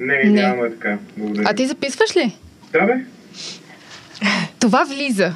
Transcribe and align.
Не, 0.00 0.24
няма 0.24 0.66
е 0.66 0.70
така. 0.70 0.98
Благодаря. 1.16 1.46
А 1.50 1.54
ти 1.54 1.66
записваш 1.66 2.16
ли? 2.16 2.36
Да, 2.72 2.86
бе. 2.86 2.94
Това 4.60 4.84
влиза 4.84 5.32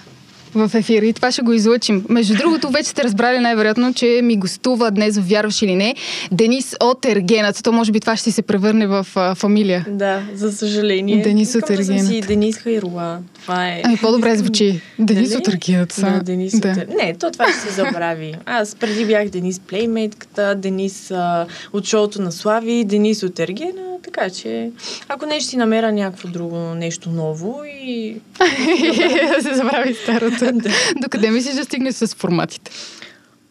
в 0.54 0.70
ефира 0.74 1.06
и 1.06 1.12
това 1.12 1.32
ще 1.32 1.42
го 1.42 1.52
излъчим. 1.52 2.04
Между 2.08 2.34
другото, 2.34 2.70
вече 2.70 2.88
сте 2.88 3.04
разбрали 3.04 3.38
най-вероятно, 3.38 3.94
че 3.94 4.20
ми 4.22 4.36
гостува 4.36 4.90
днес, 4.90 5.18
вярваш 5.18 5.62
или 5.62 5.74
не, 5.74 5.94
Денис 6.32 6.76
от 6.82 7.06
Ергенът. 7.06 7.62
То 7.64 7.72
може 7.72 7.92
би 7.92 8.00
това 8.00 8.16
ще 8.16 8.32
се 8.32 8.42
превърне 8.42 8.86
в 8.86 9.06
а, 9.16 9.34
фамилия. 9.34 9.86
Да, 9.88 10.22
за 10.34 10.52
съжаление. 10.52 11.22
Денис 11.22 11.54
от 11.54 11.64
да 11.76 11.84
си. 11.84 12.20
Денис 12.20 12.58
Хайрула. 12.58 13.18
Това 13.42 13.68
е... 13.68 13.82
Ами 13.84 13.96
по-добре 13.96 14.36
звучи. 14.36 14.80
Денис 14.98 15.28
Дали? 15.28 15.38
от 15.38 15.48
Ергенът. 15.48 15.88
Да, 15.88 15.94
са. 15.94 16.20
Денис 16.24 16.60
да. 16.60 16.70
от 16.70 16.88
Не, 16.88 17.14
то 17.14 17.30
това 17.30 17.48
ще 17.48 17.60
се 17.60 17.70
забрави. 17.70 18.34
Аз 18.46 18.74
преди 18.74 19.04
бях 19.04 19.28
Денис 19.28 19.60
Плеймейтката, 19.60 20.54
Денис 20.54 21.10
а, 21.10 21.46
от 21.72 21.86
шоуто 21.86 22.22
на 22.22 22.32
Слави, 22.32 22.84
Денис 22.84 23.22
от 23.22 23.40
Ергена, 23.40 23.92
така 24.02 24.30
че 24.30 24.70
ако 25.08 25.26
не 25.26 25.40
ще 25.40 25.50
си 25.50 25.56
намеря 25.56 25.92
някакво 25.92 26.28
друго 26.28 26.58
нещо 26.58 27.10
ново 27.10 27.62
и... 27.64 28.16
Да 29.36 29.42
се 29.42 29.54
забрави 29.54 29.94
старото. 29.94 30.41
Да. 30.52 30.70
Докъде 30.96 31.30
мислиш 31.30 31.54
да 31.54 31.64
стигнеш 31.64 31.94
с 31.94 32.06
форматите? 32.08 32.70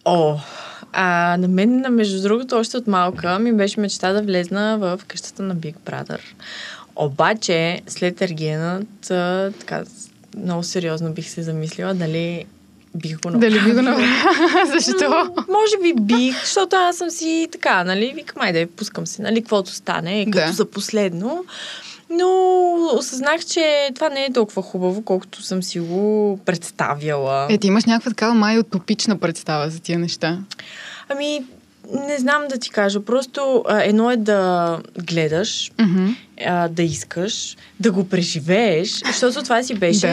О, 0.06 0.38
а 0.94 1.38
на 1.38 1.48
мен, 1.48 1.86
между 1.90 2.22
другото, 2.22 2.56
още 2.56 2.78
от 2.78 2.88
малка 2.88 3.40
ми 3.40 3.54
беше 3.54 3.80
мечта 3.80 4.14
да 4.14 4.22
влезна 4.22 4.78
в 4.78 5.00
къщата 5.08 5.44
на 5.44 5.56
Big 5.56 5.76
Brother. 5.86 6.20
Обаче, 6.96 7.82
след 7.88 8.22
Ергенът, 8.22 9.12
а, 9.12 9.52
така, 9.60 9.84
много 10.38 10.64
сериозно 10.64 11.12
бих 11.14 11.30
се 11.30 11.42
замислила 11.42 11.94
дали 11.94 12.46
бих 12.96 13.20
го 13.20 13.30
направила. 13.30 13.52
Дали 13.52 13.66
би 13.66 13.76
го 13.76 13.82
направила? 13.82 14.10
Защо? 14.80 15.10
М, 15.10 15.30
Може 15.50 15.78
би 15.84 16.02
бих, 16.02 16.40
защото 16.40 16.76
аз 16.76 16.98
съм 16.98 17.10
си 17.10 17.48
така, 17.52 17.84
нали, 17.84 18.14
викам, 18.16 18.42
айде, 18.42 18.66
пускам 18.68 19.08
се, 19.08 19.22
нали, 19.22 19.42
каквото 19.42 19.72
стане, 19.72 20.26
като 20.26 20.48
Да. 20.48 20.54
за 20.54 20.66
последно. 20.66 21.46
Но 22.12 22.30
осъзнах, 22.94 23.46
че 23.46 23.90
това 23.96 24.10
не 24.10 24.26
е 24.26 24.34
толкова 24.34 24.62
хубаво, 24.62 25.02
колкото 25.02 25.42
съм 25.44 25.64
си 25.64 25.80
го 25.80 26.40
представяла. 26.46 27.48
Е, 27.50 27.58
ти 27.58 27.68
имаш 27.68 27.86
някаква 27.86 28.12
такава 28.12 28.34
май 28.34 28.60
утопична 28.60 29.18
представа 29.18 29.70
за 29.70 29.80
тия 29.80 30.00
неща. 30.00 30.40
Ами, 31.10 31.44
не 32.08 32.18
знам 32.18 32.48
да 32.50 32.58
ти 32.58 32.70
кажа. 32.70 33.00
Просто 33.00 33.64
а, 33.68 33.84
едно 33.84 34.12
е 34.12 34.18
да 34.18 34.80
гледаш, 35.00 35.72
Мгм. 35.80 36.08
а, 36.46 36.68
да 36.68 36.84
искаш, 36.84 37.58
да 37.80 37.92
го 37.92 38.10
преживееш, 38.10 39.02
защото 39.06 39.44
това 39.44 39.64
си 39.64 39.74
беше 39.76 40.08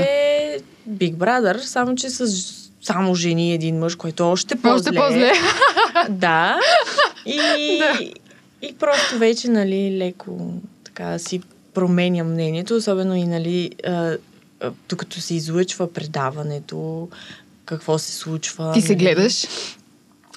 Big 0.90 1.14
Brother, 1.14 1.58
само 1.58 1.94
че 1.94 2.10
с 2.10 2.54
само 2.82 3.14
жени 3.14 3.50
и 3.50 3.54
един 3.54 3.78
мъж, 3.78 3.94
който 3.94 4.22
е 4.22 4.26
още 4.26 4.56
по-зле. 4.56 4.74
Още 4.74 4.92
по-зле. 4.92 5.32
Да. 6.08 6.58
И, 7.26 7.38
Да. 7.78 7.98
и 8.62 8.74
просто 8.74 9.18
вече, 9.18 9.48
нали, 9.48 9.98
леко 9.98 10.52
така 10.84 11.18
си 11.18 11.40
променя 11.74 12.24
мнението, 12.24 12.76
особено 12.76 13.14
и, 13.14 13.24
нали, 13.24 13.70
а, 13.86 14.16
а, 14.60 14.70
докато 14.88 15.20
се 15.20 15.34
излъчва 15.34 15.92
предаването, 15.92 17.08
какво 17.64 17.98
се 17.98 18.12
случва. 18.12 18.72
Ти 18.72 18.80
се 18.80 18.92
нали. 18.92 18.98
гледаш. 18.98 19.46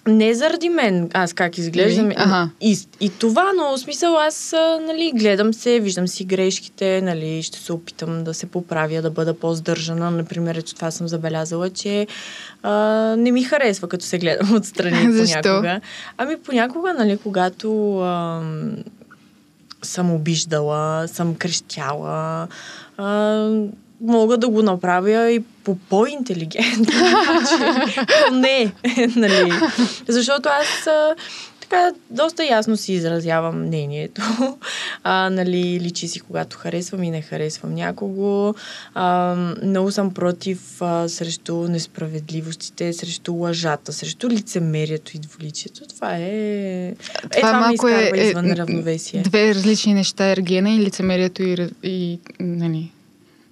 Не 0.08 0.34
заради 0.34 0.70
мен, 0.70 1.10
аз 1.14 1.34
как 1.34 1.58
изглеждам. 1.58 2.06
Ами, 2.06 2.16
аха. 2.18 2.50
И, 2.62 2.78
и 3.00 3.10
това, 3.10 3.52
но 3.58 3.78
в 3.78 3.80
смисъл 3.80 4.18
аз, 4.18 4.54
а, 4.54 4.80
нали, 4.88 5.12
гледам 5.16 5.54
се, 5.54 5.80
виждам 5.80 6.08
си 6.08 6.24
грешките, 6.24 7.02
нали, 7.02 7.44
ще 7.44 7.60
се 7.60 7.74
опитам 7.74 8.24
да 8.24 8.34
се 8.34 8.46
поправя, 8.46 9.02
да 9.02 9.12
бъда 9.12 9.34
по-здържана. 9.34 10.12
Например, 10.12 10.56
ето 10.56 10.76
това 10.76 10.92
съм 10.92 11.08
забелязала, 11.08 11.70
че 11.70 12.08
а, 12.64 12.72
не 13.18 13.32
ми 13.32 13.44
харесва, 13.44 13.88
като 13.88 14.06
се 14.06 14.18
гледам 14.20 14.56
отстрани 14.56 15.14
Защо? 15.14 15.42
понякога. 15.42 15.82
Ами 16.18 16.38
понякога, 16.38 16.94
нали, 16.94 17.18
когато 17.18 18.00
ам, 18.00 18.76
съм 19.82 20.12
обиждала, 20.12 21.08
съм 21.08 21.36
крещяла, 21.36 22.48
а, 22.98 23.50
мога 24.02 24.38
да 24.38 24.50
го 24.50 24.62
направя 24.62 25.32
и 25.32 25.44
по 25.64 25.76
по-интелигентен 25.76 26.86
начин. 27.12 28.40
Не, 28.40 28.72
нали. 29.16 29.54
Защото 30.08 30.50
аз 30.50 30.88
а, 30.88 31.16
така 31.72 31.98
доста 32.10 32.46
ясно 32.46 32.78
си 32.78 32.94
изразявам 32.94 33.68
мнението. 33.68 34.22
А, 35.04 35.30
нали, 35.30 35.80
личи 35.80 36.08
си 36.08 36.20
когато 36.20 36.58
харесвам 36.58 37.04
и 37.04 37.12
не 37.12 37.22
харесвам 37.22 37.74
някого. 37.74 38.54
А, 38.94 39.36
много 39.64 39.92
съм 39.92 40.14
против 40.14 40.82
а, 40.82 41.10
срещу 41.10 41.56
несправедливостите, 41.56 42.94
срещу 42.94 43.34
лъжата, 43.34 43.94
срещу 43.94 44.30
лицемерието 44.30 45.12
и 45.16 45.20
дволичието. 45.20 45.88
Това 45.88 46.18
е... 46.18 46.22
е 46.22 46.96
това, 47.38 47.54
ме 47.54 47.60
малко 47.60 47.88
изкарва 47.88 48.18
извън 48.18 48.52
равновесие. 48.52 49.22
Две 49.22 49.56
различни 49.56 49.94
неща, 49.94 50.26
ергена 50.26 50.70
и 50.70 50.80
лицемерието 50.80 51.44
и, 51.44 51.70
и 51.84 52.20
нали, 52.40 52.92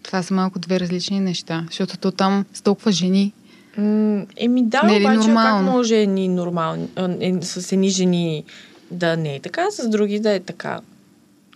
това 0.03 0.23
са 0.23 0.33
малко 0.33 0.59
две 0.59 0.79
различни 0.79 1.19
неща, 1.19 1.63
защото 1.67 1.97
то 1.97 2.11
там 2.11 2.45
с 2.53 2.61
толкова 2.61 2.91
жени. 2.91 3.33
М, 3.79 4.25
Еми 4.37 4.63
да, 4.65 4.83
Не 4.83 4.95
е 4.95 4.99
ли 4.99 5.03
обаче 5.03 5.27
нормално? 5.27 5.67
как 5.67 5.75
може 5.75 5.95
едни 5.95 6.27
нормални, 6.27 6.87
е, 7.19 7.37
с 7.41 7.71
едни 7.71 7.89
жени 7.89 8.43
да 8.91 9.17
не 9.17 9.35
е 9.35 9.39
така, 9.39 9.71
с 9.71 9.89
други 9.89 10.19
да 10.19 10.31
е 10.31 10.39
така. 10.39 10.79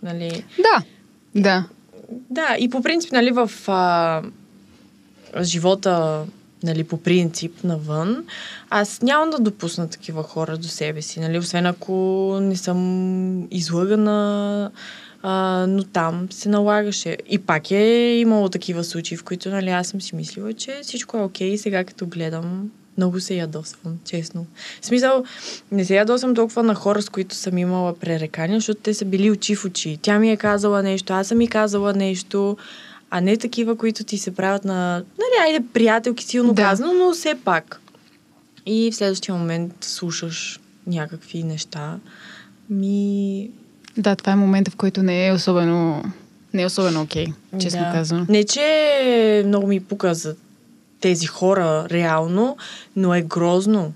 Нали? 0.04 0.44
Да, 0.58 0.84
да. 1.42 1.66
Да, 2.30 2.56
и 2.60 2.70
по 2.70 2.84
принцип, 2.84 3.12
нали, 3.12 3.32
в 3.32 3.52
а, 3.68 4.22
живота, 5.42 6.24
нали, 6.64 6.84
по 6.84 6.98
принцип, 6.98 7.64
навън, 7.64 8.26
аз 8.70 9.02
нямам 9.02 9.30
да 9.30 9.40
допусна 9.40 9.90
такива 9.90 10.24
хора 10.24 10.58
до 10.58 10.68
себе 10.68 11.02
си, 11.02 11.20
нали, 11.20 11.38
освен 11.38 11.66
ако 11.66 11.94
не 12.42 12.56
съм 12.56 13.48
излъгана, 13.52 14.72
а, 15.24 15.66
но 15.70 15.84
там 15.84 16.28
се 16.32 16.50
налагаше. 16.50 17.18
И 17.30 17.40
пак 17.40 17.72
е 17.72 18.16
имало 18.20 18.50
такива 18.50 18.84
случаи, 18.84 19.18
в 19.18 19.24
които, 19.24 19.50
нали, 19.50 19.70
аз 19.70 19.88
съм 19.88 20.02
си 20.02 20.16
мислила, 20.16 20.54
че 20.54 20.80
всичко 20.84 21.18
е 21.18 21.22
окей, 21.22 21.48
и 21.48 21.58
сега 21.58 21.84
като 21.84 22.06
гледам, 22.06 22.72
много 22.98 23.20
се 23.20 23.36
ядосвам, 23.36 24.00
честно. 24.06 24.46
В 24.82 24.86
смисъл, 24.86 25.24
не 25.72 25.86
се 25.86 25.96
ядосвам 25.96 26.36
толкова 26.36 26.64
на 26.64 26.76
хора, 26.76 27.02
с 27.02 27.10
които 27.10 27.36
съм 27.36 27.58
имала 27.58 27.96
пререкания, 27.96 28.60
защото 28.60 28.82
те 28.82 28.94
са 28.94 29.06
били 29.06 29.32
очи 29.32 29.56
в 29.56 29.66
очи. 29.66 30.00
Тя 30.02 30.20
ми 30.20 30.32
е 30.32 30.38
казала 30.38 30.84
нещо, 30.84 31.14
аз 31.14 31.28
съм 31.28 31.38
ми 31.38 31.48
казала 31.48 31.94
нещо, 31.94 32.58
а 33.10 33.22
не 33.22 33.38
такива, 33.38 33.76
които 33.76 34.04
ти 34.04 34.18
се 34.18 34.36
правят 34.36 34.66
на, 34.66 34.96
нали, 34.98 35.48
айде, 35.54 35.66
приятелки, 35.74 36.26
силно 36.26 36.54
да. 36.54 36.62
казано, 36.62 36.94
но 36.94 37.12
все 37.12 37.36
пак. 37.36 37.82
И 38.66 38.92
в 38.92 38.96
следващия 38.96 39.36
момент 39.36 39.74
слушаш 39.82 40.60
някакви 40.88 41.44
неща. 41.44 42.00
Ми... 42.70 43.50
Да, 43.98 44.16
това 44.16 44.32
е 44.32 44.36
момента, 44.36 44.72
в 44.72 44.76
който 44.76 45.04
не 45.04 45.28
е 45.28 45.34
особено, 45.34 46.04
не 46.54 46.62
е 46.62 46.66
особено 46.66 47.02
окей, 47.02 47.26
честно 47.60 47.82
да. 47.82 47.92
казвам. 47.92 48.26
Не, 48.30 48.44
че 48.44 49.44
много 49.46 49.68
ми 49.68 49.80
пука 49.80 50.14
за 50.14 50.36
тези 51.02 51.26
хора 51.26 51.88
реално, 51.92 52.58
но 52.96 53.16
е 53.16 53.22
грозно. 53.22 53.94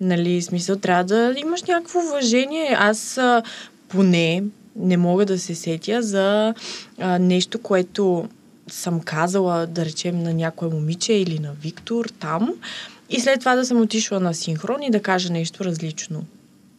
Нали, 0.00 0.42
смисъл, 0.42 0.76
трябва 0.76 1.04
да 1.04 1.34
имаш 1.36 1.62
някакво 1.62 1.98
уважение. 1.98 2.76
Аз 2.78 3.20
поне 3.88 4.42
не 4.76 4.96
мога 4.96 5.26
да 5.26 5.38
се 5.38 5.54
сетя 5.54 6.02
за 6.02 6.54
а, 6.98 7.18
нещо, 7.18 7.62
което 7.62 8.28
съм 8.68 9.00
казала, 9.00 9.66
да 9.66 9.84
речем, 9.84 10.22
на 10.22 10.34
някое 10.34 10.68
момиче 10.68 11.12
или 11.12 11.38
на 11.38 11.52
Виктор 11.62 12.04
там 12.04 12.54
и 13.10 13.20
след 13.20 13.40
това 13.40 13.54
да 13.54 13.66
съм 13.66 13.80
отишла 13.80 14.20
на 14.20 14.34
синхрон 14.34 14.82
и 14.82 14.90
да 14.90 15.02
кажа 15.02 15.32
нещо 15.32 15.64
различно. 15.64 16.24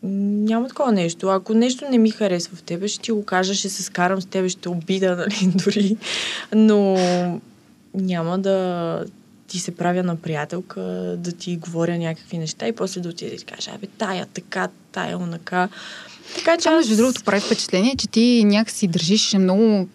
Няма 0.06 0.68
такова 0.68 0.92
нещо. 0.92 1.28
Ако 1.28 1.54
нещо 1.54 1.86
не 1.92 1.98
ми 1.98 2.10
харесва 2.10 2.58
в 2.58 2.64
тебе, 2.64 2.88
ще 2.88 3.02
ти 3.02 3.12
го 3.12 3.26
кажа, 3.26 3.54
ще 3.54 3.70
се 3.70 3.84
скарам 3.84 4.22
с 4.22 4.26
тебе, 4.26 4.50
ще 4.50 4.70
обида, 4.70 5.16
нали, 5.16 5.52
дори. 5.56 5.98
Но 6.56 6.98
няма 7.94 8.40
да 8.40 9.06
ти 9.48 9.60
се 9.60 9.76
правя 9.76 10.04
на 10.04 10.16
приятелка, 10.16 10.82
да 11.18 11.32
ти 11.32 11.58
говоря 11.58 11.98
някакви 11.98 12.38
неща 12.38 12.68
и 12.68 12.72
после 12.72 13.02
да 13.02 13.10
отида 13.10 13.36
и 13.36 13.38
ти 13.38 13.46
кажа, 13.46 13.72
абе, 13.76 13.88
тая 13.88 14.26
така, 14.26 14.68
тая 14.92 15.18
онака. 15.18 15.70
Така 16.36 16.58
че 16.58 16.64
Това, 16.64 16.78
аз... 16.78 16.88
между 16.88 16.98
другото, 16.98 17.24
прави 17.24 17.42
впечатление, 17.42 17.96
че 17.96 18.08
ти 18.08 18.44
някакси 18.46 18.88
държиш 18.88 19.34
много 19.34 19.88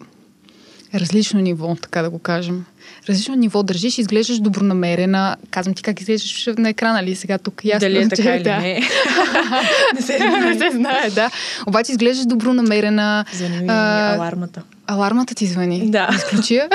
различно 0.95 1.39
ниво, 1.39 1.75
така 1.81 2.01
да 2.01 2.09
го 2.09 2.19
кажем. 2.19 2.65
Различно 3.09 3.35
ниво 3.35 3.63
държиш, 3.63 3.97
изглеждаш 3.97 4.39
добронамерена. 4.39 5.35
Казвам 5.49 5.73
ти 5.73 5.83
как 5.83 6.01
изглеждаш 6.01 6.49
на 6.57 6.69
екрана, 6.69 7.03
ли 7.03 7.15
сега 7.15 7.37
тук 7.37 7.65
ясно. 7.65 7.79
Дали 7.79 7.97
е 7.97 8.01
че- 8.09 8.09
така 8.09 8.35
или 8.35 8.43
да. 8.43 8.57
не? 8.57 8.73
не 9.95 10.01
се 10.01 10.19
не 10.19 10.57
се 10.57 10.69
знае, 10.71 11.09
да. 11.09 11.29
Обаче 11.67 11.91
изглеждаш 11.91 12.25
добронамерена. 12.25 13.25
Звъни 13.33 13.57
ми 13.57 13.65
А, 13.69 14.15
алармата. 14.15 14.61
Алармата 14.87 15.35
ти 15.35 15.45
звъни. 15.45 15.91
Да. 15.91 16.09
Изключи. 16.15 16.61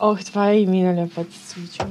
Ох, 0.00 0.24
това 0.24 0.50
е 0.50 0.60
и 0.60 0.66
миналия 0.66 1.08
път 1.14 1.26
се 1.32 1.52
случва. 1.52 1.86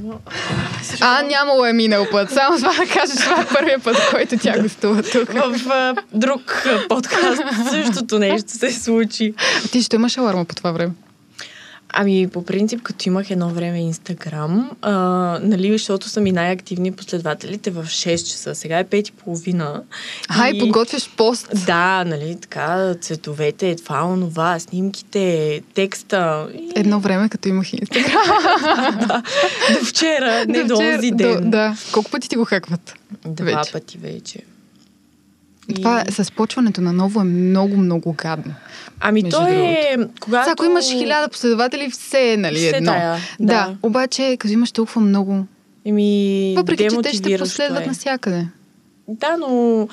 А, 1.01 1.22
нямало 1.22 1.66
е 1.66 1.74
минал 1.74 2.06
път. 2.12 2.30
Само 2.31 2.57
това 2.57 2.74
да 2.74 2.86
кажеш, 2.94 3.16
това 3.16 3.42
е 3.42 3.48
първият 3.54 3.83
път, 3.83 3.98
който 4.12 4.38
тя 4.38 4.62
гостува 4.62 5.04
тук. 5.04 5.31
В 5.31 5.69
а, 5.69 5.95
друг 6.13 6.68
подкаст 6.89 7.42
същото 7.69 8.19
нещо 8.19 8.51
се 8.51 8.72
случи. 8.72 9.33
А 9.66 9.68
ти 9.68 9.81
ще 9.81 9.95
имаш 9.95 10.18
аларма 10.18 10.45
по 10.45 10.56
това 10.56 10.72
време. 10.72 10.92
Ами, 11.97 12.27
по 12.27 12.45
принцип, 12.45 12.81
като 12.81 13.09
имах 13.09 13.31
едно 13.31 13.50
време 13.50 13.80
Инстаграм, 13.80 14.71
а, 14.81 14.94
нали, 15.42 15.71
защото 15.71 16.09
са 16.09 16.21
ми 16.21 16.31
най-активни 16.31 16.92
последователите 16.92 17.71
в 17.71 17.86
6 17.86 18.15
часа. 18.15 18.56
Сега 18.56 18.80
е 18.80 18.86
5 18.86 19.09
и 19.09 19.12
половина. 19.12 19.83
Ай, 20.27 20.51
и... 20.56 20.59
подготвяш 20.59 21.09
пост. 21.18 21.65
Да, 21.65 22.03
нали, 22.03 22.38
така, 22.42 22.95
цветовете, 23.01 23.75
това, 23.75 24.06
онова, 24.06 24.59
снимките, 24.59 25.62
текста. 25.74 26.47
И... 26.53 26.71
Едно 26.75 27.00
време, 27.00 27.30
като 27.30 27.50
имах 27.50 27.74
Инстаграм. 27.74 28.24
да, 29.07 29.24
до 29.74 29.86
вчера, 29.86 30.45
не 30.48 30.63
до, 30.63 30.75
вчера, 30.75 31.01
до 31.01 31.15
ден. 31.15 31.44
До, 31.44 31.50
да. 31.50 31.77
Колко 31.91 32.12
пъти 32.12 32.30
ти 32.30 32.36
го 32.36 32.45
хакват? 32.45 32.94
Два 33.25 33.45
вече? 33.45 33.71
пъти 33.71 33.98
вече. 33.98 34.39
И... 35.69 35.73
Това 35.73 36.03
с 36.09 36.31
почването 36.31 36.81
на 36.81 36.94
ново 36.94 37.21
е 37.21 37.23
много, 37.23 37.77
много 37.77 38.13
гадно. 38.13 38.53
Ами 39.00 39.29
то 39.29 39.47
е... 39.47 39.97
Когато... 40.19 40.44
Сега, 40.44 40.51
ако 40.51 40.65
имаш 40.65 40.85
хиляда 40.85 41.29
последователи, 41.29 41.89
все 41.89 42.33
е, 42.33 42.38
нали, 42.38 42.56
все 42.56 42.69
едно. 42.69 42.91
Тая, 42.91 43.17
да. 43.39 43.45
да. 43.53 43.77
Обаче, 43.83 44.38
като 44.39 44.53
имаш 44.53 44.71
толкова 44.71 45.01
много... 45.01 45.45
Еми, 45.85 46.53
Въпреки, 46.57 46.88
че 46.89 47.01
те 47.01 47.13
ще 47.13 47.38
последват 47.38 47.83
е. 47.83 47.88
навсякъде. 47.88 48.47
Да, 49.07 49.38
но 49.38 49.88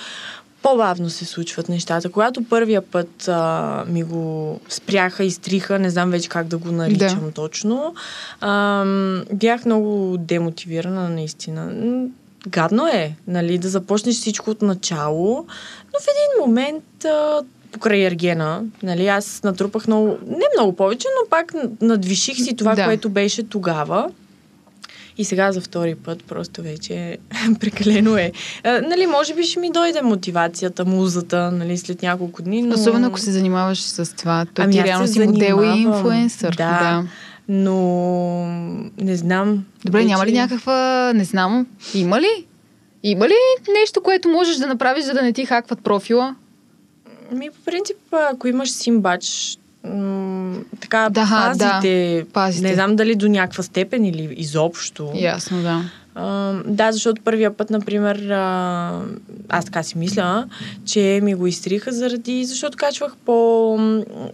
по-бавно 0.62 1.10
се 1.10 1.24
случват 1.24 1.68
нещата. 1.68 2.10
Когато 2.10 2.44
първия 2.44 2.82
път 2.82 3.28
а, 3.28 3.84
ми 3.88 4.02
го 4.02 4.60
спряха, 4.68 5.24
изтриха, 5.24 5.78
не 5.78 5.90
знам 5.90 6.10
вече 6.10 6.28
как 6.28 6.46
да 6.46 6.58
го 6.58 6.72
наричам 6.72 7.24
да. 7.24 7.30
точно, 7.30 7.94
а, 8.40 8.84
бях 9.32 9.64
много 9.64 10.16
демотивирана 10.18 11.08
наистина. 11.08 11.72
Гадно 12.48 12.86
е, 12.86 13.16
нали, 13.26 13.58
да 13.58 13.68
започнеш 13.68 14.14
всичко 14.14 14.50
от 14.50 14.62
начало, 14.62 15.46
но 15.92 16.00
в 16.00 16.06
един 16.08 16.46
момент 16.46 17.04
а, 17.04 17.42
покрай 17.72 18.06
Ергена, 18.06 18.62
нали, 18.82 19.06
аз 19.06 19.42
натрупах 19.44 19.86
много, 19.86 20.18
не 20.26 20.44
много 20.56 20.76
повече, 20.76 21.08
но 21.22 21.30
пак 21.30 21.54
надвиших 21.80 22.36
си 22.36 22.56
това, 22.56 22.74
да. 22.74 22.84
което 22.84 23.10
беше 23.10 23.42
тогава. 23.42 24.10
И 25.18 25.24
сега 25.24 25.52
за 25.52 25.60
втори 25.60 25.94
път 25.94 26.24
просто 26.24 26.62
вече 26.62 27.18
прекалено 27.60 28.16
е. 28.16 28.32
А, 28.64 28.80
нали, 28.80 29.06
може 29.06 29.34
би 29.34 29.42
ще 29.42 29.60
ми 29.60 29.70
дойде 29.70 30.02
мотивацията, 30.02 30.84
музата, 30.84 31.50
нали, 31.50 31.78
след 31.78 32.02
няколко 32.02 32.42
дни, 32.42 32.62
но... 32.62 32.74
Особено 32.74 33.06
ако 33.06 33.18
се 33.18 33.32
занимаваш 33.32 33.80
с 33.80 34.16
това. 34.16 34.46
То 34.54 34.62
ами 34.62 34.72
ти 34.72 34.84
реално 34.84 35.08
си 35.08 35.20
модел 35.20 35.60
и 35.64 35.80
инфлуенсър. 35.80 36.54
Да, 36.56 36.78
да. 36.78 37.04
Но 37.54 38.46
не 38.98 39.16
знам. 39.16 39.64
Добре, 39.84 39.98
вече... 39.98 40.08
няма 40.08 40.26
ли 40.26 40.32
някаква... 40.32 41.12
Не 41.14 41.24
знам. 41.24 41.66
Има 41.94 42.20
ли? 42.20 42.46
Има 43.02 43.28
ли 43.28 43.34
нещо, 43.80 44.00
което 44.02 44.28
можеш 44.28 44.56
да 44.56 44.66
направиш, 44.66 45.04
за 45.04 45.14
да 45.14 45.22
не 45.22 45.32
ти 45.32 45.46
хакват 45.46 45.80
профила? 45.80 46.34
Ми, 47.32 47.50
по 47.50 47.64
принцип, 47.64 47.96
ако 48.32 48.48
имаш 48.48 48.70
симбач, 48.70 49.56
м- 49.84 50.56
така 50.80 51.08
да, 51.10 51.26
пазите, 51.30 52.24
да, 52.26 52.32
пазите, 52.32 52.68
не 52.68 52.74
знам 52.74 52.96
дали 52.96 53.14
до 53.14 53.28
някаква 53.28 53.62
степен 53.62 54.04
или 54.04 54.34
изобщо. 54.36 55.10
Ясно, 55.14 55.62
да. 55.62 55.84
Да, 56.66 56.92
защото 56.92 57.22
първия 57.22 57.56
път, 57.56 57.70
например, 57.70 58.18
uh, 58.18 59.00
аз 59.48 59.64
така 59.64 59.82
си 59.82 59.98
мисля, 59.98 60.48
че 60.86 61.20
ми 61.22 61.34
го 61.34 61.46
изтриха 61.46 61.92
заради, 61.92 62.44
защото 62.44 62.78
качвах 62.78 63.16
по 63.26 63.78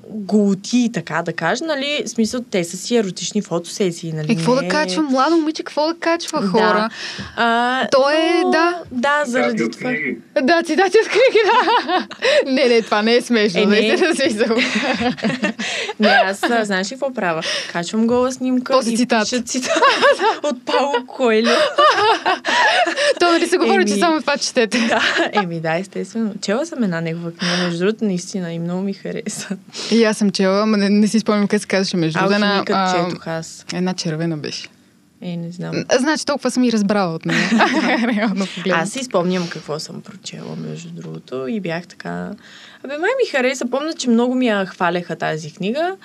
голоти, 0.08 0.90
така 0.94 1.22
да 1.22 1.32
кажа, 1.32 1.64
нали, 1.64 2.02
в 2.06 2.08
смисъл, 2.08 2.40
те 2.50 2.64
са 2.64 2.76
си 2.76 2.96
еротични 2.96 3.42
фотосесии, 3.42 4.12
нали. 4.12 4.32
Е, 4.32 4.36
какво 4.36 4.54
не... 4.54 4.62
да 4.62 4.68
качва, 4.68 5.02
младо 5.02 5.36
момиче, 5.36 5.62
какво 5.62 5.86
да 5.86 5.94
качва 5.94 6.46
хора? 6.46 6.88
Да. 7.36 7.42
Uh, 7.42 7.90
То 7.90 8.10
е, 8.10 8.40
но... 8.42 8.50
да. 8.50 8.74
Да, 8.90 9.22
заради 9.26 9.70
това. 9.70 9.90
Да, 10.42 10.62
цитати 10.62 10.98
от 11.02 11.08
книги, 11.08 11.40
да. 11.44 12.06
не, 12.52 12.68
не, 12.68 12.82
това 12.82 13.02
не 13.02 13.16
е 13.16 13.20
смешно, 13.20 13.60
е, 13.60 13.66
не, 13.66 13.80
не 13.80 13.88
е 13.88 13.98
смисъл. 13.98 14.56
не, 16.00 16.08
аз, 16.08 16.40
знаеш 16.62 16.86
ли 16.86 16.94
какво 16.94 17.14
правя? 17.14 17.42
Качвам 17.72 18.06
гола 18.06 18.32
снимка 18.32 18.72
После 18.72 18.90
и 18.90 18.96
цитат. 18.96 19.22
пиша 19.30 19.42
цитат 19.42 19.82
от 20.42 20.64
Пауло 20.64 21.06
Койло. 21.06 21.67
То 23.20 23.32
нали 23.32 23.46
се 23.46 23.56
говори, 23.56 23.74
еми, 23.74 23.86
че 23.86 23.96
само 23.96 24.20
това 24.20 24.36
четете. 24.36 24.78
Да, 24.78 25.30
еми 25.32 25.60
да, 25.60 25.74
естествено. 25.74 26.34
Чела 26.42 26.66
съм 26.66 26.82
една 26.82 27.00
негова 27.00 27.32
книга, 27.32 27.56
между 27.56 27.78
другото, 27.78 28.04
наистина 28.04 28.52
и 28.52 28.58
много 28.58 28.82
ми 28.82 28.92
хареса. 28.92 29.56
И 29.90 30.04
аз 30.04 30.18
съм 30.18 30.30
чела, 30.30 30.66
но 30.66 30.76
не, 30.76 30.88
не 30.88 31.08
си 31.08 31.20
спомням 31.20 31.48
как 31.48 31.60
се 31.60 31.66
казваше 31.66 31.96
между 31.96 32.18
другото. 32.18 32.34
Една, 32.34 32.64
четох 32.94 33.26
аз. 33.26 33.64
Една 33.74 33.94
червена 33.94 34.36
беше. 34.36 34.68
Е, 35.22 35.36
не 35.36 35.50
знам. 35.50 35.74
Значи 35.98 36.26
толкова 36.26 36.50
съм 36.50 36.64
и 36.64 36.72
разбрала 36.72 37.14
от 37.14 37.26
нея. 37.26 37.50
Реално 38.16 38.46
Аз 38.70 38.90
си 38.90 39.04
спомням 39.04 39.48
какво 39.48 39.78
съм 39.78 40.00
прочела, 40.00 40.56
между 40.56 40.88
другото, 40.88 41.46
и 41.46 41.60
бях 41.60 41.86
така... 41.86 42.30
Абе, 42.84 42.98
май 42.98 43.10
ми 43.22 43.30
хареса. 43.30 43.66
Помня, 43.70 43.92
че 43.92 44.10
много 44.10 44.34
ми 44.34 44.46
я 44.46 44.66
хваляха 44.66 45.16
тази 45.16 45.52
книга 45.52 45.96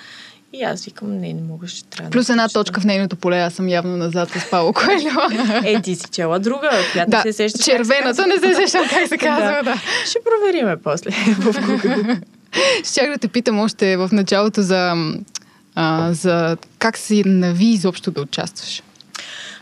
и 0.54 0.62
аз 0.62 0.84
викам, 0.84 1.18
не, 1.18 1.32
не 1.32 1.42
мога, 1.42 1.68
ще 1.68 1.84
трябва. 1.84 2.10
Плюс 2.10 2.28
една 2.28 2.48
точка 2.48 2.80
в 2.80 2.84
нейното 2.84 3.16
поле, 3.16 3.38
аз 3.38 3.54
съм 3.54 3.68
явно 3.68 3.96
назад 3.96 4.28
с 4.30 4.50
Павло 4.50 4.72
Коелho. 4.72 5.64
е, 5.78 5.82
ти 5.82 5.94
си 5.94 6.04
чела 6.12 6.38
друга, 6.38 6.70
която 6.92 7.10
да, 7.10 7.22
се 7.22 7.32
сеща. 7.32 7.62
Червената 7.62 8.26
не 8.26 8.38
се 8.38 8.54
сещам 8.54 8.84
как 8.90 9.08
се 9.08 9.18
казва, 9.26 9.56
да. 9.56 9.62
да. 9.62 9.82
Ще 10.06 10.18
провериме 10.24 10.76
после 10.76 11.10
в 11.10 11.52
Google. 11.52 12.20
Щях 12.84 13.10
да 13.10 13.18
те 13.18 13.28
питам 13.28 13.60
още 13.60 13.96
в 13.96 14.08
началото 14.12 14.62
за, 14.62 14.94
а, 15.74 16.12
за 16.12 16.56
как 16.78 16.98
си 16.98 17.22
нави 17.26 17.66
изобщо 17.66 18.10
да 18.10 18.20
участваш. 18.20 18.82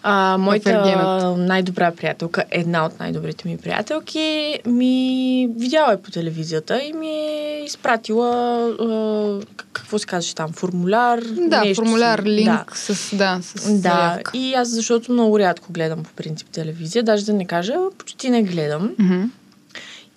А, 0.03 0.37
моята 0.39 1.37
най-добра 1.39 1.91
приятелка, 1.91 2.45
една 2.51 2.87
от 2.87 3.01
най-добрите 3.01 3.49
ми 3.49 3.59
приятелки, 3.59 4.59
ми 4.67 5.49
видяла 5.57 5.93
е 5.93 6.03
по 6.03 6.11
телевизията 6.11 6.83
и 6.83 6.93
ми 6.93 7.09
е 7.09 7.63
изпратила 7.65 8.31
а, 8.69 9.41
какво 9.73 9.99
се 9.99 10.07
казваше 10.07 10.35
там, 10.35 10.53
формуляр. 10.53 11.21
Да, 11.25 11.61
нещо 11.61 11.83
формуляр, 11.83 12.19
си. 12.19 12.29
линк 12.29 12.47
да. 12.47 12.65
с, 12.75 13.17
да, 13.17 13.39
с 13.43 13.71
Да, 13.73 13.79
заявка. 13.79 14.31
и 14.35 14.55
аз 14.55 14.69
защото 14.69 15.13
много 15.13 15.39
рядко 15.39 15.73
гледам 15.73 16.03
по 16.03 16.11
принцип 16.11 16.49
телевизия, 16.49 17.03
даже 17.03 17.25
да 17.25 17.33
не 17.33 17.47
кажа, 17.47 17.75
почти 17.99 18.31
не 18.31 18.43
гледам. 18.43 18.91
Mm-hmm. 19.01 19.29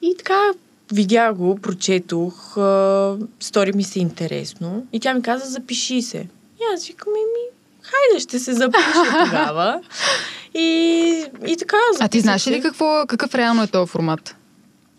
И 0.01 0.15
така 0.17 0.39
видях 0.91 1.35
го, 1.35 1.55
прочетох, 1.55 2.57
а, 2.57 3.17
стори 3.39 3.73
ми 3.73 3.83
се 3.83 3.99
интересно 3.99 4.85
и 4.93 4.99
тя 4.99 5.13
ми 5.13 5.21
каза, 5.21 5.45
запиши 5.45 6.01
се. 6.01 6.27
И 6.59 6.63
аз 6.73 6.87
викам, 6.87 7.13
ми, 7.13 7.54
хайде, 7.95 8.19
ще 8.19 8.39
се 8.39 8.53
запиша 8.53 9.03
тогава. 9.25 9.81
И, 10.53 11.25
и 11.47 11.57
така. 11.57 11.77
А 11.99 12.07
ти 12.07 12.19
знаеш 12.19 12.47
ли 12.47 12.61
какво, 12.61 13.03
какъв 13.07 13.35
реално 13.35 13.63
е 13.63 13.67
този 13.67 13.89
формат? 13.89 14.35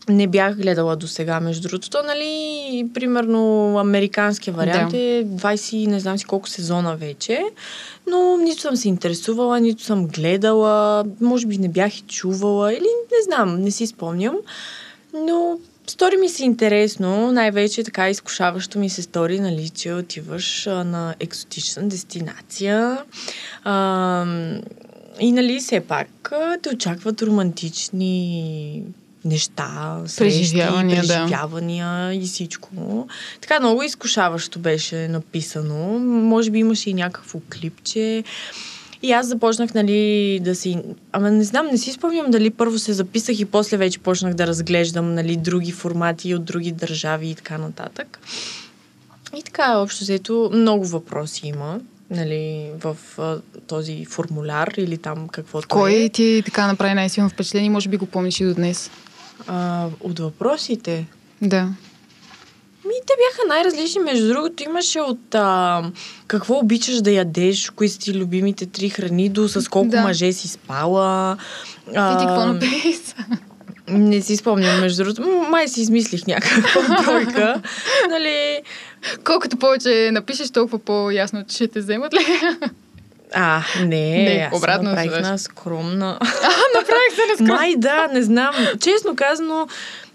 Не 0.08 0.26
бях 0.26 0.56
гледала 0.56 0.96
до 0.96 1.06
сега, 1.06 1.40
между 1.40 1.69
другото, 1.69 1.98
нали, 2.06 2.88
примерно 2.94 3.75
американския 3.78 4.54
вариант 4.54 4.90
да. 4.90 4.98
е 4.98 5.25
20, 5.25 5.87
не 5.87 6.00
знам 6.00 6.19
си 6.19 6.25
колко 6.25 6.48
сезона 6.48 6.96
вече, 6.96 7.43
но 8.06 8.37
нито 8.37 8.60
съм 8.60 8.76
се 8.76 8.88
интересувала, 8.88 9.60
нито 9.60 9.82
съм 9.82 10.06
гледала, 10.06 11.04
може 11.20 11.46
би 11.46 11.58
не 11.58 11.69
бях 11.69 11.98
и 11.98 12.02
чувала, 12.02 12.72
или 12.72 12.87
не 12.87 13.25
знам, 13.25 13.60
не 13.60 13.70
си 13.70 13.87
спомням, 13.87 14.37
но 15.14 15.58
Стори 15.87 16.17
ми 16.17 16.29
се 16.29 16.44
интересно, 16.44 17.33
най-вече 17.33 17.85
така 17.85 18.11
изкушаващо 18.11 18.79
ми 18.79 18.91
се 18.91 19.03
стори, 19.03 19.41
нали, 19.41 19.69
че 19.69 19.93
отиваш 19.93 20.67
а, 20.67 20.84
на 20.84 21.15
екзотична 21.20 21.89
дестинация 21.89 22.99
а, 23.65 24.27
и 25.20 25.32
нали 25.32 25.60
все 25.60 25.81
пак 25.81 26.32
а, 26.32 26.58
те 26.63 26.69
очакват 26.69 27.22
романтични 27.22 28.82
неща, 29.25 30.03
срещи, 30.06 30.39
преживявания, 30.39 31.01
преживявания 31.01 32.06
да. 32.06 32.15
и 32.15 32.20
всичко. 32.20 33.08
Така 33.41 33.60
много 33.60 33.82
изкушаващо 33.82 34.58
беше 34.58 35.08
написано. 35.08 35.99
Може 35.99 36.51
би 36.51 36.58
имаше 36.58 36.91
и 36.91 36.94
някакво 36.94 37.41
клипче. 37.53 38.25
И 39.03 39.12
аз 39.12 39.26
започнах, 39.26 39.74
нали, 39.74 40.41
да 40.44 40.55
си... 40.55 40.79
Ама 41.12 41.31
не 41.31 41.44
знам, 41.44 41.67
не 41.67 41.79
си 41.79 41.93
спомням 41.93 42.31
дали 42.31 42.50
първо 42.50 42.79
се 42.79 42.93
записах 42.93 43.41
и 43.41 43.44
после 43.44 43.76
вече 43.76 43.98
почнах 43.98 44.34
да 44.34 44.46
разглеждам, 44.46 45.15
нали, 45.15 45.36
други 45.36 45.72
формати 45.72 46.34
от 46.34 46.44
други 46.44 46.72
държави 46.72 47.29
и 47.29 47.34
така 47.34 47.58
нататък. 47.58 48.19
И 49.38 49.43
така, 49.43 49.79
общо 49.79 50.05
взето, 50.05 50.50
много 50.53 50.84
въпроси 50.84 51.46
има, 51.46 51.81
нали, 52.10 52.70
в 52.81 52.96
а, 53.19 53.38
този 53.67 54.05
формуляр 54.05 54.72
или 54.76 54.98
там 54.98 55.29
каквото 55.29 55.69
Кой 55.69 55.94
е. 55.94 56.08
ти 56.08 56.43
така 56.44 56.67
направи 56.67 56.94
най-силно 56.94 57.31
впечатление? 57.31 57.70
Може 57.70 57.88
би 57.88 57.96
го 57.96 58.06
помниш 58.06 58.41
и 58.41 58.44
до 58.44 58.55
днес. 58.55 58.91
А, 59.46 59.88
от 60.00 60.19
въпросите? 60.19 61.06
Да. 61.43 61.69
Ми, 62.86 62.94
те 63.06 63.12
бяха 63.19 63.48
най-различни. 63.48 64.00
Между 64.00 64.28
другото, 64.28 64.62
имаше 64.62 65.00
от 65.00 65.34
а, 65.34 65.82
какво 66.26 66.58
обичаш 66.58 67.00
да 67.00 67.10
ядеш, 67.10 67.70
кои 67.70 67.88
са 67.88 67.98
ти 67.98 68.14
любимите 68.14 68.66
три 68.66 68.88
храни, 68.88 69.28
до 69.28 69.48
с 69.48 69.69
колко 69.69 69.90
да. 69.90 70.00
мъже 70.00 70.32
си 70.32 70.48
спала. 70.48 71.36
А, 71.96 72.19
ти 72.19 72.26
какво 72.26 72.46
написа? 72.46 73.14
Не 73.88 74.20
си 74.20 74.36
спомням, 74.36 74.81
между 74.81 75.05
другото. 75.05 75.22
Май 75.50 75.69
си 75.69 75.81
измислих 75.81 76.26
някаква 76.26 77.02
бройка. 77.06 77.62
нали... 78.10 78.62
Колкото 79.24 79.56
повече 79.56 80.10
напишеш, 80.12 80.50
толкова 80.50 80.78
по-ясно, 80.78 81.44
че 81.48 81.55
ще 81.55 81.69
те 81.69 81.81
вземат 81.81 82.14
ли? 82.14 82.26
А, 83.34 83.62
не, 83.81 83.86
не 83.86 84.48
аз 84.52 84.58
обратно 84.58 84.90
направих 84.90 85.20
на 85.20 85.38
скромна. 85.38 86.19
А, 86.20 86.26
направих 86.78 87.14
се 87.14 87.26
на 87.31 87.34
скромна. 87.34 87.55
Май 87.55 87.74
да, 87.76 88.08
не 88.12 88.22
знам. 88.22 88.55
Честно 88.81 89.16
казано, 89.16 89.69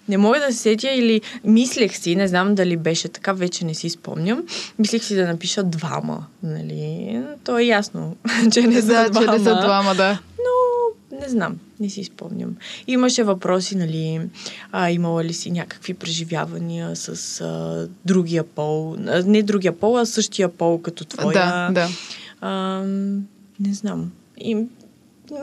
Не 0.09 0.17
мога 0.17 0.39
да 0.39 0.51
се 0.51 0.57
сетя 0.57 0.91
или 0.91 1.21
мислех 1.43 1.97
си, 1.97 2.15
не 2.15 2.27
знам 2.27 2.55
дали 2.55 2.77
беше 2.77 3.07
така, 3.07 3.33
вече 3.33 3.65
не 3.65 3.73
си 3.73 3.89
спомням. 3.89 4.43
Мислех 4.79 5.03
си 5.03 5.15
да 5.15 5.27
напиша 5.27 5.63
двама, 5.63 6.25
нали? 6.43 7.19
То 7.43 7.57
е 7.57 7.63
ясно, 7.63 8.15
че 8.51 8.61
не 8.61 8.81
са 8.81 8.87
да, 8.87 9.09
двама. 9.09 9.25
че 9.25 9.31
не 9.31 9.43
са 9.43 9.61
двама, 9.61 9.95
да. 9.95 10.19
Но 10.37 11.17
не 11.19 11.29
знам, 11.29 11.59
не 11.79 11.89
си 11.89 12.03
спомням. 12.03 12.55
Имаше 12.87 13.23
въпроси, 13.23 13.75
нали, 13.75 14.21
а, 14.71 14.91
имала 14.91 15.23
ли 15.23 15.33
си 15.33 15.51
някакви 15.51 15.93
преживявания 15.93 16.95
с 16.95 17.41
а, 17.41 17.87
другия 18.05 18.43
пол, 18.43 18.95
а, 19.07 19.23
не 19.23 19.43
другия 19.43 19.79
пол, 19.79 19.97
а 19.97 20.05
същия 20.05 20.49
пол 20.49 20.81
като 20.81 21.05
твоя. 21.05 21.33
Да, 21.33 21.69
да. 21.71 21.89
А, 22.41 22.83
не 23.59 23.73
знам. 23.73 24.11
И 24.37 24.57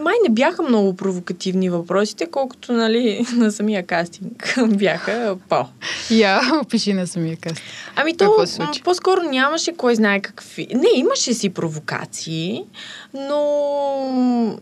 май 0.01 0.15
не 0.29 0.35
бяха 0.35 0.63
много 0.63 0.97
провокативни 0.97 1.71
въпросите, 1.71 2.27
колкото 2.27 2.73
нали, 2.73 3.27
на 3.37 3.53
самия 3.53 3.87
кастинг 3.87 4.55
бяха 4.69 5.37
по. 5.49 5.67
Я, 6.11 6.41
опиши 6.63 6.93
на 6.93 7.07
самия 7.07 7.37
каст. 7.37 7.63
Ами 7.97 8.17
то 8.17 8.45
по-скоро 8.85 9.23
нямаше 9.23 9.73
кой 9.77 9.95
знае 9.95 10.21
какви. 10.21 10.69
Не, 10.75 10.89
имаше 10.95 11.35
си 11.35 11.49
провокации, 11.49 12.65
но 13.15 14.59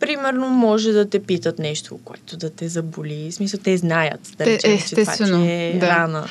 примерно 0.00 0.48
може 0.48 0.92
да 0.92 1.10
те 1.10 1.22
питат 1.22 1.58
нещо, 1.58 1.98
което 2.04 2.36
да 2.36 2.50
те 2.50 2.68
заболи. 2.68 3.28
В 3.30 3.34
смисъл, 3.34 3.60
те 3.64 3.76
знаят, 3.76 4.20
да 4.38 4.44
Те- 4.44 4.50
речем, 4.50 4.78
че 4.88 4.94
това 4.94 5.12
ти 5.16 5.22
е 5.52 5.78
да. 5.80 5.88
рана. 5.88 6.28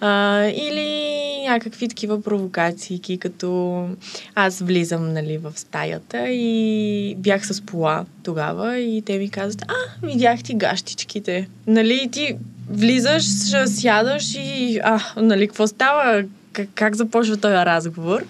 А, 0.00 0.42
или 0.44 1.14
някакви 1.48 1.88
такива 1.88 2.22
провокации, 2.22 3.18
като 3.18 3.88
аз 4.34 4.60
влизам 4.60 5.12
нали, 5.12 5.38
в 5.38 5.52
стаята 5.56 6.28
и 6.28 7.14
бях 7.18 7.46
с 7.46 7.60
пола 7.60 8.04
тогава 8.22 8.78
и 8.78 9.02
те 9.02 9.18
ми 9.18 9.28
казват, 9.28 9.64
а, 9.68 10.06
видях 10.06 10.42
ти 10.42 10.54
гащичките. 10.54 11.48
Нали, 11.66 12.08
ти 12.12 12.36
влизаш, 12.70 13.24
сядаш 13.66 14.34
и, 14.34 14.80
а, 14.84 15.00
нали, 15.16 15.48
какво 15.48 15.66
става? 15.66 16.24
Как, 16.52 16.68
как 16.74 16.96
започва 16.96 17.36
този 17.36 17.54
разговор? 17.54 18.24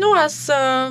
Но 0.00 0.06
аз 0.16 0.48
а, 0.48 0.90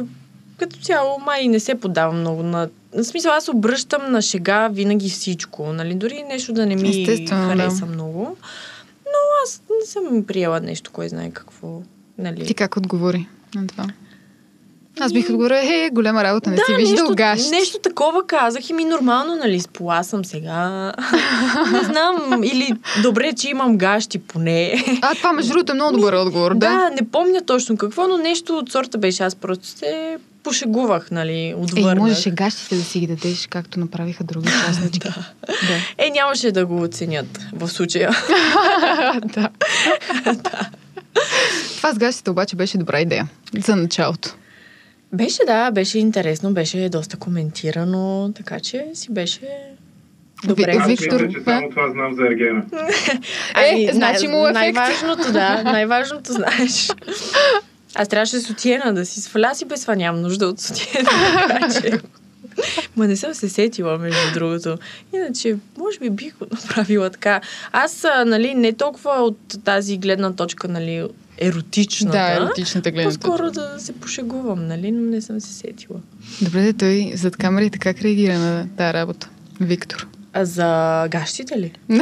като 0.58 0.78
цяло 0.78 1.20
май 1.26 1.48
не 1.48 1.60
се 1.60 1.76
подавам 1.76 2.20
много 2.20 2.44
на... 2.44 2.70
В 2.98 3.04
смисъл, 3.04 3.34
аз 3.34 3.48
обръщам 3.48 4.12
на 4.12 4.22
шега 4.22 4.68
винаги 4.68 5.10
всичко, 5.10 5.74
нали? 5.74 5.96
Дори 5.96 6.24
нещо 6.24 6.54
да 6.54 6.66
не 6.66 6.76
ми 6.76 6.90
Естествено, 6.90 7.42
да. 7.42 7.48
хареса 7.48 7.86
много. 7.86 8.38
Но 9.12 9.44
аз 9.44 9.62
не 9.80 9.86
съм 9.86 10.24
приела 10.24 10.60
нещо, 10.60 10.92
кой 10.94 11.10
знае 11.10 11.32
какво. 11.32 11.82
Нали? 12.18 12.46
Ти 12.46 12.54
как 12.54 12.78
отговори 12.78 13.28
на 13.56 13.68
това? 13.68 13.88
Аз 15.00 15.14
бих 15.14 15.26
отговорила, 15.26 15.60
е, 15.60 15.90
голяма 15.90 16.24
работа, 16.24 16.50
не 16.50 16.58
си 16.58 16.76
виждал 16.78 17.06
нещо, 17.06 17.16
гащ. 17.16 17.52
нещо 17.52 17.80
такова 17.80 18.28
казах 18.28 18.70
и 18.70 18.74
ми 18.74 18.86
нормално, 18.86 19.36
нали, 19.36 19.60
с 19.60 19.68
пола 19.68 20.04
съм 20.04 20.26
сега. 20.26 20.94
не 21.72 21.84
знам, 21.84 22.44
или 22.44 22.74
добре, 23.04 23.34
че 23.34 23.50
имам 23.50 23.78
гащи 23.78 24.20
поне. 24.20 24.84
А, 25.02 25.16
това 25.16 25.34
между 25.34 25.54
другото 25.54 25.72
е 25.72 25.76
много 25.76 25.92
добър 25.92 26.14
отговор, 26.14 26.54
да. 26.54 26.60
да, 26.60 26.90
не 26.90 27.10
помня 27.10 27.42
точно 27.42 27.78
какво, 27.78 28.08
но 28.08 28.18
нещо 28.18 28.58
от 28.58 28.72
сорта 28.72 28.98
беше. 28.98 29.24
Аз 29.24 29.36
просто 29.36 29.68
се 29.68 30.18
пошегувах, 30.44 31.12
нали, 31.12 31.54
отвърнах. 31.58 31.98
можеше 31.98 32.32
гащите 32.32 32.76
да 32.76 32.84
си 32.84 33.00
ги 33.00 33.08
дадеш, 33.08 33.48
както 33.48 33.80
направиха 33.80 34.24
други 34.24 34.50
участнички. 34.64 35.00
да. 35.48 35.76
Е, 35.98 36.10
нямаше 36.10 36.52
да 36.52 36.66
го 36.66 36.82
оценят 36.82 37.40
в 37.54 37.70
случая. 37.70 38.10
да. 39.26 39.50
Това 41.78 41.94
с 41.94 41.98
гащите 41.98 42.32
обаче 42.32 42.56
беше 42.56 42.78
добра 42.78 43.00
идея 43.00 43.28
за 43.58 43.76
началото. 43.76 44.36
Беше, 45.14 45.40
да, 45.48 45.72
беше 45.72 46.00
интересно, 46.00 46.54
беше 46.54 46.90
доста 46.90 47.18
коментирано, 47.18 48.32
така 48.36 48.60
че 48.60 48.86
си 48.94 49.14
беше 49.14 49.42
добре. 50.44 50.76
Аз 50.80 50.88
Виктор, 50.88 51.22
мисля, 51.22 51.40
че 51.40 51.44
само 51.44 51.70
това 51.70 51.92
знам 51.92 52.16
за 52.16 52.26
Ергена. 52.26 52.64
Е, 53.66 53.90
значи 53.94 54.28
му 54.28 54.48
ефект. 54.48 54.54
Най-важното, 54.54 55.32
да, 55.32 55.64
най-важното 55.64 56.34
знаеш. 56.34 56.90
Аз 57.96 58.08
трябваше 58.08 58.40
сутиена 58.40 58.94
да 58.94 59.06
си 59.06 59.22
сваля 59.22 59.56
си 59.56 59.66
без 59.66 59.82
това 59.82 59.96
нямам 59.96 60.22
нужда 60.22 60.48
от 60.48 60.58
така 61.48 61.70
че... 61.82 62.00
Ма 62.96 63.08
не 63.08 63.16
съм 63.16 63.34
се 63.34 63.50
сетила, 63.50 63.98
между 63.98 64.34
другото. 64.34 64.78
Иначе, 65.14 65.58
може 65.78 66.00
би 66.00 66.10
бих 66.10 66.38
го 66.38 66.46
направила 66.52 67.10
така. 67.10 67.42
Аз, 67.72 68.04
а, 68.04 68.26
нали, 68.26 68.54
не 68.54 68.74
толкова 68.74 69.12
от 69.12 69.38
тази 69.64 69.98
гледна 69.98 70.34
точка, 70.34 70.68
нали, 70.68 71.08
еротичната. 71.38 72.18
Да, 72.18 72.34
еротичната 72.34 72.92
гледна 72.92 73.10
По-скоро 73.10 73.52
да 73.52 73.76
се 73.80 73.94
пошегувам, 73.94 74.68
нали, 74.68 74.92
но 74.92 75.02
не 75.12 75.22
съм 75.22 75.42
се 75.42 75.54
сетила. 75.54 76.00
Добре, 76.42 76.62
де, 76.62 76.74
той 76.74 77.12
зад 77.16 77.38
камерите 77.38 77.80
как 77.80 78.02
реагира 78.02 78.40
на 78.40 78.68
тази 78.78 78.94
работа? 78.94 79.30
Виктор. 79.62 80.08
А 80.34 80.46
за 80.46 81.08
гащите 81.10 81.60
ли? 81.60 81.74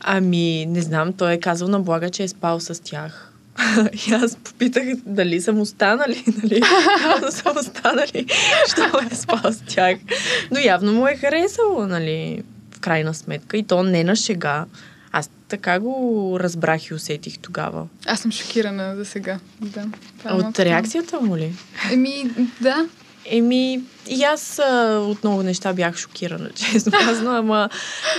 ами, 0.00 0.66
не 0.66 0.82
знам, 0.82 1.12
той 1.12 1.32
е 1.32 1.40
казал 1.40 1.68
на 1.68 1.80
Блага, 1.80 2.10
че 2.10 2.22
е 2.22 2.28
спал 2.28 2.60
с 2.60 2.82
тях. 2.82 3.29
И 4.08 4.12
аз 4.12 4.36
попитах 4.36 4.84
дали 5.06 5.40
съм 5.40 5.60
останали, 5.60 6.24
нали? 6.42 6.62
Явно 7.04 7.32
съм 7.32 7.56
останали, 7.56 8.26
що 8.68 8.82
е 9.12 9.14
спал 9.14 9.52
с 9.52 9.62
тях. 9.68 9.98
Но 10.50 10.58
явно 10.58 10.92
му 10.92 11.06
е 11.08 11.16
харесало, 11.16 11.86
нали? 11.86 12.42
В 12.72 12.80
крайна 12.80 13.14
сметка. 13.14 13.56
И 13.56 13.62
то 13.62 13.82
не 13.82 14.04
на 14.04 14.16
шега. 14.16 14.64
Аз 15.12 15.30
така 15.48 15.80
го 15.80 16.36
разбрах 16.40 16.86
и 16.86 16.94
усетих 16.94 17.38
тогава. 17.38 17.86
Аз 18.06 18.20
съм 18.20 18.32
шокирана 18.32 18.96
за 18.96 19.04
сега. 19.04 19.38
Да. 19.60 19.84
Това 20.18 20.30
е 20.30 20.34
От 20.34 20.42
малко- 20.42 20.58
реакцията 20.58 21.20
му 21.20 21.36
ли? 21.36 21.52
Еми, 21.92 22.30
да. 22.60 22.86
Еми, 23.26 23.80
и 24.08 24.22
аз 24.22 24.58
а, 24.58 24.72
от 24.98 25.24
много 25.24 25.42
неща 25.42 25.72
бях 25.72 25.96
шокирана, 25.96 26.50
честно 26.54 26.92
казано, 26.92 27.30
ама 27.30 27.68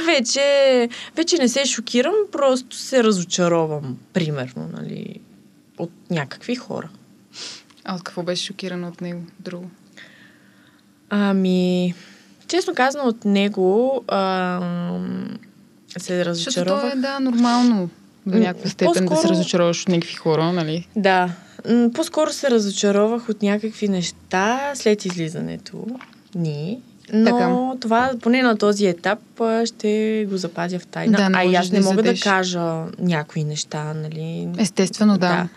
вече, 0.05 0.89
вече 1.15 1.37
не 1.37 1.47
се 1.47 1.65
шокирам, 1.65 2.13
просто 2.31 2.75
се 2.75 3.03
разочаровам, 3.03 3.97
примерно, 4.13 4.69
нали, 4.73 5.15
от 5.81 5.91
някакви 6.09 6.55
хора. 6.55 6.89
А 7.83 7.95
от 7.95 8.03
какво 8.03 8.23
беше 8.23 8.45
шокирана 8.45 8.87
от 8.87 9.01
него? 9.01 9.21
Друго. 9.39 9.69
Ами, 11.09 11.93
честно 12.47 12.75
казано, 12.75 13.03
от 13.03 13.25
него 13.25 14.03
а, 14.07 14.59
се 15.87 15.99
Защото 15.99 16.23
то 16.23 16.25
разочаровах. 16.25 16.93
е, 16.93 16.97
да, 16.97 17.19
нормално 17.19 17.89
до 18.25 18.37
някаква 18.37 18.69
степен 18.69 18.93
да 18.93 18.99
се 18.99 19.05
по-скоро- 19.05 19.29
разочароваш 19.29 19.81
от 19.81 19.87
някакви 19.89 20.13
хора, 20.15 20.53
нали? 20.53 20.87
Да. 20.95 21.29
По-скоро 21.93 22.29
се 22.31 22.49
разочаровах 22.51 23.29
от 23.29 23.41
някакви 23.41 23.87
неща 23.87 24.71
след 24.75 25.05
излизането 25.05 25.87
ни. 26.35 26.81
Но 27.13 27.25
Така. 27.25 27.79
това, 27.79 28.11
поне 28.21 28.41
на 28.41 28.57
този 28.57 28.85
етап, 28.85 29.19
ще 29.65 30.25
го 30.29 30.37
запазя 30.37 30.79
в 30.79 30.87
тайна. 30.87 31.17
Да, 31.17 31.29
не 31.29 31.37
а 31.37 31.43
и 31.43 31.55
аз 31.55 31.71
не 31.71 31.79
да 31.79 31.85
мога 31.85 32.03
да 32.03 32.19
кажа 32.19 32.83
някои 32.99 33.43
неща, 33.43 33.93
нали? 33.93 34.47
Естествено, 34.57 35.17
да. 35.17 35.47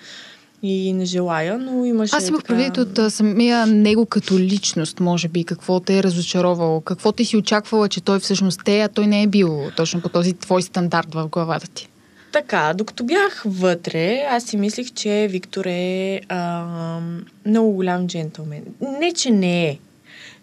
И 0.62 0.92
не 0.92 1.04
желая, 1.04 1.58
но 1.58 1.84
имаше 1.84 2.16
Аз 2.16 2.28
имах 2.28 2.42
така... 2.42 2.54
предвид 2.54 2.76
от 2.76 3.12
самия 3.12 3.66
него 3.66 4.06
като 4.06 4.38
личност, 4.38 5.00
може 5.00 5.28
би, 5.28 5.44
какво 5.44 5.80
те 5.80 5.98
е 5.98 6.02
разочаровало, 6.02 6.80
какво 6.80 7.12
ти 7.12 7.24
си 7.24 7.36
очаквала, 7.36 7.88
че 7.88 8.00
той 8.00 8.18
всъщност 8.20 8.68
е, 8.68 8.80
а 8.80 8.88
той 8.88 9.06
не 9.06 9.22
е 9.22 9.26
бил 9.26 9.70
точно 9.76 10.00
по 10.00 10.08
този 10.08 10.32
твой 10.32 10.62
стандарт 10.62 11.14
в 11.14 11.28
главата 11.28 11.68
ти. 11.68 11.88
Така, 12.32 12.72
докато 12.74 13.04
бях 13.04 13.42
вътре, 13.46 14.26
аз 14.30 14.44
си 14.44 14.56
мислих, 14.56 14.92
че 14.92 15.28
Виктор 15.30 15.64
е 15.64 16.20
а, 16.28 16.98
много 17.46 17.72
голям 17.72 18.06
джентълмен. 18.06 18.62
Не, 19.00 19.12
че 19.12 19.30
не 19.30 19.68
е, 19.68 19.78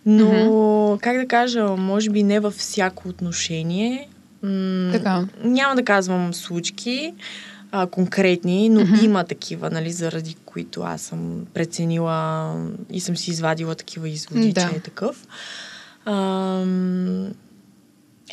но, 0.05 0.98
как 1.01 1.17
да 1.17 1.27
кажа, 1.27 1.63
може 1.67 2.10
би 2.10 2.24
не 2.24 2.39
във 2.39 2.53
всяко 2.53 3.08
отношение. 3.10 4.10
М- 4.43 4.89
Така. 4.91 5.27
Няма 5.43 5.75
да 5.75 5.84
казвам 5.86 6.34
случки 6.34 7.13
а, 7.72 7.88
конкретни, 7.88 8.70
но 8.70 8.81
Мгм. 8.81 8.96
има 9.05 9.24
такива, 9.24 9.70
нали, 9.70 9.91
заради 9.91 10.36
които 10.46 10.81
аз 10.81 11.01
съм 11.01 11.46
преценила 11.53 12.55
и 12.89 13.00
съм 13.00 13.17
си 13.17 13.31
извадила 13.31 13.75
такива 13.75 14.10
изводи, 14.10 14.53
Да. 14.53 14.62
че 14.62 14.75
е 14.75 14.79
такъв. 14.79 15.27
Ам, 16.05 17.27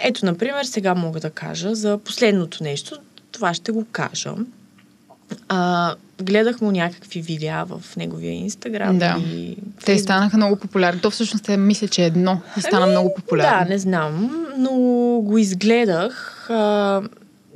ето, 0.00 0.26
например, 0.26 0.64
сега 0.64 0.94
мога 0.94 1.20
да 1.20 1.30
кажа 1.30 1.74
за 1.74 1.98
последното 1.98 2.62
нещо. 2.62 2.96
Това 3.32 3.54
ще 3.54 3.72
го 3.72 3.86
кажа. 3.92 4.34
А, 5.48 5.94
гледах 6.22 6.60
му 6.60 6.70
някакви 6.70 7.20
видеа 7.20 7.64
в 7.64 7.96
неговия 7.96 8.32
инстаграм. 8.32 8.98
Да. 8.98 9.16
И 9.18 9.56
Те 9.84 9.98
станаха 9.98 10.36
много 10.36 10.56
популярни. 10.56 11.00
То 11.00 11.10
всъщност 11.10 11.48
е, 11.48 11.56
мисля, 11.56 11.88
че 11.88 12.04
едно 12.04 12.40
и 12.58 12.60
стана 12.60 12.86
много 12.86 13.14
популярно. 13.14 13.64
Да, 13.64 13.70
не 13.70 13.78
знам, 13.78 14.46
но 14.58 14.70
го 15.20 15.38
изгледах. 15.38 16.46
А, 16.50 17.02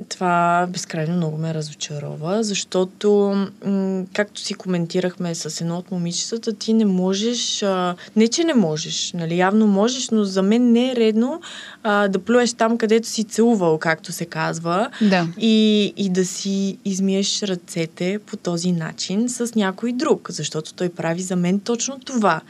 това 0.09 0.67
безкрайно 0.69 1.15
много 1.15 1.37
ме 1.37 1.53
разочарова, 1.53 2.43
защото, 2.43 3.35
м- 3.65 4.05
както 4.13 4.41
си 4.41 4.53
коментирахме 4.53 5.35
с 5.35 5.61
едно 5.61 5.77
от 5.77 5.91
момичетата, 5.91 6.53
ти 6.53 6.73
не 6.73 6.85
можеш, 6.85 7.63
а, 7.63 7.95
не 8.15 8.27
че 8.27 8.43
не 8.43 8.53
можеш, 8.53 9.11
нали, 9.13 9.37
явно 9.37 9.67
можеш, 9.67 10.09
но 10.09 10.23
за 10.23 10.41
мен 10.41 10.71
не 10.71 10.91
е 10.91 10.95
редно 10.95 11.41
а, 11.83 12.07
да 12.07 12.19
плюеш 12.19 12.53
там, 12.53 12.77
където 12.77 13.07
си 13.07 13.23
целувал, 13.23 13.77
както 13.77 14.11
се 14.11 14.25
казва, 14.25 14.89
да. 15.01 15.27
и, 15.37 15.93
и 15.97 16.09
да 16.09 16.25
си 16.25 16.77
измиеш 16.85 17.43
ръцете 17.43 18.19
по 18.25 18.37
този 18.37 18.71
начин 18.71 19.29
с 19.29 19.55
някой 19.55 19.91
друг, 19.91 20.27
защото 20.31 20.73
той 20.73 20.89
прави 20.89 21.21
за 21.21 21.35
мен 21.35 21.59
точно 21.59 21.99
това. 21.99 22.41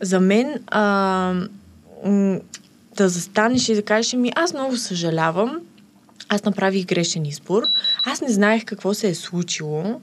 За 0.00 0.20
мен, 0.20 0.60
а, 0.66 1.34
м- 2.04 2.38
да 2.96 3.08
застанеш 3.08 3.68
и 3.68 3.74
да 3.74 3.82
кажеш 3.82 4.12
ми, 4.12 4.32
аз 4.34 4.52
много 4.52 4.76
съжалявам, 4.76 5.60
аз 6.28 6.44
направих 6.44 6.86
грешен 6.86 7.26
избор, 7.26 7.66
аз 8.04 8.20
не 8.20 8.28
знаех 8.28 8.64
какво 8.64 8.94
се 8.94 9.08
е 9.08 9.14
случило. 9.14 10.00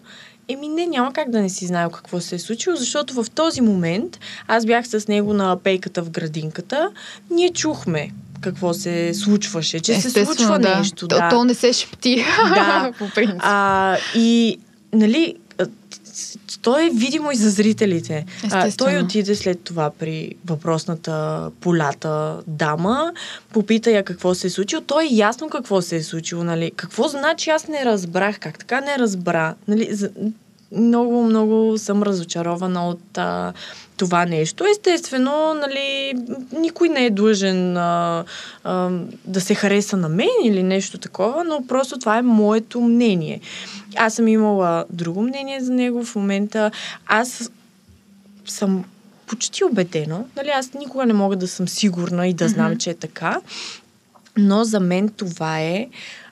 Еми 0.47 0.67
не, 0.67 0.85
няма 0.85 1.13
как 1.13 1.29
да 1.29 1.41
не 1.41 1.49
си 1.49 1.65
знаел 1.65 1.89
какво 1.89 2.19
се 2.19 2.35
е 2.35 2.39
случило, 2.39 2.75
защото 2.75 3.23
в 3.23 3.29
този 3.29 3.61
момент 3.61 4.19
аз 4.47 4.65
бях 4.65 4.87
с 4.87 5.07
него 5.07 5.33
на 5.33 5.57
пейката 5.63 6.03
в 6.03 6.09
градинката, 6.09 6.89
ние 7.31 7.49
чухме 7.49 8.11
какво 8.41 8.73
се 8.73 9.13
случваше, 9.13 9.79
че 9.79 10.01
се 10.01 10.25
случва 10.25 10.59
да. 10.59 10.77
нещо. 10.77 11.07
То, 11.07 11.15
да. 11.15 11.29
то 11.29 11.43
не 11.43 11.53
се 11.53 11.73
шепти. 11.73 12.25
Да. 12.37 12.91
по 12.99 13.09
принцип. 13.09 13.39
А, 13.39 13.97
и, 14.15 14.59
нали, 14.93 15.35
то 16.61 16.79
е 16.79 16.89
видимо 16.89 17.31
и 17.31 17.35
за 17.35 17.49
зрителите. 17.49 18.25
А, 18.51 18.71
той 18.77 18.97
отиде 18.97 19.35
след 19.35 19.63
това 19.63 19.89
при 19.89 20.35
въпросната 20.45 21.49
полята 21.61 22.39
дама, 22.47 23.13
попита 23.53 23.91
я 23.91 24.03
какво 24.03 24.35
се 24.35 24.47
е 24.47 24.49
случило. 24.49 24.81
Той 24.81 25.03
е 25.03 25.15
ясно 25.15 25.49
какво 25.49 25.81
се 25.81 25.95
е 25.95 26.03
случило, 26.03 26.43
нали? 26.43 26.71
Какво 26.75 27.07
значи 27.07 27.49
аз 27.49 27.67
не 27.67 27.85
разбрах? 27.85 28.39
Как 28.39 28.59
така 28.59 28.81
не 28.81 28.97
разбра? 28.97 29.55
Нали, 29.67 29.89
много, 30.71 31.23
много 31.23 31.77
съм 31.77 32.03
разочарована 32.03 32.87
от 32.87 33.17
а, 33.17 33.53
това 33.97 34.25
нещо. 34.25 34.65
Естествено, 34.71 35.53
нали, 35.53 36.13
никой 36.57 36.89
не 36.89 37.05
е 37.05 37.09
длъжен 37.09 37.77
а, 37.77 38.23
а, 38.63 38.89
да 39.25 39.41
се 39.41 39.55
хареса 39.55 39.97
на 39.97 40.09
мен 40.09 40.29
или 40.43 40.63
нещо 40.63 40.97
такова, 40.97 41.43
но 41.43 41.67
просто 41.67 41.99
това 41.99 42.17
е 42.17 42.21
моето 42.21 42.81
мнение. 42.81 43.41
Аз 43.95 44.13
съм 44.13 44.27
имала 44.27 44.85
друго 44.89 45.21
мнение 45.21 45.61
за 45.61 45.73
него 45.73 46.03
в 46.03 46.15
момента. 46.15 46.71
Аз 47.07 47.51
съм 48.45 48.83
почти 49.27 49.63
убедена. 49.63 50.23
Нали, 50.37 50.49
аз 50.49 50.73
никога 50.73 51.05
не 51.05 51.13
мога 51.13 51.35
да 51.35 51.47
съм 51.47 51.67
сигурна 51.67 52.27
и 52.27 52.33
да 52.33 52.49
знам, 52.49 52.67
Мгм. 52.71 52.77
че 52.77 52.89
е 52.89 52.93
така. 52.95 53.41
Но 54.37 54.63
за 54.63 54.79
мен 54.79 55.09
това 55.09 55.59
е, 55.59 55.87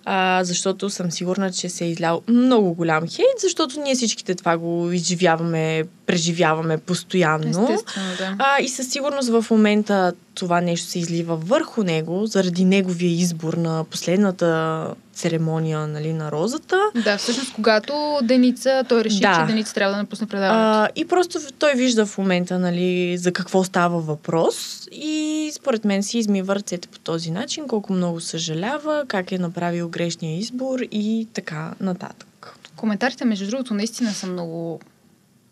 а, 0.05 0.43
защото 0.43 0.89
съм 0.89 1.11
сигурна, 1.11 1.51
че 1.51 1.69
се 1.69 1.85
е 1.85 1.89
излял 1.89 2.21
много 2.27 2.73
голям 2.73 3.07
хейт, 3.07 3.39
защото 3.41 3.81
ние 3.81 3.95
всичките 3.95 4.35
това 4.35 4.57
го 4.57 4.91
изживяваме, 4.91 5.83
преживяваме 6.11 6.77
постоянно. 6.77 7.67
Естествено, 7.73 8.15
да. 8.17 8.35
А, 8.39 8.61
и 8.61 8.67
със 8.67 8.89
сигурност 8.89 9.29
в 9.29 9.45
момента 9.51 10.13
това 10.35 10.61
нещо 10.61 10.87
се 10.87 10.99
излива 10.99 11.35
върху 11.35 11.83
него, 11.83 12.25
заради 12.25 12.65
неговия 12.65 13.11
избор 13.11 13.53
на 13.53 13.83
последната 13.83 14.87
церемония 15.13 15.87
нали, 15.87 16.13
на 16.13 16.31
розата. 16.31 16.79
Да, 17.03 17.17
всъщност, 17.17 17.53
когато 17.53 18.19
Деница, 18.23 18.83
той 18.89 19.03
реши, 19.03 19.19
Да. 19.19 19.39
че 19.39 19.53
Деница 19.53 19.73
трябва 19.73 19.93
да 19.93 20.01
напусне 20.01 20.27
предаването. 20.27 20.79
А, 20.79 20.89
и 20.95 21.05
просто 21.05 21.39
той 21.59 21.73
вижда 21.73 22.05
в 22.05 22.17
момента 22.17 22.59
нали, 22.59 23.17
за 23.17 23.31
какво 23.31 23.63
става 23.63 23.99
въпрос 23.99 24.87
и 24.91 25.51
според 25.55 25.85
мен 25.85 26.03
си 26.03 26.17
измива 26.17 26.55
ръцете 26.55 26.87
по 26.87 26.99
този 26.99 27.31
начин, 27.31 27.67
колко 27.67 27.93
много 27.93 28.21
съжалява, 28.21 29.03
как 29.07 29.31
е 29.31 29.37
направил 29.37 29.89
грешния 29.89 30.37
избор 30.37 30.79
и 30.91 31.27
така 31.33 31.73
нататък. 31.79 32.57
Коментарите, 32.75 33.25
между 33.25 33.49
другото, 33.49 33.73
наистина 33.73 34.11
са 34.11 34.27
много, 34.27 34.79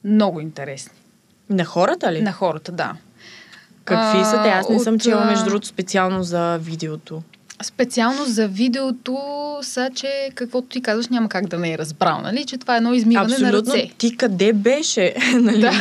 много 0.04 0.40
интересни. 0.40 0.92
На 1.50 1.66
хората 1.66 2.14
ли? 2.14 2.22
На 2.22 2.32
хората, 2.32 2.72
да. 2.72 2.94
Какви 3.86 4.26
са 4.26 4.42
те? 4.44 4.50
Аз 4.50 4.70
не 4.70 4.80
съм 4.80 4.96
от, 4.96 5.02
чела, 5.02 5.22
а, 5.22 5.26
между 5.26 5.46
другото, 5.46 5.68
специално 5.68 6.24
за 6.24 6.58
видеото. 6.62 7.22
Специално 7.64 8.26
за 8.26 8.48
видеото 8.48 9.18
са, 9.62 9.90
че 9.96 10.30
каквото 10.36 10.68
ти 10.68 10.82
казваш 10.82 11.08
няма 11.08 11.30
как 11.30 11.48
да 11.48 11.58
не 11.58 11.74
е 11.74 11.78
разбрал, 11.78 12.22
нали? 12.22 12.46
Че 12.46 12.58
това 12.58 12.74
е 12.74 12.78
едно 12.78 12.94
измиване 12.94 13.38
на 13.38 13.48
Абсолютно. 13.48 13.74
ръце. 13.74 13.90
Ти 13.98 14.18
къде 14.18 14.54
беше? 14.54 15.16
нали? 15.34 15.62
Да. 15.62 15.74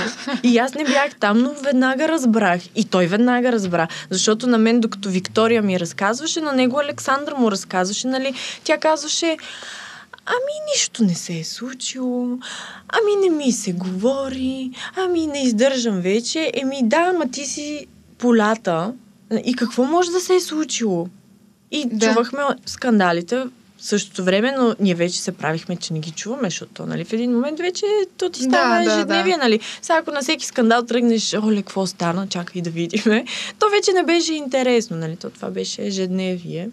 И 0.43 0.59
аз 0.59 0.75
не 0.75 0.85
бях 0.85 1.15
там, 1.21 1.39
но 1.39 1.53
веднага 1.65 2.09
разбрах. 2.09 2.61
И 2.75 2.85
той 2.85 3.07
веднага 3.07 3.53
разбра. 3.53 3.89
Защото 4.11 4.47
на 4.47 4.59
мен, 4.59 4.81
докато 4.81 5.09
Виктория 5.09 5.63
ми 5.63 5.81
разказваше, 5.81 6.41
на 6.41 6.53
него 6.53 6.81
Александър 6.81 7.33
му 7.33 7.51
разказваше, 7.51 8.07
нали? 8.07 8.35
Тя 8.65 8.79
казваше, 8.79 9.37
ами 10.29 10.71
нищо 10.75 11.05
не 11.05 11.15
се 11.15 11.39
е 11.39 11.45
случило, 11.45 12.39
ами 12.89 13.29
не 13.29 13.37
ми 13.37 13.53
се 13.53 13.73
говори, 13.73 14.71
ами 14.97 15.27
не 15.27 15.43
издържам 15.43 16.01
вече. 16.01 16.51
Еми 16.55 16.81
да, 16.83 17.13
ама 17.15 17.31
ти 17.31 17.45
си 17.45 17.87
полята. 18.19 18.95
И 19.45 19.55
какво 19.55 19.85
може 19.85 20.11
да 20.11 20.21
се 20.21 20.35
е 20.35 20.41
случило? 20.41 21.09
И 21.71 21.87
Да. 21.93 22.07
чувахме 22.07 22.41
скандалите 22.67 23.37
в 23.37 23.49
същото 23.79 24.25
време, 24.25 24.55
но 24.59 24.75
ние 24.81 24.95
вече 24.95 25.21
се 25.21 25.33
правихме, 25.33 25.77
че 25.77 25.93
не 25.93 25.99
ги 26.01 26.11
чуваме, 26.11 26.51
защото 26.51 26.87
нали, 26.87 27.05
в 27.05 27.13
един 27.13 27.33
момент 27.33 27.59
вече 27.59 27.87
то 28.17 28.31
ти 28.31 28.43
става 28.43 28.79
Да, 28.79 28.85
да, 28.85 28.93
ежедневие, 28.97 29.33
да. 29.37 29.39
нали? 29.43 29.61
Сега 29.83 29.99
ако 29.99 30.11
на 30.11 30.21
всеки 30.21 30.47
скандал 30.47 30.83
тръгнеш, 30.87 31.35
оле, 31.43 31.57
какво 31.57 31.87
стана, 31.87 32.27
чакай 32.29 32.63
да 32.63 32.71
видиме, 32.71 33.25
то 33.59 33.67
вече 33.71 33.93
не 33.93 34.03
беше 34.03 34.35
интересно, 34.35 34.97
нали? 34.97 35.17
То 35.17 35.31
това 35.31 35.51
беше 35.51 35.83
ежедневие. 35.83 36.71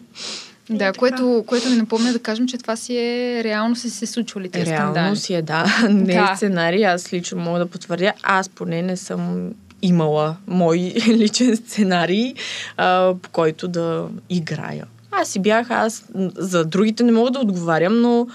Да, 0.70 0.78
така. 0.78 0.94
което, 0.94 1.44
което 1.48 1.70
ни 1.70 1.76
напомня 1.76 2.14
да 2.14 2.20
кажем, 2.20 2.48
че 2.48 2.58
това 2.58 2.76
си 2.76 2.98
е 2.98 3.42
реално 3.44 3.76
си 3.76 3.90
се 3.90 4.06
случвали 4.06 4.50
тези 4.50 4.72
Реално 4.72 4.94
скандали. 4.94 5.16
си 5.18 5.34
е, 5.34 5.42
да. 5.42 5.66
Не 5.90 6.14
е 6.14 6.18
Да. 6.18 6.34
сценарий, 6.36 6.86
аз 6.86 7.14
лично 7.14 7.38
мога 7.38 7.60
да 7.60 7.66
потвърдя. 7.66 8.14
Аз 8.24 8.50
поне 8.50 8.82
не 8.82 8.98
съм 8.98 9.52
имала 9.82 10.36
мой 10.48 10.78
личен 11.08 11.56
сценарий, 11.58 12.34
а, 12.78 13.14
по 13.22 13.30
който 13.30 13.68
да 13.68 14.08
играя. 14.30 14.86
Аз 15.12 15.30
си 15.30 15.40
бях, 15.40 15.72
аз 15.72 16.06
за 16.36 16.66
другите 16.66 17.04
не 17.04 17.12
мога 17.12 17.32
да 17.32 17.40
отговарям, 17.40 18.02
но 18.02 18.28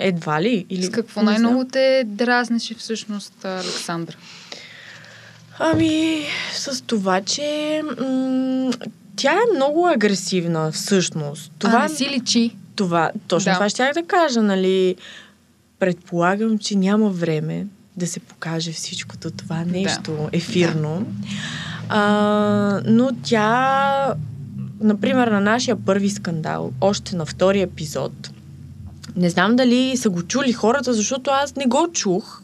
едва 0.00 0.42
ли. 0.42 0.66
Или, 0.70 0.82
С 0.82 0.90
какво 0.90 1.22
най-много 1.22 1.64
те 1.64 2.04
дразнеше 2.06 2.74
всъщност 2.74 3.44
Александър? 3.44 4.18
Ами, 5.58 6.22
с 6.52 6.82
това, 6.82 7.20
че 7.20 7.80
м- 8.00 8.70
тя 9.20 9.32
е 9.32 9.54
много 9.56 9.86
агресивна, 9.86 10.72
всъщност. 10.72 11.52
Това 11.58 11.78
а, 11.78 11.82
не 11.82 11.88
си 11.88 12.08
личи. 12.08 12.56
това 12.76 13.10
точно 13.28 13.50
Да. 13.50 13.54
това 13.54 13.68
щях 13.68 13.94
да 13.94 14.02
кажа, 14.02 14.42
нали? 14.42 14.96
Предполагам, 15.78 16.58
че 16.58 16.76
няма 16.76 17.10
време 17.10 17.66
да 17.96 18.06
се 18.06 18.20
покаже 18.20 18.72
всичкото 18.72 19.30
това 19.30 19.64
нещо 19.64 20.28
ефирно. 20.32 21.06
А, 21.88 22.80
но 22.86 23.10
тя, 23.22 24.14
например, 24.80 25.28
на 25.28 25.40
нашия 25.40 25.76
първи 25.76 26.10
скандал, 26.10 26.72
още 26.80 27.16
на 27.16 27.26
втори 27.26 27.60
епизод, 27.60 28.30
не 29.16 29.30
знам 29.30 29.56
дали 29.56 29.96
са 29.96 30.10
го 30.10 30.22
чули 30.22 30.52
хората, 30.52 30.94
защото 30.94 31.30
аз 31.30 31.56
не 31.56 31.66
го 31.66 31.88
чух. 31.92 32.42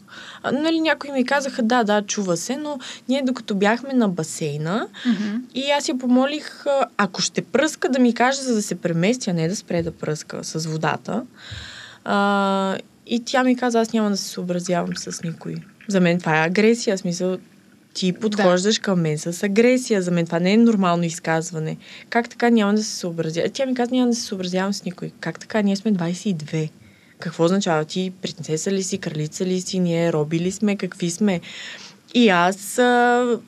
Нали, 0.53 0.81
някои 0.81 1.11
ми 1.11 1.25
казаха, 1.25 1.63
да, 1.63 1.83
да, 1.83 2.01
чува 2.01 2.37
се, 2.37 2.57
но 2.57 2.79
ние 3.09 3.21
докато 3.23 3.55
бяхме 3.55 3.93
на 3.93 4.09
басейна, 4.09 4.87
Мгм. 5.05 5.35
и 5.55 5.71
аз 5.71 5.89
я 5.89 5.97
помолих, 5.97 6.65
ако 6.97 7.21
ще 7.21 7.41
пръска, 7.41 7.89
да 7.89 7.99
ми 7.99 8.13
каже, 8.13 8.41
за 8.41 8.55
да 8.55 8.61
се 8.61 8.75
премести, 8.75 9.29
а 9.29 9.33
не 9.33 9.47
да 9.47 9.55
спре 9.55 9.83
да 9.83 9.91
пръска 9.91 10.43
с 10.43 10.65
водата. 10.67 11.23
А, 12.05 12.77
и 13.07 13.23
тя 13.25 13.43
ми 13.43 13.55
каза, 13.55 13.79
аз 13.79 13.93
няма 13.93 14.09
да 14.09 14.17
се 14.17 14.29
съобразявам 14.29 14.97
с 14.97 15.23
никой. 15.23 15.55
За 15.87 15.99
мен 15.99 16.19
това 16.19 16.43
е 16.43 16.47
агресия. 16.47 16.97
Смисъл, 16.97 17.37
ти 17.93 18.13
подхождаш 18.13 18.79
към 18.79 19.01
мен 19.01 19.17
с 19.17 19.43
агресия. 19.43 20.01
За 20.01 20.11
мен 20.11 20.25
това 20.25 20.39
не 20.39 20.53
е 20.53 20.57
нормално 20.57 21.03
изказване. 21.03 21.77
Как 22.09 22.29
така 22.29 22.49
няма 22.49 22.73
да 22.73 22.83
се 22.83 22.95
съобразявам? 22.95 23.51
Тя 23.53 23.65
ми 23.65 23.75
каза, 23.75 23.91
няма 23.91 24.07
да 24.07 24.15
се 24.15 24.21
съобразявам 24.21 24.73
с 24.73 24.85
никой. 24.85 25.11
Как 25.19 25.39
така? 25.39 25.61
Ние 25.61 25.75
сме 25.75 25.93
22. 25.93 26.69
Какво 27.19 27.43
означава? 27.43 27.85
Ти 27.85 28.13
принцеса 28.21 28.71
ли 28.71 28.83
си, 28.83 28.97
кралица 28.97 29.45
ли 29.45 29.61
си, 29.61 29.79
ние 29.79 30.13
роби 30.13 30.39
ли 30.39 30.51
сме, 30.51 30.75
какви 30.75 31.09
сме? 31.09 31.41
И 32.13 32.29
аз 32.29 32.79
а, 32.79 33.39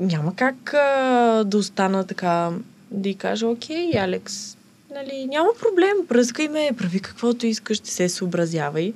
няма 0.00 0.36
как 0.36 0.74
а, 0.74 1.44
да 1.46 1.58
остана 1.58 2.06
така, 2.06 2.50
да 2.90 3.08
й 3.08 3.14
кажа, 3.14 3.46
окей, 3.46 3.90
Алекс, 3.98 4.56
нали, 4.94 5.26
няма 5.26 5.48
проблем, 5.60 6.06
пръскай 6.08 6.48
ме, 6.48 6.70
прави 6.78 7.00
каквото 7.00 7.46
искаш, 7.46 7.76
ще 7.76 7.90
се 7.90 8.08
съобразявай. 8.08 8.92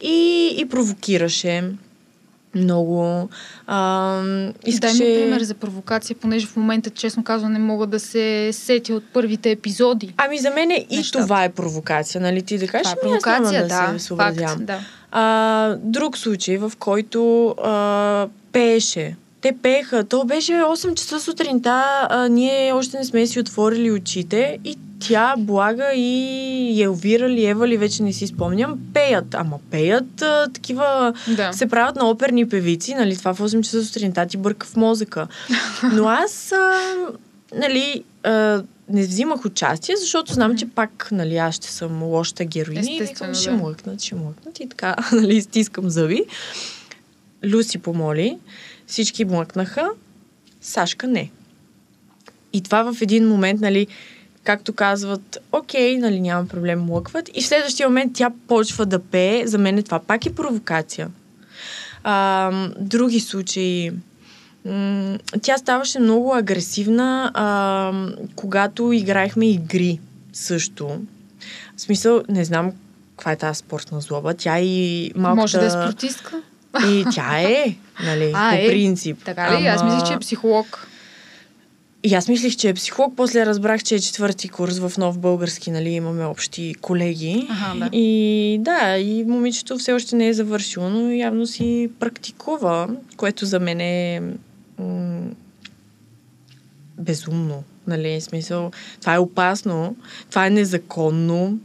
И, 0.00 0.48
и 0.58 0.68
провокираше 0.68 1.72
много. 2.54 3.28
А, 3.66 4.22
искаше... 4.66 4.98
Дай 4.98 5.08
ми 5.08 5.14
пример 5.14 5.42
за 5.42 5.54
провокация, 5.54 6.16
понеже 6.16 6.46
в 6.46 6.56
момента, 6.56 6.90
честно 6.90 7.24
казвам, 7.24 7.52
не 7.52 7.58
мога 7.58 7.86
да 7.86 8.00
се 8.00 8.50
сетя 8.52 8.94
от 8.94 9.04
първите 9.12 9.50
епизоди. 9.50 10.14
Ами 10.16 10.38
за 10.38 10.50
мен 10.50 10.70
и 10.70 10.96
Нещата. 10.96 11.24
това 11.24 11.44
е 11.44 11.48
провокация, 11.48 12.20
нали? 12.20 12.42
Ти 12.42 12.58
да 12.58 12.66
кажеш, 12.66 12.92
Това 12.92 12.92
е 12.92 12.96
«Ами, 13.02 13.10
провокация, 13.10 13.66
да, 13.68 13.92
да, 13.92 13.98
се 13.98 14.14
факт, 14.16 14.66
да. 14.66 14.78
А, 15.12 15.76
друг 15.82 16.18
случай, 16.18 16.58
в 16.58 16.72
който 16.78 17.48
а, 17.48 18.28
пееше. 18.52 19.16
Те 19.40 19.52
пееха. 19.62 20.04
То 20.04 20.24
беше 20.24 20.52
8 20.52 20.94
часа 20.94 21.20
сутринта. 21.20 22.06
А, 22.10 22.28
ние 22.28 22.72
още 22.72 22.98
не 22.98 23.04
сме 23.04 23.26
си 23.26 23.40
отворили 23.40 23.90
очите 23.90 24.58
и 24.64 24.76
тя, 25.00 25.34
Блага 25.38 25.92
и 25.94 26.82
Елвира 26.82 27.28
ли, 27.28 27.46
Ева 27.46 27.68
ли, 27.68 27.76
вече 27.76 28.02
не 28.02 28.12
си 28.12 28.26
спомням, 28.26 28.78
пеят. 28.94 29.34
Ама 29.34 29.58
пеят 29.70 30.22
а, 30.22 30.48
такива... 30.52 31.14
да. 31.36 31.52
Се 31.52 31.66
правят 31.66 31.96
на 31.96 32.10
оперни 32.10 32.48
певици, 32.48 32.94
нали? 32.94 33.16
Това 33.16 33.34
в 33.34 33.38
8 33.38 33.62
часа 33.62 33.84
сутринта 33.84 34.26
ти 34.26 34.36
бърка 34.36 34.66
в 34.66 34.76
мозъка. 34.76 35.26
Но 35.92 36.08
аз, 36.08 36.52
а, 36.52 36.94
нали, 37.54 38.04
а, 38.22 38.62
не 38.88 39.02
взимах 39.02 39.44
участие, 39.44 39.96
защото 39.96 40.32
знам, 40.32 40.56
че 40.56 40.66
пак, 40.66 41.08
нали, 41.12 41.36
аз 41.36 41.54
ще 41.54 41.70
съм 41.70 42.02
лошата 42.02 42.44
героиня 42.44 42.80
и 42.80 42.84
викам, 42.84 43.02
Естествено, 43.02 43.34
ще 43.34 43.50
да. 43.50 43.56
млъкнат, 43.56 44.02
ще 44.02 44.14
млъкнат 44.14 44.60
и 44.60 44.68
така, 44.68 44.96
нали, 45.12 45.42
стискам 45.42 45.90
зъби. 45.90 46.24
Люси 47.44 47.78
помоли, 47.78 48.38
всички 48.86 49.24
млъкнаха, 49.24 49.90
Сашка 50.60 51.06
не. 51.06 51.30
И 52.52 52.60
това 52.60 52.92
в 52.92 53.02
един 53.02 53.28
момент, 53.28 53.60
нали, 53.60 53.86
както 54.44 54.72
казват, 54.72 55.38
окей, 55.52 55.98
нали, 55.98 56.20
няма 56.20 56.46
проблем, 56.46 56.90
лъкват. 56.90 57.30
И 57.34 57.42
в 57.42 57.46
следващия 57.46 57.88
момент 57.88 58.12
тя 58.14 58.30
почва 58.48 58.86
да 58.86 58.98
пее. 58.98 59.46
За 59.46 59.58
мен 59.58 59.82
това 59.82 59.98
пак 59.98 60.26
е 60.26 60.34
провокация. 60.34 61.08
А, 62.04 62.50
други 62.78 63.20
случаи. 63.20 63.90
М- 64.64 65.18
тя 65.42 65.58
ставаше 65.58 65.98
много 65.98 66.34
агресивна, 66.34 67.30
а, 67.34 67.92
когато 68.34 68.92
играехме 68.92 69.50
игри 69.50 70.00
също. 70.32 70.88
В 71.76 71.80
смисъл, 71.80 72.22
не 72.28 72.44
знам 72.44 72.72
каква 73.16 73.32
е 73.32 73.36
тази 73.36 73.58
спортна 73.58 74.00
злоба. 74.00 74.34
Тя 74.34 74.60
и 74.60 75.12
малко. 75.16 75.36
Може 75.36 75.58
да 75.58 75.66
е 75.66 75.70
спортистка? 75.70 76.42
И 76.86 77.04
тя 77.14 77.40
е, 77.40 77.76
нали, 78.04 78.32
А, 78.34 78.50
по 78.50 78.56
е. 78.56 78.66
принцип. 78.66 79.24
Така 79.24 79.60
ли? 79.60 79.66
Аз 79.66 79.84
мислих, 79.84 80.08
че 80.08 80.12
е 80.12 80.18
психолог. 80.18 80.88
И 82.02 82.14
аз 82.14 82.28
мислих, 82.28 82.56
че 82.56 82.68
е 82.68 82.74
психолог, 82.74 83.14
после 83.16 83.46
разбрах, 83.46 83.82
че 83.82 83.94
е 83.94 84.00
четвърти 84.00 84.48
курс 84.48 84.78
в 84.78 84.92
нов 84.98 85.18
български, 85.18 85.70
нали, 85.70 85.88
имаме 85.88 86.24
общи 86.24 86.74
колеги. 86.80 87.48
Ага, 87.50 87.78
да. 87.78 87.96
И 87.96 88.58
да, 88.60 88.98
и 88.98 89.24
момичето 89.24 89.78
все 89.78 89.92
още 89.92 90.16
не 90.16 90.28
е 90.28 90.32
завършило, 90.32 90.88
но 90.90 91.10
явно 91.10 91.46
си 91.46 91.90
практикува, 91.98 92.88
което 93.16 93.46
за 93.46 93.60
мен 93.60 93.80
е 93.80 94.22
м- 94.78 95.30
безумно. 96.98 97.62
Нали, 97.86 98.20
смисъл, 98.20 98.70
това 99.00 99.14
е 99.14 99.18
опасно, 99.18 99.96
това 100.30 100.46
е 100.46 100.50
незаконно. 100.50 101.58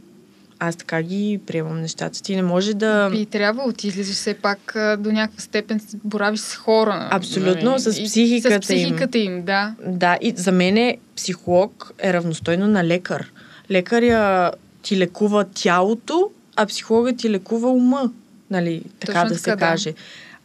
Аз 0.58 0.76
така 0.76 1.02
ги 1.02 1.40
приемам 1.46 1.80
нещата. 1.80 2.22
Ти 2.22 2.36
не 2.36 2.42
може 2.42 2.74
да... 2.74 3.08
Би 3.10 3.26
трябвало, 3.26 3.72
ти 3.72 3.88
излизаш 3.88 4.16
все 4.16 4.34
пак 4.34 4.72
до 4.98 5.12
някаква 5.12 5.40
степен, 5.40 5.80
боравиш 6.04 6.40
с 6.40 6.54
хора. 6.54 7.08
Абсолютно, 7.10 7.70
нали? 7.70 7.80
с 7.80 8.04
психиката 8.04 8.54
им. 8.54 8.62
С 8.62 8.64
психиката 8.64 9.18
им, 9.18 9.42
да. 9.44 9.74
Да, 9.86 10.18
и 10.20 10.32
за 10.36 10.52
мен 10.52 10.76
е 10.76 10.98
психолог 11.16 11.92
е 11.98 12.12
равностойно 12.12 12.66
на 12.66 12.84
лекар. 12.84 13.32
Лекаря 13.70 14.52
ти 14.82 14.98
лекува 14.98 15.44
тялото, 15.44 16.30
а 16.56 16.66
психологът 16.66 17.16
ти 17.16 17.30
лекува 17.30 17.70
ума. 17.70 18.10
Нали, 18.50 18.82
така 19.00 19.22
Точно 19.22 19.28
да 19.28 19.42
така, 19.42 19.42
се 19.42 19.50
да. 19.50 19.56
каже. 19.56 19.94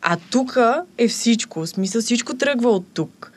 А 0.02 0.18
тук 0.32 0.58
е 0.98 1.08
всичко. 1.08 1.60
В 1.60 1.68
смисъл 1.68 2.02
всичко 2.02 2.38
тръгва 2.38 2.70
от 2.70 2.86
тук. 2.94 3.31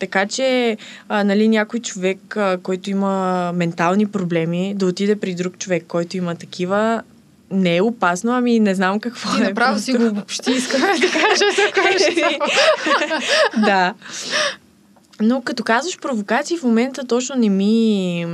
Така 0.00 0.26
че, 0.26 0.76
а, 1.08 1.24
нали, 1.24 1.48
някой 1.48 1.80
човек, 1.80 2.36
а, 2.36 2.58
който 2.62 2.90
има 2.90 3.52
ментални 3.54 4.06
проблеми, 4.06 4.74
да 4.76 4.86
отиде 4.86 5.16
при 5.16 5.34
друг 5.34 5.58
човек, 5.58 5.84
който 5.88 6.16
има 6.16 6.34
такива, 6.34 7.02
не 7.50 7.76
е 7.76 7.82
опасно, 7.82 8.32
ами 8.32 8.60
не 8.60 8.74
знам 8.74 9.00
какво 9.00 9.36
Ти 9.36 9.42
е. 9.42 9.44
направо 9.44 9.78
си 9.78 9.92
го 9.92 10.06
обобщи, 10.06 10.50
искам 10.50 10.80
да 10.80 10.86
кажа 10.86 11.44
за 11.56 11.72
кое 11.80 12.38
да. 13.66 13.94
Но 15.22 15.42
като 15.42 15.64
казваш 15.64 15.98
провокации, 15.98 16.58
в 16.58 16.62
момента 16.62 17.04
точно 17.04 17.36
не 17.36 17.48
ми... 17.48 18.24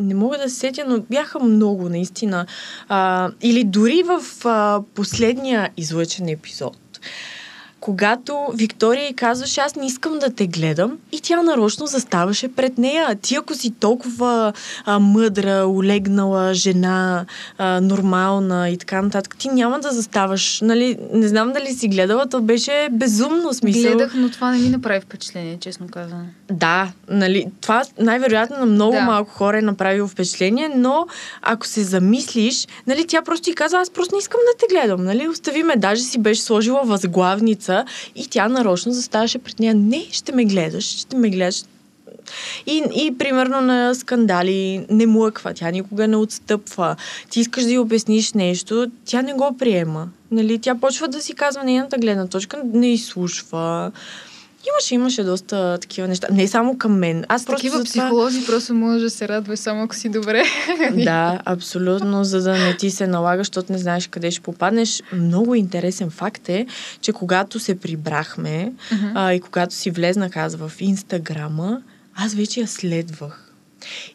Не 0.00 0.14
мога 0.14 0.38
да 0.38 0.50
се 0.50 0.56
сетя, 0.56 0.84
но 0.88 1.00
бяха 1.10 1.40
много, 1.40 1.88
наистина. 1.88 2.46
А, 2.88 3.30
или 3.42 3.64
дори 3.64 4.02
в 4.02 4.22
а, 4.44 4.82
последния 4.94 5.70
излъчен 5.76 6.28
епизод. 6.28 6.76
Когато 7.82 8.46
Виктория 8.54 9.08
й 9.08 9.14
казваше, 9.14 9.60
аз 9.60 9.76
не 9.76 9.86
искам 9.86 10.18
да 10.18 10.30
те 10.30 10.46
гледам, 10.46 10.98
и 11.12 11.20
тя 11.20 11.42
нарочно 11.42 11.86
заставаше 11.86 12.48
пред 12.48 12.78
нея. 12.78 13.14
Ти 13.22 13.36
ако 13.36 13.54
си 13.54 13.70
толкова 13.80 14.52
а, 14.84 14.98
мъдра, 14.98 15.66
олегнала 15.66 16.54
жена, 16.54 17.24
а, 17.58 17.80
нормална 17.80 18.70
и 18.70 18.78
така 18.78 19.02
нататък, 19.02 19.36
ти 19.38 19.48
няма 19.48 19.80
да 19.80 19.90
заставаш. 19.90 20.60
Нали, 20.60 20.98
не 21.12 21.28
знам 21.28 21.52
дали 21.52 21.66
си 21.66 21.88
гледала, 21.88 22.26
то 22.26 22.40
беше 22.40 22.88
безумно 22.92 23.52
смисъл. 23.54 23.82
Гледах, 23.82 24.12
но 24.14 24.30
това 24.30 24.50
не 24.50 24.58
ми 24.58 24.68
направи 24.68 25.00
впечатление, 25.00 25.58
честно 25.60 25.88
казано. 25.88 26.24
Да, 26.50 26.92
нали, 27.08 27.46
това 27.60 27.82
най-вероятно 27.98 28.56
на 28.58 28.66
много 28.66 28.92
Да. 28.92 29.00
малко 29.00 29.30
хора 29.30 29.58
е 29.58 29.62
направило 29.62 30.08
впечатление, 30.08 30.70
но 30.76 31.06
ако 31.42 31.66
се 31.66 31.82
замислиш, 31.82 32.68
нали, 32.86 33.06
тя 33.06 33.22
просто 33.22 33.44
ти 33.44 33.54
каза, 33.54 33.76
аз 33.78 33.90
просто 33.90 34.14
не 34.14 34.18
искам 34.18 34.40
да 34.40 34.66
те 34.66 34.74
гледам, 34.74 35.04
нали, 35.04 35.28
остави 35.28 35.62
ме, 35.62 35.76
даже 35.76 36.02
си 36.02 36.18
беше 36.18 36.42
сложила 36.42 36.82
възглавница 36.84 37.71
и 38.16 38.26
тя 38.26 38.48
нарочно 38.48 38.92
заставаше 38.92 39.38
пред 39.38 39.58
нея, 39.58 39.74
не, 39.74 40.06
ще 40.10 40.32
ме 40.32 40.44
гледаш, 40.44 40.84
ще 40.84 41.16
ме 41.16 41.30
гледаш. 41.30 41.62
И, 42.66 42.84
и 42.94 43.18
примерно 43.18 43.60
на 43.60 43.94
скандали 43.94 44.86
не 44.90 45.06
млъква, 45.06 45.54
тя 45.54 45.70
никога 45.70 46.08
не 46.08 46.16
отстъпва. 46.16 46.96
Ти 47.30 47.40
искаш 47.40 47.64
да 47.64 47.70
й 47.70 47.78
обясниш 47.78 48.32
нещо, 48.32 48.90
тя 49.04 49.22
не 49.22 49.34
го 49.34 49.56
приема. 49.58 50.08
Нали? 50.30 50.58
Тя 50.58 50.74
почва 50.74 51.08
да 51.08 51.20
си 51.20 51.34
казва 51.34 51.64
нейната 51.64 51.98
гледна 51.98 52.26
точка, 52.26 52.60
не 52.64 52.92
изслушва. 52.92 53.92
Имаше, 54.68 54.94
имаше 54.94 55.24
доста 55.24 55.78
такива 55.80 56.08
неща. 56.08 56.28
Не 56.32 56.48
само 56.48 56.78
към 56.78 56.98
мен. 56.98 57.24
Аз 57.28 57.44
просто 57.44 57.56
Такива 57.56 57.78
за 57.78 57.84
това... 57.84 58.04
психолози 58.04 58.46
просто 58.46 58.74
може 58.74 59.04
да 59.04 59.10
се 59.10 59.28
радваш 59.28 59.58
само 59.58 59.82
ако 59.82 59.94
си 59.94 60.08
добре. 60.08 60.44
Да, 61.04 61.40
абсолютно, 61.44 62.24
за 62.24 62.42
да 62.42 62.52
не 62.52 62.76
ти 62.76 62.90
се 62.90 63.06
налага, 63.06 63.40
защото 63.40 63.72
не 63.72 63.78
знаеш 63.78 64.06
къде 64.06 64.30
ще 64.30 64.40
попаднеш. 64.40 65.02
Много 65.12 65.54
интересен 65.54 66.10
факт 66.10 66.48
е, 66.48 66.66
че 67.00 67.12
когато 67.12 67.60
се 67.60 67.80
прибрахме 67.80 68.72
Мгм. 68.92 69.06
а, 69.14 69.32
и 69.32 69.40
когато 69.40 69.74
си 69.74 69.90
влезнах 69.90 70.36
аз 70.36 70.56
в 70.56 70.72
Инстаграма, 70.80 71.82
аз 72.14 72.34
вече 72.34 72.60
я 72.60 72.68
следвах. 72.68 73.48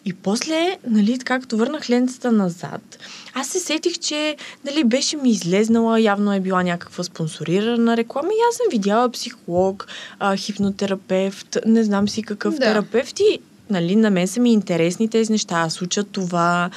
И 0.05 0.13
после, 0.13 0.77
нали, 0.89 1.17
така 1.17 1.39
като 1.39 1.57
върнах 1.57 1.89
лентата 1.89 2.31
назад, 2.31 2.97
аз 3.39 3.47
се 3.47 3.59
сетих, 3.59 3.99
че 3.99 4.35
нали, 4.65 4.83
беше 4.83 5.17
ми 5.17 5.29
излезнала, 5.29 6.01
явно 6.01 6.33
е 6.33 6.39
била 6.39 6.63
някаква 6.63 7.03
спонсорирана 7.03 7.97
реклама 7.97 8.27
и 8.27 8.41
аз 8.49 8.55
съм 8.55 8.65
видяла 8.71 9.09
психолог, 9.11 9.87
а, 10.19 10.35
хипнотерапевт, 10.35 11.57
не 11.65 11.83
знам 11.83 12.09
си 12.09 12.23
какъв 12.23 12.53
Да. 12.53 12.59
терапевт 12.59 13.19
и 13.19 13.39
нали, 13.69 13.95
на 13.95 14.09
мен 14.09 14.27
са 14.27 14.39
ми 14.39 14.53
интересни 14.53 15.07
тези 15.07 15.31
неща, 15.31 15.55
аз 15.55 15.81
уча 15.81 16.03
това 16.03 16.69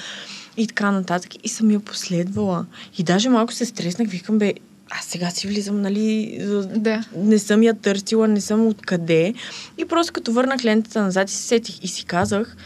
и 0.56 0.66
така 0.66 0.90
нататък 0.90 1.44
и 1.44 1.48
съм 1.48 1.70
я 1.70 1.80
последвала. 1.80 2.66
И 2.98 3.02
даже 3.02 3.28
малко 3.28 3.52
се 3.52 3.66
стреснах, 3.66 4.08
викам, 4.08 4.38
бе, 4.38 4.54
аз 4.90 5.04
сега 5.04 5.30
си 5.30 5.46
влизам, 5.48 5.80
нали, 5.82 6.38
Да. 6.76 7.04
не 7.16 7.38
съм 7.38 7.62
я 7.62 7.74
търсила, 7.74 8.28
не 8.28 8.40
съм 8.40 8.66
откъде. 8.66 9.34
И 9.78 9.84
просто 9.84 10.12
като 10.12 10.32
върнах 10.32 10.64
лентата 10.64 11.02
назад 11.02 11.30
и 11.30 11.32
се 11.32 11.42
сетих 11.42 11.84
и 11.84 11.88
си 11.88 12.04
казах, 12.04 12.56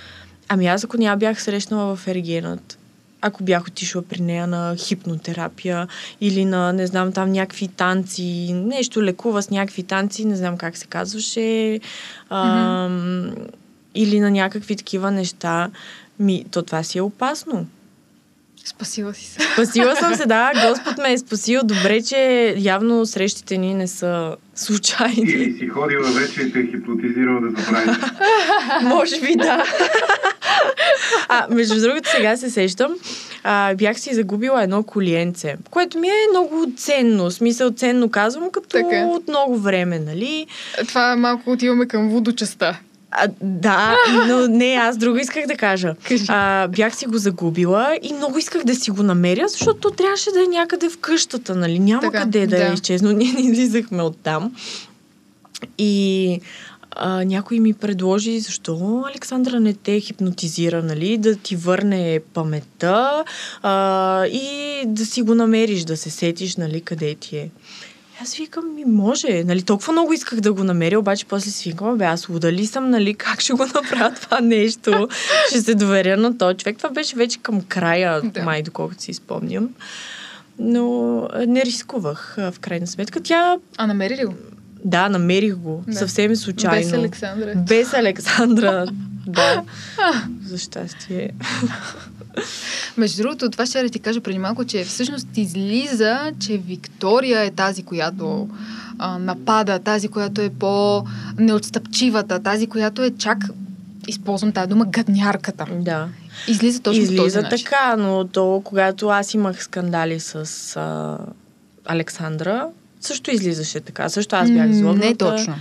ами 0.49 0.67
аз 0.67 0.85
ако 0.85 0.97
няма 0.97 1.17
бях 1.17 1.43
срещнала 1.43 1.97
в 1.97 2.07
Ергенът, 2.09 2.79
ако 3.27 3.43
бях 3.43 3.67
отишла 3.67 4.03
при 4.03 4.23
нея 4.23 4.47
на 4.47 4.77
хипнотерапия 4.77 5.89
или 6.21 6.45
на, 6.45 6.73
не 6.73 6.87
знам, 6.87 7.13
там 7.13 7.33
някакви 7.33 7.69
танци, 7.69 8.53
нещо 8.53 9.03
лекува 9.03 9.43
с 9.43 9.51
някакви 9.51 9.83
танци, 9.83 10.25
не 10.25 10.37
знам 10.37 10.57
как 10.57 10.77
се 10.77 10.87
казваше, 10.87 11.81
ам, 12.31 13.35
или 13.95 14.21
на 14.21 14.31
някакви 14.31 14.77
такива 14.77 15.11
неща, 15.11 15.71
ми, 16.19 16.45
то 16.51 16.63
това 16.63 16.83
си 16.83 16.99
е 16.99 17.03
опасно. 17.03 17.67
Спасила 18.65 19.15
си 19.15 19.25
се. 19.25 19.41
Спасила 19.53 19.97
съм 19.97 20.15
се, 20.17 20.27
да, 20.27 20.53
Господ 20.69 20.99
ме 20.99 21.13
е 21.13 21.19
спасил. 21.19 21.61
Добре, 21.65 22.03
че 22.03 22.55
явно 22.59 23.07
срещите 23.07 23.59
ни 23.59 23.75
не 23.75 23.87
са 23.87 24.37
случайни. 24.55 25.23
Или 25.23 25.59
си 25.59 25.69
ходила 25.69 26.11
вече 26.11 26.43
и 26.43 26.53
те 26.53 26.59
е 26.59 26.67
хипнотизирала 26.67 27.41
да 27.41 27.63
забравиш. 27.63 27.97
Може 28.83 29.21
би 29.21 29.37
да. 29.37 29.65
А, 31.29 31.47
между 31.51 31.81
другото, 31.81 32.11
сега 32.11 32.37
се 32.37 32.51
сещам, 32.51 32.95
а, 33.45 33.75
бях 33.75 34.01
си 34.01 34.15
загубила 34.15 34.63
едно 34.63 34.83
колиенце, 34.83 35.57
което 35.71 35.99
ми 35.99 36.09
е 36.09 36.31
много 36.31 36.67
ценно. 36.77 37.31
Смисъл 37.31 37.71
ценно 37.71 38.11
казвам, 38.11 38.51
като 38.51 38.69
Така. 38.69 39.07
от 39.07 39.29
много 39.29 39.59
време, 39.59 39.99
нали? 39.99 40.47
Това 40.89 41.17
малко 41.17 41.51
отиваме 41.51 41.89
към 41.89 42.09
водочаста. 42.09 42.79
А, 43.17 43.29
да, 43.41 43.97
но 44.29 44.49
не, 44.49 44.75
аз 44.75 44.97
друго 44.97 45.19
исках 45.19 45.47
да 45.47 45.57
кажа. 45.57 45.95
А, 46.29 46.69
бях 46.69 46.97
си 46.97 47.07
го 47.07 47.19
загубила 47.19 47.99
и 48.03 48.13
много 48.13 48.39
исках 48.39 48.65
да 48.65 48.75
си 48.75 48.91
го 48.91 49.03
намеря, 49.03 49.49
защото 49.49 49.81
то 49.81 49.91
трябваше 49.91 50.31
да 50.31 50.43
е 50.43 50.47
някъде 50.47 50.89
в 50.89 50.99
къщата, 50.99 51.55
нали? 51.55 51.79
Няма 51.79 52.03
Така, 52.03 52.21
къде 52.21 52.47
да, 52.47 52.57
да. 52.57 52.71
е 52.71 52.73
изчезно. 52.75 53.13
Ние 53.13 53.33
не 53.33 53.41
излизахме 53.41 54.03
оттам. 54.03 54.55
И 55.79 56.41
а, 56.97 57.25
някой 57.25 57.59
ми 57.59 57.73
предложи, 57.73 58.41
защо 58.41 59.05
Александра 59.11 59.61
не 59.61 59.75
те 59.75 60.01
хипнотизира, 60.01 60.83
нали? 60.83 61.19
Да 61.19 61.37
ти 61.37 61.57
върне 61.57 62.21
паметта 62.35 63.25
а, 63.63 64.27
и 64.27 64.83
да 64.87 65.07
си 65.07 65.23
го 65.23 65.35
намериш, 65.35 65.85
да 65.85 65.97
се 65.97 66.11
сетиш, 66.11 66.57
нали, 66.57 66.81
къде 66.81 67.15
ти 67.15 67.37
е. 67.37 67.51
Аз 68.23 68.35
викам, 68.35 68.75
ми 68.75 68.85
може, 68.85 69.45
нали, 69.47 69.63
толкова 69.63 69.93
много 69.93 70.13
исках 70.13 70.41
да 70.41 70.53
го 70.53 70.65
намеря, 70.65 70.99
обаче 70.99 71.27
после 71.27 71.51
си 71.51 71.69
викам, 71.71 71.99
бе, 71.99 72.05
аз 72.05 72.29
луда 72.29 72.53
ли 72.53 72.67
съм, 72.67 72.91
нали, 72.91 73.15
как 73.15 73.41
ще 73.41 73.53
го 73.53 73.67
направя 73.75 74.15
това 74.15 74.41
нещо? 74.41 75.09
ще 75.49 75.61
се 75.61 75.75
доверя 75.75 76.17
на 76.17 76.39
този 76.39 76.57
човек. 76.57 76.77
Това 76.77 76.91
беше 76.91 77.17
вече 77.17 77.39
към 77.39 77.61
края, 77.63 78.23
Да. 78.23 78.43
май, 78.43 78.63
доколкото 78.63 79.03
си 79.03 79.15
спомням. 79.15 79.69
Но 80.59 81.29
не 81.47 81.63
рискувах, 81.65 82.35
в 82.39 82.55
крайна 82.61 82.87
сметка. 82.87 83.21
Тя, 83.21 83.57
А 83.77 83.87
намери 83.87 84.17
ли 84.17 84.25
го? 84.25 84.35
да, 84.85 85.09
намерих 85.09 85.55
го, 85.57 85.85
да. 85.87 85.95
съвсем 85.95 86.37
случайно. 86.37 86.83
Без 86.83 86.93
Александра. 86.93 87.53
Без 87.57 87.95
Александра, 87.95 88.87
да. 89.27 89.63
За 90.45 90.59
щастие. 90.59 91.31
Между 92.97 93.23
другото, 93.23 93.51
това 93.51 93.67
ще 93.67 93.83
да 93.83 93.89
ти 93.89 93.99
кажа 93.99 94.21
преди 94.21 94.39
малко, 94.39 94.65
че 94.65 94.85
всъщност 94.85 95.29
излиза, 95.37 96.33
че 96.41 96.59
Виктория 96.59 97.41
е 97.45 97.51
тази, 97.51 97.83
която 97.83 98.49
а, 98.99 99.19
напада, 99.19 99.79
тази, 99.79 100.09
която 100.09 100.41
е 100.41 100.51
по-неотстъпчивата, 100.51 102.43
тази, 102.43 102.67
която 102.67 103.03
е 103.03 103.11
чак 103.11 103.39
използвам 104.07 104.53
тази 104.53 104.69
дума, 104.69 104.85
гаднярката. 104.85 105.67
Да. 105.81 106.09
Излиза 106.49 106.81
точно 106.81 107.03
по 107.03 107.07
този 107.07 107.17
Излиза 107.17 107.43
начин. 107.43 107.65
така, 107.65 107.97
но 107.97 108.25
то, 108.25 108.63
когато 108.65 109.09
аз 109.09 109.35
имах 109.35 109.65
скандали 109.65 110.21
с 110.21 110.35
а, 110.77 111.19
Александра, 111.85 112.67
също 113.01 113.31
излизаше 113.31 113.81
така. 113.81 114.09
Също 114.09 114.37
аз 114.37 114.51
бях 114.51 114.73
злобната. 114.73 115.07
Не 115.07 115.11
е 115.11 115.15
точно. 115.15 115.55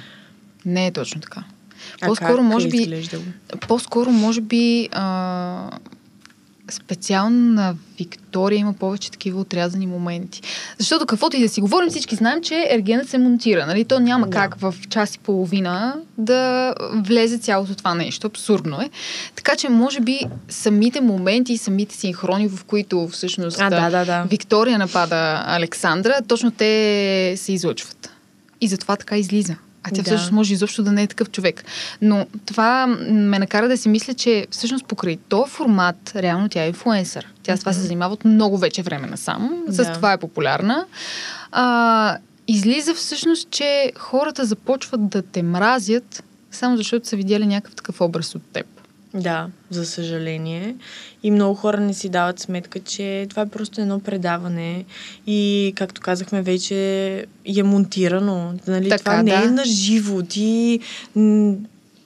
Не 0.65 0.87
е 0.87 0.91
точно 0.91 1.21
така. 1.21 1.43
А 2.01 2.07
По-скоро, 2.07 2.35
как 2.37 2.45
може 2.45 2.67
е 2.67 2.71
би, 2.71 2.77
изглеждало? 2.77 3.23
по-скоро, 3.67 4.11
може 4.11 4.41
би, 4.41 4.89
а, 4.91 5.69
специално 6.71 7.53
на 7.53 7.75
Виктория 7.99 8.57
има 8.59 8.73
повече 8.73 9.11
такива 9.11 9.39
отрязани 9.39 9.87
моменти. 9.87 10.41
Защото 10.77 11.05
каквото 11.05 11.37
и 11.37 11.41
да 11.41 11.49
си 11.49 11.61
говорим, 11.61 11.89
всички 11.89 12.15
знаем, 12.15 12.41
че 12.41 12.67
ергенът 12.69 13.09
се 13.09 13.17
монтира. 13.17 13.65
Нали? 13.65 13.85
То 13.85 13.99
няма 13.99 14.27
Да. 14.27 14.31
как 14.37 14.55
в 14.59 14.75
час 14.89 15.15
и 15.15 15.19
половина 15.19 15.95
да 16.17 16.73
влезе 16.93 17.37
цялото 17.37 17.75
това 17.75 17.95
нещо. 17.95 18.27
Абсурдно 18.27 18.81
е. 18.81 18.89
Така 19.35 19.55
че, 19.55 19.69
може 19.69 19.99
би, 19.99 20.19
самите 20.49 21.01
моменти 21.01 21.53
и 21.53 21.57
самите 21.57 21.95
синхрони, 21.95 22.47
в 22.47 22.63
които 22.63 23.07
всъщност 23.07 23.59
А, 23.59 23.69
да, 23.69 23.89
да, 23.89 24.05
да. 24.05 24.23
Виктория 24.23 24.77
напада 24.77 25.43
Александра, 25.45 26.21
точно 26.27 26.51
те 26.51 27.33
се 27.37 27.53
излъчват. 27.53 28.09
И 28.61 28.67
затова 28.67 28.95
така 28.95 29.17
излиза. 29.17 29.55
А 29.83 29.89
тя 29.89 29.95
Да. 29.95 30.03
всъщност 30.03 30.31
може 30.31 30.53
изобщо 30.53 30.83
да 30.83 30.91
не 30.91 31.03
е 31.03 31.07
такъв 31.07 31.31
човек. 31.31 31.63
Но 32.01 32.25
това 32.45 32.87
ме 33.09 33.39
накара 33.39 33.67
да 33.67 33.77
си 33.77 33.89
мисля, 33.89 34.13
че 34.13 34.47
всъщност 34.51 34.85
покрай 34.85 35.17
този 35.29 35.51
формат, 35.51 36.11
реално 36.15 36.49
тя 36.49 36.63
е 36.63 36.67
инфлуенсър. 36.67 37.27
Тя 37.43 37.57
с 37.57 37.59
това 37.59 37.73
се 37.73 37.79
занимава 37.79 38.13
от 38.13 38.25
много 38.25 38.57
вече 38.57 38.81
време 38.83 39.07
насам. 39.07 39.63
С 39.67 39.75
Да. 39.77 39.93
това 39.93 40.13
е 40.13 40.17
популярна. 40.17 40.85
А, 41.51 42.17
излиза 42.47 42.93
всъщност, 42.93 43.49
че 43.49 43.91
хората 43.97 44.45
започват 44.45 45.07
да 45.07 45.21
те 45.21 45.43
мразят, 45.43 46.23
само 46.51 46.77
защото 46.77 47.07
са 47.07 47.15
видяли 47.15 47.45
някакъв 47.47 47.75
такъв 47.75 48.01
образ 48.01 48.35
от 48.35 48.41
теб. 48.53 48.65
Да, 49.13 49.47
за 49.69 49.85
съжаление. 49.85 50.75
И 51.23 51.31
много 51.31 51.55
хора 51.55 51.79
не 51.79 51.93
си 51.93 52.09
дават 52.09 52.39
сметка, 52.39 52.79
че 52.79 53.27
това 53.29 53.41
е 53.41 53.49
просто 53.49 53.81
едно 53.81 53.99
предаване 53.99 54.85
и, 55.27 55.73
както 55.75 56.01
казахме, 56.01 56.41
вече 56.41 56.75
е 57.57 57.63
монтирано. 57.63 58.53
Нали? 58.67 58.89
Така, 58.89 58.99
това 58.99 59.23
не 59.23 59.31
да. 59.31 59.43
е 59.43 59.47
на 59.47 59.65
живо. 59.65 60.21
Ти... 60.21 60.79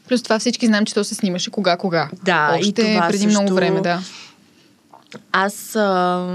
Плюс 0.07 0.23
това 0.23 0.39
всички 0.39 0.65
знаем, 0.67 0.85
че 0.85 0.93
то 0.93 1.03
се 1.03 1.15
снимаше 1.15 1.51
кога-кога. 1.51 2.09
Да, 2.23 2.51
Още 2.53 2.69
и 2.69 2.73
това 2.73 3.07
преди 3.07 3.23
също... 3.23 3.41
много 3.41 3.55
време, 3.55 3.81
да. 3.81 4.01
Аз 5.31 5.75
а, 5.75 6.27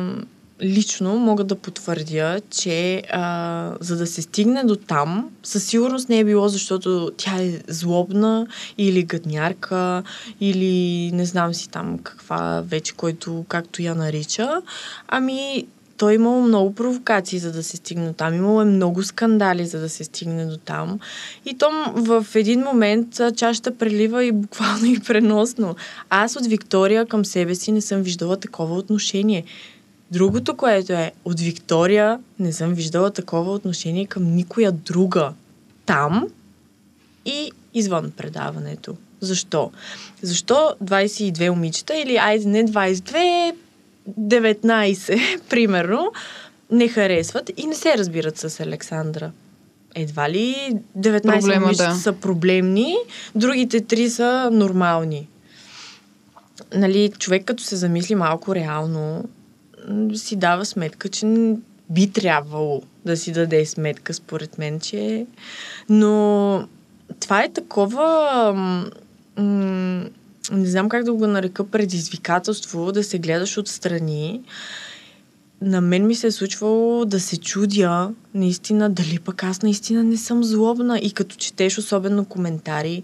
лично 0.63 1.17
мога 1.17 1.45
да 1.45 1.55
потвърдя, 1.55 2.41
че 2.51 3.03
а, 3.13 3.73
за 3.81 3.97
да 3.97 4.07
се 4.07 4.23
стигне 4.23 4.65
до 4.65 4.77
там, 4.77 5.31
със 5.43 5.65
сигурност 5.65 6.09
не 6.09 6.19
е 6.19 6.25
било, 6.25 6.49
защото 6.49 7.11
тя 7.17 7.37
е 7.43 7.61
злобна 7.69 8.47
или 8.79 9.03
гаднярка, 9.03 10.03
или 10.41 11.11
не 11.13 11.27
знам 11.27 11.55
си 11.55 11.69
там 11.69 11.99
каква 11.99 12.63
вече, 12.67 12.95
който 12.95 13.45
както 13.49 13.83
я 13.83 13.95
нарича. 13.95 14.63
Ами, 15.09 15.67
той 16.03 16.13
е 16.13 16.15
имал 16.15 16.41
много 16.41 16.75
провокации, 16.75 17.39
за 17.39 17.53
да 17.53 17.63
се 17.63 17.77
стигне 17.77 18.07
до 18.07 18.13
там. 18.13 18.35
Имало 18.35 18.63
е 18.63 18.65
много 18.65 19.03
скандали, 19.03 19.67
за 19.67 19.81
да 19.81 19.89
се 19.89 20.05
стигне 20.05 20.47
до 20.47 20.57
там. 20.57 20.99
И 21.47 21.59
то 21.59 21.71
в 21.97 22.27
един 22.35 22.61
момент 22.61 23.21
чашата 23.37 23.77
прелива 23.79 24.25
и 24.25 24.33
буквално 24.33 24.87
и 24.87 25.01
преносно. 25.01 25.77
Аз 26.11 26.37
от 26.37 26.47
Виктория 26.47 27.07
към 27.07 27.25
себе 27.25 27.55
си 27.55 27.73
не 27.73 27.81
съм 27.81 28.03
виждала 28.03 28.37
такова 28.37 28.77
отношение. 28.77 29.45
Другото, 30.13 30.57
което 30.57 30.93
е, 30.93 31.13
от 31.25 31.41
Виктория 31.41 32.21
не 32.39 32.53
съм 32.53 32.75
виждала 32.75 33.11
такова 33.11 33.53
отношение 33.53 34.07
към 34.07 34.35
никоя 34.35 34.73
друга. 34.73 35.33
Там 35.87 36.29
и 37.25 37.51
извън 37.75 38.11
предаването. 38.17 38.97
Защо? 39.21 39.71
Защо 40.23 40.75
22 40.85 41.49
момичета 41.49 41.97
или 41.97 42.17
айде 42.17 42.49
не 42.49 42.65
22, 42.65 43.55
19, 44.21 45.41
примерно, 45.49 46.13
не 46.71 46.89
харесват 46.89 47.51
и 47.57 47.67
не 47.67 47.75
се 47.75 47.99
разбират 47.99 48.39
с 48.39 48.61
Александра? 48.61 49.33
Едва 49.95 50.31
ли 50.31 50.57
19 50.99 51.23
Проблема, 51.23 51.61
момичета 51.61 51.89
да. 51.89 51.95
са 51.95 52.13
проблемни, 52.13 52.97
другите 53.35 53.81
три 53.81 54.11
са 54.11 54.51
нормални. 54.53 55.29
Нали, 56.75 57.13
човек 57.19 57.45
като 57.45 57.63
се 57.63 57.77
замисли 57.77 58.15
малко 58.15 58.55
реално, 58.55 59.25
си 60.15 60.37
дава 60.37 60.65
сметка, 60.65 61.09
че 61.09 61.55
би 61.91 62.11
трябвало 62.11 62.83
да 63.05 63.17
си 63.17 63.33
даде 63.33 63.67
сметка, 63.67 64.15
според 64.15 64.59
мен, 64.59 64.81
че... 64.81 65.27
Но 65.89 66.69
това 67.21 67.43
е 67.43 67.53
такова... 67.53 68.53
м, 69.37 70.05
не 70.53 70.67
знам 70.67 70.89
как 70.89 71.05
да 71.05 71.13
го 71.13 71.27
нарека 71.27 71.65
предизвикателство, 71.65 72.93
да 72.93 73.05
се 73.05 73.19
гледаш 73.19 73.59
отстрани. 73.59 74.41
На 75.63 75.81
мен 75.81 76.07
ми 76.07 76.15
се 76.15 76.27
е 76.27 76.31
случвало 76.31 77.05
да 77.05 77.21
се 77.21 77.37
чудя 77.37 78.11
наистина 78.35 78.91
дали 78.91 79.19
пък 79.19 79.45
аз 79.45 79.63
наистина 79.63 80.05
не 80.05 80.17
съм 80.17 80.45
злобна 80.45 80.99
и 80.99 81.13
като 81.13 81.37
четеш 81.37 81.79
особено 81.79 82.25
коментари 82.25 83.03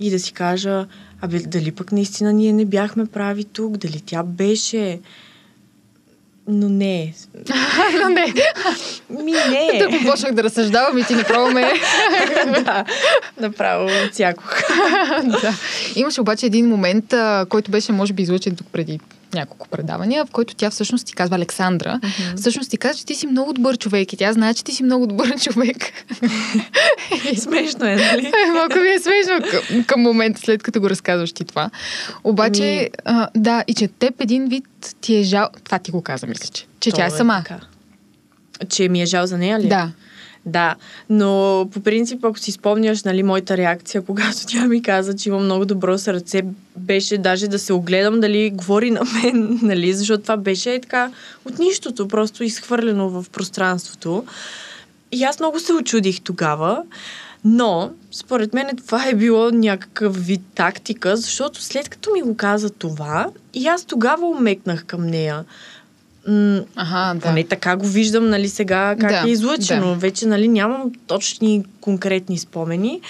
и 0.00 0.10
да 0.10 0.18
си 0.18 0.32
кажа, 0.32 0.86
абе 1.20 1.38
дали 1.38 1.72
пък 1.72 1.92
наистина 1.92 2.32
ние 2.32 2.52
не 2.52 2.64
бяхме 2.64 3.06
прави 3.06 3.44
тук, 3.44 3.76
дали 3.76 4.00
тя 4.06 4.22
беше. 4.22 5.00
Но 6.50 6.68
не. 6.68 7.14
Но 8.02 8.08
не, 8.08 8.34
Ми 9.10 9.32
не. 9.32 9.78
да 9.90 10.10
почнах 10.10 10.32
да 10.32 10.42
разсъждавам 10.42 10.98
и 10.98 11.04
ти 11.04 11.14
направо 11.14 11.50
ме... 11.50 11.60
да, 12.64 12.84
направо 13.40 13.90
отсякох. 14.06 14.62
да. 15.24 15.54
Имаше 15.96 16.20
обаче 16.20 16.46
един 16.46 16.68
момент, 16.68 17.14
който 17.48 17.70
беше, 17.70 17.92
може 17.92 18.12
би, 18.12 18.22
излъчен 18.22 18.56
тук 18.56 18.66
преди 18.72 19.00
няколко 19.34 19.68
предавания, 19.68 20.26
в 20.26 20.30
който 20.30 20.54
тя 20.54 20.70
всъщност 20.70 21.06
ти 21.06 21.14
казва 21.14 21.36
Александра. 21.36 22.00
Всъщност 22.36 22.70
ти 22.70 22.76
казва, 22.76 22.98
че 22.98 23.06
ти 23.06 23.14
си 23.14 23.26
много 23.26 23.52
добър 23.52 23.78
човек 23.78 24.12
и 24.12 24.16
тя 24.16 24.32
знае, 24.32 24.54
че 24.54 24.64
ти 24.64 24.72
си 24.72 24.82
много 24.82 25.06
добър 25.06 25.40
човек. 25.42 25.76
Смешно 27.38 27.86
е, 27.86 27.96
нали? 27.96 28.32
Малко 28.54 28.78
ми 28.78 28.88
е 28.88 28.98
смешно 28.98 29.50
към, 29.50 29.84
към 29.84 30.00
момента, 30.00 30.40
след 30.40 30.62
като 30.62 30.80
го 30.80 30.90
разказваш 30.90 31.32
ти 31.32 31.44
това. 31.44 31.70
Обаче, 32.24 32.90
Ами- 33.06 33.20
а, 33.20 33.28
да, 33.34 33.64
и 33.66 33.74
че 33.74 33.88
теб 33.88 34.20
един 34.20 34.48
вид 34.48 34.64
ти 35.00 35.16
е 35.16 35.22
жал... 35.22 35.48
Това 35.64 35.78
ти 35.78 35.90
го 35.90 36.02
каза, 36.02 36.26
мисля, 36.26 36.48
че. 36.52 36.66
Че 36.80 36.90
тя 36.90 37.06
е 37.06 37.10
То 37.10 37.16
сама. 37.16 37.42
така. 37.46 37.60
Че 38.68 38.88
ми 38.88 39.02
е 39.02 39.06
жал 39.06 39.26
за 39.26 39.38
нея 39.38 39.60
ли? 39.60 39.68
Да. 39.68 39.90
Да, 40.46 40.74
но 41.10 41.68
по 41.72 41.80
принцип, 41.80 42.24
ако 42.24 42.38
си 42.38 42.52
спомняш, 42.52 43.04
нали, 43.04 43.22
моята 43.22 43.56
реакция, 43.56 44.02
когато 44.06 44.46
тя 44.46 44.66
ми 44.66 44.82
каза, 44.82 45.16
че 45.16 45.28
има 45.28 45.38
много 45.38 45.64
добро 45.64 45.98
сърце, 45.98 46.42
беше 46.76 47.18
даже 47.18 47.48
да 47.48 47.58
се 47.58 47.72
огледам 47.72 48.20
дали 48.20 48.50
говори 48.50 48.90
на 48.90 49.00
мен, 49.04 49.58
нали, 49.62 49.92
защото 49.92 50.22
това 50.22 50.36
беше 50.36 50.80
така 50.80 51.10
от 51.44 51.58
нищото, 51.58 52.08
просто 52.08 52.44
изхвърлено 52.44 53.08
в 53.08 53.30
пространството. 53.32 54.24
И 55.12 55.24
аз 55.24 55.40
много 55.40 55.60
се 55.60 55.72
очудих 55.72 56.20
тогава, 56.20 56.82
но 57.44 57.90
според 58.12 58.54
мен 58.54 58.76
това 58.76 59.08
е 59.08 59.14
било 59.14 59.50
някакъв 59.50 60.26
вид 60.26 60.40
тактика, 60.54 61.16
защото 61.16 61.62
след 61.62 61.88
като 61.88 62.10
ми 62.10 62.22
го 62.22 62.36
каза 62.36 62.70
това, 62.70 63.30
и 63.54 63.66
аз 63.66 63.84
тогава 63.84 64.26
умекнах 64.26 64.84
към 64.84 65.06
нея. 65.06 65.44
М- 66.26 66.64
Ага, 66.76 67.14
да. 67.14 67.20
поне 67.20 67.44
така 67.44 67.76
го 67.76 67.86
виждам, 67.86 68.28
нали, 68.28 68.48
сега 68.48 68.96
как 69.00 69.10
Да, 69.12 69.24
е 69.26 69.30
излъчено. 69.30 69.86
да. 69.86 69.94
Вече, 69.94 70.26
нали, 70.26 70.48
нямам 70.48 70.92
точни 71.06 71.64
конкретни 71.80 72.38
спомени. 72.38 73.00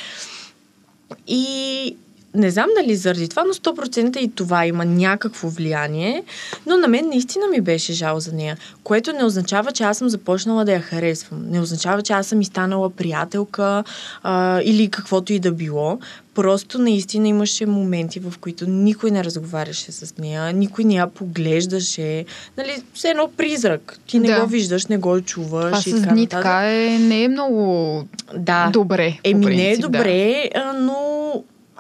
И 1.29 1.97
не 2.35 2.51
знам 2.51 2.67
дали 2.83 2.97
заради 2.97 3.29
това, 3.29 3.45
но 3.45 3.55
100% 3.55 4.17
и 4.17 4.31
това 4.31 4.67
има 4.67 4.85
някакво 4.85 5.49
влияние. 5.49 6.23
Но 6.67 6.77
на 6.77 6.89
мен 6.89 7.09
наистина 7.09 7.47
ми 7.47 7.61
беше 7.61 7.93
жал 7.93 8.21
за 8.21 8.33
нея. 8.33 8.57
Което 8.85 9.13
не 9.13 9.25
означава, 9.25 9.73
че 9.73 9.83
аз 9.83 9.99
съм 9.99 10.09
започнала 10.09 10.65
да 10.65 10.73
я 10.73 10.81
харесвам. 10.81 11.51
Не 11.51 11.61
означава, 11.61 12.03
че 12.03 12.13
аз 12.13 12.27
съм 12.27 12.41
и 12.41 12.45
станала 12.45 12.91
приятелка 12.91 13.85
а, 14.23 14.61
или 14.63 14.89
каквото 14.89 15.33
и 15.33 15.39
да 15.39 15.53
било. 15.53 15.99
Просто 16.35 16.79
наистина 16.79 17.29
имаше 17.29 17.67
моменти, 17.67 18.21
в 18.21 18.35
които 18.41 18.67
никой 18.67 19.11
не 19.11 19.25
разговаряше 19.25 19.93
с 19.93 20.19
нея, 20.19 20.53
никой 20.53 20.85
не 20.85 20.95
я 20.95 21.07
поглеждаше. 21.07 22.25
Нали, 22.59 22.83
все 22.95 23.09
едно 23.09 23.31
призрак. 23.37 23.99
Ти 24.07 24.19
не 24.19 24.27
Да. 24.29 24.41
го 24.41 24.47
виждаш, 24.47 24.87
не 24.87 24.99
го 24.99 25.21
чуваш. 25.21 25.71
Това 25.71 25.83
и 25.87 25.91
с 25.91 26.03
така 26.03 26.13
дни 26.13 26.21
нататък. 26.23 26.43
така 26.43 26.73
е, 26.73 26.99
не 26.99 27.25
е 27.25 27.29
много 27.29 28.05
Да. 28.37 28.71
добре. 28.73 29.19
Еми, 29.25 29.47
не 29.47 29.53
е 29.53 29.55
принцип, 29.55 29.83
да. 29.83 29.89
добре, 29.89 30.51
а, 30.55 30.73
но 30.73 31.10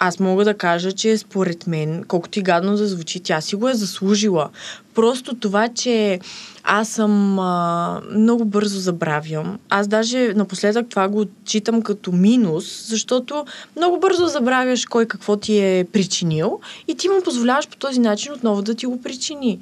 аз 0.03 0.21
мога 0.21 0.45
да 0.45 0.55
кажа, 0.55 0.93
че 0.93 1.19
според 1.19 1.67
мен, 1.67 2.05
колкото 2.09 2.39
и 2.39 2.43
гадно 2.43 2.77
да 2.77 2.87
звучи, 2.87 3.21
тя 3.21 3.41
си 3.41 3.57
го 3.57 3.69
е 3.69 3.75
заслужила. 3.75 4.49
Просто 4.95 5.35
това, 5.35 5.69
че 5.69 6.21
аз 6.65 6.89
съм 6.89 7.39
а, 7.39 8.01
много 8.15 8.45
бързо 8.45 8.81
забравям. 8.81 9.59
Аз 9.69 9.89
даже 9.89 10.33
напоследък 10.37 10.89
това 10.89 11.09
го 11.09 11.21
отчитам 11.21 11.83
като 11.83 12.13
минус, 12.13 12.87
защото 12.89 13.45
много 13.77 14.01
бързо 14.01 14.27
забравяш 14.27 14.85
кой 14.85 15.07
какво 15.07 15.37
ти 15.37 15.59
е 15.59 15.87
причинил 15.93 16.61
и 16.89 16.95
ти 16.95 17.09
му 17.09 17.23
позволяваш 17.25 17.69
по 17.69 17.77
този 17.77 18.01
начин 18.01 18.33
отново 18.33 18.63
да 18.63 18.75
ти 18.75 18.87
го 18.87 19.03
причини. 19.03 19.61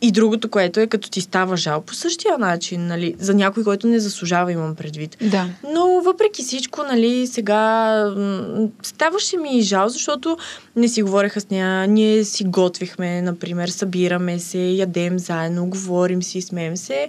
И 0.00 0.12
другото, 0.12 0.48
което 0.48 0.80
е, 0.80 0.86
като 0.86 1.10
ти 1.10 1.20
става 1.20 1.56
жал 1.56 1.80
по 1.80 1.94
същия 1.94 2.38
начин, 2.38 2.86
нали, 2.86 3.14
за 3.18 3.34
някой, 3.34 3.64
който 3.64 3.86
не 3.86 4.00
заслужава, 4.00 4.52
имам 4.52 4.74
предвид. 4.74 5.16
Да. 5.20 5.48
Но 5.74 6.00
въпреки 6.00 6.42
всичко, 6.42 6.82
нали, 6.82 7.26
сега 7.26 7.92
м, 8.16 8.68
ставаше 8.82 9.36
ми 9.36 9.58
и 9.58 9.62
жал, 9.62 9.88
защото 9.88 10.36
не 10.76 10.88
си 10.88 11.02
говореха 11.02 11.40
с 11.40 11.50
нея, 11.50 11.86
ние 11.86 12.24
си 12.24 12.44
готвихме, 12.44 13.22
например, 13.22 13.68
събираме 13.68 14.38
се, 14.38 14.58
ядем 14.58 15.18
заедно, 15.18 15.66
говорим 15.66 16.22
си, 16.22 16.42
смеем 16.42 16.76
се. 16.76 17.08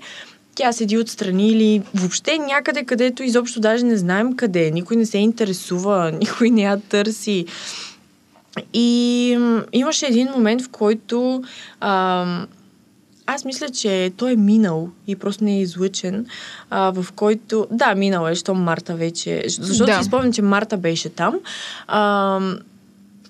Тя 0.55 0.71
седи 0.71 0.97
отстрани 0.97 1.49
или 1.49 1.81
въобще 1.95 2.37
някъде, 2.37 2.83
където 2.83 3.23
изобщо 3.23 3.59
даже 3.59 3.85
не 3.85 3.97
знаем 3.97 4.35
къде. 4.35 4.71
Никой 4.71 4.97
не 4.97 5.05
се 5.05 5.17
интересува, 5.17 6.11
никой 6.21 6.49
не 6.49 6.61
я 6.61 6.79
търси. 6.89 7.45
И 8.73 9.29
имаше 9.73 10.05
един 10.05 10.27
момент, 10.31 10.61
в 10.61 10.69
който 10.69 11.43
ам, 11.79 12.47
аз 13.27 13.45
мисля, 13.45 13.69
че 13.69 14.11
той 14.17 14.31
е 14.31 14.35
минал 14.35 14.89
и 15.07 15.15
просто 15.15 15.43
не 15.43 15.57
е 15.57 15.61
излъчен, 15.61 16.25
а, 16.69 16.91
в 16.91 17.11
който... 17.15 17.67
Да, 17.71 17.95
минал 17.95 18.27
е, 18.27 18.35
щом 18.35 18.61
Марта 18.63 18.95
вече... 18.95 19.43
Защото 19.47 19.91
Да. 19.91 19.97
си 19.97 20.03
спомням, 20.03 20.33
че 20.33 20.41
Марта 20.41 20.77
беше 20.77 21.09
там. 21.09 21.39
А, 21.87 22.39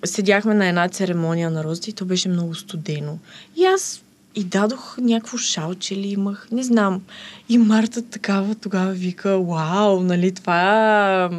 седяхме 0.06 0.54
на 0.54 0.68
една 0.68 0.90
церемония 0.90 1.52
на 1.52 1.64
розите 1.64 1.90
и 1.90 1.94
то 1.94 2.06
беше 2.06 2.30
много 2.30 2.56
студено. 2.56 3.18
И 3.56 3.66
аз 3.66 4.04
и 4.36 4.44
дадох 4.44 4.98
някакво 4.98 5.38
шалче 5.38 5.96
ли 5.96 6.08
имах, 6.08 6.48
не 6.52 6.64
знам. 6.64 7.02
И 7.50 7.58
Марта 7.58 8.02
такава 8.02 8.56
тогава 8.56 8.92
вика, 8.92 9.40
вау, 9.40 10.00
нали, 10.00 10.32
това... 10.32 11.30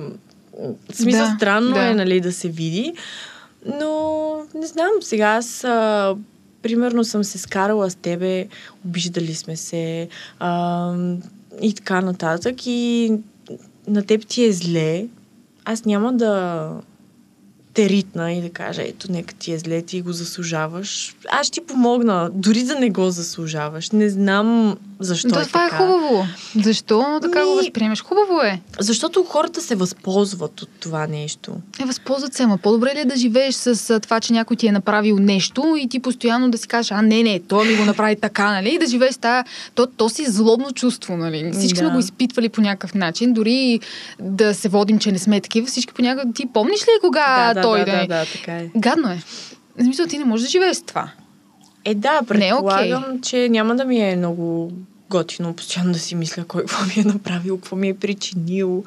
смисъл, 0.92 1.26
Да, 1.26 1.34
странно 1.36 1.74
да. 1.74 1.90
е, 1.90 1.94
нали, 1.94 2.20
да 2.20 2.32
се 2.32 2.48
види. 2.48 2.92
Но, 3.80 4.34
не 4.54 4.66
знам, 4.66 4.90
сега 5.00 5.26
аз... 5.26 5.64
Примерно 6.62 7.04
съм 7.04 7.24
се 7.24 7.38
скарала 7.38 7.90
с 7.90 7.94
тебе, 7.94 8.48
обиждали 8.84 9.34
сме 9.34 9.56
се 9.56 10.08
а, 10.38 10.94
и 11.62 11.74
така 11.74 12.00
нататък. 12.00 12.66
И 12.66 13.12
на 13.86 14.02
теб 14.02 14.26
ти 14.26 14.44
е 14.44 14.52
зле. 14.52 15.06
Аз 15.64 15.84
няма 15.84 16.12
да 16.12 16.72
те 17.74 17.88
ритна 17.88 18.32
и 18.32 18.40
да 18.40 18.50
кажа, 18.50 18.82
ето, 18.82 19.12
нека 19.12 19.34
ти 19.34 19.52
е 19.52 19.58
зле, 19.58 19.82
ти 19.82 20.02
го 20.02 20.12
заслужаваш. 20.12 21.16
Аз 21.30 21.46
ще 21.46 21.60
ти 21.60 21.66
помогна, 21.66 22.30
дори 22.34 22.62
да 22.62 22.74
не 22.74 22.90
го 22.90 23.10
заслужаваш. 23.10 23.90
Не 23.90 24.08
знам 24.08 24.78
защо 25.00 25.28
То, 25.28 25.40
е 25.40 25.44
това 25.44 25.68
така. 25.68 25.76
е 25.76 25.78
хубаво. 25.78 26.26
Защо 26.64 27.18
така 27.22 27.44
го 27.44 27.50
Ми- 27.50 27.56
възприемеш? 27.56 28.02
Хубаво 28.02 28.40
е. 28.40 28.60
Защото 28.78 29.24
хората 29.24 29.60
се 29.60 29.74
възползват 29.74 30.62
от 30.62 30.68
това 30.80 31.06
нещо. 31.06 31.52
Е, 31.80 31.84
възползват 31.84 32.34
се, 32.34 32.42
ама 32.42 32.58
по-добре 32.58 32.94
ли 32.94 33.00
е 33.00 33.04
да 33.04 33.16
живееш 33.16 33.54
с 33.54 33.90
а, 33.90 34.00
това, 34.00 34.20
че 34.20 34.32
някой 34.32 34.56
ти 34.56 34.66
е 34.66 34.72
направил 34.72 35.18
нещо 35.18 35.76
и 35.80 35.88
ти 35.88 35.98
постоянно 36.00 36.50
да 36.50 36.58
си 36.58 36.68
кажеш, 36.68 36.92
а 36.92 37.02
не, 37.02 37.22
не, 37.22 37.40
той 37.40 37.68
ми 37.68 37.76
го 37.76 37.84
направи 37.84 38.16
така, 38.16 38.50
нали? 38.50 38.74
И 38.74 38.78
да 38.78 38.86
живееш 38.86 39.14
с 39.14 39.18
тая, 39.18 39.44
то, 39.74 39.86
то 39.86 40.08
си 40.08 40.24
злобно 40.30 40.70
чувство, 40.72 41.16
нали? 41.16 41.50
Всички 41.52 41.74
Да. 41.74 41.86
сме 41.86 41.90
го 41.90 41.98
изпитвали 41.98 42.48
по 42.48 42.60
някакъв 42.60 42.94
начин, 42.94 43.32
дори 43.32 43.80
да 44.20 44.54
се 44.54 44.68
водим, 44.68 44.98
че 44.98 45.12
не 45.12 45.18
сме 45.18 45.40
такива, 45.40 45.66
всички 45.66 45.92
по 45.92 46.02
някакъв... 46.02 46.32
Ти 46.34 46.46
помниш 46.54 46.80
ли 46.82 47.00
кога 47.00 47.54
да, 47.54 47.62
той 47.62 47.78
да, 47.78 47.84
да, 47.84 47.92
да, 47.92 48.02
е? 48.02 48.06
да, 48.06 48.24
така 48.32 48.52
е. 48.52 48.70
Гадно 48.76 49.08
е. 49.10 49.22
В 49.78 49.82
смисъл, 49.82 50.06
ти 50.06 50.18
не 50.18 50.24
можеш 50.24 50.44
да 50.44 50.50
живееш 50.50 50.76
с 50.76 50.82
това. 50.82 51.10
Е, 51.88 51.94
да, 51.94 52.10
Не 52.10 52.48
е 52.48 52.54
окей. 52.54 52.76
предполагам, 52.76 53.20
че 53.22 53.48
няма 53.48 53.76
да 53.76 53.84
ми 53.84 54.10
е 54.10 54.16
много 54.16 54.72
готино 55.10 55.54
постоянно 55.54 55.92
да 55.92 55.98
си 55.98 56.14
мисля 56.14 56.44
кой 56.44 56.60
какво 56.60 56.84
ми 56.84 56.94
е 56.96 57.04
направил, 57.04 57.56
какво 57.56 57.76
ми 57.76 57.88
е 57.88 57.94
причинил 57.94 58.84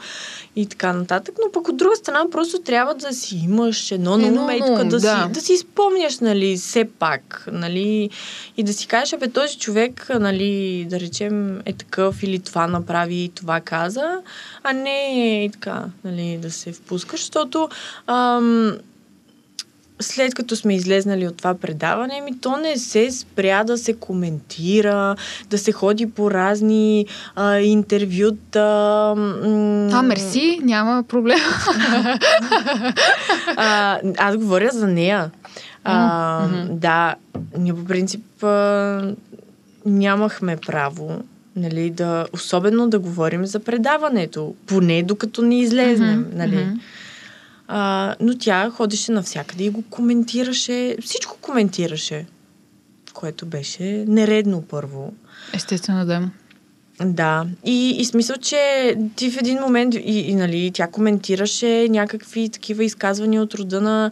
и 0.55 0.65
така 0.65 0.93
нататък. 0.93 1.35
Но 1.45 1.51
пък 1.51 1.67
от 1.67 1.77
друга 1.77 1.95
страна 1.95 2.25
просто 2.31 2.61
трябва 2.61 2.95
да 2.95 3.13
си 3.13 3.35
имаш 3.35 3.91
едно 3.91 4.17
на 4.17 4.27
ум, 4.27 4.89
да, 4.89 4.99
да. 4.99 4.99
Си, 4.99 5.33
да 5.33 5.41
си 5.41 5.57
спомняш, 5.57 6.19
нали, 6.19 6.57
все 6.57 6.85
пак, 6.99 7.47
нали, 7.51 8.09
и 8.57 8.63
да 8.63 8.73
си 8.73 8.87
кажеш, 8.87 9.19
бе, 9.19 9.27
този 9.27 9.57
човек, 9.57 10.09
нали, 10.19 10.85
да 10.89 10.99
речем, 10.99 11.61
е 11.65 11.73
такъв 11.73 12.23
или 12.23 12.39
това 12.39 12.67
направи 12.67 13.15
и 13.15 13.29
това 13.29 13.59
каза, 13.59 14.17
а 14.63 14.73
не 14.73 15.43
и 15.45 15.49
така, 15.49 15.85
нали, 16.03 16.39
да 16.41 16.51
се 16.51 16.71
впускаш, 16.71 17.19
защото 17.19 17.69
ам, 18.07 18.77
след 20.01 20.35
като 20.35 20.55
сме 20.55 20.75
излезнали 20.75 21.27
от 21.27 21.37
това 21.37 21.53
предаване, 21.53 22.21
ми 22.21 22.39
то 22.39 22.57
не 22.57 22.77
се 22.77 23.11
спря 23.11 23.63
да 23.63 23.77
се 23.77 23.93
коментира, 23.93 25.15
да 25.49 25.57
се 25.57 25.71
ходи 25.71 26.09
по 26.09 26.31
разни 26.31 27.05
а, 27.35 27.57
интервюта. 27.57 29.13
м, 29.17 29.89
А, 29.93 30.01
мерси, 30.01 30.59
няма 30.63 31.03
проблем. 31.03 31.39
А, 33.57 33.99
аз 34.17 34.37
говоря 34.37 34.69
за 34.71 34.87
нея. 34.87 35.31
А, 35.83 36.47
Мгм. 36.47 36.77
Да, 36.77 37.15
ние 37.57 37.73
по 37.73 37.85
принцип 37.85 38.43
а, 38.43 39.01
нямахме 39.85 40.57
право 40.57 41.21
нали, 41.55 41.89
да, 41.89 42.25
особено 42.33 42.89
да 42.89 42.99
говорим 42.99 43.45
за 43.45 43.59
предаването, 43.59 44.55
поне 44.67 45.03
докато 45.03 45.41
не 45.41 45.59
излезнем. 45.59 46.19
Мгм, 46.19 46.37
нали. 46.37 46.55
мгм. 46.55 46.79
А, 47.73 48.15
но 48.19 48.37
тя 48.37 48.69
ходеше 48.69 49.11
навсякъде 49.11 49.63
и 49.63 49.69
го 49.69 49.83
коментираше, 49.89 50.97
всичко 51.01 51.37
коментираше, 51.41 52.25
което 53.13 53.45
беше 53.45 54.05
нередно 54.07 54.61
първо. 54.61 55.13
Естествено 55.53 56.05
да. 56.05 56.29
Да, 57.05 57.45
и, 57.65 57.89
и 57.89 58.05
смисъл, 58.05 58.35
че 58.37 58.95
ти 59.15 59.31
в 59.31 59.37
един 59.37 59.59
момент, 59.59 59.95
и, 59.95 60.19
и 60.19 60.35
нали, 60.35 60.71
тя 60.73 60.87
коментираше 60.87 61.87
някакви 61.89 62.49
такива 62.49 62.83
изказвания 62.83 63.41
от 63.41 63.53
рода 63.53 63.81
на 63.81 64.11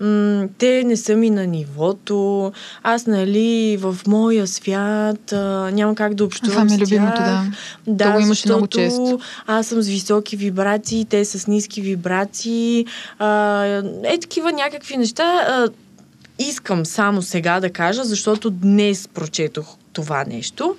м, 0.00 0.48
те 0.58 0.82
не 0.84 0.96
са 0.96 1.16
ми 1.16 1.30
на 1.30 1.46
нивото, 1.46 2.52
аз, 2.82 3.06
нали, 3.06 3.76
в 3.80 3.96
моя 4.06 4.46
свят 4.46 5.32
а, 5.32 5.70
няма 5.72 5.94
как 5.94 6.14
да 6.14 6.24
общувам 6.24 6.52
Това 6.52 6.64
ми 6.64 6.74
е 6.74 6.84
любимото, 6.84 7.20
да. 7.22 7.44
Да, 7.86 8.04
То 8.04 8.12
го 8.12 8.20
имаше 8.20 8.48
много 8.48 8.66
често. 8.66 9.20
Аз 9.46 9.66
съм 9.66 9.82
с 9.82 9.88
високи 9.88 10.36
вибрации, 10.36 11.04
те 11.04 11.24
с 11.24 11.46
ниски 11.46 11.80
вибрации. 11.80 12.86
А, 13.18 13.64
е 14.04 14.18
такива 14.18 14.52
някакви 14.52 14.96
неща. 14.96 15.24
А, 15.24 15.68
искам 16.38 16.86
само 16.86 17.22
сега 17.22 17.60
да 17.60 17.70
кажа, 17.70 18.04
защото 18.04 18.50
днес 18.50 19.08
прочетох 19.08 19.76
това 19.92 20.24
нещо, 20.24 20.76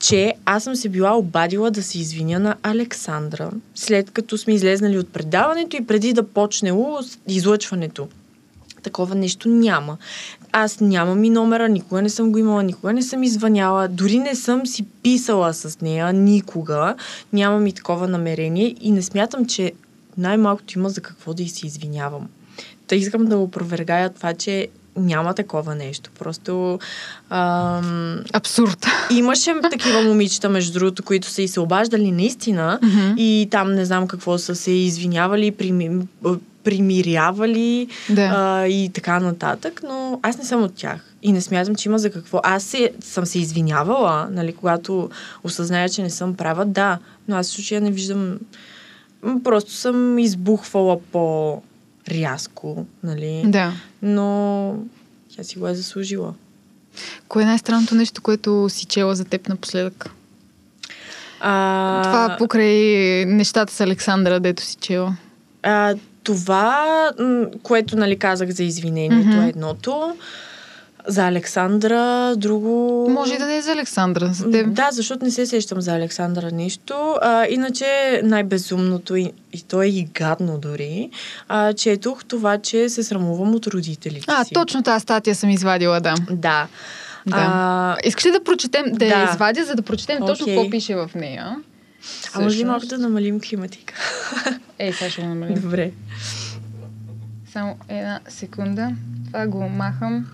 че 0.00 0.34
аз 0.44 0.64
съм 0.64 0.76
се 0.76 0.88
била 0.88 1.16
обадила 1.16 1.70
да 1.70 1.82
се 1.82 1.98
извиня 1.98 2.38
на 2.38 2.56
Александра, 2.62 3.50
след 3.74 4.10
като 4.10 4.38
сме 4.38 4.54
излезнали 4.54 4.98
от 4.98 5.12
предаването 5.12 5.76
и 5.76 5.86
преди 5.86 6.12
да 6.12 6.22
почнело 6.22 6.98
излъчването. 7.28 8.08
Такова 8.82 9.14
нещо 9.14 9.48
няма. 9.48 9.96
Аз 10.52 10.80
нямам 10.80 11.24
и 11.24 11.30
номера, 11.30 11.68
никога 11.68 12.02
не 12.02 12.10
съм 12.10 12.32
го 12.32 12.38
имала, 12.38 12.62
никога 12.62 12.92
не 12.92 13.02
съм 13.02 13.22
извъняла, 13.22 13.88
дори 13.88 14.18
не 14.18 14.34
съм 14.34 14.66
си 14.66 14.86
писала 15.02 15.54
с 15.54 15.80
нея 15.80 16.12
никога. 16.12 16.94
Нямам 17.32 17.66
и 17.66 17.72
такова 17.72 18.08
намерение 18.08 18.76
и 18.80 18.90
не 18.90 19.02
смятам, 19.02 19.46
че 19.46 19.72
най-малкото 20.18 20.78
има 20.78 20.88
за 20.88 21.00
какво 21.00 21.34
да 21.34 21.42
и 21.42 21.48
се 21.48 21.66
извинявам. 21.66 22.28
Та 22.86 22.96
искам 22.96 23.24
да 23.24 23.38
опровергая 23.38 24.10
това, 24.10 24.34
че 24.34 24.68
няма 24.96 25.34
такова 25.34 25.74
нещо. 25.74 26.10
Просто 26.18 26.78
ам, 27.30 28.20
Абсурд. 28.32 28.86
имаше 29.10 29.54
такива 29.70 30.02
момичета, 30.02 30.48
между 30.48 30.72
другото, 30.72 31.02
които 31.02 31.28
са 31.28 31.42
и 31.42 31.48
се 31.48 31.60
обаждали 31.60 32.12
наистина 32.12 32.78
Мгм. 32.82 33.14
и 33.16 33.48
там 33.50 33.74
не 33.74 33.84
знам 33.84 34.08
какво 34.08 34.38
са 34.38 34.54
се 34.54 34.70
извинявали, 34.70 35.50
прими, 35.50 36.06
примирявали 36.64 37.86
Да. 38.10 38.22
а, 38.26 38.66
и 38.66 38.88
така 38.88 39.20
нататък, 39.20 39.80
но 39.84 40.20
аз 40.22 40.38
не 40.38 40.44
съм 40.44 40.62
от 40.62 40.74
тях. 40.74 41.00
И 41.22 41.32
не 41.32 41.40
смятам, 41.40 41.74
че 41.74 41.88
има 41.88 41.98
за 41.98 42.10
какво. 42.10 42.40
Аз 42.42 42.62
се, 42.62 42.92
съм 43.00 43.26
се 43.26 43.38
извинявала, 43.38 44.28
нали, 44.30 44.52
когато 44.52 45.10
осъзная, 45.44 45.88
че 45.88 46.02
не 46.02 46.10
съм 46.10 46.34
права, 46.34 46.64
да, 46.64 46.98
но 47.28 47.36
аз 47.36 47.46
в 47.46 47.50
случая 47.50 47.80
не 47.80 47.90
виждам. 47.90 48.38
Просто 49.44 49.72
съм 49.72 50.18
избухвала 50.18 50.98
по-рязко, 52.06 52.86
нали, 53.02 53.42
Да. 53.46 53.72
но 54.02 54.76
тя 55.36 55.44
си 55.44 55.58
го 55.58 55.68
е 55.68 55.74
заслужила. 55.74 56.34
Кое 57.28 57.42
е 57.42 57.46
най-странното 57.46 57.94
нещо, 57.94 58.22
което 58.22 58.66
си 58.68 58.84
чела 58.86 59.14
за 59.14 59.24
теб 59.24 59.48
напоследък? 59.48 60.10
А, 61.40 62.02
Това 62.02 62.36
покрай 62.38 62.74
нещата 63.26 63.72
с 63.72 63.80
Александра, 63.80 64.40
дето 64.40 64.62
си 64.62 64.76
чела. 64.80 65.16
А, 65.62 65.94
това, 66.24 67.10
което 67.62 67.96
нали, 67.96 68.18
казах 68.18 68.50
за 68.50 68.64
извинението, 68.64 69.36
е 69.36 69.48
едното. 69.48 70.16
За 71.06 71.26
Александра, 71.26 72.34
друго... 72.36 73.06
Може 73.10 73.34
и 73.34 73.38
да 73.38 73.46
не 73.46 73.56
е 73.56 73.62
за 73.62 73.72
Александра, 73.72 74.26
за 74.26 74.50
теб. 74.50 74.72
Да, 74.72 74.88
защото 74.92 75.24
не 75.24 75.30
се 75.30 75.46
сещам 75.46 75.80
за 75.80 75.94
Александра 75.94 76.50
нищо. 76.50 77.16
А, 77.22 77.46
иначе 77.46 77.86
най-безумното 78.24 79.16
и, 79.16 79.32
и 79.52 79.62
то 79.62 79.82
е 79.82 79.86
и 79.86 80.04
гадно 80.04 80.58
дори, 80.58 81.10
а, 81.48 81.72
четох 81.72 82.24
това, 82.24 82.58
че 82.58 82.88
се 82.88 83.02
срамувам 83.02 83.54
от 83.54 83.66
родителите 83.66 84.24
А, 84.28 84.44
си. 84.44 84.54
точно 84.54 84.82
тази 84.82 85.02
статия 85.02 85.34
съм 85.34 85.50
извадила, 85.50 86.00
да. 86.00 86.14
Да. 86.30 86.68
Да. 87.26 87.36
А, 87.36 87.96
Искаш 88.04 88.26
ли 88.26 88.30
да 88.30 88.44
прочетем, 88.44 88.84
да, 88.92 89.04
я 89.06 89.26
Да. 89.26 89.30
извадя, 89.32 89.64
за 89.64 89.74
да 89.74 89.82
прочетем 89.82 90.18
точно 90.18 90.44
Окей. 90.44 90.56
какво 90.56 90.70
пише 90.70 90.94
в 90.94 91.10
нея? 91.14 91.56
а 92.34 92.40
може 92.40 92.58
ли 92.58 92.64
малко 92.64 92.86
да 92.86 92.98
намалим 92.98 93.40
климатика? 93.40 93.94
Ей, 94.78 94.92
сега 94.92 95.10
ще 95.10 95.22
го 95.22 95.28
намалим. 95.28 95.54
Добре. 95.54 95.90
Само 97.52 97.76
една 97.88 98.20
секунда. 98.28 98.90
Това 99.26 99.46
го 99.46 99.68
махам 99.68 100.26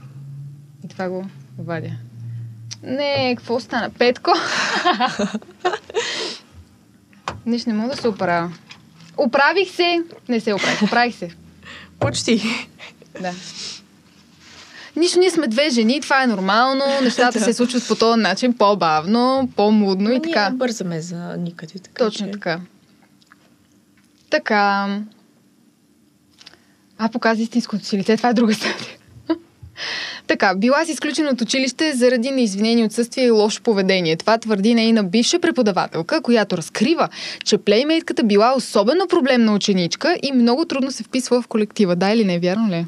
и 0.87 0.89
това 0.89 1.09
го 1.09 1.27
вадя. 1.59 1.91
Не, 2.83 3.35
какво 3.37 3.61
стана? 3.61 3.91
Петко? 3.91 4.31
Нищо 7.47 7.71
не 7.71 7.77
мога 7.77 7.95
да 7.95 8.01
се 8.01 8.09
оправя. 8.09 8.53
Оправих 9.17 9.71
се. 9.71 10.03
Не 10.29 10.41
се 10.41 10.55
оправих, 10.55 10.83
оправих 10.83 11.17
се. 11.17 11.31
Почти. 11.99 12.43
Да. 13.21 13.33
Нищо, 14.97 15.19
ние 15.19 15.31
сме 15.31 15.47
две 15.47 15.71
жени, 15.71 16.01
това 16.01 16.23
е 16.23 16.27
нормално, 16.27 16.85
нещата 17.03 17.39
Да. 17.39 17.45
се 17.45 17.53
случват 17.53 17.89
по 17.89 17.95
този 17.95 18.21
начин, 18.21 18.57
по-бавно, 18.59 19.49
по-мудно 19.57 20.13
и 20.13 20.23
така. 20.23 20.41
Ние 20.41 20.51
не 20.51 20.57
бързаме 20.57 21.01
за 21.01 21.37
никъде. 21.37 21.79
Така, 21.79 22.05
Точно 22.05 22.27
че... 22.27 22.33
така. 22.33 22.61
Така. 24.31 24.89
А, 26.99 27.09
показа 27.09 27.43
истинското 27.43 27.85
си 27.85 27.99
лице, 27.99 28.17
това 28.17 28.29
е 28.29 28.35
друга 28.35 28.55
стадия. 28.55 28.97
Така, 30.27 30.55
била 30.57 30.85
си 30.85 30.93
изключена 30.93 31.31
от 31.31 31.41
училище 31.41 31.93
заради 31.93 32.31
неизвинени 32.31 32.85
отсъствия 32.85 33.27
и 33.27 33.31
лошо 33.31 33.63
поведение. 33.63 34.17
Това 34.17 34.39
твърди 34.39 34.75
нейна 34.75 35.05
бивша 35.05 35.39
преподавателка, 35.39 36.23
която 36.23 36.57
разкрива, 36.57 37.09
че 37.45 37.59
плеймейтката 37.59 38.25
била 38.25 38.55
особено 38.57 39.07
проблемна 39.07 39.55
ученичка 39.55 40.17
и 40.23 40.33
много 40.33 40.65
трудно 40.65 40.91
се 40.91 41.03
вписва 41.03 41.43
в 41.43 41.47
колектива. 41.47 41.97
Да 41.97 42.11
или 42.11 42.25
не, 42.25 42.39
вярно 42.39 42.71
ли? 42.71 42.75
е? 42.75 42.87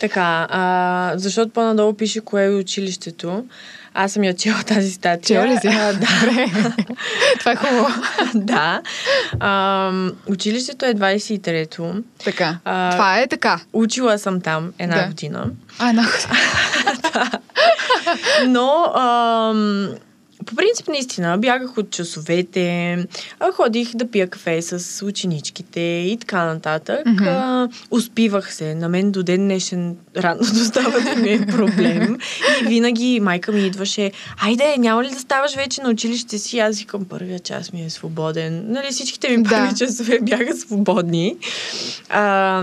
Така, 0.00 0.46
а, 0.50 1.12
защото 1.16 1.52
по-надолу 1.52 1.94
пише 1.94 2.20
кое 2.20 2.44
е 2.44 2.50
училището. 2.50 3.44
Аз 3.94 4.12
съм 4.12 4.24
я 4.24 4.36
чела 4.36 4.62
тази 4.62 4.90
статия. 4.90 5.42
Чела 5.42 5.54
ли 5.54 5.58
си? 5.58 5.68
А, 5.68 5.92
да. 5.92 6.06
Това 7.38 7.52
е 7.52 7.56
хубаво. 7.56 7.88
да. 8.34 8.82
А, 9.40 9.92
училището 10.26 10.84
е 10.86 10.94
23-то. 10.94 11.94
Така. 12.24 12.58
А, 12.64 12.90
това 12.90 13.18
е 13.18 13.26
така. 13.26 13.60
Учила 13.72 14.18
съм 14.18 14.40
там 14.40 14.72
една 14.78 14.96
Да. 14.96 15.06
година. 15.06 15.46
А, 15.78 15.88
една 15.88 16.06
Но, 18.46 18.84
ам, 18.94 19.88
по 20.46 20.56
принцип, 20.56 20.88
наистина, 20.88 21.38
бягах 21.38 21.78
от 21.78 21.90
часовете, 21.90 22.98
ходих 23.52 23.90
да 23.94 24.10
пия 24.10 24.30
кафе 24.30 24.62
с 24.62 25.06
ученичките 25.06 25.80
и 25.80 26.16
така 26.20 26.44
нататък. 26.44 27.06
А, 27.20 27.68
успивах 27.90 28.54
се. 28.54 28.74
На 28.74 28.88
мен 28.88 29.10
до 29.12 29.22
ден 29.22 29.40
днешен 29.40 29.96
рано 30.16 30.40
да 30.54 30.64
става 30.64 31.00
да 31.00 31.16
ми 31.16 31.32
е 31.32 31.46
проблем. 31.46 32.18
И 32.62 32.66
винаги 32.66 33.20
майка 33.20 33.52
ми 33.52 33.66
идваше, 33.66 34.12
айде, 34.42 34.76
няма 34.78 35.04
ли 35.04 35.08
да 35.08 35.18
ставаш 35.18 35.54
вече 35.54 35.82
на 35.82 35.90
училище 35.90 36.38
си? 36.38 36.58
Аз 36.58 36.78
викам, 36.78 37.04
първия 37.04 37.38
час 37.38 37.72
ми 37.72 37.84
е 37.84 37.90
свободен. 37.90 38.64
Нали, 38.68 38.86
всичките 38.90 39.36
ми 39.36 39.42
Да. 39.42 39.50
първи 39.50 39.74
часове 39.76 40.18
бяха 40.22 40.56
свободни. 40.56 41.36
А, 42.08 42.62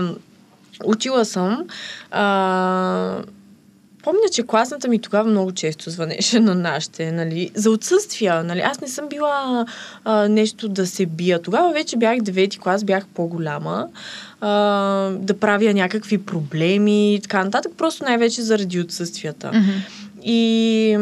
учила 0.84 1.24
съм. 1.24 1.64
А, 2.10 3.22
Помня, 4.02 4.20
че 4.32 4.42
класната 4.42 4.88
ми 4.88 4.98
тогава 4.98 5.30
много 5.30 5.52
често 5.52 5.90
звънеше 5.90 6.40
на 6.40 6.54
нашите, 6.54 7.12
нали, 7.12 7.50
за 7.54 7.70
отсъствия, 7.70 8.44
нали. 8.44 8.60
Аз 8.60 8.80
не 8.80 8.88
съм 8.88 9.08
била 9.08 9.66
а, 10.04 10.28
нещо 10.28 10.68
да 10.68 10.86
се 10.86 11.06
бия. 11.06 11.42
Тогава 11.42 11.72
вече 11.72 11.96
бях 11.96 12.20
девети 12.20 12.58
клас, 12.58 12.84
бях 12.84 13.06
по-голяма, 13.14 13.86
а, 14.40 14.50
да 15.10 15.38
правя 15.38 15.74
някакви 15.74 16.18
проблеми 16.18 17.14
и 17.14 17.20
така 17.20 17.44
нататък, 17.44 17.72
просто 17.76 18.04
най-вече 18.04 18.42
заради 18.42 18.80
отсъствията. 18.80 19.50
Мгм. 19.54 19.70
И, 20.24 20.98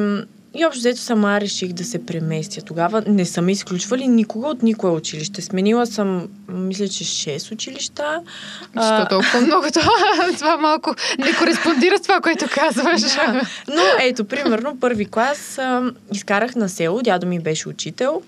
и 0.59 0.67
общо 0.67 0.79
взето 0.79 1.01
сама 1.01 1.41
реших 1.41 1.73
да 1.73 1.85
се 1.85 2.07
преместя. 2.07 2.63
Тогава 2.63 3.03
не 3.07 3.25
са 3.25 3.43
ме 3.43 3.53
изключвали 3.53 4.09
никога 4.09 4.49
от 4.49 4.63
никое 4.63 4.91
училище. 4.91 5.43
Сменила 5.43 5.87
съм, 5.87 6.29
мисля, 6.49 6.89
че 6.89 7.05
6 7.05 7.53
училища. 7.53 8.21
Защо 8.77 9.07
толкова 9.11 9.41
много? 9.41 9.67
Това, 9.75 9.93
това 10.37 10.57
малко 10.57 10.95
не 11.19 11.33
кореспондира 11.33 11.99
с 11.99 12.03
това, 12.03 12.21
което 12.21 12.47
казваш. 12.55 13.01
Да. 13.01 13.43
Но 13.69 13.83
ето, 14.01 14.25
примерно, 14.25 14.81
първи 14.81 15.07
клас 15.07 15.59
а, 15.59 15.93
изкарах 16.13 16.55
на 16.55 16.69
село, 16.69 17.03
дядо 17.03 17.27
ми 17.27 17.41
беше 17.41 17.69
учител. 17.69 18.23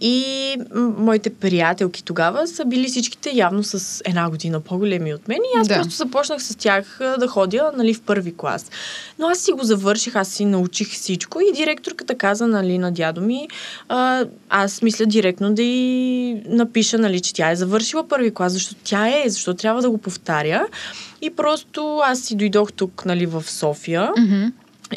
И 0.00 0.56
моите 0.98 1.30
приятелки 1.30 2.04
тогава 2.04 2.46
са 2.46 2.64
били 2.64 2.86
всичките 2.88 3.30
явно 3.34 3.62
с 3.62 4.02
една 4.04 4.30
година 4.30 4.60
по-големи 4.60 5.14
от 5.14 5.28
мен. 5.28 5.38
И 5.54 5.58
аз 5.58 5.68
Да. 5.68 5.74
просто 5.74 5.94
започнах 5.94 6.42
с 6.42 6.56
тях 6.56 6.98
да 7.18 7.28
ходя 7.28 7.72
нали, 7.76 7.94
в 7.94 8.00
първи 8.00 8.36
клас. 8.36 8.70
Но 9.18 9.26
аз 9.28 9.38
си 9.38 9.52
го 9.52 9.64
завърших, 9.64 10.16
аз 10.16 10.28
си 10.28 10.44
научих 10.44 10.88
всичко 10.90 11.40
и 11.40 11.52
директорката 11.56 12.14
каза 12.14 12.46
нали, 12.46 12.78
на 12.78 12.92
дядо 12.92 13.20
ми, 13.20 13.48
а, 13.88 14.24
аз 14.48 14.82
мисля 14.82 15.06
директно 15.06 15.54
да 15.54 15.62
й 15.62 16.42
напиша, 16.46 16.98
нали, 16.98 17.20
че 17.20 17.34
тя 17.34 17.50
е 17.50 17.56
завършила 17.56 18.08
първи 18.08 18.34
клас, 18.34 18.52
защото 18.52 18.80
тя 18.84 19.08
е, 19.08 19.28
защо 19.28 19.54
трябва 19.54 19.82
да 19.82 19.90
го 19.90 19.98
повтаря. 19.98 20.66
И 21.22 21.30
просто 21.30 22.00
аз 22.04 22.20
си 22.20 22.36
дойдох 22.36 22.72
тук, 22.72 23.04
нали, 23.06 23.26
в 23.26 23.42
София 23.46 24.10
Мгм. 24.18 24.44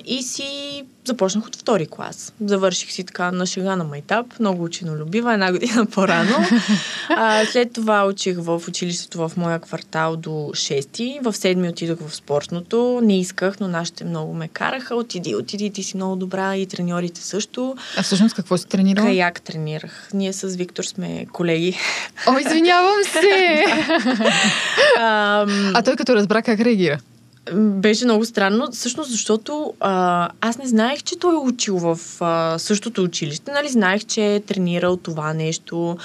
И 0.05 0.23
си 0.23 0.83
започнах 1.05 1.47
от 1.47 1.55
втори 1.55 1.87
клас. 1.87 2.33
Завърших 2.45 2.91
си 2.91 3.03
така 3.03 3.31
на 3.31 3.45
шега 3.45 3.75
на 3.75 3.83
майтап, 3.83 4.39
много 4.39 4.63
ученолюбива, 4.63 5.33
една 5.33 5.51
година 5.51 5.85
по-рано. 5.93 6.45
а, 7.09 7.45
след 7.45 7.73
това 7.73 8.07
учих 8.07 8.37
в 8.37 8.61
училището 8.67 9.17
в 9.17 9.31
моя 9.37 9.59
квартал 9.59 10.15
до 10.15 10.29
6. 10.29 11.21
В 11.23 11.33
седми 11.33 11.69
отидох 11.69 11.99
в 12.07 12.15
спортното. 12.15 12.99
Не 13.03 13.19
исках, 13.19 13.59
но 13.59 13.67
нашите 13.67 14.03
много 14.03 14.33
ме 14.33 14.47
караха. 14.47 14.95
Отиди, 14.95 15.35
отиди, 15.35 15.69
ти 15.69 15.83
си 15.83 15.97
много 15.97 16.15
добра 16.15 16.55
и 16.55 16.65
треньорите 16.65 17.21
също. 17.21 17.75
А 17.97 18.03
всъщност 18.03 18.35
какво 18.35 18.57
си 18.57 18.67
тренирала? 18.67 19.07
Каяк 19.07 19.41
тренирах. 19.41 20.09
Ние 20.13 20.33
с 20.33 20.47
Виктор 20.47 20.83
сме 20.83 21.25
колеги. 21.33 21.77
О, 22.27 22.37
извинявам 22.39 23.03
се! 23.11 23.65
Ам, 24.97 25.71
А 25.75 25.81
той 25.85 25.95
като 25.95 26.15
разбра 26.15 26.41
как 26.41 26.59
реагира? 26.59 26.99
Беше 27.55 28.05
много 28.05 28.25
странно, 28.25 28.71
всъщност 28.71 29.11
защото 29.11 29.73
а, 29.79 30.29
аз 30.41 30.57
не 30.57 30.67
знаех, 30.67 31.03
че 31.03 31.19
той 31.19 31.33
е 31.33 31.37
учил 31.37 31.77
в 31.77 31.99
а, 32.21 32.59
същото 32.59 33.03
училище. 33.03 33.51
Нали, 33.51 33.69
знаех, 33.69 34.05
че 34.05 34.35
е 34.35 34.39
тренирал 34.39 34.97
това 34.97 35.33
нещо. 35.33 35.97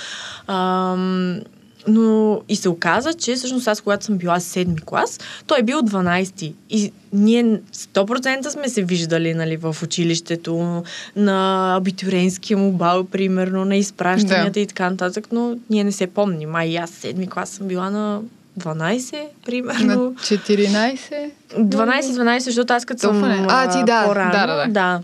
Ам, 0.46 1.40
но 1.88 2.40
и 2.48 2.56
се 2.56 2.68
оказа, 2.68 3.14
че 3.14 3.34
всъщност 3.34 3.68
аз, 3.68 3.80
когато 3.80 4.04
съм 4.04 4.18
била 4.18 4.40
седми 4.40 4.80
клас, 4.86 5.20
той 5.46 5.58
е 5.58 5.62
бил 5.62 5.78
12. 5.78 6.52
И 6.70 6.92
ние 7.12 7.60
100% 7.74 8.48
сме 8.48 8.68
се 8.68 8.82
виждали 8.82 9.34
нали, 9.34 9.56
в 9.56 9.76
училището, 9.82 10.82
на 11.16 11.74
абитуренския 11.76 12.58
му 12.58 12.72
бал, 12.72 13.04
примерно, 13.04 13.64
на 13.64 13.76
изпращанията 13.76 14.50
Да. 14.50 14.60
и 14.60 14.66
така 14.66 14.90
нататък, 14.90 15.28
но 15.32 15.56
ние 15.70 15.84
не 15.84 15.92
се 15.92 16.06
помним. 16.06 16.54
А 16.54 16.64
и 16.64 16.76
аз 16.76 16.90
седми 16.90 17.28
клас 17.28 17.48
съм 17.48 17.68
била 17.68 17.90
на 17.90 18.20
12, 18.58 19.26
примерно. 19.46 20.04
На 20.04 20.10
14? 20.10 21.30
12-12, 21.58 22.38
защото 22.38 22.72
аз 22.72 22.84
като 22.84 23.00
съм. 23.00 23.46
А, 23.48 23.70
ти 23.70 23.84
да, 23.84 24.04
по-рано, 24.06 24.32
да, 24.32 24.46
да, 24.46 24.54
да. 24.54 24.66
да. 24.66 25.00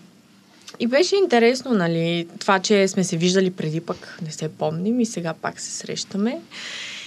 И 0.81 0.87
беше 0.87 1.17
интересно, 1.17 1.71
нали, 1.75 2.29
това, 2.39 2.59
че 2.59 2.89
сме 2.89 3.05
се 3.05 3.17
виждали 3.17 3.51
преди, 3.51 3.81
пък 3.81 4.19
не 4.23 4.31
се 4.31 4.49
помним 4.49 5.01
и 5.01 5.07
сега 5.07 5.35
пак 5.43 5.61
се 5.61 5.71
срещаме. 5.71 6.41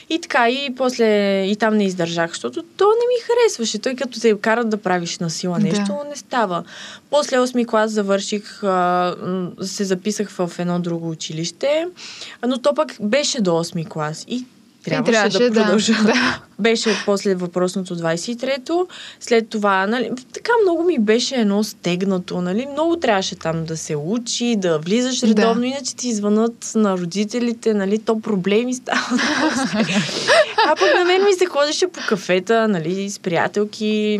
И 0.10 0.22
така, 0.22 0.50
и 0.50 0.76
после 0.78 1.06
и 1.44 1.56
там 1.56 1.78
не 1.78 1.86
издържах, 1.86 2.30
защото 2.30 2.64
то 2.78 2.86
не 2.86 3.08
ми 3.08 3.22
харесваше. 3.28 3.80
Той 3.80 3.96
като 3.96 4.20
те 4.20 4.40
карат 4.40 4.70
да 4.70 4.78
правиш 4.78 5.20
на 5.20 5.30
сила 5.30 5.58
Да. 5.60 5.64
нещо, 5.64 5.96
не 6.10 6.16
става. 6.16 6.64
После 7.10 7.38
8 7.38 7.68
клас 7.68 7.92
завърших, 7.92 8.62
се 9.62 9.84
записах 9.84 10.30
в 10.30 10.52
едно 10.60 10.80
друго 10.80 11.10
училище, 11.10 11.88
но 12.48 12.58
то 12.58 12.74
пък 12.74 12.96
беше 13.02 13.42
до 13.42 13.52
8 13.52 13.88
клас. 13.88 14.26
И 14.28 14.46
трябваше, 14.90 15.12
трябваше, 15.12 15.40
да 15.40 15.50
да. 15.50 15.62
продължа. 15.64 15.94
Да. 16.06 16.40
Беше 16.60 16.90
после 17.06 17.36
въпросното 17.36 17.96
23-то. 17.96 18.88
След 19.20 19.50
това, 19.50 19.88
нали, 19.88 20.10
така 20.34 20.52
много 20.64 20.84
ми 20.84 21.00
беше 21.00 21.36
едно 21.36 21.64
стегнато, 21.64 22.42
нали, 22.42 22.68
много 22.72 22.96
трябваше 22.96 23.36
там 23.36 23.66
да 23.66 23.78
се 23.78 23.96
учи, 23.96 24.56
да 24.58 24.80
влизаш 24.80 25.20
Да. 25.20 25.28
редовно, 25.28 25.64
иначе 25.64 25.96
ти 25.96 26.14
звънат 26.14 26.72
на 26.76 26.98
родителите, 26.98 27.74
нали, 27.74 28.00
то 28.00 28.20
проблеми 28.20 28.74
стават. 28.74 29.22
а 30.68 30.76
пък 30.76 30.94
на 30.96 31.06
мен 31.06 31.24
ми 31.24 31.34
се 31.34 31.46
ходеше 31.46 31.88
по 31.88 32.00
кафета, 32.08 32.68
нали, 32.68 33.10
с 33.10 33.20
приятелки. 33.20 34.20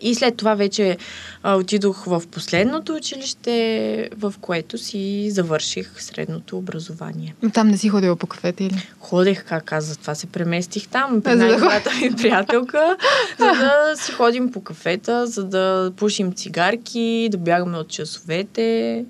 И 0.00 0.14
след 0.14 0.36
това 0.36 0.54
вече 0.54 0.96
а, 1.42 1.54
отидох 1.56 2.04
в 2.04 2.22
последното 2.30 2.94
училище, 2.94 4.10
в 4.16 4.34
което 4.40 4.78
си 4.78 5.30
завърших 5.30 6.02
средното 6.02 6.58
образование. 6.58 7.34
Но 7.42 7.50
там 7.50 7.68
не 7.68 7.78
си 7.78 7.88
ходила 7.88 8.16
по 8.16 8.26
кафета 8.26 8.64
или? 8.64 8.88
Ходех, 9.00 9.44
как 9.44 9.64
каза, 9.64 9.92
затова 9.92 10.14
се 10.14 10.26
преместих 10.26 10.88
там, 10.88 11.22
при 11.22 11.34
най-добрата 11.34 11.90
ми 12.02 12.16
приятелка, 12.16 12.96
за 13.38 13.46
да 13.46 13.96
си 13.96 14.12
ходим 14.12 14.52
по 14.52 14.60
кафета, 14.60 15.26
за 15.26 15.44
да 15.44 15.92
пушим 15.96 16.32
цигарки, 16.32 17.28
да 17.32 17.38
бягаме 17.38 17.78
от 17.78 17.88
часовете. 17.88 19.04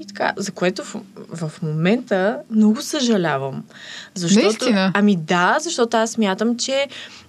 И 0.00 0.06
така, 0.06 0.32
за 0.36 0.52
което 0.52 0.84
в, 0.84 1.00
в 1.34 1.62
момента 1.62 2.38
много 2.50 2.82
съжалявам. 2.82 3.64
Защото, 4.14 4.44
Наистина? 4.44 4.92
Ами 4.94 5.16
да, 5.16 5.56
защото 5.60 5.96
аз 5.96 6.10
смятам, 6.10 6.56
че 6.56 6.88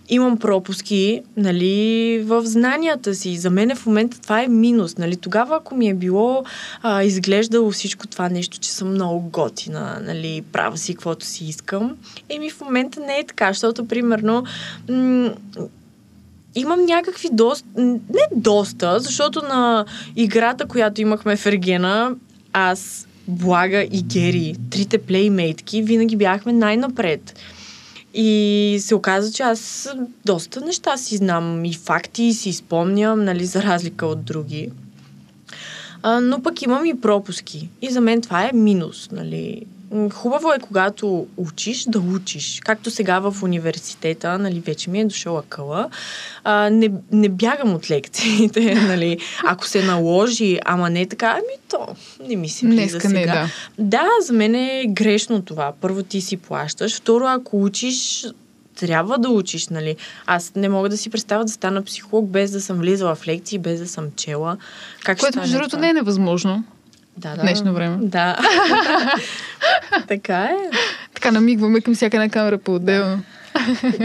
имам 0.09 0.38
пропуски, 0.38 1.22
нали, 1.38 2.22
в 2.26 2.45
знанията 2.45 3.15
си. 3.15 3.38
За 3.38 3.49
мен 3.49 3.76
в 3.76 3.86
момента 3.86 4.22
това 4.22 4.43
е 4.43 4.47
минус, 4.47 4.97
нали. 4.97 5.15
Тогава, 5.15 5.55
ако 5.55 5.76
ми 5.76 5.89
е 5.89 5.93
било 5.93 6.43
а, 6.82 7.03
изглеждало 7.03 7.72
всичко 7.72 8.07
това 8.07 8.30
нещо, 8.30 8.59
че 8.59 8.72
съм 8.72 8.91
много 8.91 9.30
готина, 9.30 9.99
нали, 10.01 10.43
права 10.51 10.78
си 10.78 10.93
каквото 10.93 11.26
си 11.26 11.45
искам, 11.45 11.95
еми 12.30 12.49
в 12.49 12.61
момента 12.61 12.99
не 12.99 13.17
е 13.17 13.26
така, 13.26 13.47
защото, 13.47 13.88
примерно, 13.88 14.43
м- 14.89 15.34
имам 16.55 16.86
някакви 16.86 17.30
доста, 17.32 17.67
не 17.78 18.28
доста, 18.36 18.99
защото 18.99 19.41
на 19.41 19.86
играта, 20.15 20.65
която 20.65 21.01
имахме 21.01 21.36
в 21.36 21.45
Ергена, 21.45 22.15
аз, 22.54 23.08
Блага 23.28 23.82
и 23.82 24.02
Гери, 24.02 24.56
трите 24.70 24.97
плеймейтки, 24.97 25.82
винаги 25.82 26.16
бяхме 26.16 26.54
най-напред. 26.54 27.39
И 28.14 28.78
се 28.82 28.95
оказа, 28.95 29.34
че 29.34 29.43
аз 29.43 29.89
доста 30.26 30.62
неща 30.62 30.97
си 30.97 31.18
знам 31.18 31.66
и 31.66 31.74
факти 31.74 32.34
си 32.34 32.54
спомням, 32.54 33.24
нали, 33.24 33.45
за 33.45 33.64
разлика 33.64 34.06
от 34.06 34.26
други. 34.26 34.70
А, 36.04 36.22
но 36.22 36.43
пък 36.43 36.62
имам 36.62 36.86
и 36.86 37.02
пропуски. 37.02 37.70
И 37.82 37.89
за 37.89 38.02
мен 38.02 38.22
това 38.22 38.43
е 38.43 38.52
минус, 38.54 39.10
нали. 39.12 39.66
Хубаво 40.14 40.54
е, 40.54 40.60
когато 40.60 41.28
учиш, 41.38 41.84
да 41.84 42.00
учиш. 42.00 42.60
Както 42.64 42.92
сега 42.92 43.20
в 43.20 43.44
университета, 43.44 44.39
нали, 44.39 44.60
вече 44.60 44.89
ми 44.89 45.00
е 45.00 45.06
дошъл 45.06 45.38
акъла. 45.38 45.89
А, 46.44 46.70
не, 46.70 46.92
не 47.12 47.30
бягам 47.30 47.74
от 47.74 47.92
лекциите, 47.92 48.76
нали. 48.88 49.18
Ако 49.46 49.68
се 49.68 49.84
наложи, 49.84 50.60
ама 50.66 50.89
не 50.89 51.06
така, 51.06 51.32
ами 51.32 51.58
то 51.70 51.88
не 52.28 52.36
ми 52.36 52.50
се 52.50 52.66
влиза 52.66 52.76
Днеска 52.82 53.10
не, 53.10 53.20
сега. 53.20 53.48
да. 53.78 53.84
Да, 53.84 54.08
за 54.22 54.34
мен 54.34 54.56
е 54.56 54.86
грешно 54.89 55.42
това. 55.42 55.74
Първо 55.82 56.04
ти 56.04 56.22
си 56.22 56.38
плащаш. 56.38 56.98
Второ, 56.98 57.26
ако 57.28 57.64
учиш, 57.64 58.26
трябва 58.76 59.18
да 59.18 59.30
учиш, 59.30 59.68
нали? 59.68 59.96
Аз 60.26 60.52
не 60.56 60.70
мога 60.70 60.89
да 60.89 60.98
си 60.98 61.10
представя 61.10 61.46
да 61.46 61.52
стана 61.52 61.84
психолог 61.84 62.28
без 62.28 62.52
да 62.52 62.62
съм 62.62 62.78
влизала 62.78 63.16
в 63.16 63.28
лекции, 63.28 63.60
без 63.60 63.80
да 63.80 63.88
съм 63.88 64.12
чела. 64.16 64.58
Как 65.04 65.20
Което, 65.20 65.39
между 65.39 65.58
другото, 65.58 65.78
не 65.78 65.89
е 65.89 65.94
невъзможно. 65.94 66.64
Да, 67.18 67.36
да. 67.36 67.41
днешно 67.41 67.74
време. 67.74 67.97
Да. 68.01 68.38
така 70.07 70.43
е. 70.43 70.57
Така 71.14 71.32
намигваме 71.32 71.82
към 71.82 71.95
всяка 71.95 72.18
една 72.18 72.30
камера 72.30 72.57
по-отделно. 72.57 73.24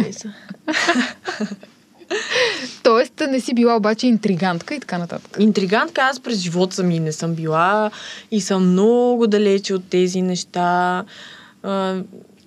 Тоест, 2.82 3.22
не 3.28 3.40
си 3.40 3.54
била 3.54 3.76
обаче 3.76 4.06
интригантка 4.06 4.74
и 4.74 4.80
така 4.80 4.98
нататък. 4.98 5.36
Интригантка 5.38 6.02
аз 6.02 6.20
през 6.20 6.38
живота 6.38 6.82
ми 6.82 7.00
не 7.00 7.12
съм 7.12 7.34
била 7.34 7.90
и 8.30 8.40
съм 8.40 8.70
много 8.70 9.26
далече 9.26 9.74
от 9.74 9.88
тези 9.88 10.22
неща. 10.22 11.04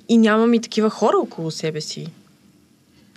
И 0.09 0.17
нямам 0.17 0.53
и 0.53 0.61
такива 0.61 0.89
хора 0.89 1.17
около 1.17 1.51
себе 1.51 1.81
си. 1.81 2.07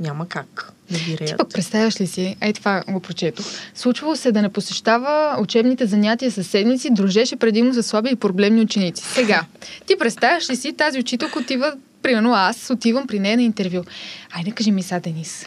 Няма 0.00 0.28
как 0.28 0.72
да 0.92 1.26
Ти 1.26 1.34
пък 1.36 1.50
представяш 1.54 2.00
ли 2.00 2.06
си, 2.06 2.36
ей 2.40 2.52
това 2.52 2.82
го 2.88 3.00
прочетох, 3.00 3.46
случвало 3.74 4.16
се 4.16 4.32
да 4.32 4.42
не 4.42 4.48
посещава 4.48 5.36
учебните 5.40 5.86
занятия 5.86 6.30
с 6.30 6.44
седмици, 6.44 6.90
дружеше 6.90 7.36
предимно 7.36 7.72
за 7.72 7.82
слаби 7.82 8.10
и 8.12 8.16
проблемни 8.16 8.60
ученици. 8.60 9.04
Сега, 9.04 9.44
ти 9.86 9.98
представяш 9.98 10.50
ли 10.50 10.56
си, 10.56 10.72
тази 10.72 10.98
учителка 10.98 11.38
отива, 11.38 11.72
примерно 12.02 12.32
аз 12.34 12.70
отивам 12.70 13.06
при 13.06 13.18
нея 13.18 13.36
на 13.36 13.42
интервю. 13.42 13.84
Айде 14.32 14.50
кажи 14.50 14.70
ми 14.70 14.82
са, 14.82 15.00
Денис, 15.00 15.46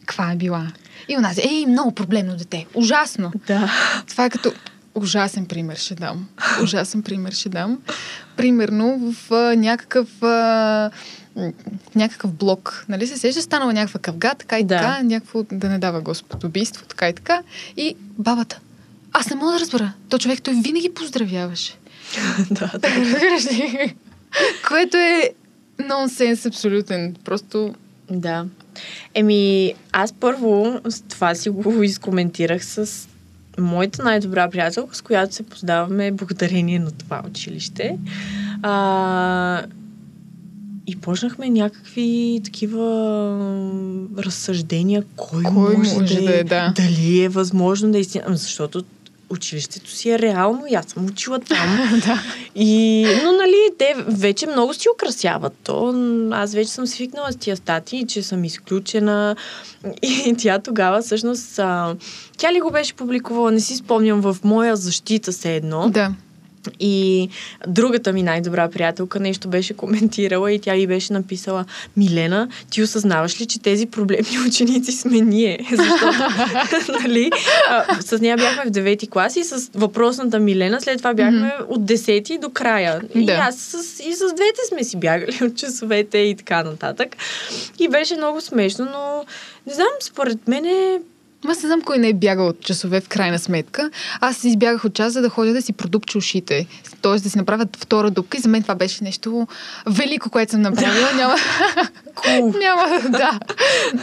каква 0.00 0.32
е 0.32 0.36
била? 0.36 0.72
И 1.08 1.16
она 1.16 1.30
ей, 1.50 1.66
много 1.66 1.92
проблемно 1.92 2.36
дете, 2.36 2.66
ужасно. 2.74 3.32
Да. 3.46 3.70
Това 4.08 4.24
е 4.24 4.30
като 4.30 4.52
ужасен 4.94 5.46
пример 5.46 5.76
ще 5.76 5.94
дам. 5.94 6.28
Ужасен 6.62 7.02
пример 7.02 7.32
ще 7.32 7.48
дам. 7.48 7.78
Примерно 8.36 9.12
в 9.12 9.32
а, 9.32 9.56
някакъв 9.56 10.22
а, 10.22 10.90
някакъв 11.94 12.32
блок. 12.32 12.84
Нали 12.88 13.06
се 13.06 13.16
сеща, 13.16 13.42
станала 13.42 13.72
някаква 13.72 14.00
къвга, 14.00 14.34
така 14.34 14.58
и 14.58 14.64
Да. 14.64 14.78
така, 14.78 15.02
някакво 15.02 15.42
да 15.42 15.68
не 15.68 15.78
дава 15.78 16.00
Господ 16.00 16.44
убийство, 16.44 16.84
така 16.86 17.08
и 17.08 17.12
така. 17.12 17.42
И 17.76 17.96
бабата. 18.18 18.60
Аз 19.12 19.30
не 19.30 19.36
мога 19.36 19.52
да 19.52 19.60
разбера. 19.60 19.92
То 20.08 20.18
човек 20.18 20.42
той 20.42 20.54
винаги 20.54 20.94
поздравяваше. 20.94 21.78
да, 22.50 22.72
да. 22.78 22.88
Което 24.68 24.96
е 24.96 25.30
нонсенс 25.88 26.46
абсолютен. 26.46 27.16
Просто 27.24 27.74
Да. 28.10 28.46
Еми, 29.14 29.74
аз 29.92 30.12
първо 30.12 30.80
това 31.08 31.34
си 31.34 31.50
го 31.50 31.82
изкоментирах 31.82 32.64
с 32.64 33.08
моята 33.58 34.02
най-добра 34.02 34.50
приятелка, 34.50 34.96
с 34.96 35.02
която 35.02 35.34
се 35.34 35.42
познаваме 35.42 36.12
благодарение 36.12 36.78
на 36.78 36.90
това 36.90 37.22
училище. 37.26 37.98
А, 38.62 39.62
и 40.86 40.96
почнахме 40.96 41.50
някакви 41.50 42.40
такива 42.44 42.84
разсъждения, 44.18 45.04
кой, 45.16 45.42
Кой 45.42 45.52
може, 45.52 45.94
може 45.94 46.20
да, 46.20 46.36
е, 46.36 46.38
е, 46.38 46.44
да. 46.44 46.72
дали 46.76 47.22
е 47.22 47.28
възможно 47.28 47.92
да 47.92 47.98
истина. 47.98 48.24
Ами, 48.26 48.36
Защото 48.36 48.84
училището 49.30 49.90
си 49.90 50.10
е 50.10 50.18
реално 50.18 50.66
и 50.70 50.74
аз 50.74 50.86
съм 50.86 51.06
учила 51.06 51.40
там. 51.40 52.00
да. 52.06 52.22
И, 52.54 53.06
но, 53.22 53.32
нали, 53.32 53.70
те 53.78 53.94
вече 54.08 54.46
много 54.46 54.74
си 54.74 54.88
украсяват 54.94 55.52
то. 55.64 55.94
Аз 56.32 56.54
вече 56.54 56.70
съм 56.70 56.86
свикнала 56.86 57.32
с 57.32 57.36
тия 57.36 57.56
статии, 57.56 58.06
че 58.06 58.22
съм 58.22 58.44
изключена. 58.44 59.36
И 60.02 60.34
тя 60.38 60.58
тогава, 60.58 61.02
всъщност, 61.02 61.58
а, 61.58 61.96
тя 62.36 62.52
ли 62.52 62.60
го 62.60 62.70
беше 62.70 62.94
публикувала, 62.94 63.52
не 63.52 63.60
си 63.60 63.76
спомням, 63.76 64.20
в 64.20 64.36
моя 64.44 64.76
защита 64.76 65.32
се 65.32 65.54
едно. 65.56 65.90
да. 65.90 66.12
И 66.80 67.28
другата 67.68 68.12
ми 68.12 68.22
най-добра 68.22 68.68
приятелка 68.70 69.20
нещо 69.20 69.48
беше 69.48 69.74
коментирала 69.74 70.52
и 70.52 70.58
тя 70.58 70.74
ми 70.74 70.86
беше 70.86 71.12
написала 71.12 71.64
Милена, 71.96 72.48
ти 72.70 72.82
осъзнаваш 72.82 73.40
ли, 73.40 73.46
че 73.46 73.62
тези 73.62 73.86
проблемни 73.86 74.38
ученици 74.48 74.92
сме 74.92 75.20
ние? 75.20 75.58
Защото, 75.76 76.92
нали, 77.02 77.30
а, 77.70 78.02
с 78.02 78.20
нея 78.20 78.36
бяхме 78.36 78.64
в 78.64 78.74
9 78.74 79.08
клас 79.08 79.36
и 79.36 79.44
с 79.44 79.70
въпросната 79.74 80.38
Милена, 80.38 80.80
след 80.80 80.98
това 80.98 81.14
бяхме 81.14 81.54
от 81.68 81.80
10 81.80 82.38
до 82.40 82.50
края. 82.50 83.00
И 83.14 83.26
Да. 83.26 83.32
аз 83.32 83.56
с, 83.58 84.00
и 84.00 84.12
с 84.12 84.18
двете 84.34 84.60
сме 84.68 84.84
си 84.84 84.96
бягали 84.96 85.38
от 85.44 85.56
часовете 85.56 86.18
и 86.18 86.36
така 86.36 86.62
нататък. 86.62 87.16
И 87.78 87.88
беше 87.88 88.16
много 88.16 88.40
смешно, 88.40 88.84
но 88.84 89.24
не 89.66 89.74
знам, 89.74 89.88
според 90.00 90.48
мен 90.48 90.64
е 90.64 91.00
Аз 91.48 91.62
не 91.62 91.66
знам 91.68 91.80
кой 91.80 91.98
не 91.98 92.08
е 92.08 92.12
бягал 92.14 92.48
от 92.48 92.60
часове 92.60 93.00
в 93.00 93.08
крайна 93.08 93.38
сметка. 93.38 93.90
Аз 94.20 94.44
избягах 94.44 94.84
от 94.84 94.94
час, 94.94 95.12
за 95.12 95.22
да 95.22 95.28
ходя 95.28 95.52
да 95.52 95.62
си 95.62 95.72
продупча 95.72 96.18
ушите. 96.18 96.66
Тоест 97.02 97.24
да 97.24 97.30
си 97.30 97.38
направя 97.38 97.66
втора 97.78 98.10
дупка 98.10 98.36
и 98.36 98.40
за 98.40 98.48
мен 98.48 98.62
това 98.62 98.74
беше 98.74 99.04
нещо 99.04 99.46
велико, 99.86 100.30
което 100.30 100.50
съм 100.52 100.62
направила. 100.62 101.08
Няма, 101.16 101.36
няма, 102.58 103.00
да, 103.10 103.38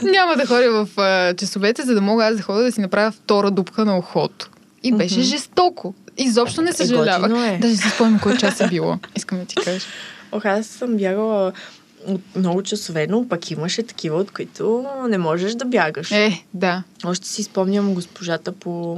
няма 0.01 0.35
да 0.35 0.45
ходя 0.45 0.71
в 0.85 0.99
а, 1.01 1.33
часовете, 1.33 1.81
за 1.81 1.93
да 1.93 2.01
мога 2.01 2.25
аз 2.25 2.35
да 2.35 2.41
ходя 2.43 2.63
да 2.63 2.71
си 2.71 2.81
направя 2.81 3.11
втора 3.11 3.51
дупка 3.51 3.85
на 3.85 3.97
ухото. 3.97 4.49
И 4.83 4.91
беше 4.93 5.15
Мгм. 5.15 5.23
жестоко. 5.23 5.93
Изобщо 6.17 6.61
не 6.61 6.73
съжалявах. 6.73 7.21
готино 7.29 7.45
е. 7.45 7.57
Даже 7.61 7.75
си 7.75 7.89
спомням 7.89 8.19
кой 8.19 8.37
час 8.37 8.61
е 8.61 8.67
било. 8.67 8.97
Искам 9.15 9.39
да 9.39 9.45
ти 9.45 9.55
кажа. 9.55 9.85
Ох, 10.31 10.45
аз 10.45 10.65
съм 10.67 10.97
бягала 10.97 11.51
от 12.07 12.21
много 12.35 12.63
часове, 12.63 13.07
но 13.07 13.27
пък 13.29 13.51
имаше 13.51 13.83
такива, 13.83 14.17
от 14.17 14.31
които 14.31 14.85
не 15.09 15.17
можеш 15.17 15.53
да 15.53 15.65
бягаш. 15.65 16.11
Е, 16.11 16.45
да. 16.53 16.83
Още 17.05 17.27
си 17.27 17.43
спомням 17.43 17.93
госпожата 17.93 18.51
по 18.51 18.97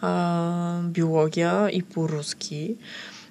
а, 0.00 0.80
биология 0.80 1.68
и 1.72 1.82
по 1.82 2.08
руски. 2.08 2.74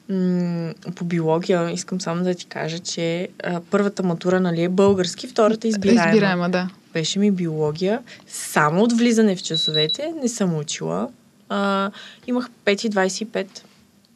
М, 0.10 0.74
по 0.96 1.06
биология 1.06 1.72
искам 1.72 2.02
само 2.02 2.24
да 2.24 2.36
ти 2.36 2.46
кажа, 2.46 2.80
че 2.80 3.28
а, 3.44 3.62
първата 3.72 4.04
матура 4.04 4.40
нали, 4.40 4.64
е 4.64 4.70
български, 4.70 5.28
втората 5.28 5.68
е 5.68 5.70
избираема. 5.70 6.10
Избираема, 6.10 6.50
да. 6.50 6.70
Беше 6.94 7.20
ми 7.20 7.32
биология. 7.32 8.02
Само 8.28 8.84
от 8.84 8.94
влизане 8.94 9.36
в 9.36 9.44
часовете 9.44 10.14
не 10.22 10.30
съм 10.30 10.58
учила. 10.58 11.10
А, 11.50 11.92
имах 12.28 12.50
5,25. 12.66 13.48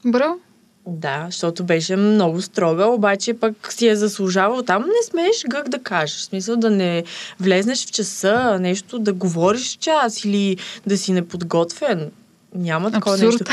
Браво. 0.05 0.39
Да, 0.87 1.25
защото 1.29 1.63
беше 1.63 1.95
много 1.95 2.41
строга, 2.41 2.85
обаче 2.85 3.33
пък 3.33 3.73
си 3.73 3.87
е 3.87 3.95
заслужавал. 3.95 4.63
Там 4.63 4.81
не 4.81 5.09
смееш 5.09 5.43
гък 5.49 5.69
да 5.69 5.79
кажеш. 5.79 6.17
В 6.17 6.23
смисъл 6.23 6.55
да 6.55 6.69
не 6.69 7.03
влезнеш 7.39 7.85
в 7.85 7.91
часа, 7.91 8.57
нещо 8.59 8.99
да 8.99 9.13
говориш 9.13 9.75
в 9.75 9.79
час 9.79 10.25
или 10.25 10.57
да 10.87 10.97
си 10.97 11.13
неподготвен. 11.13 12.11
Няма 12.55 12.91
такова 12.91 13.15
Абсурд. 13.15 13.31
нещо. 13.31 13.45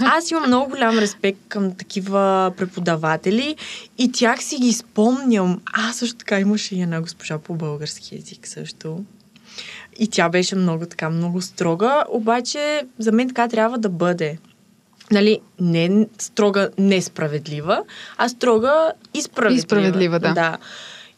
Аз 0.00 0.30
имам 0.30 0.46
много 0.46 0.70
голям 0.70 0.98
респект 0.98 1.38
към 1.48 1.74
такива 1.74 2.52
преподаватели 2.56 3.56
и 3.98 4.12
тях 4.12 4.42
си 4.42 4.56
ги 4.56 4.72
спомням. 4.72 5.60
Аз 5.72 5.96
също 5.96 6.16
така 6.16 6.40
имаше 6.40 6.74
и 6.74 6.82
една 6.82 7.00
госпожа 7.00 7.38
по 7.38 7.54
български 7.54 8.14
язик 8.14 8.48
също. 8.48 9.04
И 9.98 10.08
тя 10.08 10.28
беше 10.28 10.56
много 10.56 10.86
така, 10.86 11.10
много 11.10 11.42
строга, 11.42 12.04
обаче 12.08 12.82
за 12.98 13.12
мен 13.12 13.28
така 13.28 13.48
трябва 13.48 13.78
да 13.78 13.88
бъде. 13.88 14.38
Нали, 15.12 15.40
не 15.60 16.06
строга 16.18 16.68
несправедлива, 16.78 17.82
а 18.16 18.28
строга 18.28 18.92
и 19.14 19.22
справедлива. 19.22 19.58
И 19.58 19.60
справедлива, 19.60 20.18
да. 20.18 20.34
да. 20.34 20.58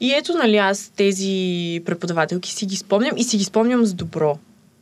И 0.01 0.15
ето, 0.15 0.33
нали, 0.35 0.57
аз 0.57 0.93
тези 0.97 1.83
преподавателки 1.85 2.53
си 2.53 2.67
ги 2.67 2.77
спомням 2.77 3.17
и 3.17 3.25
си 3.25 3.37
ги 3.37 3.45
спомням 3.45 3.87
с 3.87 3.95
добро. 3.95 4.39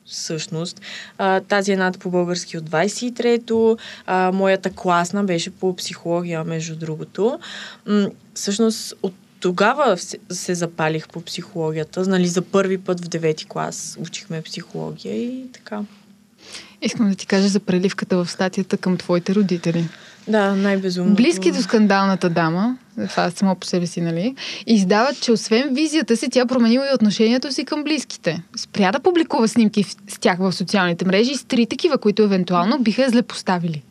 Всъщност. 0.07 0.81
А, 1.19 1.41
тази 1.41 1.73
едната 1.73 1.99
по 1.99 2.11
български 2.11 2.59
от 2.59 2.71
23-то, 2.71 3.79
а, 4.07 4.33
моята 4.33 4.71
класна 4.71 5.25
беше 5.25 5.51
по 5.51 5.77
психология, 5.77 6.45
между 6.45 6.77
другото. 6.77 7.39
М- 7.87 8.11
всъщност, 8.35 8.95
от 9.03 9.15
тогава 9.41 9.99
се, 9.99 10.19
се 10.31 10.55
запалих 10.55 11.09
по 11.09 11.21
психологията. 11.21 12.07
Нали, 12.07 12.27
за 12.27 12.43
първи 12.43 12.79
път 12.79 13.01
в 13.01 13.09
9-ти 13.09 13.45
клас 13.45 13.99
учихме 14.01 14.43
психология 14.43 15.15
и 15.15 15.53
така. 15.53 15.83
Искам 16.83 17.11
да 17.11 17.15
ти 17.15 17.27
кажа 17.27 17.49
за 17.49 17.61
преливката 17.61 18.25
в 18.25 18.31
статията 18.31 18.77
към 18.77 18.97
твоите 18.97 19.35
родители. 19.35 19.89
Да, 20.29 20.55
най-безумно. 20.55 21.15
Близки 21.15 21.53
до 21.53 21.63
скандалната 21.63 22.31
дама, 22.31 22.77
това 23.09 23.31
само 23.31 23.55
по 23.55 23.67
себе 23.67 23.87
си, 23.87 24.01
нали, 24.01 24.35
издават, 24.67 25.21
че 25.21 25.33
освен 25.33 25.75
визията 25.75 26.17
си, 26.17 26.29
тя 26.31 26.47
променила 26.47 26.87
и 26.91 26.95
отношението 26.95 27.53
си 27.53 27.65
към 27.65 27.85
близките. 27.85 28.43
Спря 28.57 28.93
да 28.93 29.01
публикува 29.01 29.49
снимки 29.49 29.83
с 29.83 30.19
тях 30.21 30.39
в 30.39 30.53
социалните 30.53 31.05
мрежи 31.05 31.35
с 31.35 31.45
три 31.45 31.67
такива, 31.67 31.99
които 31.99 32.23
евентуално 32.23 32.79
биха 32.79 33.09
злепоставили. 33.09 33.83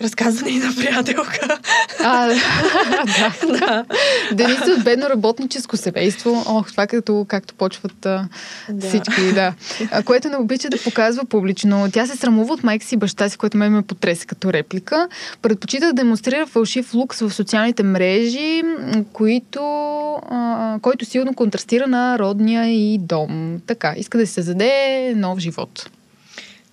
Разказане 0.00 0.50
и 0.50 0.58
на 0.58 0.74
приятелка. 0.74 1.58
А, 2.04 2.26
да. 3.06 3.34
да. 3.58 3.84
Денис 4.32 4.58
е 4.68 4.72
от 4.72 4.84
бедно 4.84 5.10
работническо 5.10 5.76
семейство. 5.76 6.42
Ох, 6.46 6.70
това 6.70 6.86
като, 6.86 7.26
както 7.28 7.54
почват 7.54 8.06
а, 8.06 8.28
да. 8.68 8.88
всички, 8.88 9.32
да. 9.34 9.54
А, 9.90 10.02
което 10.02 10.28
не 10.28 10.36
обича 10.36 10.68
да 10.68 10.82
показва 10.84 11.24
публично. 11.24 11.88
Тя 11.92 12.06
се 12.06 12.16
срамува 12.16 12.54
от 12.54 12.64
майка 12.64 12.86
си 12.86 12.94
и 12.94 12.98
баща 12.98 13.28
си, 13.28 13.38
което 13.38 13.56
ме 13.56 13.68
ме 13.68 13.82
потреса 13.82 14.26
като 14.26 14.52
реплика. 14.52 15.08
Предпочита 15.42 15.86
да 15.86 15.92
демонстрира 15.92 16.46
фалшив 16.46 16.94
лукс 16.94 17.20
в 17.20 17.30
социалните 17.30 17.82
мрежи, 17.82 18.62
които, 19.12 19.60
а, 20.30 20.78
който 20.82 21.04
силно 21.04 21.34
контрастира 21.34 21.86
на 21.86 22.18
родния 22.18 22.68
и 22.68 22.98
дом. 22.98 23.60
Така, 23.66 23.94
иска 23.96 24.18
да 24.18 24.26
се 24.26 24.32
създаде 24.32 25.12
нов 25.16 25.38
живот. 25.38 25.90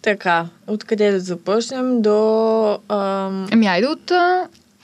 Така, 0.04 0.45
откъде 0.68 1.12
да 1.12 1.20
започнем 1.20 2.01
до... 2.01 2.80
Ам... 2.89 3.47
Ами 3.51 3.68
айде 3.68 3.88
от... 3.88 4.12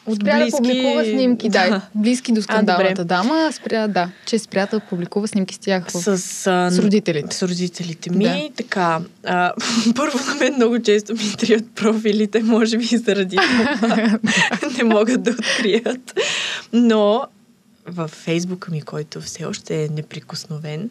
От 0.05 0.15
спря 0.15 0.38
близки... 0.38 0.51
да 0.51 0.57
публикува 0.57 1.03
снимки, 1.03 1.49
да, 1.49 1.82
близки 1.95 2.32
до 2.32 2.41
скандалната 2.41 3.01
а, 3.01 3.05
дама, 3.05 3.49
спря, 3.53 3.88
да, 3.88 4.09
че 4.26 4.39
спря 4.39 4.67
да 4.72 4.80
публикува 4.80 5.28
снимки 5.28 5.55
с 5.55 5.57
тях 5.57 5.91
с, 5.91 6.07
а, 6.07 6.70
с 6.72 6.80
родителите. 6.80 7.36
С 7.36 7.43
родителите 7.43 8.11
ми. 8.11 8.24
Да. 8.24 8.49
Така, 8.57 8.99
а, 9.26 9.53
първо 9.95 10.20
на 10.28 10.36
мен 10.36 10.53
много 10.55 10.82
често 10.82 11.13
ми 11.13 11.34
трият 11.38 11.65
профилите, 11.76 12.43
може 12.43 12.78
би 12.78 12.86
заради 12.86 13.38
това 13.76 14.20
не 14.78 14.84
могат 14.84 15.24
да 15.24 15.32
открият. 15.32 16.20
Но 16.74 17.24
в 17.89 18.07
фейсбука 18.07 18.71
ми, 18.71 18.81
който 18.81 19.21
все 19.21 19.45
още 19.45 19.83
е 19.83 19.89
неприкосновен, 19.89 20.89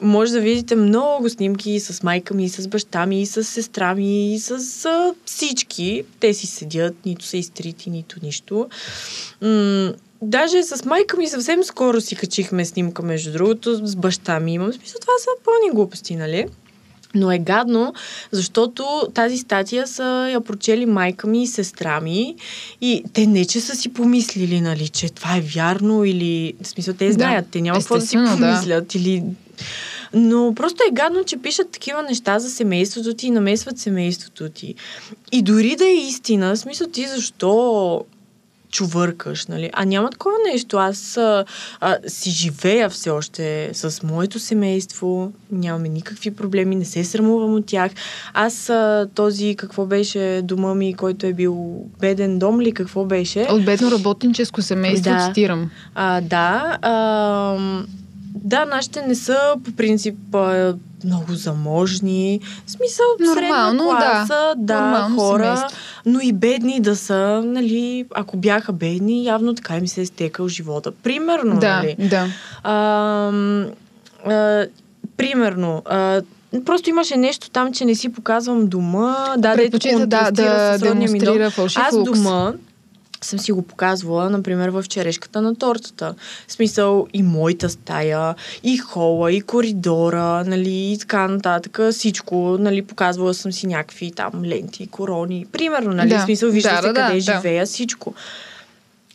може 0.00 0.32
да 0.32 0.40
видите 0.40 0.76
много 0.76 1.28
снимки 1.28 1.80
с 1.80 2.02
майка 2.02 2.34
ми, 2.34 2.48
с 2.48 2.68
баща 2.68 3.06
ми, 3.06 3.26
с 3.26 3.44
сестра 3.44 3.94
ми, 3.94 4.34
и 4.34 4.38
с 4.38 4.84
а, 4.84 5.14
всички. 5.24 6.04
Те 6.20 6.34
си 6.34 6.46
седят, 6.46 6.96
нито 7.06 7.24
са 7.24 7.36
изтрити, 7.36 7.90
нито 7.90 8.16
нищо. 8.22 8.68
М- 9.42 9.92
Даже 10.22 10.62
с 10.62 10.84
майка 10.84 11.16
ми 11.16 11.28
съвсем 11.28 11.64
скоро 11.64 12.00
си 12.00 12.16
качихме 12.16 12.64
снимка, 12.64 13.02
между 13.02 13.32
другото, 13.32 13.86
с 13.86 13.96
баща 13.96 14.40
ми. 14.40 14.54
Имам 14.54 14.72
смисъл, 14.72 15.00
това 15.00 15.12
са 15.18 15.30
пълни 15.44 15.74
глупости, 15.74 16.16
нали? 16.16 16.46
Но 17.16 17.32
е 17.32 17.38
гадно, 17.38 17.94
защото 18.32 19.08
тази 19.14 19.38
статия 19.38 19.86
са 19.86 20.28
я 20.32 20.40
прочели 20.40 20.86
майка 20.86 21.26
ми 21.26 21.42
и 21.42 21.46
сестра 21.46 22.00
ми 22.00 22.36
и 22.80 23.04
те 23.12 23.26
не, 23.26 23.44
че 23.44 23.60
са 23.60 23.76
си 23.76 23.88
помислили, 23.88 24.60
нали, 24.60 24.88
че 24.88 25.08
това 25.08 25.36
е 25.36 25.40
вярно 25.40 26.04
или... 26.04 26.54
В 26.62 26.66
смисъл, 26.66 26.94
те 26.94 27.12
знаят, 27.12 27.44
да, 27.44 27.50
те 27.50 27.60
няма 27.60 27.78
какво 27.78 27.94
да 27.94 28.06
си 28.06 28.16
помислят 28.16 28.86
да. 28.86 28.98
или... 28.98 29.22
Но 30.14 30.54
просто 30.54 30.82
е 30.88 30.94
гадно, 30.94 31.24
че 31.24 31.36
пишат 31.36 31.70
такива 31.70 32.02
неща 32.02 32.38
за 32.38 32.50
семейството 32.50 33.14
ти 33.14 33.26
и 33.26 33.30
намесват 33.30 33.78
семейството 33.78 34.48
ти. 34.48 34.74
И 35.32 35.42
дори 35.42 35.76
да 35.76 35.86
е 35.86 35.94
истина, 35.94 36.54
в 36.54 36.58
смисъл 36.58 36.86
ти 36.86 37.06
защо 37.06 38.04
чувъркаш, 38.70 39.46
нали? 39.46 39.70
А 39.72 39.84
няма 39.84 40.10
такова 40.10 40.36
нещо. 40.52 40.76
Аз 40.76 41.16
а, 41.16 41.44
а, 41.80 41.96
си 42.06 42.30
живея 42.30 42.88
все 42.88 43.10
още 43.10 43.70
с 43.72 44.02
моето 44.02 44.38
семейство, 44.38 45.32
нямаме 45.52 45.88
никакви 45.88 46.30
проблеми, 46.30 46.76
не 46.76 46.84
се 46.84 47.04
срамувам 47.04 47.54
от 47.54 47.66
тях. 47.66 47.92
Аз 48.34 48.70
а, 48.70 49.08
този, 49.14 49.54
какво 49.58 49.86
беше 49.86 50.40
дома 50.44 50.74
ми, 50.74 50.94
който 50.94 51.26
е 51.26 51.32
бил 51.32 51.84
беден 52.00 52.38
дом 52.38 52.60
ли, 52.60 52.72
какво 52.72 53.04
беше? 53.04 53.46
От 53.50 53.64
бедно 53.64 53.90
работническо 53.90 54.62
семейство, 54.62 55.10
да. 55.10 55.26
цитирам. 55.26 55.70
А, 55.94 56.20
да. 56.20 56.78
А, 56.82 57.56
да, 58.44 58.64
нашите 58.64 59.02
не 59.02 59.14
са 59.14 59.38
по 59.64 59.72
принцип 59.72 60.16
много 61.04 61.32
заможни. 61.32 62.40
В 62.66 62.70
смисъл, 62.70 63.06
Нормално, 63.20 63.82
средна 63.82 64.00
класа, 64.00 64.54
да, 64.56 64.74
да 64.74 64.80
Нормално 64.80 65.18
хора, 65.18 65.56
семейство. 65.56 65.78
но 66.06 66.20
и 66.20 66.32
бедни 66.32 66.80
да 66.80 66.96
са, 66.96 67.42
нали, 67.44 68.06
ако 68.14 68.36
бяха 68.36 68.72
бедни, 68.72 69.24
явно 69.24 69.54
така 69.54 69.76
им 69.76 69.88
се 69.88 70.00
е 70.00 70.06
стекал 70.06 70.48
живота. 70.48 70.92
Примерно, 70.92 71.58
да, 71.58 71.76
нали? 71.76 71.96
Да, 71.98 72.26
а, 72.62 72.72
а, 74.26 74.66
Примерно, 75.16 75.82
а, 75.84 76.22
Просто 76.64 76.90
имаше 76.90 77.16
нещо 77.16 77.50
там, 77.50 77.72
че 77.72 77.84
не 77.84 77.94
си 77.94 78.12
показвам 78.12 78.66
дома. 78.66 79.34
Да, 79.38 79.56
да, 79.56 80.30
да, 80.30 80.30
да 80.30 80.78
демонстрира 80.78 81.50
фалшив 81.50 81.82
Аз 81.86 82.02
дома, 82.02 82.52
съм 83.26 83.38
си 83.38 83.52
го 83.52 83.62
показвала, 83.62 84.30
например, 84.30 84.68
в 84.68 84.84
черешката 84.88 85.42
на 85.42 85.56
тортата. 85.56 86.14
В 86.48 86.52
смисъл 86.52 87.06
и 87.12 87.22
моята 87.22 87.70
стая, 87.70 88.34
и 88.62 88.76
хола, 88.76 89.32
и 89.32 89.40
коридора, 89.40 90.44
нали, 90.44 90.92
и 90.92 90.98
така 90.98 91.28
нататък. 91.28 91.78
Всичко, 91.90 92.56
нали, 92.60 92.82
показвала 92.82 93.34
съм 93.34 93.52
си 93.52 93.66
някакви 93.66 94.12
там 94.12 94.30
ленти, 94.44 94.86
корони. 94.86 95.46
Примерно, 95.52 95.92
нали, 95.92 96.08
да. 96.08 96.18
в 96.18 96.24
смисъл, 96.24 96.50
вижда 96.50 96.80
да, 96.82 96.92
да, 96.92 97.02
къде 97.02 97.14
да, 97.14 97.20
живея, 97.20 97.62
да. 97.62 97.66
всичко. 97.66 98.14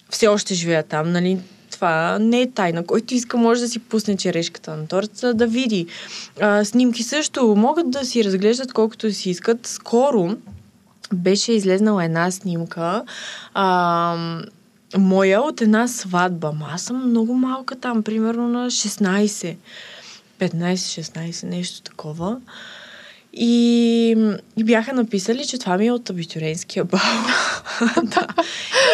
Все 0.10 0.28
още 0.28 0.54
живея 0.54 0.84
там, 0.84 1.12
нали, 1.12 1.38
това 1.72 2.20
не 2.20 2.42
е 2.42 2.52
тайна. 2.52 2.86
Който 2.86 3.14
иска 3.14 3.38
може 3.38 3.62
да 3.62 3.68
си 3.68 3.80
пусне 3.80 4.18
черешката 4.18 4.78
на 4.78 4.88
тортата, 4.88 5.34
да 5.34 5.48
види. 5.48 5.86
А, 6.42 6.66
снимки 6.66 7.04
също 7.04 7.56
могат 7.56 7.92
да 7.92 8.06
си 8.06 8.24
разглеждат 8.24 8.74
колкото 8.74 9.12
си 9.12 9.30
искат. 9.30 9.68
Скоро 9.68 10.36
беше 11.14 11.52
излезнала 11.52 12.06
една 12.06 12.32
снимка, 12.32 13.04
а, 13.54 14.44
моя 14.98 15.42
от 15.42 15.62
една 15.62 15.88
сватба. 15.88 16.54
Аз 16.74 16.82
съм 16.82 17.10
много 17.10 17.34
малка 17.34 17.76
там, 17.76 18.04
примерно 18.04 18.48
на 18.48 18.72
16. 18.72 19.56
15-16, 20.40 21.44
нещо 21.44 21.82
такова. 21.82 22.38
И, 23.34 24.10
и 24.58 24.64
бяха 24.64 24.94
написали, 24.94 25.46
че 25.46 25.58
това 25.58 25.78
ми 25.78 25.88
е 25.88 25.92
от 25.92 26.10
абитуренския 26.10 26.86
бал. 26.86 27.00
да. 28.04 28.28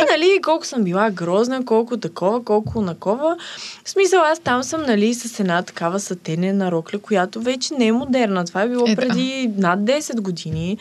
И 0.02 0.06
нали, 0.12 0.40
колко 0.44 0.66
съм 0.66 0.84
била 0.84 1.12
грозна, 1.12 1.66
колко 1.66 1.98
такова, 1.98 2.44
колко 2.44 2.82
накова. 2.82 3.38
В 3.86 3.90
смисъл, 3.90 4.22
аз 4.22 4.40
там 4.40 4.64
съм, 4.64 4.82
нали, 4.82 5.14
с 5.14 5.40
една 5.40 5.64
такава 5.64 6.00
сатенена 6.00 6.72
рокля, 6.72 7.00
която 7.00 7.42
вече 7.42 7.74
не 7.74 7.86
е 7.86 7.92
модерна. 7.92 8.46
Това 8.46 8.62
е 8.62 8.70
било 8.70 8.88
е, 8.88 8.96
преди 8.96 9.52
над 9.58 9.80
10 9.80 10.22
години. 10.22 10.78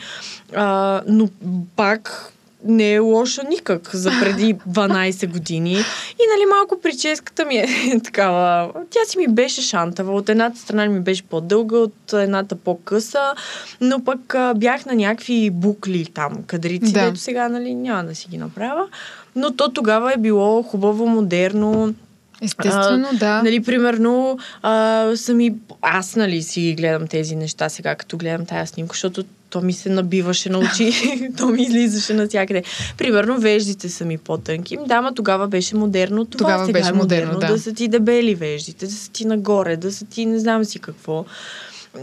А, 0.55 1.01
но 1.07 1.29
пак 1.75 2.33
не 2.67 2.93
е 2.93 2.99
лоша 2.99 3.43
никак 3.43 3.95
за 3.95 4.09
преди 4.21 4.55
12 4.69 5.27
години. 5.27 5.71
И 6.19 6.23
нали 6.33 6.45
малко 6.57 6.81
прическата 6.81 7.45
ми 7.45 7.57
е 7.57 7.67
такава. 8.03 8.71
Тя 8.89 8.99
си 9.07 9.17
ми 9.17 9.27
беше 9.27 9.61
шантава. 9.61 10.13
От 10.13 10.29
едната 10.29 10.59
страна 10.59 10.85
ми 10.85 10.99
беше 10.99 11.23
по-дълга, 11.23 11.77
от 11.77 12.13
едната 12.13 12.55
по-къса, 12.55 13.33
но 13.81 14.03
пък 14.03 14.35
а, 14.35 14.53
бях 14.53 14.85
на 14.85 14.95
някакви 14.95 15.49
букли 15.49 16.05
там, 16.05 16.43
кадрици, 16.47 16.93
да. 16.93 17.05
дето 17.05 17.19
сега 17.19 17.49
нали 17.49 17.75
няма 17.75 18.03
да 18.03 18.15
си 18.15 18.27
ги 18.29 18.37
направя. 18.37 18.87
Но 19.35 19.55
то 19.55 19.69
тогава 19.69 20.13
е 20.13 20.17
било 20.17 20.63
хубаво, 20.63 21.07
модерно. 21.07 21.93
Естествено, 22.41 23.07
а, 23.13 23.17
да. 23.17 23.43
Нали, 23.43 23.63
примерно, 23.63 24.39
а, 24.61 25.11
сами, 25.15 25.55
аз, 25.81 26.15
нали, 26.15 26.41
си 26.41 26.75
гледам 26.77 27.07
тези 27.07 27.35
неща 27.35 27.69
сега, 27.69 27.95
като 27.95 28.17
гледам 28.17 28.45
тая 28.45 28.67
снимка, 28.67 28.93
защото 28.93 29.23
то 29.49 29.61
ми 29.61 29.73
се 29.73 29.89
набиваше 29.89 30.49
на 30.49 30.59
очи, 30.59 30.91
то 31.37 31.47
ми 31.47 31.61
излизаше 31.61 32.13
навсякъде. 32.13 32.63
Примерно, 32.97 33.39
веждите 33.39 33.89
са 33.89 34.05
ми 34.05 34.17
по-тънки. 34.17 34.77
Да, 34.87 35.01
ма 35.01 35.13
тогава 35.13 35.47
беше 35.47 35.75
модерно 35.75 36.25
това. 36.25 36.37
Тогава 36.37 36.65
сега 36.65 36.79
беше 36.79 36.89
е 36.89 36.93
модерно, 36.93 37.33
модерно 37.33 37.47
да. 37.47 37.53
да 37.53 37.59
са 37.59 37.73
ти 37.73 37.87
дебели 37.87 38.35
веждите, 38.35 38.85
да 38.85 38.91
са 38.91 39.11
ти 39.11 39.25
нагоре, 39.25 39.77
да 39.77 39.91
са 39.91 40.05
ти 40.05 40.25
не 40.25 40.39
знам 40.39 40.65
си 40.65 40.79
какво. 40.79 41.25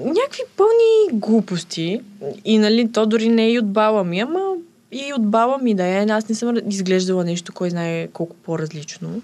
Някакви 0.05 0.43
пълни 0.57 1.21
глупости. 1.21 2.01
И 2.45 2.59
нали, 2.59 2.93
то 2.93 3.07
дори 3.07 3.29
не 3.29 3.45
е 3.47 3.53
и 3.53 3.59
от 3.59 3.73
баба 3.73 4.05
ми, 4.05 4.21
ама 4.21 4.54
и 4.93 5.13
от 5.13 5.31
баба 5.31 5.59
ми 5.63 5.75
да 5.75 5.87
е. 5.87 6.07
Аз 6.11 6.29
не 6.29 6.35
съм 6.35 6.57
изглеждала 6.69 7.25
нещо, 7.25 7.53
кой 7.53 7.71
знае 7.71 8.07
колко 8.07 8.37
по-различно. 8.37 9.23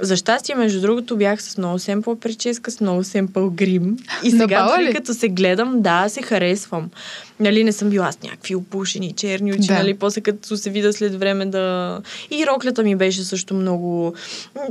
За 0.00 0.16
щастие, 0.16 0.54
между 0.54 0.80
другото, 0.80 1.16
бях 1.16 1.42
с 1.42 1.58
много 1.58 1.78
семпъл 1.78 2.16
прическа, 2.16 2.70
с 2.70 2.80
много 2.80 3.04
семпъл 3.04 3.50
грим. 3.50 3.96
И 4.24 4.30
сега, 4.40 4.76
дори 4.76 4.94
като 4.94 5.14
се 5.14 5.28
гледам, 5.28 5.82
да, 5.82 6.08
се 6.08 6.22
харесвам. 6.22 6.90
Нали, 7.40 7.64
не 7.64 7.72
съм 7.72 7.90
била 7.90 8.12
с 8.12 8.22
някакви 8.22 8.54
опушени 8.54 9.12
черни 9.12 9.52
очи, 9.52 9.66
да. 9.66 9.74
нали, 9.74 9.94
после 9.94 10.20
като 10.20 10.56
се 10.56 10.70
вида 10.70 10.92
след 10.92 11.14
време 11.14 11.46
да... 11.46 12.00
И 12.30 12.46
роклята 12.46 12.82
ми 12.82 12.96
беше 12.96 13.24
също 13.24 13.54
много 13.54 14.14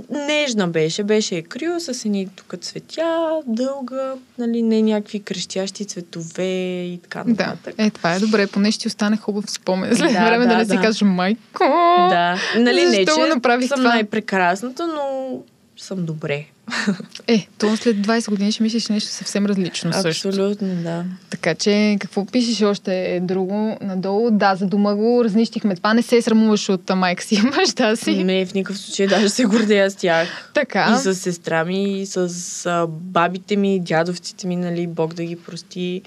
нежна 0.09 0.67
беше, 0.67 1.03
беше 1.03 1.41
крил 1.41 1.79
с 1.79 2.05
едни 2.05 2.29
тук 2.35 2.61
цветя, 2.61 3.29
дълга, 3.47 4.13
нали, 4.37 4.61
не 4.61 4.81
някакви 4.81 5.19
крещящи 5.19 5.85
цветове 5.85 6.83
и 6.83 6.99
така 7.03 7.23
нататък. 7.23 7.75
Да, 7.75 7.83
е, 7.83 7.89
това 7.89 8.13
е 8.13 8.19
добре, 8.19 8.47
поне 8.47 8.71
ще 8.71 8.87
остане 8.87 9.17
хубав 9.17 9.51
спомен 9.51 9.95
след 9.95 10.11
да, 10.25 10.29
време 10.31 10.45
да, 10.45 10.51
да 10.51 10.57
не 10.57 10.65
да. 10.65 10.73
си 10.73 10.81
кажеш 10.81 11.01
майко. 11.01 11.63
Да, 12.09 12.37
нали, 12.57 12.85
не, 12.85 13.05
че 13.05 13.29
направих 13.29 13.67
съм 13.67 13.79
това? 13.79 13.89
най-прекрасната, 13.89 14.87
но 14.87 15.37
съм 15.77 16.05
добре. 16.05 16.45
Е, 17.27 17.47
то 17.57 17.77
след 17.77 17.97
20 17.97 18.29
години 18.29 18.51
ще 18.51 18.63
мислиш 18.63 18.87
нещо 18.87 19.11
съвсем 19.11 19.45
различно 19.45 19.93
също. 19.93 20.27
Абсолютно, 20.27 20.67
да. 20.67 21.05
Така 21.29 21.55
че, 21.55 21.97
какво 21.99 22.25
пишеш 22.25 22.61
още 22.61 23.19
друго 23.23 23.77
надолу? 23.81 24.31
Да, 24.31 24.55
за 24.55 24.65
дома 24.65 24.95
го 24.95 25.23
разнищихме. 25.23 25.75
Това 25.75 25.93
не 25.93 26.01
се 26.01 26.21
срамуваш 26.21 26.69
от 26.69 26.89
майка 26.95 27.23
си 27.23 27.35
и 27.35 27.49
баща 27.49 27.95
си. 27.95 28.23
Не, 28.23 28.45
в 28.45 28.53
никакъв 28.53 28.79
случай 28.79 29.07
даже 29.07 29.29
се 29.29 29.45
гордея 29.45 29.91
с 29.91 29.95
тях. 29.95 30.51
Така. 30.53 30.95
И 30.95 31.03
с 31.03 31.15
сестра 31.15 31.65
ми, 31.65 32.01
и 32.01 32.05
с 32.05 32.87
бабите 32.89 33.55
ми, 33.55 33.79
дядовците 33.79 34.47
ми, 34.47 34.55
нали, 34.55 34.87
Бог 34.87 35.13
да 35.13 35.23
ги 35.23 35.35
прости. 35.35 36.01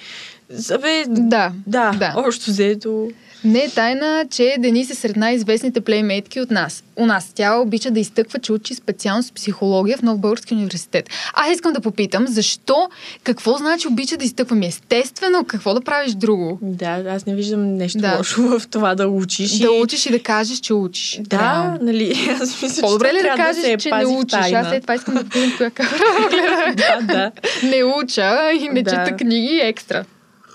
Абе, 0.71 1.05
Да. 1.09 1.53
да, 1.67 1.91
да. 1.93 2.15
общо 2.19 2.51
взето. 2.51 3.09
Не 3.45 3.59
е 3.59 3.71
тайна, 3.71 4.25
че 4.31 4.55
Денис 4.59 4.91
е 4.91 4.95
сред 4.95 5.17
най-известните 5.17 5.81
плеймейтки 5.81 6.41
от 6.41 6.51
нас. 6.51 6.85
У 6.97 7.07
нас 7.07 7.33
тя 7.35 7.57
обича 7.57 7.91
да 7.91 8.01
изтъква, 8.01 8.39
че 8.39 8.53
учи 8.53 8.75
специалност 8.75 9.35
психология 9.35 9.97
в 9.99 10.03
Нов 10.03 10.19
Български 10.19 10.55
университет. 10.55 11.09
Аз 11.35 11.51
искам 11.51 11.73
да 11.73 11.81
попитам, 11.81 12.27
защо, 12.27 12.89
какво 13.25 13.57
значи 13.57 13.89
обича 13.89 14.17
да 14.17 14.25
изтъквам? 14.25 14.63
Естествено, 14.63 15.45
какво 15.45 15.75
да 15.75 15.81
правиш 15.81 16.13
друго? 16.13 16.59
Да, 16.63 17.05
аз 17.09 17.27
не 17.27 17.35
виждам 17.35 17.75
нещо 17.75 17.99
Да. 17.99 18.17
лошо 18.19 18.43
в 18.43 18.69
това 18.69 18.95
да 18.95 19.09
учиш. 19.09 19.51
Да 19.53 19.67
и... 19.67 19.81
учиш 19.81 20.07
и 20.07 20.11
да 20.11 20.21
кажеш, 20.21 20.59
че 20.59 20.75
учиш. 20.75 21.21
Да, 21.21 21.39
Реално. 21.39 21.79
нали, 21.83 22.15
аз 22.43 22.63
мисля, 22.63 22.81
По-добре 22.81 23.13
ли 23.15 23.23
да 23.23 23.35
кажеш, 23.37 23.63
се 23.63 23.77
че 23.77 23.91
не 23.91 24.07
учиш? 24.07 24.35
Аз 24.35 24.51
тайна. 24.51 24.69
след 24.71 24.83
това 24.83 24.95
искам 24.95 25.15
да 25.15 25.21
попитам 25.25 25.53
коя 25.57 25.71
камера. 25.71 26.75
да, 26.77 27.01
да. 27.07 27.31
не 27.67 27.85
уча 27.85 28.51
и 28.53 28.69
не 28.69 28.83
Да. 28.83 28.91
чета 28.91 29.17
книги 29.17 29.61
екстра. 29.63 30.05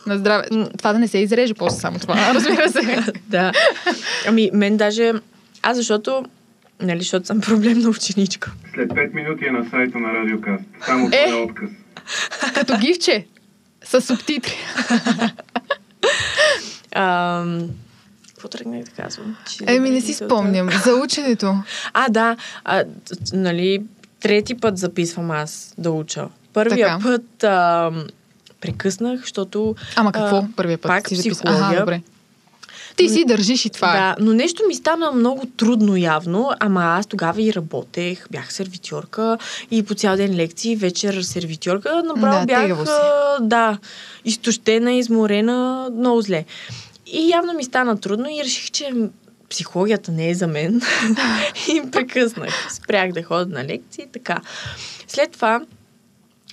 На 0.08 0.18
здраве. 0.18 0.44
Това 0.78 0.94
да 0.94 1.00
не 1.00 1.08
се 1.08 1.18
изреже 1.18 1.54
после 1.54 1.80
само 1.80 2.00
това, 2.00 2.16
разбира 2.34 2.70
се. 2.70 3.04
да. 3.28 3.52
Ами, 4.28 4.50
мен 4.54 4.78
даже... 4.78 5.14
Аз 5.62 5.78
защото... 5.78 6.26
Нали, 6.82 7.00
защото 7.00 7.26
съм 7.28 7.42
проблемна 7.42 7.90
ученичка. 7.90 8.52
След 8.74 8.90
5 8.90 9.14
минути 9.14 9.46
е 9.46 9.52
на 9.52 9.70
сайта 9.70 9.98
на 10.00 10.14
Радиокаст. 10.14 10.64
Само 10.86 11.08
Е! 11.08 11.26
това 11.26 11.38
е 11.38 11.42
отказ. 11.42 11.70
Като 12.54 12.78
гифче. 12.78 13.26
С 13.84 14.02
субтитри. 14.02 14.54
Ам, 16.96 17.70
Какво 18.28 18.48
тръгнах 18.48 18.84
да 18.84 18.92
казвам? 18.92 19.36
Че 19.50 19.64
Еми, 19.68 19.90
не 19.90 20.02
си 20.02 20.14
спомням. 20.14 20.70
За 20.86 20.96
ученето. 20.96 21.56
А, 21.94 22.10
да. 22.10 22.36
А, 22.66 22.84
нали, 23.34 23.82
трети 24.20 24.56
път 24.56 24.78
записвам 24.78 25.32
аз 25.32 25.74
да 25.78 25.92
уча. 25.92 26.28
Първия 26.54 26.88
Така. 26.88 27.04
път 27.04 27.44
ам, 27.44 28.08
прекъснах, 28.64 29.20
защото... 29.20 29.76
Ама 29.96 30.12
какво 30.12 30.36
а, 30.36 30.48
първия 30.56 30.78
път? 30.78 30.90
пак 30.90 31.10
си 31.10 31.16
психология. 31.16 31.68
Ага, 31.68 31.80
добре. 31.80 32.02
Ти 32.96 33.10
си 33.10 33.26
държиш 33.26 33.66
и 33.66 33.70
това 33.70 33.96
е. 33.96 34.00
Да, 34.00 34.16
но 34.20 34.34
нещо 34.34 34.64
ми 34.68 34.76
стана 34.76 35.12
много 35.12 35.46
трудно 35.46 35.98
явно, 35.98 36.52
ама 36.60 36.84
аз 36.84 37.08
тогава 37.08 37.42
и 37.42 37.54
работех, 37.54 38.28
бях 38.32 38.54
сервитьорка 38.54 39.38
и 39.72 39.84
по 39.84 39.94
цял 39.94 40.16
ден 40.16 40.36
лекции, 40.36 40.76
вечер 40.76 41.22
сервитьорка, 41.22 42.04
направо 42.04 42.40
Да, 42.40 42.46
бях, 42.46 42.84
да, 43.42 43.78
изтощена, 44.26 44.94
изморена, 44.94 45.90
много 45.94 46.22
зле. 46.22 46.46
И 47.06 47.30
явно 47.30 47.54
ми 47.54 47.64
стана 47.64 48.00
трудно 48.00 48.30
и 48.30 48.44
реших, 48.44 48.72
че 48.72 48.94
психологията 49.50 50.12
не 50.12 50.30
е 50.30 50.36
за 50.36 50.48
мен. 50.48 50.82
и 51.68 51.92
прекъснах. 51.92 52.74
Спрях 52.74 53.12
да 53.12 53.24
ходя 53.24 53.46
на 53.46 53.66
лекции, 53.66 54.06
така. 54.14 54.42
След 55.08 55.32
това 55.32 55.62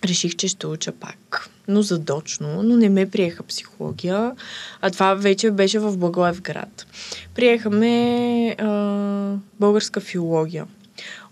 реших, 0.05 0.37
че 0.37 0.49
ще 0.49 0.67
уча 0.67 0.93
пак. 0.93 1.51
Но 1.71 1.83
задочно, 1.83 2.62
но 2.62 2.77
не 2.77 2.89
ме 2.89 3.11
приеха 3.11 3.43
психология. 3.43 4.33
А 4.81 4.91
това 4.91 5.14
вече 5.14 5.51
беше 5.51 5.79
в 5.79 5.97
Благоевград. 5.97 6.87
Приеха 7.35 7.71
ме 7.71 8.57
а, 8.59 9.35
българска 9.61 10.01
филология. 10.01 10.66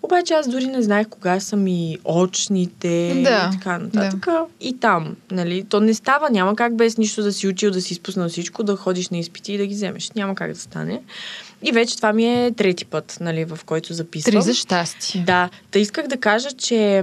Обаче 0.03 0.35
аз 0.35 0.49
дори 0.49 0.67
не 0.67 0.83
знаех 0.83 1.09
кога 1.09 1.41
са 1.41 1.57
ми 1.57 1.99
очните 2.05 3.23
Да, 3.25 3.51
и 3.53 3.59
така 3.59 3.79
нататък. 3.79 4.27
И 4.61 4.79
там, 4.81 5.17
нали, 5.31 5.65
то 5.65 5.81
не 5.81 5.95
става, 5.95 6.31
няма 6.31 6.57
как 6.57 6.77
без 6.77 6.99
нищо 6.99 7.23
да 7.23 7.33
си 7.33 7.49
учил, 7.49 7.71
да 7.71 7.81
си 7.81 7.93
изпуснал 7.93 8.29
всичко, 8.29 8.63
да 8.63 8.77
ходиш 8.77 9.09
на 9.09 9.19
изпити 9.19 9.53
и 9.53 9.59
да 9.59 9.67
ги 9.67 9.75
вземеш. 9.75 10.11
Няма 10.11 10.35
как 10.35 10.53
да 10.53 10.61
стане. 10.61 11.03
И 11.63 11.73
вече 11.73 11.97
това 11.97 12.13
ми 12.13 12.25
е 12.25 12.53
трети 12.53 12.85
път, 12.85 13.19
нали, 13.21 13.45
в 13.45 13.59
който 13.67 13.95
записвам. 13.95 14.33
Три 14.33 14.43
за 14.43 14.55
щастие. 14.55 15.25
Да, 15.27 15.51
та 15.71 15.79
исках 15.79 16.07
да 16.07 16.17
кажа, 16.17 16.53
че 16.53 17.03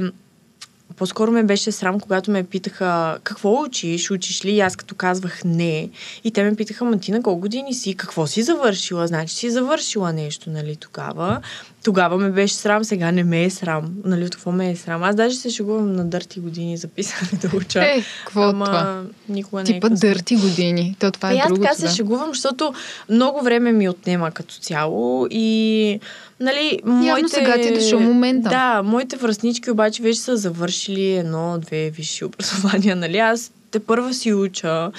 по-скоро 0.97 1.31
ме 1.31 1.43
беше 1.43 1.71
срам, 1.71 1.99
когато 1.99 2.31
ме 2.31 2.43
питаха 2.43 3.17
какво 3.23 3.61
учиш, 3.61 4.11
учиш 4.11 4.45
ли? 4.45 4.51
И 4.51 4.59
аз 4.59 4.75
като 4.75 4.95
казвах 4.95 5.41
не. 5.45 5.89
И 6.23 6.31
те 6.31 6.43
ме 6.43 6.55
питаха, 6.55 6.85
ма 6.85 6.97
ти 6.99 7.11
на 7.11 7.23
колко 7.23 7.41
години 7.41 7.73
си? 7.73 7.95
Какво 7.95 8.27
си 8.27 8.43
завършила? 8.43 9.07
Значи 9.07 9.35
си 9.35 9.49
завършила 9.49 10.13
нещо, 10.13 10.49
нали, 10.49 10.75
тогава. 10.75 11.41
Тогава 11.83 12.17
ме 12.17 12.29
беше 12.29 12.55
срам, 12.55 12.83
сега 12.83 13.11
не 13.11 13.23
ме 13.23 13.43
е 13.43 13.49
срам. 13.49 13.93
Нали, 14.05 14.25
от 14.25 14.35
какво 14.35 14.51
ме 14.51 14.71
е 14.71 14.75
срам? 14.75 15.03
Аз 15.03 15.15
даже 15.15 15.35
се 15.35 15.49
шегувам 15.49 15.93
на 15.95 16.05
дърти 16.05 16.39
години 16.39 16.77
записане 16.77 17.29
да 17.41 17.57
уча. 17.57 17.83
Е, 17.85 18.03
какво 18.25 18.41
Ама 18.41 18.65
това? 18.65 19.01
никога 19.29 19.63
не 19.63 19.69
е 19.69 19.73
Типа 19.73 19.89
късно. 19.89 20.09
дърти 20.09 20.35
години. 20.35 20.95
То 20.99 21.11
това 21.11 21.33
И 21.33 21.37
е 21.37 21.39
аз 21.39 21.53
така 21.53 21.73
се 21.73 21.95
шегувам, 21.95 22.29
защото 22.29 22.73
много 23.09 23.41
време 23.41 23.71
ми 23.71 23.89
отнема 23.89 24.31
като 24.31 24.55
цяло 24.55 25.27
и 25.31 25.99
нали, 26.39 26.79
моите... 26.85 27.29
сега 27.29 27.61
ти 27.61 27.67
е 27.67 27.71
дошъл 27.71 27.99
момента. 27.99 28.49
Да, 28.49 28.81
моите 28.83 29.17
връзнички 29.17 29.71
обаче 29.71 30.03
вече 30.03 30.19
са 30.19 30.37
завършили 30.37 31.15
едно-две 31.15 31.89
висши 31.89 32.25
образования, 32.25 32.95
нали, 32.95 33.17
аз 33.17 33.51
те 33.71 33.79
първа 33.79 34.13
си 34.13 34.33
уча, 34.33 34.91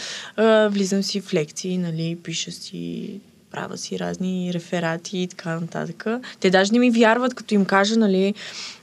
влизам 0.71 1.03
си 1.03 1.21
в 1.21 1.35
лекции, 1.35 1.79
нали, 1.79 2.19
пиша 2.23 2.53
си 2.53 3.11
правя 3.51 3.77
си 3.77 3.99
разни 3.99 4.51
реферати 4.55 5.19
и 5.19 5.27
така 5.27 5.61
нататък. 5.61 6.07
Те 6.41 6.51
даже 6.51 6.73
не 6.73 6.79
ми 6.79 6.91
вярват, 6.91 7.35
като 7.35 7.55
им 7.55 7.65
кажа, 7.65 7.97
нали, 7.99 8.35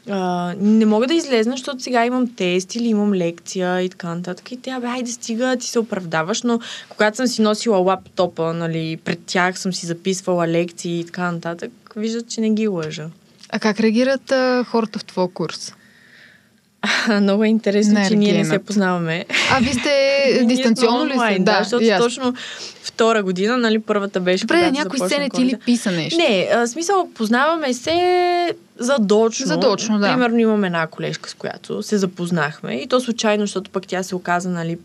а, 0.09 0.53
не 0.59 0.85
мога 0.85 1.07
да 1.07 1.13
излезна, 1.13 1.51
защото 1.51 1.83
сега 1.83 2.05
имам 2.05 2.35
тест 2.35 2.75
или 2.75 2.87
имам 2.87 3.13
лекция 3.13 3.81
и 3.81 3.89
така 3.89 4.15
нататък. 4.15 4.51
И 4.51 4.61
те, 4.61 4.69
абе, 4.69 4.87
хайде 4.87 5.11
стига, 5.11 5.57
ти 5.57 5.67
се 5.67 5.79
оправдаваш, 5.79 6.41
но 6.41 6.59
когато 6.89 7.17
съм 7.17 7.27
си 7.27 7.41
носила 7.41 7.77
лаптопа, 7.77 8.53
нали, 8.53 8.97
пред 8.97 9.19
тях 9.25 9.59
съм 9.59 9.73
си 9.73 9.85
записвала 9.85 10.47
лекции 10.47 10.99
и 10.99 11.05
така 11.05 11.31
нататък, 11.31 11.71
виждат, 11.95 12.29
че 12.29 12.41
не 12.41 12.49
ги 12.49 12.67
лъжа. 12.67 13.09
А 13.49 13.59
как 13.59 13.79
реагират 13.79 14.31
а, 14.31 14.63
хората 14.63 14.99
в 14.99 15.05
твоя 15.05 15.27
курс? 15.27 15.73
Много 17.21 17.43
е 17.43 17.47
интересно, 17.47 17.99
че 18.07 18.15
ние 18.15 18.33
не 18.33 18.45
се 18.45 18.59
познаваме. 18.59 19.25
А 19.51 19.59
вие 19.59 19.73
сте 19.73 20.41
дистанционно 20.45 21.05
ли 21.05 21.13
сте? 21.13 21.39
Да, 21.39 21.59
защото 21.59 21.83
ясно. 21.83 22.05
точно 22.05 22.33
втора 22.83 23.23
година, 23.23 23.57
нали, 23.57 23.79
първата 23.79 24.19
беше. 24.19 24.45
Добре, 24.45 24.71
някой 24.71 24.99
сцене 24.99 25.29
ти 25.29 25.45
ли 25.45 25.55
писа 25.65 25.91
нещо? 25.91 26.17
Не, 26.17 26.49
а, 26.55 26.67
смисъл, 26.67 27.09
познаваме 27.15 27.73
се 27.73 28.55
задочно. 28.79 29.45
Задочно, 29.45 29.99
да. 29.99 30.07
Примерно 30.07 30.39
имам 30.39 30.63
една 30.63 30.87
колежка, 30.87 31.29
с 31.29 31.33
която 31.33 31.83
се 31.83 31.97
запознахме 31.97 32.73
и 32.73 32.87
то 32.87 32.99
случайно, 32.99 33.43
защото 33.43 33.71
пък 33.71 33.87
тя 33.87 34.03
се 34.03 34.15
оказа, 34.15 34.49
нали, 34.49 34.77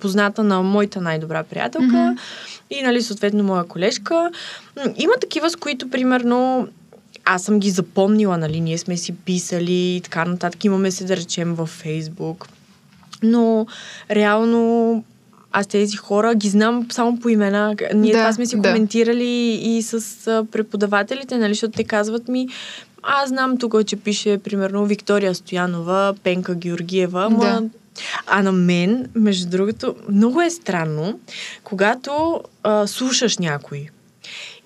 позната 0.00 0.44
на 0.44 0.62
моята 0.62 1.00
най-добра 1.00 1.42
приятелка 1.42 1.86
Мгм. 1.86 2.18
и, 2.70 2.82
нали, 2.82 3.02
съответно 3.02 3.44
моя 3.44 3.64
колежка. 3.64 4.30
Има 4.96 5.12
такива, 5.20 5.50
с 5.50 5.56
които, 5.56 5.90
примерно, 5.90 6.68
аз 7.28 7.42
съм 7.42 7.58
ги 7.58 7.70
запомнила, 7.70 8.38
нали, 8.38 8.60
ние 8.60 8.78
сме 8.78 8.96
си 8.96 9.12
писали 9.12 9.96
и 9.96 10.00
така 10.00 10.24
нататък. 10.24 10.64
Имаме 10.64 10.90
се, 10.90 11.04
да 11.04 11.16
речем, 11.16 11.54
във 11.54 11.68
Фейсбук. 11.68 12.48
Но, 13.22 13.66
реално, 14.10 15.04
аз 15.52 15.66
тези 15.66 15.96
хора 15.96 16.34
ги 16.34 16.48
знам 16.48 16.86
само 16.90 17.20
по 17.20 17.28
имена. 17.28 17.74
Ние 17.94 18.12
Да, 18.12 18.18
това 18.18 18.32
сме 18.32 18.46
си 18.46 18.56
да. 18.56 18.62
коментирали 18.62 19.60
и 19.62 19.82
с 19.82 20.26
а, 20.26 20.44
преподавателите, 20.52 21.38
нали, 21.38 21.54
защото 21.54 21.76
те 21.76 21.84
казват 21.84 22.28
ми, 22.28 22.48
аз 23.02 23.28
знам 23.28 23.58
тук, 23.58 23.86
че 23.86 23.96
пише, 23.96 24.38
примерно, 24.38 24.86
Виктория 24.86 25.34
Стоянова, 25.34 26.14
Пенка 26.22 26.54
Георгиева, 26.54 27.28
Да. 27.40 27.62
а 28.26 28.42
на 28.42 28.52
мен, 28.52 29.08
между 29.14 29.48
другото, 29.48 29.94
много 30.08 30.42
е 30.42 30.50
странно, 30.50 31.20
когато 31.64 32.40
а, 32.62 32.86
слушаш 32.86 33.38
някой. 33.38 33.88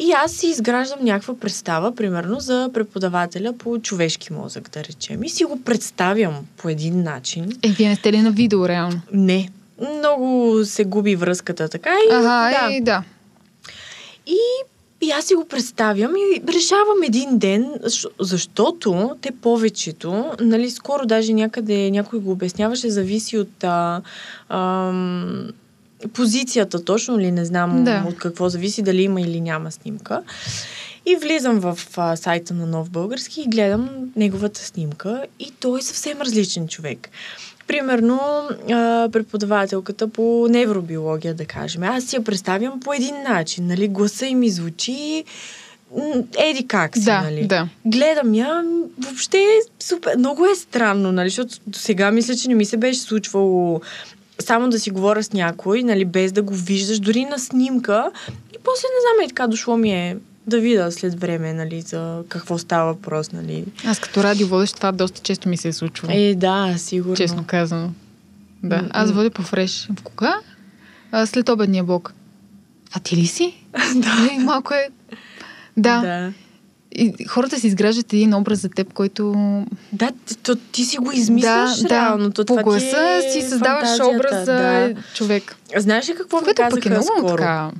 И 0.00 0.12
аз 0.12 0.32
си 0.32 0.46
изграждам 0.46 0.98
някаква 1.02 1.36
представа, 1.36 1.94
примерно, 1.94 2.40
за 2.40 2.70
преподавателя 2.74 3.52
по 3.52 3.78
човешки 3.78 4.32
мозък, 4.32 4.70
да 4.70 4.84
речем. 4.84 5.24
И 5.24 5.28
си 5.28 5.44
го 5.44 5.62
представям 5.62 6.34
по 6.56 6.68
един 6.68 7.02
начин. 7.02 7.52
Е, 7.62 7.68
вие 7.68 7.88
не 7.88 7.96
сте 7.96 8.12
ли 8.12 8.22
на 8.22 8.30
видео, 8.30 8.68
реално? 8.68 9.00
Не. 9.12 9.48
Много 9.98 10.60
се 10.64 10.84
губи 10.84 11.16
връзката 11.16 11.68
така 11.68 11.90
и 11.90 12.12
Ага, 12.14 12.58
да. 12.60 12.72
и 12.72 12.80
да. 12.80 13.02
И, 14.26 14.38
и 15.00 15.10
аз 15.10 15.24
си 15.24 15.34
го 15.34 15.44
представям 15.44 16.12
и 16.16 16.42
решавам 16.48 17.02
един 17.04 17.38
ден, 17.38 17.72
защо- 17.82 18.10
защото 18.20 19.16
те 19.20 19.30
повечето, 19.32 20.24
нали, 20.40 20.70
скоро 20.70 21.06
даже 21.06 21.32
някъде 21.32 21.90
някой 21.90 22.18
го 22.20 22.30
обясняваше, 22.30 22.90
зависи 22.90 23.38
от 23.38 23.64
а, 23.64 24.02
ам, 24.48 25.48
позицията 26.08 26.84
точно 26.84 27.18
ли, 27.18 27.32
не 27.32 27.44
знам 27.44 27.84
Да. 27.84 28.04
от 28.08 28.16
какво 28.16 28.48
зависи, 28.48 28.82
дали 28.82 29.02
има 29.02 29.20
или 29.20 29.40
няма 29.40 29.72
снимка. 29.72 30.22
И 31.06 31.16
влизам 31.16 31.60
в 31.60 31.78
а, 31.96 32.16
сайта 32.16 32.54
на 32.54 32.66
Нов 32.66 32.90
Български 32.90 33.40
и 33.40 33.48
гледам 33.48 33.90
неговата 34.16 34.60
снимка 34.60 35.24
и 35.38 35.52
той 35.60 35.78
е 35.78 35.82
съвсем 35.82 36.20
различен 36.20 36.68
човек. 36.68 37.08
Примерно, 37.66 38.20
а, 38.72 39.08
преподавателката 39.12 40.08
по 40.08 40.46
невробиология, 40.50 41.34
да 41.34 41.44
кажем. 41.44 41.82
Аз 41.82 42.04
си 42.04 42.16
я 42.16 42.24
представям 42.24 42.80
по 42.80 42.92
един 42.92 43.22
начин. 43.22 43.66
Нали? 43.66 43.88
Гласа 43.88 44.26
им 44.26 44.48
звучи 44.48 45.24
еди 46.38 46.66
как 46.66 46.96
си, 46.96 47.04
Да, 47.04 47.20
нали? 47.20 47.46
да. 47.46 47.68
Гледам 47.86 48.34
я, 48.34 48.64
въобще 48.98 49.38
е 49.38 49.84
супер. 49.84 50.16
Много 50.18 50.46
е 50.46 50.54
странно, 50.54 51.12
нали? 51.12 51.28
Защото 51.28 51.54
до 51.66 51.78
сега 51.78 52.10
мисля, 52.10 52.36
че 52.36 52.48
не 52.48 52.54
ми 52.54 52.64
се 52.64 52.76
беше 52.76 53.00
случвало 53.00 53.80
само 54.40 54.68
да 54.68 54.80
си 54.80 54.90
говоря 54.90 55.22
с 55.22 55.32
някой, 55.32 55.82
нали, 55.82 56.04
без 56.04 56.32
да 56.32 56.42
го 56.42 56.54
виждаш, 56.54 56.98
дори 56.98 57.24
на 57.24 57.38
снимка. 57.38 58.10
И 58.28 58.56
после 58.64 58.86
не 58.88 59.00
знам, 59.00 59.24
е 59.24 59.28
така 59.28 59.46
дошло 59.46 59.76
ми 59.76 59.92
е 59.92 60.16
да 60.46 60.60
видя 60.60 60.92
след 60.92 61.20
време, 61.20 61.52
нали, 61.52 61.80
за 61.80 62.22
какво 62.28 62.58
става 62.58 62.92
въпрос, 62.92 63.32
нали. 63.32 63.64
Аз 63.84 63.98
като 63.98 64.22
радиоводещ 64.22 64.76
това 64.76 64.92
доста 64.92 65.20
често 65.20 65.48
ми 65.48 65.56
се 65.56 65.68
е 65.68 65.72
случвало. 65.72 66.14
Е, 66.16 66.34
да, 66.34 66.74
сигурно. 66.78 67.16
Честно 67.16 67.44
казано. 67.46 67.90
Да. 68.62 68.88
Аз 68.90 69.12
водя 69.12 69.30
по 69.30 69.42
фреш. 69.42 69.88
В 69.98 70.02
кога? 70.02 70.34
А, 71.12 71.26
след 71.26 71.48
обедния 71.48 71.84
блок. 71.84 72.14
А 72.92 73.00
ти 73.00 73.16
ли 73.16 73.26
си? 73.26 73.54
да. 73.94 74.42
малко 74.44 74.74
е... 74.74 74.88
Да. 75.76 76.00
Да. 76.00 76.32
И 76.92 77.24
хората 77.24 77.60
си 77.60 77.66
изграждат 77.66 78.12
един 78.12 78.34
образ 78.34 78.60
за 78.60 78.68
теб, 78.68 78.92
който... 78.92 79.34
Да, 79.92 80.10
то, 80.42 80.56
ти 80.56 80.84
си 80.84 80.96
го 80.98 81.12
измисляш 81.12 81.78
да, 81.78 81.88
реално. 81.88 82.30
То, 82.30 82.44
по 82.44 82.46
това 82.46 82.62
гласа 82.62 83.20
е 83.26 83.30
си 83.32 83.42
създаваш 83.42 84.00
образ 84.14 84.44
за 84.44 84.44
Да. 84.44 84.94
човек. 85.14 85.56
Знаеш 85.76 86.08
ли 86.08 86.14
какво 86.14 86.36
ми 86.36 86.44
Което 86.44 86.62
пък 86.70 86.86
е 86.86 86.90
много 86.90 87.06
скоро? 87.18 87.36
така... 87.36 87.70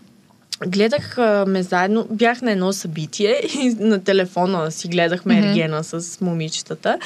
Гледах 0.66 1.18
а, 1.18 1.44
ме 1.48 1.62
заедно, 1.62 2.06
бях 2.10 2.42
на 2.42 2.50
едно 2.52 2.72
събитие 2.72 3.40
и 3.54 3.76
на 3.78 4.04
телефона 4.04 4.70
си 4.70 4.88
гледахме 4.88 5.34
Мгм. 5.34 5.48
Ергена 5.48 5.84
с 5.84 6.20
момичетата. 6.20 6.98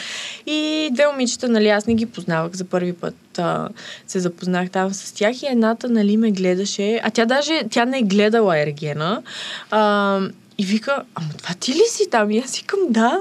И 0.46 0.88
две 0.92 1.06
момичета, 1.06 1.48
нали, 1.48 1.68
аз 1.68 1.86
не 1.86 1.94
ги 1.94 2.06
познавах 2.06 2.52
за 2.52 2.64
първи 2.64 2.92
път. 2.92 3.38
А, 3.38 3.68
се 4.06 4.20
запознах 4.20 4.70
там 4.70 4.94
с 4.94 5.12
тях 5.12 5.42
и 5.42 5.46
едната, 5.46 5.88
нали, 5.88 6.16
ме 6.16 6.30
гледаше. 6.30 7.00
А 7.02 7.10
тя 7.10 7.24
даже, 7.24 7.62
тя 7.70 7.84
не 7.84 7.98
е 7.98 8.02
гледала 8.02 8.58
Ергена. 8.58 9.22
А, 9.70 10.20
и 10.58 10.64
вика, 10.64 11.02
ама 11.14 11.28
това 11.38 11.54
ти 11.54 11.72
ли 11.72 11.82
си 11.88 12.10
там? 12.10 12.30
И 12.30 12.38
аз 12.38 12.58
викам, 12.58 12.78
да. 12.90 13.18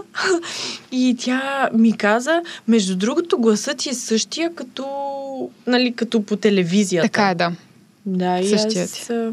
И 0.91 1.15
тя 1.19 1.69
ми 1.73 1.97
каза, 1.97 2.41
между 2.67 2.95
другото, 2.95 3.38
гласът 3.38 3.77
ти 3.77 3.89
е 3.89 3.93
същия 3.93 4.55
като, 4.55 4.86
нали, 5.67 5.93
като 5.93 6.23
по 6.23 6.36
телевизията. 6.36 7.05
Така 7.07 7.29
е, 7.29 7.36
да. 7.36 7.51
Да, 8.05 8.39
и 8.39 8.49
Същият 8.49 8.89
аз... 8.89 9.09
а, 9.09 9.31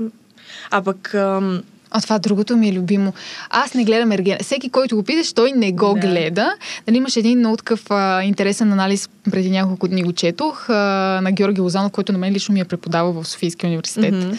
А 0.71 0.83
пък... 0.83 1.15
ам, 1.15 1.63
А 1.91 2.01
това 2.01 2.19
другото 2.19 2.57
ми 2.57 2.69
е 2.69 2.73
любимо. 2.73 3.13
Аз 3.51 3.75
не 3.75 3.85
гледам 3.85 4.13
Ергена. 4.13 4.39
Всеки, 4.43 4.71
който 4.71 4.97
го 4.97 5.03
питаш, 5.03 5.33
той 5.33 5.53
не 5.53 5.73
го 5.73 5.95
Да. 5.95 6.01
гледа. 6.01 6.55
Нали, 6.87 6.97
имаше 6.97 7.19
един 7.21 7.39
много 7.39 7.57
такъв 7.57 7.91
а, 7.91 8.23
интересен 8.23 8.73
анализ, 8.73 9.09
преди 9.31 9.51
няколко 9.51 9.89
дни 9.89 10.03
го 10.03 10.13
четох, 10.13 10.71
а, 10.71 10.75
на 11.23 11.33
Георги 11.33 11.61
Лозанов, 11.61 11.93
който 11.93 12.13
на 12.13 12.19
мен 12.19 12.33
лично 12.33 12.53
ми 12.55 12.61
е 12.61 12.65
преподавал 12.65 13.13
в 13.13 13.25
Софийския 13.29 13.69
университет. 13.69 14.15
мгм. 14.15 14.31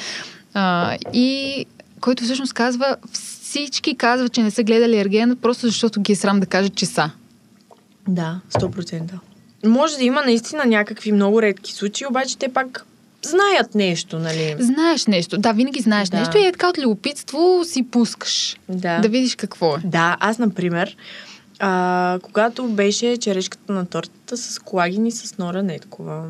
А, 0.53 0.97
и 1.14 1.66
който 2.01 2.24
всъщност 2.24 2.53
казва, 2.53 2.95
всички 3.52 3.95
казват, 3.95 4.34
че 4.34 4.43
не 4.43 4.52
са 4.52 4.64
гледали 4.64 4.97
Ергена, 4.97 5.36
просто 5.36 5.68
защото 5.68 6.02
ги 6.02 6.12
е 6.12 6.16
срам 6.16 6.39
да 6.39 6.45
кажат, 6.45 6.76
че 6.76 6.86
са. 6.86 7.12
Да, 8.08 8.39
100%. 8.52 9.12
Може 9.66 9.97
да 9.97 10.04
има 10.04 10.22
наистина 10.26 10.66
някакви 10.66 11.12
много 11.12 11.41
редки 11.41 11.74
случаи, 11.74 12.08
обаче 12.08 12.38
те 12.38 12.54
пак 12.54 12.86
знаят 13.26 13.76
нещо, 13.76 14.20
нали? 14.20 14.56
Знаеш 14.60 15.06
нещо. 15.06 15.38
Да, 15.38 15.52
винаги 15.52 15.82
знаеш 15.82 16.10
Да. 16.10 16.18
нещо 16.20 16.38
и 16.38 16.45
е 16.45 16.52
така 16.52 16.70
от 16.70 16.78
любопитство 16.78 17.62
си 17.66 17.84
пускаш. 17.91 18.58
Да. 18.70 18.99
Да 18.99 19.10
видиш 19.10 19.36
какво 19.36 19.76
е. 19.76 19.80
Да, 19.84 20.18
аз, 20.20 20.38
например, 20.39 20.97
а, 21.60 22.20
когато 22.22 22.68
беше 22.68 23.18
черешката 23.18 23.74
на 23.74 23.86
тортата 23.86 24.38
с 24.38 24.60
колагин 24.60 25.06
и 25.06 25.12
с 25.12 25.38
Нора 25.38 25.64
Неткова, 25.64 26.24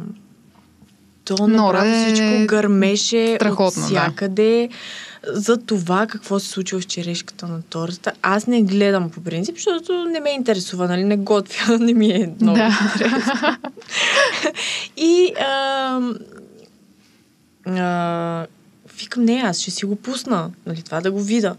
то 1.36 1.48
направо 1.48 1.86
е 1.86 2.06
всичко 2.06 2.46
гърмеше 2.46 3.36
страхотно, 3.36 3.66
от 3.66 3.74
да. 3.76 3.82
всякъде 3.82 4.70
за 5.28 5.58
това 5.58 6.08
какво 6.08 6.40
се 6.40 6.48
случва 6.48 6.82
с 6.82 6.86
черешката 6.86 7.48
на 7.48 7.62
тортата. 7.62 8.12
Аз 8.22 8.48
не 8.48 8.62
гледам 8.64 9.10
по 9.10 9.22
принцип, 9.22 9.56
защото 9.56 10.06
не 10.06 10.20
ме 10.20 10.30
интересува, 10.30 10.88
нали? 10.88 11.04
Не 11.04 11.18
готвя, 11.18 11.78
не 11.80 11.94
ми 11.94 12.12
е 12.12 12.34
много 12.42 12.58
Да. 12.58 12.80
интересно. 12.94 13.34
И 14.98 15.34
а, 15.40 16.00
а, 17.66 18.46
викам, 19.00 19.24
не, 19.26 19.42
аз 19.46 19.60
ще 19.60 19.72
си 19.72 19.86
го 19.86 19.96
пусна, 19.96 20.50
нали, 20.66 20.82
това 20.82 21.02
да 21.02 21.12
го 21.12 21.22
видя. 21.22 21.56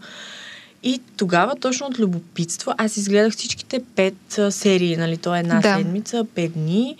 И 0.82 1.00
тогава, 1.16 1.56
точно 1.56 1.86
от 1.86 1.98
любопитство, 1.98 2.72
аз 2.78 2.96
изгледах 2.96 3.32
всичките 3.32 3.82
пет 3.96 4.38
а, 4.38 4.50
серии, 4.52 4.96
нали, 4.96 5.16
то 5.16 5.36
е 5.36 5.38
една 5.38 5.60
Да. 5.60 5.76
седмица, 5.76 6.26
пет 6.34 6.52
дни. 6.52 6.96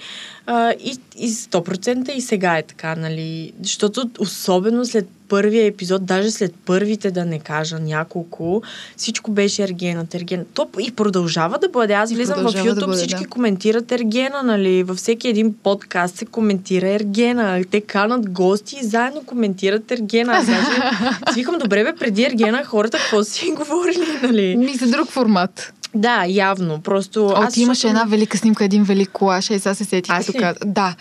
А, 0.47 0.71
и, 0.73 0.99
и 1.17 1.31
100% 1.31 2.11
и 2.11 2.21
сега 2.21 2.59
е 2.59 2.63
така, 2.63 2.97
нали, 2.97 3.53
защото 3.63 4.11
особено 4.19 4.85
след 4.85 5.09
първия 5.33 5.67
епизод, 5.67 6.05
даже 6.05 6.31
след 6.31 6.55
първите, 6.67 7.11
да 7.11 7.25
не 7.25 7.39
кажа 7.39 7.79
няколко, 7.79 8.63
всичко 8.97 9.31
беше 9.31 9.63
ергенът, 9.63 10.15
ергена. 10.15 10.45
То 10.55 10.69
и 10.81 10.93
продължава 10.93 11.59
да 11.59 11.69
бъде. 11.69 11.93
Аз 11.93 12.13
влизам 12.13 12.39
в 12.39 12.53
YouTube, 12.53 12.75
да 12.75 12.87
бъде, 12.87 12.99
всички 12.99 13.23
да. 13.23 13.29
коментират 13.29 13.93
ергена, 13.93 14.43
нали, 14.43 14.83
във 14.83 14.97
всеки 14.97 15.29
един 15.29 15.55
подкаст 15.63 16.17
се 16.17 16.27
коментира 16.27 16.89
ергена. 16.89 17.65
Те 17.71 17.81
канат 17.81 18.31
гости 18.31 18.77
и 18.83 18.85
заедно 18.85 19.23
коментират 19.25 19.91
ергена. 19.91 20.33
Аз 20.33 20.47
Даже 20.47 20.65
си 21.33 21.41
викам, 21.41 21.59
добре 21.59 21.85
бе, 21.85 21.95
преди 21.95 22.25
ергена 22.25 22.65
хората 22.65 22.99
какво 22.99 23.25
си 23.25 23.51
говорили, 23.57 24.07
нали? 24.23 24.57
Ми 24.57 24.75
за 24.77 24.87
друг 24.87 25.09
формат. 25.09 25.73
Да, 25.95 26.25
явно. 26.29 26.81
Просто 26.81 27.27
О, 27.27 27.33
аз 27.37 27.55
ти 27.55 27.61
имаше 27.63 27.79
защото- 27.79 27.91
една 27.91 28.05
велика 28.05 28.39
снимка, 28.39 28.65
един 28.65 28.85
велик 28.85 29.11
колаж, 29.13 29.51
и 29.51 29.59
сега 29.59 29.75
се 29.75 29.85
сетих, 29.85 30.15
Аз 30.15 30.27
като 30.27 30.39
ли? 30.39 30.53
Да, 30.65 30.95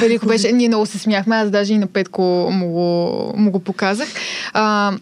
велико 0.00 0.26
беше. 0.26 0.52
Ние 0.52 0.68
много 0.68 0.86
се 0.86 0.98
смяхме, 0.98 1.36
аз 1.36 1.50
даже 1.50 1.74
и 1.74 1.78
на 1.78 1.86
Петко 1.86 2.22
му 2.52 2.68
го, 2.68 2.86
му 3.36 3.50
го 3.50 3.58
показах. 3.58 4.08
А, 4.52 4.92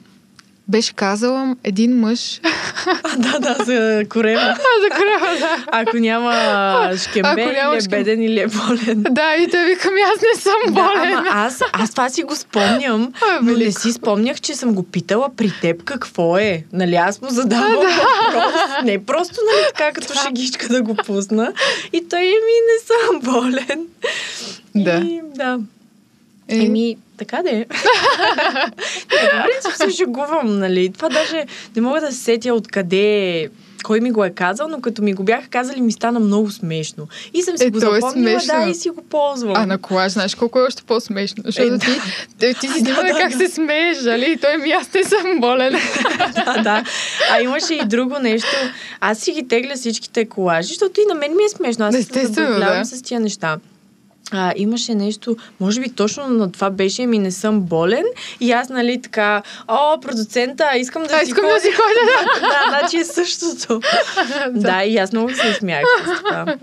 беше 0.69 0.93
казала 0.93 1.57
един 1.65 1.99
мъж. 1.99 2.41
А, 3.05 3.17
да, 3.17 3.39
да, 3.39 3.65
за 3.65 4.05
корема. 4.09 4.41
за 4.83 4.89
края, 4.91 5.39
да. 5.39 5.65
Ако 5.73 5.97
няма 5.97 6.33
шкембе, 6.97 7.29
Ако 7.29 7.53
няма 7.53 7.77
или 7.77 7.85
е 7.85 7.89
беден, 7.89 8.23
или 8.23 8.41
е 8.41 8.47
болен. 8.47 9.05
Да, 9.11 9.37
и 9.37 9.51
той 9.51 9.65
викам, 9.65 9.93
аз 10.15 10.21
не 10.21 10.41
съм 10.41 10.55
Да, 10.67 10.73
болен. 10.73 11.15
ама 11.17 11.29
аз, 11.31 11.61
аз 11.73 11.91
това 11.91 12.09
си 12.09 12.23
го 12.23 12.37
спомням, 12.37 13.13
А, 13.31 13.39
но 13.43 13.53
не 13.53 13.73
си 13.73 13.93
спомнях, 13.93 14.41
че 14.41 14.55
съм 14.55 14.75
го 14.75 14.83
питала 14.83 15.29
при 15.37 15.53
теб 15.61 15.85
какво 15.85 16.39
е. 16.39 16.65
Нали, 16.73 16.95
аз 16.95 17.21
му 17.23 17.29
задавам 17.31 17.73
въпрос. 17.73 18.53
Не 18.85 19.05
просто, 19.05 19.35
нали, 19.53 19.67
така 19.77 19.93
като 19.93 20.15
шегичка 20.15 20.69
да 20.69 20.83
го 20.83 20.95
пусна. 20.95 21.53
И 21.93 22.09
той 22.09 22.21
ми 22.21 22.57
не 22.69 22.87
съм 22.87 23.21
болен. 23.33 23.87
Да. 24.75 24.97
И, 24.97 25.21
да. 25.35 25.59
Е, 26.49 26.57
Еми, 26.57 26.97
така 27.17 27.43
да 27.43 27.51
е. 27.51 27.65
По 29.09 29.17
принцип 29.43 29.73
се 29.77 29.91
шегувам, 29.91 30.59
нали. 30.59 30.93
Това 30.93 31.09
даже 31.09 31.45
не 31.77 31.83
мога 31.83 32.01
да 32.01 32.13
се 32.13 32.19
сетя 32.19 32.55
откъде 32.55 33.49
кой 33.85 34.01
ми 34.01 34.11
го 34.11 34.25
е 34.25 34.31
казал, 34.31 34.69
но 34.69 34.81
като 34.81 35.03
ми 35.03 35.13
го 35.13 35.23
бяха 35.23 35.49
казали, 35.49 35.81
ми 35.81 35.93
стана 35.93 36.21
много 36.21 36.51
смешно. 36.51 37.09
И 37.35 37.43
съм 37.43 37.59
си 37.59 37.65
Е, 37.65 37.71
го 37.71 37.79
е 37.79 37.81
запомнила, 37.81 38.41
смешно. 38.41 38.65
да, 38.65 38.71
и 38.71 38.75
си 38.75 38.91
го 38.91 39.03
ползвам. 39.03 39.53
А 39.57 39.67
на 39.67 39.79
колаж, 39.79 40.13
знаеш 40.13 40.35
колко 40.35 40.59
е 40.59 40.63
още 40.63 40.83
по-смешно? 40.83 41.43
Защото 41.47 41.75
Е, 41.75 41.79
ти, 41.79 41.87
ти, 42.39 42.61
ти 42.61 42.69
си 42.69 42.83
Да, 42.83 42.95
да, 42.95 43.09
как 43.09 43.33
да. 43.33 43.39
се 43.39 43.55
смееш, 43.55 43.99
нали? 44.03 44.33
И 44.33 44.37
той 44.37 44.57
ми, 44.57 44.71
аз 44.71 44.95
не 44.95 45.05
съм 45.05 45.41
болен. 45.41 45.73
да, 46.35 46.63
да. 46.63 46.85
А 47.33 47.41
имаше 47.43 47.75
и 47.75 47.85
друго 47.87 48.19
нещо. 48.19 48.57
Аз 49.01 49.19
си 49.19 49.33
ги 49.33 49.49
тегля 49.49 49.75
всичките 49.75 50.25
колажи, 50.25 50.69
защото 50.69 51.01
и 51.01 51.05
на 51.09 51.15
мен 51.15 51.37
ми 51.37 51.45
е 51.45 51.49
смешно. 51.49 51.85
Аз 51.87 51.95
се 51.95 52.27
забавлявам 52.27 52.79
да. 52.79 52.85
с 52.85 53.03
тия 53.03 53.21
неща. 53.21 53.59
А, 54.33 54.53
имаше 54.57 54.95
нещо, 54.95 55.37
може 55.61 55.81
би 55.81 55.91
точно 55.91 56.27
на 56.29 56.53
това 56.53 56.71
беше 56.71 57.07
ми 57.07 57.19
не 57.19 57.31
съм 57.31 57.61
болен 57.61 58.05
и 58.41 58.53
аз, 58.53 58.69
нали, 58.69 59.03
така, 59.03 59.43
о, 59.69 60.01
продуцента, 60.01 60.71
искам 60.77 61.03
да 61.03 61.15
А, 61.15 61.19
си 61.19 61.25
искам 61.25 61.45
да 61.45 61.51
ходя». 61.51 61.61
си 61.61 61.71
ходя. 61.73 62.41
да, 62.41 62.69
значи 62.81 62.97
е 62.97 63.05
същото. 63.05 63.81
да, 64.51 64.85
и 64.85 64.97
аз 64.97 65.13
много 65.13 65.31
се 65.31 65.55
смях 65.55 65.85
с 66.05 66.19
това. 66.19 66.57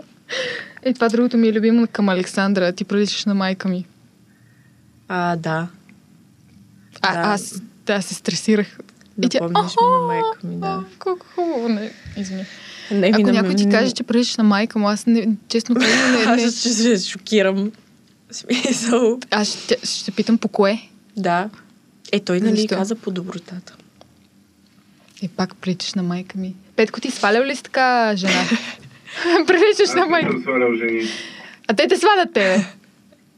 Е, 0.84 0.94
това 0.94 1.10
другото 1.10 1.38
ми 1.38 1.48
е 1.48 1.54
любимо 1.54 1.88
към 1.92 2.10
Александра. 2.10 2.72
Ти 2.72 2.84
приличаш 2.84 3.26
на 3.26 3.34
майка 3.34 3.68
ми. 3.68 3.86
А, 5.08 5.36
да. 5.36 5.68
А, 7.02 7.14
Да. 7.14 7.20
аз 7.30 7.62
да, 7.86 8.02
се 8.02 8.14
стресирах. 8.14 8.78
Напомняш 9.18 9.72
ми 9.72 9.88
на 9.92 10.08
майка 10.08 10.38
ми, 10.44 10.56
да. 10.56 10.68
А, 10.68 10.80
колко 11.00 11.26
хубаво. 11.36 11.70
Не, 11.70 11.92
извини. 12.18 12.46
Не, 12.94 13.08
ми 13.08 13.14
Ако 13.14 13.22
на 13.22 13.32
някой 13.32 13.56
ти 13.56 13.70
каже, 13.70 13.92
че 13.92 14.04
приличаш 14.04 14.38
на 14.38 14.44
майка 14.44 14.80
му, 14.80 14.88
аз 14.88 15.06
не, 15.06 15.30
честно 15.48 15.76
казвам, 15.76 16.12
не, 16.12 16.18
не. 16.18 16.24
Аз 16.44 16.60
ще 16.60 16.70
се 16.70 17.10
шокирам. 17.10 17.72
Смисъл. 18.32 19.20
Аз 19.32 19.48
ще, 19.64 19.78
ще 19.84 20.12
питам 20.12 20.38
по 20.38 20.48
кое. 20.48 20.82
Да. 21.18 21.50
Е, 22.12 22.20
той 22.20 22.40
нали 22.40 22.56
Защо? 22.56 22.76
каза 22.76 22.96
по 22.96 23.12
добротата. 23.12 23.76
И 25.22 25.28
пак 25.28 25.56
приличаш 25.56 25.94
на 25.94 26.04
майка 26.04 26.38
ми. 26.38 26.56
Петко, 26.76 27.02
ти 27.02 27.12
свалял 27.12 27.44
ли 27.44 27.56
си 27.56 27.64
така 27.64 28.14
жена? 28.16 28.44
приличаш 29.48 29.90
Аз 29.90 29.96
на 29.96 30.02
не 30.02 30.10
майка. 30.10 30.32
съм 30.32 30.42
свалял 30.42 30.74
жени. 30.76 31.02
А 31.68 31.74
те 31.74 31.88
те 31.88 31.98
свалят 31.98 32.34
тебе. 32.34 32.66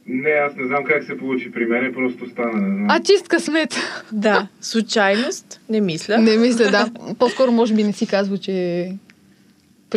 Не, 0.08 0.30
аз 0.30 0.56
не 0.56 0.68
знам 0.68 0.84
как 0.84 1.04
се 1.04 1.18
получи 1.18 1.52
при 1.52 1.66
мен, 1.66 1.94
просто 1.94 2.30
стана. 2.30 2.54
Не 2.54 2.76
знам. 2.76 2.88
А 2.90 3.04
чист 3.04 3.28
късмет. 3.28 3.76
Да, 4.12 4.48
случайност, 4.62 5.62
не 5.70 5.82
мисля. 5.82 6.18
Не 6.18 6.38
мисля, 6.38 6.72
да. 6.72 6.90
По-скоро 7.20 7.52
може 7.52 7.74
би 7.74 7.84
не 7.84 7.94
си 7.94 8.08
казва, 8.08 8.38
че 8.38 8.92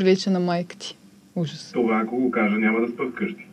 прилича 0.00 0.30
на 0.30 0.40
майка 0.40 0.76
ти. 0.76 0.96
Ужас. 1.36 1.70
Това, 1.72 2.02
ако 2.04 2.16
го 2.16 2.30
кажа, 2.30 2.56
няма 2.56 2.80
да 2.80 2.88
спа 2.88 3.04
вкъщи. 3.12 3.46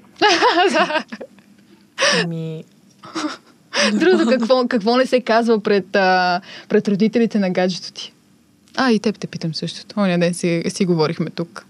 Ами, 2.23 2.63
Другото, 3.93 4.29
какво, 4.29 4.67
какво 4.67 4.97
не 4.97 5.05
се 5.05 5.21
казва 5.21 5.63
пред, 5.63 5.95
а, 5.95 6.41
пред 6.69 6.87
родителите 6.87 7.39
на 7.39 7.49
гаджето 7.49 7.91
ти? 7.93 8.13
А, 8.75 8.91
и 8.91 8.99
теб 8.99 9.19
те 9.19 9.27
питам 9.27 9.55
същото. 9.55 9.99
Оня 9.99 10.19
ден 10.19 10.33
си, 10.33 10.63
си 10.67 10.85
говорихме 10.85 11.29
тук. 11.29 11.65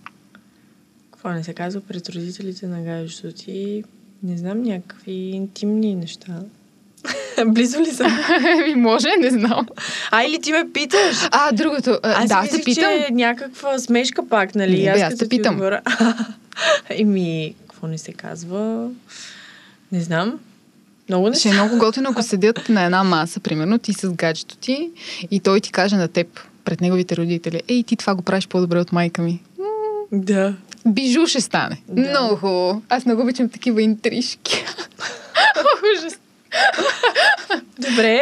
Какво 1.11 1.29
не 1.29 1.43
се 1.43 1.53
казва 1.53 1.81
пред 1.81 2.09
родителите 2.09 2.67
на 2.67 2.81
Гайо 2.81 3.07
ти? 3.35 3.83
Не 4.23 4.37
знам, 4.37 4.61
някакви 4.61 5.11
интимни 5.11 5.95
неща. 5.95 6.39
Близо 7.45 7.79
ли 7.79 7.91
съм? 7.91 8.19
Ми 8.67 8.75
може, 8.75 9.07
не 9.19 9.29
знам. 9.29 9.67
А, 10.11 10.23
или 10.23 10.41
ти 10.41 10.51
ме 10.51 10.69
питаш? 10.73 11.27
А, 11.31 11.51
другото. 11.51 11.99
а, 12.03 12.23
Аз 12.23 12.29
да, 12.29 12.41
мислих, 12.41 12.57
се 12.59 12.63
питам. 12.63 12.83
че 12.83 13.07
е 13.09 13.13
някаква 13.13 13.79
смешка 13.79 14.29
пак, 14.29 14.55
нали? 14.55 14.85
Не, 14.85 14.93
бе, 14.93 15.01
аз 15.01 15.15
те 15.15 15.29
питам. 15.29 15.61
Еми, 16.89 17.55
какво 17.67 17.87
не 17.87 17.97
се 17.97 18.13
казва? 18.13 18.89
Не 19.91 20.01
знам. 20.01 20.39
Много 21.09 21.33
Ще 21.33 21.49
е 21.49 21.53
много 21.53 21.77
готино, 21.77 22.09
ако 22.11 22.23
седят 22.23 22.69
на 22.69 22.83
една 22.83 23.03
маса, 23.03 23.39
примерно, 23.39 23.79
ти 23.79 23.93
с 23.93 24.09
гаджето 24.09 24.57
ти 24.57 24.89
и 25.31 25.39
той 25.39 25.59
ти 25.59 25.71
каже 25.71 25.95
на 25.95 26.07
теб, 26.07 26.27
пред 26.65 26.81
неговите 26.81 27.17
родители, 27.17 27.61
ей, 27.67 27.83
ти 27.83 27.95
това 27.95 28.15
го 28.15 28.21
правиш 28.21 28.47
по-добре 28.47 28.79
от 28.79 28.91
майка 28.91 29.21
ми. 29.21 29.41
Да. 30.11 30.53
Бижу 30.85 31.27
ще 31.27 31.41
стане. 31.41 31.81
Да. 31.89 32.09
Много 32.09 32.35
хубаво. 32.35 32.81
Аз 32.89 33.05
много 33.05 33.21
обичам 33.21 33.49
такива 33.49 33.81
интрижки. 33.81 34.65
Ужас. 35.97 36.19
Добре. 37.79 38.21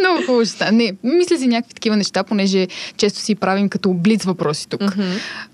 Много 0.00 0.26
хубаво 0.26 0.44
ще 0.44 0.54
стане. 0.54 0.96
Не, 1.02 1.14
мисля 1.14 1.38
си 1.38 1.46
някакви 1.46 1.74
такива 1.74 1.96
неща, 1.96 2.24
понеже 2.24 2.66
често 2.96 3.20
си 3.20 3.34
правим 3.34 3.68
като 3.68 3.92
блиц 3.92 4.24
въпроси 4.24 4.68
тук. 4.68 4.80
Мгм. 4.80 5.02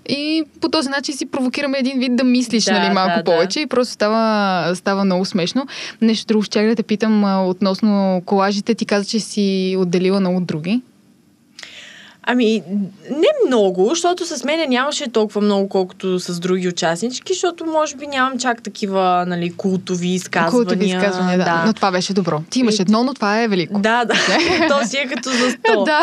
И 0.09 0.43
по 0.61 0.69
този 0.69 0.89
начин 0.89 1.15
си 1.15 1.25
провокираме 1.25 1.77
един 1.77 1.99
вид 1.99 2.15
да 2.15 2.23
мислиш 2.23 2.63
Да, 2.63 2.71
нали, 2.71 2.93
малко 2.93 3.17
да, 3.17 3.23
да. 3.23 3.23
повече 3.23 3.59
и 3.59 3.67
просто 3.67 3.93
става, 3.93 4.75
става 4.75 5.05
много 5.05 5.25
смешно. 5.25 5.67
Нещо 6.01 6.27
друго 6.27 6.43
ще 6.43 6.67
да 6.67 6.75
те 6.75 6.83
питам 6.83 7.25
а, 7.25 7.45
относно 7.45 8.21
колажите. 8.25 8.75
Ти 8.75 8.85
каза, 8.85 9.05
че 9.05 9.19
си 9.19 9.75
отделила 9.79 10.19
много 10.19 10.39
други. 10.39 10.81
Ами, 12.23 12.63
не 13.09 13.27
много, 13.47 13.89
защото 13.89 14.25
с 14.25 14.43
мене 14.43 14.67
нямаше 14.67 15.07
толкова 15.07 15.41
много, 15.41 15.69
колкото 15.69 16.19
с 16.19 16.39
други 16.39 16.67
участнички, 16.67 17.33
защото 17.33 17.65
може 17.65 17.95
би 17.95 18.07
нямам 18.07 18.39
чак 18.39 18.63
такива, 18.63 19.25
нали, 19.27 19.53
култови 19.53 20.07
изказвания. 20.07 20.65
Култови 20.65 20.85
изказвания, 20.85 21.37
да. 21.37 21.63
Но 21.65 21.73
това 21.73 21.91
беше 21.91 22.13
добро. 22.13 22.43
Ти 22.49 22.59
имаш 22.59 22.79
едно, 22.79 23.03
но 23.03 23.13
това 23.13 23.41
е 23.41 23.47
велико. 23.47 23.79
Да, 23.79 24.05
да. 24.05 24.13
То 24.69 24.87
си 24.87 24.97
е 24.97 25.07
като 25.07 25.29
за 25.29 25.51
сто. 25.51 25.83
да. 25.85 26.01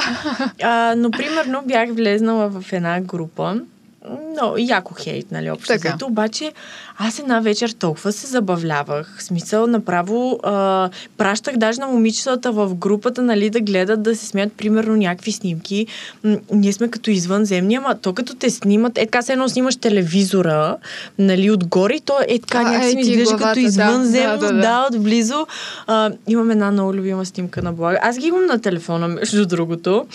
А, 0.62 0.94
но, 0.96 1.10
примерно, 1.10 1.62
бях 1.66 1.90
влезнала 1.92 2.48
в 2.48 2.72
една 2.72 3.00
група. 3.00 3.60
Но 4.08 4.54
яко 4.58 4.94
хейт, 4.94 5.32
нали, 5.32 5.50
общо 5.50 5.66
Така. 5.66 5.88
взето. 5.88 6.06
Обаче, 6.06 6.52
аз 6.98 7.18
една 7.18 7.40
вечер 7.40 7.70
толкова 7.70 8.12
се 8.12 8.26
забавлявах. 8.26 9.16
В 9.18 9.22
смисъл, 9.22 9.66
направо 9.66 10.40
а, 10.42 10.88
пращах 11.16 11.56
даже 11.56 11.80
на 11.80 11.86
момичетата 11.86 12.52
в 12.52 12.74
групата, 12.74 13.22
нали, 13.22 13.50
да 13.50 13.60
гледат, 13.60 14.02
да 14.02 14.16
се 14.16 14.26
смеят, 14.26 14.52
примерно, 14.52 14.96
някакви 14.96 15.32
снимки. 15.32 15.86
М- 16.24 16.36
ние 16.52 16.72
сме 16.72 16.90
като 16.90 17.10
извънземни, 17.10 17.74
ама 17.74 17.94
то 18.02 18.12
като 18.12 18.34
те 18.34 18.50
снимат, 18.50 18.98
е 18.98 19.00
така 19.06 19.22
се 19.22 19.32
едно 19.32 19.48
снимаш 19.48 19.76
телевизора, 19.76 20.76
нали, 21.18 21.50
отгоре 21.50 21.94
и 21.94 22.00
то 22.00 22.18
е 22.28 22.38
така 22.38 22.58
А, 22.58 22.62
някакси 22.62 22.96
ми 22.96 23.02
изглежда 23.02 23.36
като 23.36 23.58
извънземно, 23.58 24.38
да, 24.38 24.46
да, 24.46 24.52
да, 24.54 24.60
да. 24.60 24.88
отблизо. 24.96 25.46
А, 25.86 26.10
имам 26.28 26.50
една 26.50 26.70
много 26.70 26.94
любима 26.94 27.26
снимка 27.26 27.62
на 27.62 27.72
блага. 27.72 27.98
Аз 28.02 28.18
ги 28.18 28.26
имам 28.26 28.46
на 28.46 28.60
телефона, 28.60 29.08
между 29.08 29.46
другото. 29.46 30.06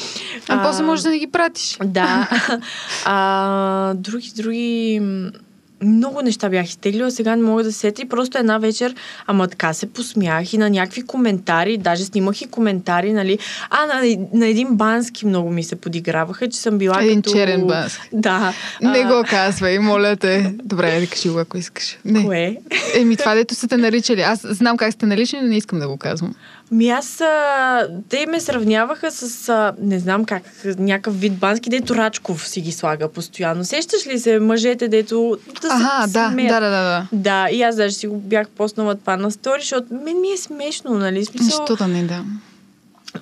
А, 0.47 0.63
после 0.63 0.83
можеш 0.83 1.03
да 1.03 1.09
не 1.09 1.19
ги 1.19 1.27
пратиш. 1.27 1.77
Да. 1.83 2.29
А, 3.05 3.74
други, 3.95 4.31
други... 4.35 5.01
Много 5.83 6.21
неща 6.21 6.49
бях 6.49 6.67
изтеглила, 6.67 7.11
сега 7.11 7.35
не 7.35 7.43
мога 7.43 7.63
да 7.63 7.71
се 7.71 7.79
сетя. 7.79 8.01
И 8.01 8.09
Просто 8.09 8.37
една 8.37 8.57
вечер, 8.57 8.95
ама 9.27 9.47
така 9.47 9.73
се 9.73 9.85
посмях 9.85 10.53
и 10.53 10.57
на 10.57 10.69
някакви 10.69 11.01
коментари, 11.05 11.77
даже 11.77 12.03
снимах 12.05 12.41
и 12.41 12.47
коментари, 12.47 13.13
нали. 13.13 13.39
А, 13.69 13.85
на, 13.85 14.17
на 14.33 14.47
един 14.47 14.75
бански 14.75 15.25
много 15.25 15.49
ми 15.49 15.63
се 15.63 15.75
подиграваха, 15.75 16.49
че 16.49 16.57
съм 16.57 16.77
била 16.77 17.01
Един 17.03 17.21
като... 17.21 17.35
черен 17.35 17.67
бански. 17.67 18.01
Да. 18.13 18.53
Не 18.81 18.99
А, 18.99 19.07
го 19.07 19.23
казвай, 19.29 19.79
моля 19.79 20.15
те. 20.15 20.55
Добре, 20.63 20.99
да 20.99 21.07
кажи 21.07 21.29
го, 21.29 21.39
ако 21.39 21.57
искаш. 21.57 21.97
Не. 22.05 22.25
Кое? 22.25 22.57
Еми, 22.95 23.17
това 23.17 23.35
дето 23.35 23.55
са 23.55 23.67
те 23.67 23.77
наричали. 23.77 24.21
Аз 24.21 24.39
знам 24.49 24.77
как 24.77 24.93
сте 24.93 25.05
наричали, 25.05 25.41
но 25.41 25.47
не 25.47 25.57
искам 25.57 25.79
да 25.79 25.87
го 25.87 25.97
казвам. 25.97 26.35
Ми 26.71 26.89
аз, 26.89 27.21
а, 27.21 27.87
те 28.09 28.25
ме 28.25 28.39
сравняваха 28.39 29.11
с, 29.11 29.49
а, 29.49 29.73
не 29.81 29.99
знам 29.99 30.25
как, 30.25 30.43
някакъв 30.65 31.19
вид 31.19 31.33
бански, 31.37 31.69
дето 31.69 31.95
Рачков 31.95 32.47
си 32.47 32.61
ги 32.61 32.71
слага 32.71 33.07
постоянно. 33.11 33.65
Сещаш 33.65 34.07
ли 34.07 34.19
се 34.19 34.39
мъжете, 34.39 34.87
дето 34.87 35.37
да 35.61 35.67
се 35.67 35.73
Ага, 35.73 36.07
да, 36.07 36.29
смеят? 36.31 36.49
да, 36.49 36.59
да, 36.59 36.69
да, 36.69 36.83
да. 36.83 37.07
Да, 37.11 37.49
и 37.51 37.61
аз 37.61 37.75
даже 37.75 37.95
си 37.95 38.07
го 38.07 38.17
бях 38.17 38.49
поснала 38.49 38.95
това 38.95 39.17
на 39.17 39.31
стори, 39.31 39.61
защото 39.61 39.93
мен 39.93 40.21
ми 40.21 40.31
е 40.31 40.37
смешно, 40.37 40.93
нали? 40.93 41.25
Смисъл... 41.25 41.45
Нищо 41.61 41.75
да 41.75 41.87
не 41.87 42.03
да. 42.03 42.23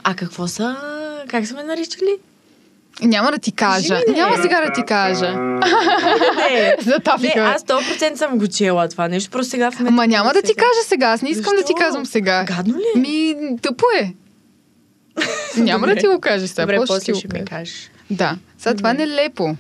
А 0.04 0.16
какво 0.16 0.48
са? 0.48 0.76
Как 1.28 1.48
са 1.48 1.54
ме 1.54 1.64
наричали? 1.64 2.18
Няма 3.02 3.32
да 3.32 3.38
ти 3.38 3.52
кажа. 3.52 3.94
Кажи 3.94 4.04
ми, 4.08 4.16
Няма 4.16 4.38
не. 4.38 4.44
сега 4.44 4.62
да 4.66 4.74
ти 4.74 4.84
кажа. 4.84 5.34
Не, 5.34 6.76
За 6.82 6.90
не, 6.92 7.00
тафика. 7.00 7.40
аз 7.40 7.64
100% 7.64 8.16
съм 8.16 8.38
го 8.38 8.48
чела 8.48 8.88
това 8.90 9.08
нещо, 9.08 9.32
просто 9.32 9.50
сега 9.50 9.72
в 9.72 9.80
момента... 9.80 9.94
Ама 9.94 10.08
няма 10.08 10.28
не 10.28 10.34
да 10.34 10.42
ти 10.42 10.56
кажа 10.56 10.88
сега. 10.88 11.08
Аз 11.08 11.22
не 11.22 11.30
искам 11.30 11.52
да 11.56 11.62
ти 11.62 11.62
Защо? 11.62 11.76
казвам 11.76 12.06
сега. 12.06 12.44
Гадно 12.44 12.76
ли? 12.78 13.00
Ми, 13.00 13.36
тъпо 13.62 13.86
е. 14.02 14.14
Няма 15.58 15.88
да 15.88 15.96
ти 15.96 16.08
го 16.08 16.20
кажа 16.20 16.48
сега. 16.48 16.62
Добре, 16.62 16.78
после 16.88 17.14
ще 17.16 17.28
го 17.28 17.38
ми 17.38 17.46
кажеш. 17.46 17.92
Да. 18.10 18.38
Сега 18.58 18.76
това 18.76 18.90
е 18.90 18.94
нелепо. 18.94 19.56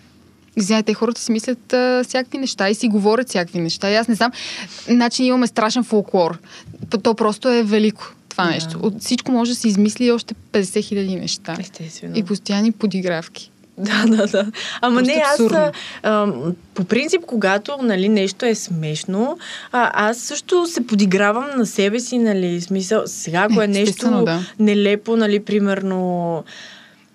Извинявайте, 0.57 0.93
хората 0.93 1.21
си 1.21 1.31
мислят 1.31 1.73
а, 1.73 2.03
всякакви 2.07 2.37
неща 2.37 2.69
и 2.69 2.75
си 2.75 2.87
говорят 2.87 3.29
всякакви 3.29 3.59
неща. 3.59 3.91
И 3.91 3.95
аз 3.95 4.07
не 4.07 4.15
знам. 4.15 4.31
Значи 4.87 5.23
имаме 5.23 5.47
страшен 5.47 5.83
фолклор. 5.83 6.37
То 7.03 7.13
просто 7.13 7.49
е 7.49 7.63
велико 7.63 8.13
това 8.33 8.43
Да. 8.43 8.51
нещо. 8.51 8.79
От 8.81 9.01
всичко 9.01 9.31
може 9.31 9.51
да 9.51 9.55
се 9.55 9.67
измисли 9.67 10.11
още 10.11 10.35
50 10.51 10.83
хиляди 10.83 11.15
неща. 11.15 11.55
Естествено. 11.59 12.17
И 12.17 12.23
постоянни 12.23 12.71
подигравки. 12.71 13.49
Да, 13.77 14.05
да, 14.07 14.27
да. 14.27 14.45
Ама 14.81 14.95
Просто 14.95 15.15
не, 15.15 15.23
аз 15.25 15.31
абсурдно. 15.31 15.71
а, 16.03 16.27
по 16.73 16.83
принцип, 16.83 17.21
когато 17.27 17.77
нали, 17.81 18.09
нещо 18.09 18.45
е 18.45 18.55
смешно, 18.55 19.37
а, 19.71 20.09
аз 20.09 20.17
също 20.17 20.67
се 20.67 20.87
подигравам 20.87 21.45
на 21.57 21.65
себе 21.65 21.99
си, 21.99 22.17
нали, 22.17 22.61
смисъл, 22.61 23.01
сега 23.05 23.47
ако 23.51 23.61
е 23.61 23.67
нещо 23.67 24.23
да. 24.25 24.39
нелепо, 24.59 25.17
нали, 25.17 25.39
примерно, 25.39 26.43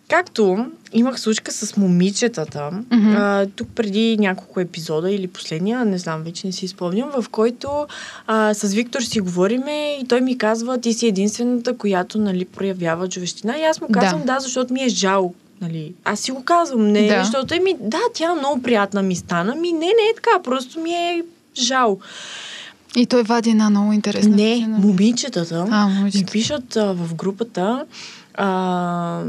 както 0.08 0.66
имах 0.92 1.20
случка 1.20 1.52
с 1.52 1.76
момичетата, 1.76 2.70
Мгм. 2.90 3.08
а, 3.08 3.46
тук 3.48 3.68
преди 3.68 4.16
няколко 4.16 4.60
епизода 4.60 5.10
или 5.10 5.26
последния, 5.28 5.84
не 5.84 5.98
знам, 5.98 6.22
вече 6.22 6.46
не 6.46 6.52
си 6.52 6.68
спомням, 6.68 7.10
в 7.12 7.28
който 7.28 7.86
а, 8.26 8.54
с 8.54 8.68
Виктор 8.68 9.00
си 9.00 9.20
говориме 9.20 9.72
и 9.94 10.08
той 10.08 10.20
ми 10.20 10.38
казва, 10.38 10.80
ти 10.80 10.92
си 10.92 11.06
единствената, 11.06 11.76
която, 11.76 12.18
нали, 12.18 12.44
проявява 12.46 13.08
човещина. 13.08 13.58
И 13.58 13.62
аз 13.62 13.80
му 13.80 13.86
Да. 13.86 13.98
казвам, 14.00 14.22
да, 14.24 14.40
защото 14.40 14.72
ми 14.72 14.82
е 14.82 14.88
жал. 14.88 15.34
Нали, 15.60 15.94
аз 16.04 16.20
си 16.20 16.32
го 16.32 16.44
казвам, 16.44 16.86
не, 16.86 17.02
Да. 17.02 17.08
да. 17.08 17.24
защото 17.24 17.54
е 17.54 17.60
ми, 17.60 17.76
да, 17.80 17.98
тя 18.14 18.34
много 18.34 18.62
приятна 18.62 19.02
ми 19.02 19.16
стана, 19.16 19.54
ми 19.54 19.72
не, 19.72 19.78
не 19.78 19.86
е 19.86 20.14
така, 20.16 20.42
просто 20.44 20.80
ми 20.80 20.90
е 20.90 21.22
жал. 21.56 21.98
И 22.96 23.06
той 23.06 23.22
вади 23.22 23.50
една 23.50 23.70
много 23.70 23.92
интересна 23.92 24.36
не, 24.36 24.50
картина. 24.50 24.78
момичетата 24.78 25.66
А, 25.70 25.86
ми 25.86 25.94
момичета. 25.94 26.32
пишат 26.32 26.76
а, 26.76 26.92
в 26.94 27.14
групата, 27.14 27.84
а, 28.34 29.22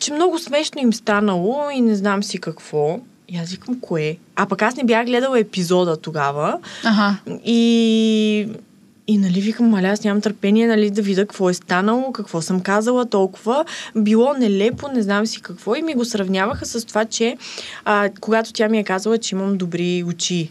че 0.00 0.12
много 0.12 0.38
смешно 0.38 0.80
им 0.80 0.92
станало 0.92 1.70
и 1.74 1.80
не 1.80 1.94
знам 1.94 2.22
си 2.22 2.38
какво. 2.38 3.00
И 3.28 3.36
аз 3.36 3.50
викам, 3.50 3.80
кое? 3.80 4.16
А 4.36 4.46
пък 4.46 4.62
аз 4.62 4.76
не 4.76 4.84
бях 4.84 5.06
гледала 5.06 5.38
епизода 5.38 5.96
тогава. 5.96 6.58
Ага. 6.84 7.16
И, 7.44 8.48
и 9.06 9.18
нали, 9.18 9.40
викам, 9.40 9.66
маля, 9.68 9.86
аз 9.88 10.04
нямам 10.04 10.20
търпение, 10.20 10.66
нали, 10.66 10.90
да 10.90 11.02
видя 11.02 11.22
какво 11.22 11.50
е 11.50 11.54
станало, 11.54 12.12
какво 12.12 12.42
съм 12.42 12.60
казала 12.60 13.06
толкова. 13.06 13.64
Било 13.96 14.34
нелепо, 14.34 14.88
не 14.88 15.02
знам 15.02 15.26
си 15.26 15.42
какво. 15.42 15.74
И 15.74 15.82
ми 15.82 15.94
го 15.94 16.04
сравняваха 16.04 16.66
с 16.66 16.86
това, 16.86 17.04
че 17.04 17.36
а, 17.84 18.10
когато 18.20 18.52
тя 18.52 18.68
ми 18.68 18.78
е 18.78 18.84
казала, 18.84 19.18
че 19.18 19.34
имам 19.34 19.56
добри 19.56 20.04
очи. 20.08 20.50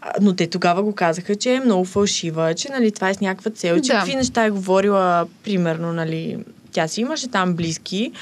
А, 0.00 0.10
Но 0.20 0.36
те 0.36 0.46
тогава 0.46 0.82
го 0.82 0.94
казаха, 0.94 1.36
че 1.36 1.54
е 1.54 1.60
много 1.60 1.84
фалшива, 1.84 2.54
че 2.54 2.68
нали, 2.72 2.90
това 2.92 3.08
е 3.10 3.14
с 3.14 3.20
някаква 3.20 3.50
цел, 3.50 3.80
че 3.80 3.92
Да. 3.92 3.98
какви 3.98 4.14
неща 4.14 4.44
е 4.44 4.50
говорила, 4.50 5.26
примерно, 5.44 5.92
нали, 5.92 6.38
тя 6.72 6.88
си 6.88 7.00
имаше 7.00 7.28
там 7.28 7.54
близки, 7.54 8.12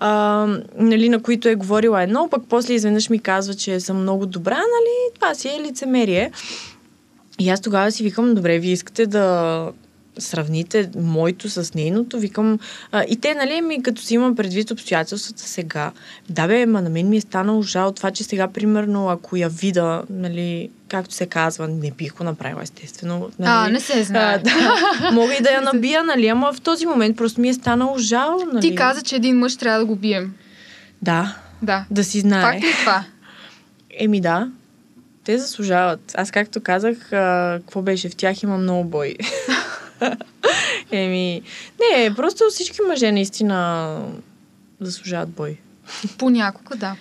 а, 0.00 0.46
нали, 0.78 1.08
на 1.08 1.22
които 1.22 1.48
е 1.48 1.54
говорила 1.54 2.02
едно, 2.02 2.28
пък 2.30 2.42
после 2.48 2.74
изведнъж 2.74 3.10
ми 3.10 3.18
казва, 3.18 3.54
че 3.54 3.80
съм 3.80 4.02
много 4.02 4.26
добра, 4.26 4.56
нали, 4.56 5.14
това 5.14 5.34
си 5.34 5.48
е 5.48 5.62
лицемерие. 5.62 6.30
И 7.38 7.50
аз 7.50 7.60
тогава 7.60 7.92
си 7.92 8.02
викам, 8.02 8.34
добре, 8.34 8.58
вие 8.58 8.72
искате 8.72 9.06
да 9.06 9.72
сравните 10.18 10.90
моето 10.96 11.50
с 11.50 11.74
нейното, 11.74 12.18
викам, 12.18 12.58
а, 12.92 13.04
и 13.08 13.16
те, 13.16 13.34
нали, 13.34 13.60
ми 13.60 13.82
като 13.82 14.02
си 14.02 14.14
имам 14.14 14.36
предвид 14.36 14.70
обстоятелствата 14.70 15.42
сега, 15.42 15.92
да 16.28 16.46
бе, 16.46 16.66
ма 16.66 16.82
на 16.82 16.90
мен 16.90 17.08
ми 17.08 17.16
е 17.16 17.20
станало 17.20 17.62
жал 17.62 17.92
това, 17.92 18.10
че 18.10 18.24
сега, 18.24 18.48
примерно, 18.48 19.08
ако 19.08 19.36
я 19.36 19.48
вида, 19.48 20.02
нали, 20.10 20.70
както 20.88 21.14
се 21.14 21.26
казва, 21.26 21.68
не 21.68 21.90
бих 21.90 22.14
го 22.14 22.24
направила, 22.24 22.62
естествено. 22.62 23.30
Нали, 23.38 23.50
А, 23.52 23.68
не 23.68 23.80
се 23.80 24.02
знае. 24.02 24.34
а, 24.34 24.38
да, 24.38 25.12
мога 25.12 25.34
и 25.34 25.42
да 25.42 25.50
я 25.50 25.60
набия, 25.60 26.04
нали, 26.04 26.26
ама 26.26 26.52
в 26.52 26.60
този 26.60 26.86
момент 26.86 27.16
просто 27.16 27.40
ми 27.40 27.48
е 27.48 27.54
станало 27.54 27.98
жал, 27.98 28.38
нали. 28.52 28.60
Ти 28.68 28.74
каза, 28.74 29.02
че 29.02 29.16
един 29.16 29.38
мъж 29.38 29.56
трябва 29.56 29.78
да 29.78 29.86
го 29.86 29.96
бием. 29.96 30.34
Да, 31.02 31.36
Да. 31.62 31.84
да 31.90 32.04
си 32.04 32.20
знае. 32.20 32.42
Факт 32.42 32.62
ли 32.64 32.68
е 32.68 32.72
това? 32.80 33.04
Еми 34.00 34.20
да, 34.20 34.48
те 35.24 35.38
заслужават. 35.38 36.00
Аз 36.14 36.30
както 36.30 36.60
казах, 36.60 37.12
а, 37.12 37.58
какво 37.60 37.82
беше 37.82 38.08
в 38.08 38.16
тях 38.16 38.42
има 38.42 38.58
много 38.58 38.84
бой. 38.84 39.14
Еми, 40.90 41.42
не, 41.80 42.14
просто 42.14 42.44
всички 42.50 42.78
мъже 42.88 43.12
наистина 43.12 44.00
заслужават 44.80 45.28
бой. 45.28 45.58
Понякога, 46.18 46.76
да. 46.76 46.96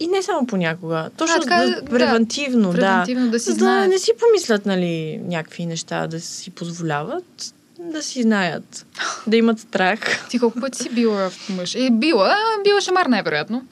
И 0.00 0.06
не 0.06 0.22
само 0.22 0.46
понякога. 0.46 1.10
Точно 1.16 1.36
А, 1.36 1.40
така, 1.40 1.56
да, 1.56 1.84
превентивно, 1.84 2.72
да. 2.72 2.78
Превентивно 2.78 3.30
да 3.30 3.40
си 3.40 3.50
да 3.50 3.54
знаят. 3.54 3.90
не 3.90 3.98
си 3.98 4.10
помислят, 4.18 4.66
нали, 4.66 5.20
някакви 5.24 5.66
неща, 5.66 6.06
да 6.06 6.20
си 6.20 6.50
позволяват, 6.50 7.54
да 7.78 8.02
си 8.02 8.22
знаят, 8.22 8.86
да 9.26 9.36
имат 9.36 9.60
страх. 9.60 10.28
Ти 10.30 10.38
колко 10.38 10.60
пъти 10.60 10.82
си 10.82 10.88
била 10.88 11.30
в 11.30 11.48
мъж? 11.48 11.74
Е, 11.74 11.90
била, 11.90 12.36
била 12.64 12.80
шамар 12.80 13.06
най-вероятно. 13.06 13.66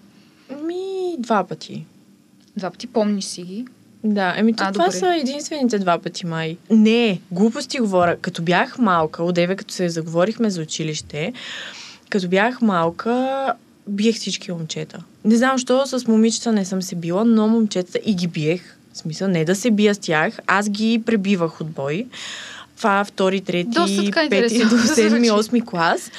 Ми, 0.63 1.17
два 1.19 1.45
пъти. 1.45 1.87
Два 2.57 2.71
пъти 2.71 2.87
помниш 2.87 3.25
си 3.25 3.43
ги. 3.43 3.67
Да, 4.05 4.35
еми 4.37 4.57
то 4.57 4.65
А, 4.65 4.73
това 4.73 4.85
добре. 4.85 4.99
са 4.99 5.15
единствените 5.15 5.79
два 5.79 5.99
пъти 5.99 6.27
май. 6.27 6.57
Не, 6.71 7.21
глупости 7.31 7.79
говоря. 7.79 8.17
Като 8.17 8.43
бях 8.43 8.79
малка, 8.79 9.25
одеве 9.25 9.57
като 9.57 9.75
се 9.75 9.89
заговорихме 9.89 10.51
за 10.51 10.63
училище, 10.63 11.33
като 12.11 12.29
бях 12.29 12.63
малка, 12.63 13.53
биех 13.89 14.17
всички 14.17 14.53
момчета. 14.53 15.03
Не 15.25 15.37
знам, 15.37 15.59
що 15.59 15.87
с 15.87 16.09
момичета 16.09 16.53
не 16.53 16.65
съм 16.65 16.83
се 16.83 16.95
била, 16.95 17.25
но 17.25 17.49
момчета 17.49 17.99
и 18.05 18.15
ги 18.15 18.27
биех. 18.27 18.77
В 18.93 18.99
смисъл, 18.99 19.29
не 19.29 19.45
да 19.45 19.55
се 19.57 19.71
бия 19.71 19.95
с 19.95 19.99
тях, 19.99 20.39
аз 20.47 20.71
ги 20.71 21.03
пребивах 21.07 21.61
от 21.61 21.71
бой. 21.71 22.07
Това 22.77 23.05
втори, 23.05 23.41
трети, 23.41 23.69
Доста 23.71 24.05
така 24.05 24.27
пети, 24.31 24.65
до 24.65 24.79
седми, 24.95 25.31
осми 25.31 25.65
клас. 25.65 26.11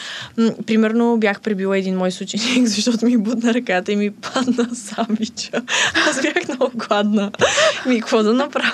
Примерно 0.66 1.18
бях 1.18 1.42
пребила 1.42 1.78
един 1.78 1.98
мой 1.98 2.12
съученик, 2.12 2.68
защото 2.68 3.06
ми 3.06 3.18
бутна 3.18 3.54
ръката 3.54 3.92
и 3.92 3.96
ми 3.96 4.12
падна 4.12 4.70
самича. 4.76 5.62
Аз 6.10 6.22
бях 6.22 6.48
много 6.48 6.72
гладна. 6.78 7.32
Ми, 7.86 8.00
какво 8.00 8.24
да 8.24 8.34
направя? 8.34 8.72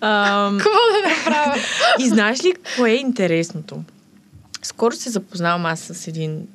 Ам, 0.00 0.58
Какво 0.58 0.70
да 0.70 1.08
направя? 1.08 1.56
и 1.98 2.08
знаеш 2.08 2.44
ли 2.44 2.54
кое 2.76 2.90
е 2.90 2.96
интересното? 2.96 3.82
Скоро 4.62 4.94
се 4.94 5.10
запознавам 5.10 5.66
аз 5.66 5.80
с 5.80 6.06
един 6.06 6.46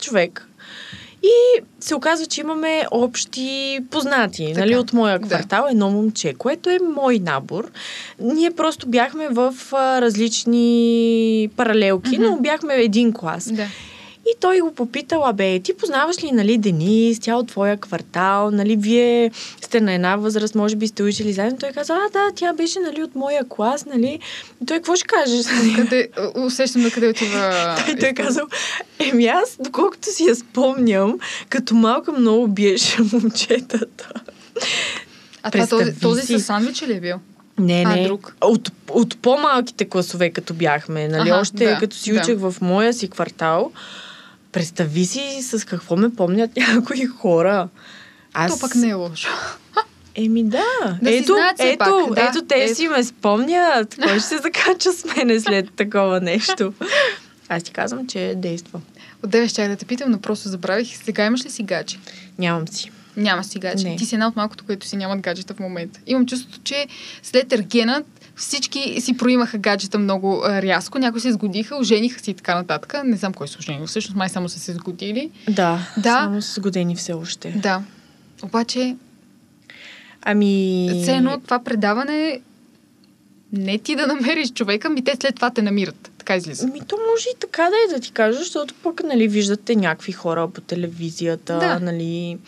човек. 0.00 0.47
И 1.22 1.60
се 1.80 1.94
оказва, 1.94 2.26
че 2.26 2.40
имаме 2.40 2.84
общи 2.90 3.78
познати, 3.90 4.46
Така, 4.46 4.60
нали, 4.60 4.76
от 4.76 4.92
моя 4.92 5.18
да. 5.18 5.26
квартал, 5.26 5.66
едно 5.70 5.90
момче, 5.90 6.34
което 6.34 6.70
е 6.70 6.78
мой 6.94 7.18
набор. 7.18 7.70
Ние 8.20 8.50
просто 8.50 8.88
бяхме 8.88 9.28
в 9.28 9.54
а, 9.72 10.00
различни 10.00 11.50
паралелки, 11.56 12.18
Мгм. 12.18 12.22
но 12.30 12.36
бяхме 12.36 12.74
един 12.74 13.12
клас. 13.12 13.52
Да. 13.52 13.66
И 14.30 14.40
той 14.40 14.60
го 14.60 14.74
попитал, 14.74 15.24
абе, 15.26 15.60
ти 15.60 15.74
познаваш 15.76 16.22
ли, 16.22 16.32
нали, 16.32 16.58
Денис, 16.58 17.20
тя 17.20 17.36
от 17.36 17.48
твоя 17.48 17.76
квартал, 17.76 18.50
нали, 18.50 18.76
вие 18.76 19.30
сте 19.60 19.80
на 19.80 19.92
една 19.92 20.16
възраст, 20.16 20.54
може 20.54 20.76
би 20.76 20.88
сте 20.88 21.02
учили 21.02 21.32
заедно. 21.32 21.58
Той 21.58 21.70
каза, 21.70 21.94
а, 21.94 22.10
да, 22.10 22.34
тя 22.34 22.52
беше, 22.52 22.80
нали, 22.80 23.02
от 23.02 23.14
моя 23.14 23.48
клас, 23.48 23.86
нали. 23.86 24.18
И 24.62 24.66
той, 24.66 24.76
какво 24.76 24.96
ще 24.96 25.06
кажеш? 25.06 25.46
Къде, 25.76 26.08
усещам 26.34 26.82
на 26.82 26.90
къде 26.90 27.08
отива. 27.08 27.76
Той, 27.86 27.96
той 27.96 28.12
казал, 28.12 28.46
еми 28.98 29.26
аз, 29.26 29.56
доколкото 29.60 30.12
си 30.12 30.24
я 30.24 30.34
спомням, 30.34 31.18
като 31.48 31.74
малка 31.74 32.12
много 32.12 32.48
биеше 32.48 33.02
момчетата. 33.12 34.08
А 35.42 35.50
това 35.50 35.66
този, 35.66 36.00
този 36.00 36.26
си. 36.26 36.38
с 36.38 36.44
сандвича 36.44 36.86
ли 36.86 36.96
е 36.96 37.00
бил? 37.00 37.16
Не, 37.58 37.84
А, 37.86 37.96
не. 37.96 38.04
друг. 38.04 38.36
От, 38.40 38.70
от 38.90 39.18
по-малките 39.22 39.88
класове, 39.88 40.30
като 40.30 40.54
бяхме, 40.54 41.08
нали, 41.08 41.28
Аха, 41.30 41.40
още 41.40 41.64
да, 41.64 41.78
като 41.78 41.96
си 41.96 42.12
да. 42.12 42.20
учех 42.20 42.38
в 42.38 42.54
моя 42.60 42.92
си 42.92 43.08
квартал, 43.08 43.72
представи 44.52 45.06
си 45.06 45.38
с 45.42 45.66
какво 45.66 45.96
ме 45.96 46.14
помнят 46.14 46.50
някои 46.56 47.06
хора. 47.06 47.68
Аз... 48.32 48.52
То 48.52 48.60
пък 48.60 48.74
не 48.74 48.88
е 48.88 48.94
лошо. 48.94 49.28
Еми 50.14 50.44
да. 50.44 50.98
Да 51.02 51.16
ето, 51.16 51.32
знаят 51.32 51.56
ето, 51.60 51.78
пак, 51.78 52.14
да. 52.14 52.22
ето 52.22 52.44
те 52.44 52.54
Ето. 52.54 52.74
си 52.74 52.88
ме 52.88 53.04
спомнят. 53.04 53.96
Кой 54.02 54.18
ще 54.18 54.28
се 54.28 54.38
закача 54.38 54.92
с 54.92 55.16
мене 55.16 55.40
след 55.40 55.70
такова 55.76 56.20
нещо? 56.20 56.72
Аз 57.48 57.62
ти 57.62 57.70
казвам, 57.70 58.06
че 58.06 58.34
действа. 58.36 58.80
От 59.22 59.30
деве 59.30 59.48
щях 59.48 59.68
да 59.68 59.76
те 59.76 59.84
питам, 59.84 60.10
но 60.10 60.20
просто 60.20 60.48
забравих. 60.48 60.96
Сега 61.04 61.24
имаш 61.24 61.44
ли 61.44 61.50
си 61.50 61.62
гадже? 61.62 61.98
Нямам 62.38 62.68
си. 62.68 62.90
Няма 63.16 63.44
си 63.44 63.58
гадже. 63.58 63.88
Не. 63.88 63.96
Ти 63.96 64.06
си 64.06 64.14
една 64.14 64.28
от 64.28 64.36
малкото, 64.36 64.64
които 64.64 64.86
си 64.86 64.96
нямат 64.96 65.20
гаджета 65.20 65.54
в 65.54 65.60
момента. 65.60 66.00
Имам 66.06 66.26
чувството, 66.26 66.60
че 66.64 66.86
след 67.22 67.52
ергенът 67.52 68.06
всички 68.38 69.00
си 69.00 69.16
проимаха 69.16 69.58
гаджета 69.58 69.98
много 69.98 70.42
а, 70.44 70.62
рязко. 70.62 70.98
Някои 70.98 71.20
се 71.20 71.32
сгодиха, 71.32 71.76
ожениха 71.76 72.20
си 72.20 72.30
и 72.30 72.34
така 72.34 72.54
нататък. 72.54 72.94
Не 73.04 73.16
знам 73.16 73.32
кой 73.34 73.48
се 73.48 73.58
оженил. 73.58 73.86
Всъщност 73.86 74.16
май 74.16 74.28
само 74.28 74.48
са 74.48 74.58
се 74.58 74.72
сгодили. 74.72 75.30
Да, 75.50 75.86
Да. 75.96 76.12
само 76.12 76.42
с 76.42 76.60
години 76.60 76.96
все 76.96 77.12
още. 77.12 77.50
Да. 77.50 77.82
Обаче, 78.42 78.96
Ами... 80.22 80.88
все 81.02 81.16
едно 81.16 81.40
това 81.40 81.58
предаване 81.64 82.40
не 83.52 83.78
ти 83.78 83.96
да 83.96 84.06
намериш 84.06 84.52
човека, 84.52 84.88
ми 84.90 85.04
те 85.04 85.16
след 85.20 85.34
това 85.34 85.50
те 85.50 85.62
намират. 85.62 86.10
Така 86.28 86.36
излиза. 86.36 86.66
Ми 86.66 86.80
то 86.80 86.96
може 87.10 87.28
и 87.28 87.38
така 87.40 87.62
да 87.62 87.76
е 87.76 87.94
да 87.94 88.00
ти 88.00 88.12
кажа, 88.12 88.38
защото 88.38 88.74
пък, 88.82 89.02
нали, 89.04 89.28
виждате 89.28 89.76
някакви 89.76 90.12
хора 90.12 90.48
по 90.48 90.60
телевизията, 90.60 91.58
Да. 91.58 91.78
нали, 91.78 92.38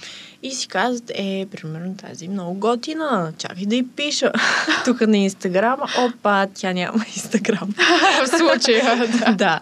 и 0.43 0.51
си 0.51 0.69
казват, 0.69 1.11
е, 1.15 1.47
примерно 1.51 1.97
тази 1.97 2.29
много 2.29 2.55
готина, 2.55 3.33
чакай 3.39 3.67
да 3.67 3.77
й 3.77 3.87
пиша. 3.87 4.33
Тук 4.85 5.01
на 5.01 5.19
Инстаграма, 5.19 5.87
опа, 5.99 6.47
тя 6.55 6.73
няма 6.73 7.05
Инстаграм. 7.17 7.75
в 8.25 8.29
случая, 8.29 9.09
да. 9.19 9.33
да. 9.33 9.61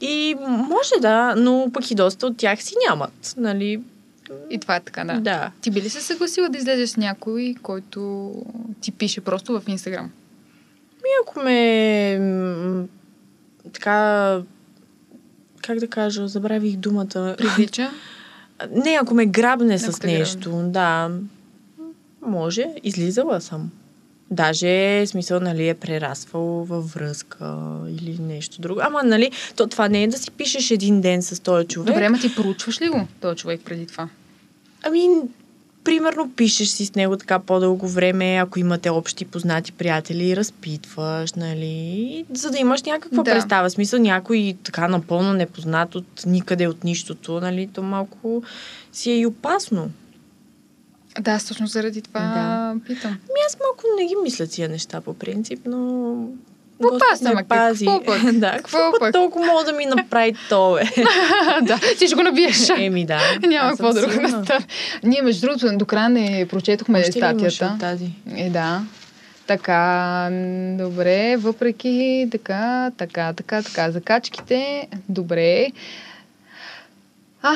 И 0.00 0.36
може 0.44 1.00
да, 1.00 1.34
но 1.36 1.70
пък 1.72 1.90
и 1.90 1.94
доста 1.94 2.26
от 2.26 2.36
тях 2.36 2.62
си 2.62 2.74
нямат, 2.88 3.34
нали. 3.36 3.80
И 4.50 4.58
това 4.58 4.76
е 4.76 4.80
така, 4.80 5.04
да. 5.04 5.20
да. 5.20 5.50
Ти 5.60 5.70
би 5.70 5.82
ли 5.82 5.90
се 5.90 6.00
съгласила 6.00 6.48
да 6.48 6.58
излезеш 6.58 6.90
с 6.90 6.96
някой, 6.96 7.54
който 7.62 8.32
ти 8.80 8.92
пише 8.92 9.20
просто 9.20 9.60
в 9.60 9.68
Инстаграм? 9.68 10.10
И 11.00 11.10
ако 11.22 11.40
ме 11.40 12.18
така 13.72 14.40
как 15.62 15.78
да 15.78 15.88
кажа, 15.88 16.28
забравих 16.28 16.76
думата. 16.76 17.34
Привлича? 17.38 17.90
Не, 18.70 18.98
ако 19.00 19.14
ме 19.14 19.26
грабне 19.26 19.74
Ако 19.74 19.92
с 19.92 19.98
те 19.98 20.06
грабне. 20.06 20.18
нещо, 20.18 20.50
да, 20.64 21.10
може. 22.26 22.66
Излизала 22.82 23.40
съм. 23.40 23.70
Даже, 24.30 25.04
смисъл, 25.06 25.40
нали, 25.40 25.68
е 25.68 25.74
прерасвал 25.74 26.44
във 26.44 26.92
връзка 26.92 27.56
или 27.88 28.18
нещо 28.20 28.60
друго. 28.60 28.80
Ама, 28.82 29.02
нали, 29.02 29.30
то 29.56 29.66
това 29.66 29.88
не 29.88 30.02
е 30.02 30.08
да 30.08 30.18
си 30.18 30.30
пишеш 30.30 30.70
един 30.70 31.00
ден 31.00 31.22
с 31.22 31.42
този 31.42 31.66
човек. 31.66 31.86
Добре, 31.86 32.04
ама 32.04 32.18
ти 32.18 32.34
проучваш 32.34 32.80
ли 32.80 32.88
го, 32.88 33.08
този 33.20 33.36
човек 33.36 33.60
преди 33.64 33.86
това? 33.86 34.08
Ами, 34.82 35.08
примерно, 35.88 36.30
пишеш 36.36 36.68
си 36.68 36.86
с 36.86 36.94
него 36.94 37.16
така 37.16 37.38
по-дълго 37.38 37.88
време, 37.88 38.36
ако 38.36 38.58
имате 38.58 38.90
общи 38.90 39.24
познати 39.24 39.72
приятели, 39.72 40.36
разпитваш, 40.36 41.32
нали, 41.32 42.24
за 42.32 42.50
да 42.50 42.58
имаш 42.58 42.82
някаква 42.82 43.22
Да. 43.22 43.30
представа. 43.32 43.70
Смисъл, 43.70 44.00
някой 44.00 44.56
така 44.64 44.88
напълно 44.88 45.32
непознат 45.32 45.94
от 45.94 46.22
никъде, 46.26 46.66
от 46.66 46.84
нищото, 46.84 47.40
нали, 47.40 47.68
то 47.74 47.82
малко 47.82 48.42
си 48.92 49.10
е 49.10 49.18
и 49.18 49.26
опасно. 49.26 49.90
Да, 51.20 51.30
аз 51.30 51.44
точно 51.46 51.66
заради 51.66 52.02
това 52.02 52.20
Да. 52.20 52.74
питам. 52.86 53.10
Ами 53.10 53.40
аз 53.46 53.56
малко 53.60 53.82
не 54.00 54.06
ги 54.06 54.14
мисля 54.22 54.46
тия 54.46 54.68
неща 54.68 55.00
по 55.00 55.14
принцип, 55.14 55.60
но... 55.66 56.14
Какво 56.82 56.98
паса, 56.98 57.34
ма, 57.34 57.44
пази. 57.48 57.86
какво 57.86 58.04
пък? 58.04 58.32
да, 58.32 58.50
Какво 58.50 58.78
какво 58.78 58.98
пък 59.00 59.12
толкова 59.12 59.46
мога 59.46 59.64
да 59.64 59.72
ми 59.72 59.86
направи 59.86 60.34
то, 60.48 60.74
бе? 60.74 61.02
да, 61.62 61.78
ти 61.98 62.06
ще 62.06 62.16
го 62.16 62.22
набиеш. 62.22 62.68
Еми 62.78 63.06
да. 63.06 63.20
Няма 63.46 63.70
какво 63.70 63.92
друго 63.92 64.20
да 64.22 64.28
стане. 64.28 64.66
Ние, 65.02 65.22
между 65.22 65.46
другото, 65.46 65.76
до 65.78 65.84
края 65.84 66.08
не 66.08 66.46
прочетохме 66.50 66.98
Още 66.98 67.12
статията. 67.12 67.76
тази? 67.80 68.10
Е, 68.36 68.50
да. 68.50 68.82
Така, 69.46 70.28
добре, 70.78 71.36
въпреки 71.36 72.28
така, 72.30 72.90
така, 72.96 73.32
така, 73.32 73.62
така, 73.62 73.90
закачките, 73.90 74.88
добре. 75.08 75.66
А, 77.42 77.54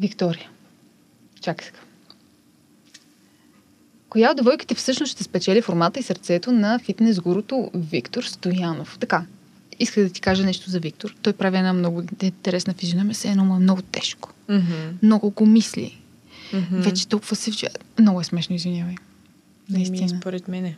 Виктория. 0.00 0.48
Чакай 1.40 1.66
сега. 1.66 1.78
Коя 4.08 4.30
от 4.30 4.36
девойките 4.36 4.74
всъщност 4.74 5.12
ще 5.12 5.24
спечели 5.24 5.62
формата 5.62 6.00
и 6.00 6.02
сърцето 6.02 6.52
на 6.52 6.78
фитнес 6.78 7.20
гурото 7.20 7.70
Виктор 7.74 8.22
Стоянов? 8.22 8.96
Така, 9.00 9.24
исках 9.78 10.04
да 10.04 10.10
ти 10.10 10.20
кажа 10.20 10.44
нещо 10.44 10.70
за 10.70 10.80
Виктор. 10.80 11.14
Той 11.22 11.32
прави 11.32 11.56
една 11.58 11.72
много 11.72 12.02
интересна 12.22 12.74
физиономия, 12.74 13.14
все 13.14 13.28
едно 13.28 13.56
е 13.56 13.58
много 13.58 13.82
тежко. 13.82 14.30
Мгм. 14.48 14.72
Много 15.02 15.30
го 15.30 15.46
мисли. 15.46 15.98
Мгм. 16.52 16.80
Вече 16.80 17.08
толкова 17.08 17.36
се 17.36 17.50
вчера. 17.50 17.72
Много 17.98 18.20
е 18.20 18.24
смешно, 18.24 18.56
извинявай. 18.56 18.94
Наистина. 19.70 20.08
според 20.08 20.48
мене. 20.48 20.76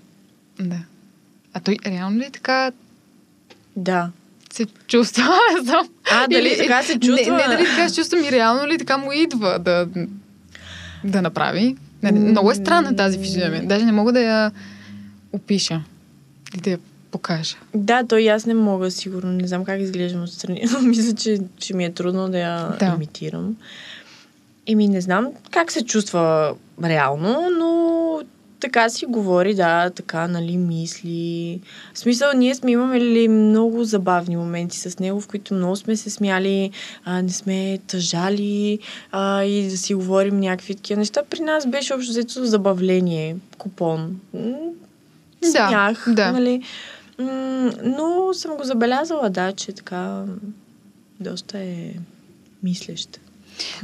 Да. 0.61 0.79
А 1.53 1.61
той 1.61 1.77
реално 1.87 2.19
ли 2.19 2.31
така 2.33 2.73
Да. 3.77 4.11
се 4.53 4.67
чувства? 4.87 5.25
Не 5.57 5.65
знам. 5.65 5.89
А, 6.13 6.27
дали 6.29 6.57
така 6.59 6.83
се 6.83 6.99
чувства? 7.01 7.37
Не, 7.37 7.47
не 7.49 7.57
дали 7.57 7.67
така 7.67 7.89
се 7.89 7.95
чувства 7.97 8.19
ми, 8.19 8.33
реално 8.33 8.67
ли 8.67 8.79
така 8.79 8.97
му 8.99 9.13
идва 9.13 9.59
да, 9.59 9.89
да 11.05 11.23
направи. 11.23 11.77
Не, 12.03 12.13
много 12.13 12.51
е 12.51 12.55
странна 12.55 12.97
тази 12.97 13.19
физиономия. 13.19 13.67
Даже 13.67 13.85
не 13.85 13.93
мога 13.93 14.13
да 14.13 14.21
я 14.21 14.53
опиша. 15.33 15.83
И 16.57 16.61
да 16.61 16.71
я 16.71 16.79
покажа. 17.11 17.57
Да, 17.75 18.05
той 18.05 18.23
и 18.23 18.29
аз 18.29 18.47
не 18.47 18.55
мога, 18.55 18.91
сигурно. 18.91 19.33
Не 19.33 19.49
знам 19.49 19.65
как 19.65 19.81
изглеждам 19.81 20.23
отстрани, 20.23 20.65
мисля, 20.83 21.15
че 21.15 21.39
ще 21.59 21.77
ми 21.77 21.85
е 21.85 21.93
трудно 21.93 22.29
да 22.29 22.39
я 22.39 22.77
Да. 22.81 22.93
имитирам. 22.97 23.57
Еми, 24.67 24.89
не 24.89 25.01
знам 25.01 25.29
как 25.51 25.73
се 25.73 25.85
чувства 25.85 26.55
реално, 26.85 27.49
но 27.59 27.70
така 28.61 28.89
си 28.89 29.07
говори, 29.07 29.55
да, 29.55 29.91
така, 29.91 30.29
нали, 30.29 30.57
мисли. 30.57 31.61
В 31.95 31.99
смисъл, 31.99 32.33
ние 32.37 32.55
сме 32.55 32.71
имали 32.71 33.29
много 33.29 33.85
забавни 33.85 34.37
моменти 34.37 34.79
с 34.79 34.99
него, 34.99 35.21
в 35.21 35.29
които 35.29 35.55
много 35.55 35.77
сме 35.77 35.97
се 35.97 36.11
смяли, 36.11 36.71
а, 37.05 37.23
не 37.23 37.29
сме 37.29 37.79
тъжали 37.87 38.79
а, 39.13 39.45
и 39.45 39.71
да 39.71 39.77
си 39.77 39.95
говорим 39.95 40.41
някакви 40.41 40.75
такива 40.75 40.99
неща. 40.99 41.23
При 41.31 41.41
нас 41.41 41.67
беше 41.67 41.95
общо 41.95 42.11
взето 42.11 42.45
забавление, 42.45 43.37
купон. 43.59 44.21
Смях, 45.45 46.05
Да, 46.07 46.15
да. 46.15 46.33
нали. 46.33 46.63
Но 47.85 48.31
съм 48.33 48.57
го 48.57 48.65
забелязала, 48.65 49.31
да, 49.31 49.53
че 49.53 49.73
така 49.73 50.25
доста 51.21 51.59
е 51.59 51.95
мислещ. 52.63 53.21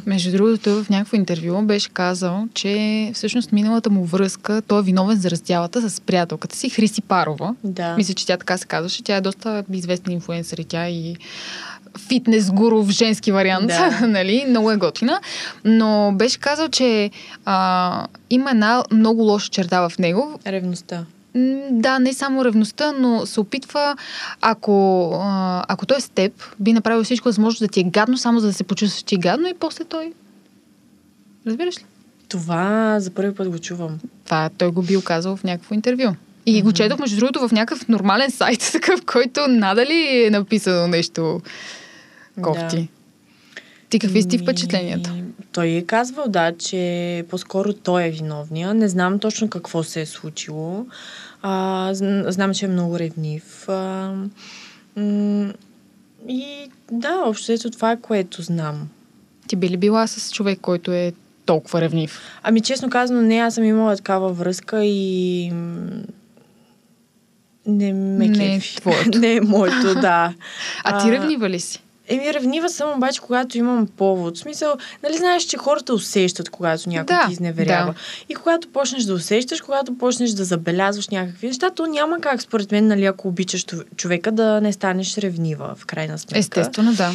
Между 0.06 0.32
другото, 0.32 0.84
в 0.84 0.90
някакво 0.90 1.16
интервю 1.16 1.62
беше 1.62 1.88
казал, 1.88 2.48
че 2.54 3.10
всъщност 3.14 3.52
миналата 3.52 3.90
му 3.90 4.04
връзка, 4.04 4.62
той 4.66 4.80
е 4.80 4.82
виновен 4.82 5.16
за 5.16 5.30
раздялата 5.30 5.90
с 5.90 6.00
приятелката 6.00 6.56
си, 6.56 6.70
Хриси 6.70 7.02
Парова. 7.02 7.54
Да. 7.64 7.96
Мисля, 7.96 8.14
че 8.14 8.26
тя 8.26 8.36
така 8.36 8.58
се 8.58 8.66
казваше. 8.66 9.02
Тя 9.02 9.16
е 9.16 9.20
доста 9.20 9.64
известна 9.72 10.12
инфлуенсър 10.12 10.58
и 10.58 10.64
тя 10.64 10.88
и 10.88 11.16
фитнес 12.08 12.50
гуру 12.50 12.82
в 12.82 12.90
женски 12.90 13.32
вариант, 13.32 13.66
Да. 13.66 14.06
нали? 14.06 14.44
Много 14.48 14.70
е 14.70 14.76
готина. 14.76 15.20
Но 15.64 16.12
беше 16.14 16.38
казал, 16.38 16.68
че 16.68 17.10
а, 17.44 18.06
има 18.30 18.50
една 18.50 18.84
много 18.92 19.22
лоша 19.22 19.50
черта 19.50 19.88
в 19.88 19.98
него. 19.98 20.40
Ревността. 20.46 21.04
Да, 21.70 21.98
не 21.98 22.12
само 22.12 22.44
ревността, 22.44 22.92
но 22.92 23.26
се 23.26 23.40
опитва, 23.40 23.96
ако, 24.40 25.10
ако 25.68 25.86
той 25.86 25.96
е 25.96 26.00
с 26.00 26.08
теб, 26.08 26.32
би 26.60 26.72
направил 26.72 27.04
всичко 27.04 27.28
възможно 27.28 27.66
да 27.66 27.72
ти 27.72 27.80
е 27.80 27.84
гадно, 27.84 28.18
само 28.18 28.40
за 28.40 28.46
да 28.46 28.52
се 28.52 28.64
почувстваш 28.64 29.02
ти 29.02 29.16
гадно 29.16 29.48
и 29.48 29.54
после 29.60 29.84
той. 29.84 30.12
Разбираш 31.46 31.78
ли? 31.78 31.84
Това 32.28 32.96
за 33.00 33.10
първи 33.10 33.34
път 33.34 33.48
го 33.48 33.58
чувам. 33.58 33.98
Това 34.24 34.50
той 34.58 34.70
го 34.70 34.82
бил 34.82 35.02
казал 35.02 35.36
в 35.36 35.44
някакво 35.44 35.74
интервю. 35.74 36.14
И 36.46 36.62
го 36.62 36.72
четох, 36.72 36.98
между 36.98 37.16
другото, 37.16 37.48
в 37.48 37.52
някакъв 37.52 37.88
нормален 37.88 38.30
сайт, 38.30 38.68
такъв, 38.72 39.04
който 39.06 39.48
надали 39.48 40.24
е 40.26 40.30
написано 40.30 40.86
нещо 40.86 41.40
кофти. 42.42 42.76
Да. 42.76 42.86
Ти 43.88 43.98
какви 43.98 44.24
Ми, 44.32 44.38
впечатленията? 44.38 45.14
Той 45.52 45.68
е 45.68 45.82
казвал, 45.82 46.28
да, 46.28 46.52
че 46.56 47.24
по-скоро 47.30 47.72
той 47.72 48.04
е 48.04 48.10
виновния. 48.10 48.74
Не 48.74 48.88
знам 48.88 49.18
точно 49.18 49.50
какво 49.50 49.82
се 49.82 50.00
е 50.00 50.06
случило. 50.06 50.86
А, 51.42 51.50
зн- 51.92 52.28
знам, 52.28 52.54
че 52.54 52.64
е 52.64 52.68
много 52.68 52.98
ревнив. 52.98 53.68
А, 53.68 54.12
м- 54.96 55.52
и 56.28 56.46
да, 56.92 57.22
общо 57.26 57.52
ето 57.52 57.70
това 57.70 57.92
е 57.92 58.00
което 58.00 58.42
знам. 58.42 58.88
Ти 59.48 59.56
би 59.56 59.68
ли 59.70 59.76
била 59.76 60.06
с 60.06 60.32
човек, 60.32 60.58
който 60.62 60.92
е 60.92 61.12
толкова 61.44 61.80
ревнив? 61.80 62.20
Ами 62.42 62.60
честно 62.60 62.90
казано, 62.90 63.22
не, 63.22 63.36
аз 63.36 63.54
съм 63.54 63.64
имала 63.64 63.96
такава 63.96 64.32
връзка 64.32 64.84
и 64.84 65.50
не 67.66 67.92
ме 67.92 68.28
Не 68.28 68.46
е 68.46 68.56
кефи. 68.56 68.76
твоето. 68.76 69.18
не 69.18 69.34
е 69.34 69.40
моето, 69.40 69.94
да. 69.94 70.34
А 70.84 71.04
ти 71.04 71.12
ревнива 71.12 71.50
ли 71.50 71.60
си? 71.60 71.82
Еми, 72.08 72.34
ревнива 72.34 72.68
съм 72.68 72.92
обаче, 72.96 73.20
когато 73.20 73.58
имам 73.58 73.86
повод. 73.86 74.36
В 74.36 74.40
смисъл, 74.40 74.74
нали 75.02 75.16
знаеш, 75.16 75.42
че 75.42 75.56
хората 75.58 75.94
усещат, 75.94 76.50
когато 76.50 76.88
някой 76.88 77.16
Да, 77.16 77.26
ти 77.26 77.32
изневерява. 77.32 77.92
да. 77.92 77.98
И 78.28 78.34
когато 78.34 78.68
почнеш 78.68 79.04
да 79.04 79.14
усещаш, 79.14 79.60
когато 79.60 79.98
почнеш 79.98 80.30
да 80.30 80.44
забелязваш 80.44 81.08
някакви 81.08 81.46
неща, 81.46 81.70
то 81.70 81.86
няма 81.86 82.20
как, 82.20 82.42
според 82.42 82.72
мен, 82.72 82.86
нали, 82.86 83.04
ако 83.04 83.28
обичаш 83.28 83.64
чов- 83.64 83.84
човека, 83.96 84.32
да 84.32 84.60
не 84.60 84.72
станеш 84.72 85.18
ревнива, 85.18 85.74
в 85.78 85.86
крайна 85.86 86.18
сметка. 86.18 86.38
Естествено, 86.38 86.94
да. 86.94 87.10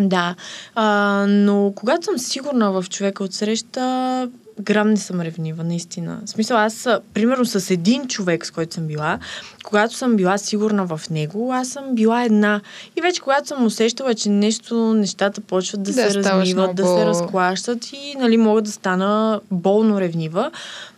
Да. 0.00 0.34
А, 0.74 0.86
но 1.28 1.72
когато 1.76 2.04
съм 2.04 2.18
сигурна 2.18 2.72
в 2.72 2.84
човека 2.90 3.24
от 3.24 3.34
среща, 3.34 4.28
грам 4.60 4.90
не 4.90 4.96
съм 4.96 5.20
ревнива, 5.20 5.64
наистина. 5.64 6.18
В 6.26 6.30
смисъл, 6.30 6.56
аз, 6.56 6.88
примерно, 7.14 7.44
с 7.44 7.70
един 7.70 8.08
човек, 8.08 8.46
с 8.46 8.50
който 8.50 8.74
съм 8.74 8.86
била, 8.86 9.18
когато 9.64 9.94
съм 9.94 10.16
била 10.16 10.38
сигурна 10.38 10.86
в 10.86 11.00
него, 11.10 11.52
аз 11.52 11.68
съм 11.68 11.84
била 11.94 12.24
една. 12.24 12.60
И 12.98 13.00
вече, 13.00 13.20
когато 13.20 13.48
съм 13.48 13.66
усещала, 13.66 14.14
че 14.14 14.28
нещо, 14.28 14.94
нещата 14.94 15.40
почват 15.40 15.82
да, 15.82 15.92
Да, 15.92 16.10
се 16.10 16.14
размиват, 16.14 16.76
да 16.76 16.82
много- 16.82 16.98
се 16.98 17.06
разклащат 17.06 17.92
и, 17.92 18.14
нали, 18.18 18.36
мога 18.36 18.62
да 18.62 18.72
стана 18.72 19.40
болно 19.50 20.00
ревнива, 20.00 20.50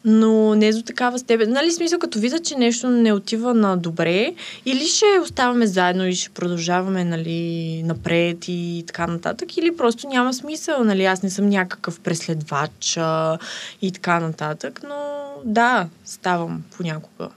но 0.09 0.55
не 0.55 0.73
до 0.73 0.83
такава 0.83 1.19
степен. 1.19 1.51
Нали, 1.51 1.73
смисъл, 1.73 1.99
като 1.99 2.19
видя, 2.19 2.39
че 2.39 2.55
нещо 2.55 2.91
не 2.91 3.13
отива 3.13 3.55
на 3.55 3.77
добре, 3.77 4.35
или 4.67 4.87
ще 4.87 5.05
оставаме 5.23 5.67
заедно 5.67 6.07
и 6.07 6.15
ще 6.15 6.31
продължаваме, 6.31 7.05
нали, 7.05 7.83
напред 7.83 8.45
и 8.49 8.85
така 8.87 9.07
нататък, 9.07 9.57
или 9.57 9.77
просто 9.77 10.09
няма 10.09 10.35
смисъл, 10.35 10.85
нали, 10.85 11.05
аз 11.05 11.23
не 11.23 11.31
съм 11.31 11.49
някакъв 11.49 12.01
преследвач 12.01 12.97
а, 12.97 13.39
и 13.83 13.93
така 13.93 14.21
нататък, 14.21 14.81
но 14.89 15.27
да, 15.45 15.89
ставам 16.05 16.63
понякога. 16.77 17.29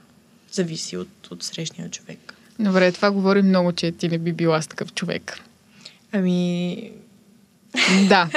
Зависи 0.52 0.96
от, 0.96 1.30
от 1.30 1.42
срещния 1.42 1.90
човек. 1.90 2.34
Добре, 2.58 2.92
това 2.92 3.10
говори 3.10 3.42
много, 3.42 3.72
че 3.72 3.92
ти 3.92 4.08
не 4.08 4.18
би 4.18 4.32
била 4.32 4.62
с 4.62 4.66
такъв 4.66 4.92
човек. 4.94 5.38
Ами, 6.12 6.92
Да. 8.08 8.28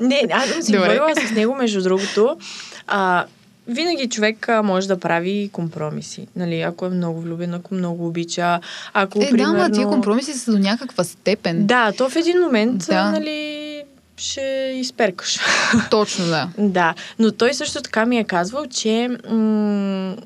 Не, 0.00 0.26
аз 0.32 0.48
съм 0.48 0.62
си 0.62 0.72
Добре. 0.72 0.86
говорила 0.86 1.14
с 1.16 1.30
него, 1.30 1.54
между 1.54 1.82
другото. 1.82 2.36
А, 2.86 3.24
винаги 3.68 4.08
човек 4.08 4.48
а, 4.48 4.62
може 4.62 4.88
да 4.88 5.00
прави 5.00 5.50
компромиси. 5.52 6.26
Нали, 6.36 6.60
ако 6.60 6.86
е 6.86 6.90
много 6.90 7.20
влюбен, 7.20 7.54
ако 7.54 7.74
много 7.74 8.06
обича, 8.06 8.60
ако 8.92 9.22
Е, 9.22 9.30
примерно... 9.30 9.52
да, 9.52 9.58
ма 9.58 9.70
тия 9.70 9.86
компромиси 9.86 10.32
са 10.32 10.52
до 10.52 10.58
някаква 10.58 11.04
степен. 11.04 11.66
Да, 11.66 11.92
то 11.92 12.08
в 12.08 12.16
един 12.16 12.40
момент, 12.40 12.78
Да. 12.78 12.94
да. 12.94 13.10
нали, 13.10 13.60
ще 14.16 14.40
изперкаш. 14.76 15.38
Точно, 15.90 16.26
да. 16.26 16.48
да, 16.58 16.94
но 17.18 17.32
той 17.32 17.54
също 17.54 17.82
така 17.82 18.06
ми 18.06 18.18
е 18.18 18.24
казвал, 18.24 18.66
че 18.66 19.08
м- 19.30 20.16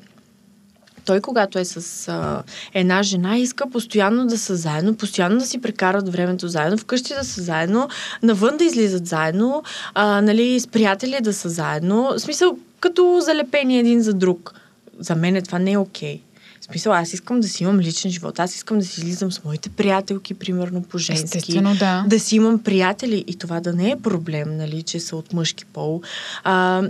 той, 1.09 1.21
когато 1.21 1.59
е 1.59 1.65
с 1.65 2.07
а, 2.07 2.43
една 2.73 3.03
жена, 3.03 3.37
иска 3.37 3.69
постоянно 3.69 4.27
да 4.27 4.37
са 4.37 4.55
заедно, 4.55 4.95
постоянно 4.95 5.39
да 5.39 5.45
си 5.45 5.61
прекарат 5.61 6.09
времето 6.09 6.47
заедно, 6.47 6.77
вкъщи 6.77 7.13
да 7.13 7.23
са 7.23 7.41
заедно, 7.41 7.89
навън 8.23 8.57
да 8.57 8.63
излизат 8.63 9.07
заедно, 9.07 9.63
а, 9.93 10.21
нали, 10.21 10.59
с 10.59 10.67
приятели 10.67 11.17
да 11.21 11.33
са 11.33 11.49
заедно. 11.49 12.13
В 12.15 12.19
смисъл, 12.19 12.57
като 12.79 13.19
залепени 13.21 13.79
един 13.79 14.01
за 14.01 14.13
друг. 14.13 14.53
За 14.99 15.15
мен 15.15 15.35
е, 15.35 15.41
това 15.41 15.59
не 15.59 15.71
е 15.71 15.77
окей. 15.77 16.21
В 16.61 16.65
смисъл, 16.65 16.93
аз 16.93 17.13
искам 17.13 17.39
да 17.39 17.47
си 17.47 17.63
имам 17.63 17.79
личен 17.79 18.11
живот. 18.11 18.39
Аз 18.39 18.55
искам 18.55 18.79
да 18.79 18.85
си 18.85 19.01
излизам 19.01 19.31
с 19.31 19.43
моите 19.43 19.69
приятелки, 19.69 20.33
примерно 20.33 20.83
по 20.83 20.97
женски. 20.97 21.37
Естествено, 21.37 21.75
да. 21.75 22.05
Да 22.07 22.19
си 22.19 22.35
имам 22.35 22.59
приятели 22.59 23.23
и 23.27 23.35
това 23.35 23.59
да 23.59 23.73
не 23.73 23.89
е 23.91 23.95
проблем, 23.95 24.57
нали, 24.57 24.83
че 24.83 24.99
са 24.99 25.15
от 25.15 25.33
мъжки 25.33 25.65
пол. 25.65 26.01
А, 26.43 26.83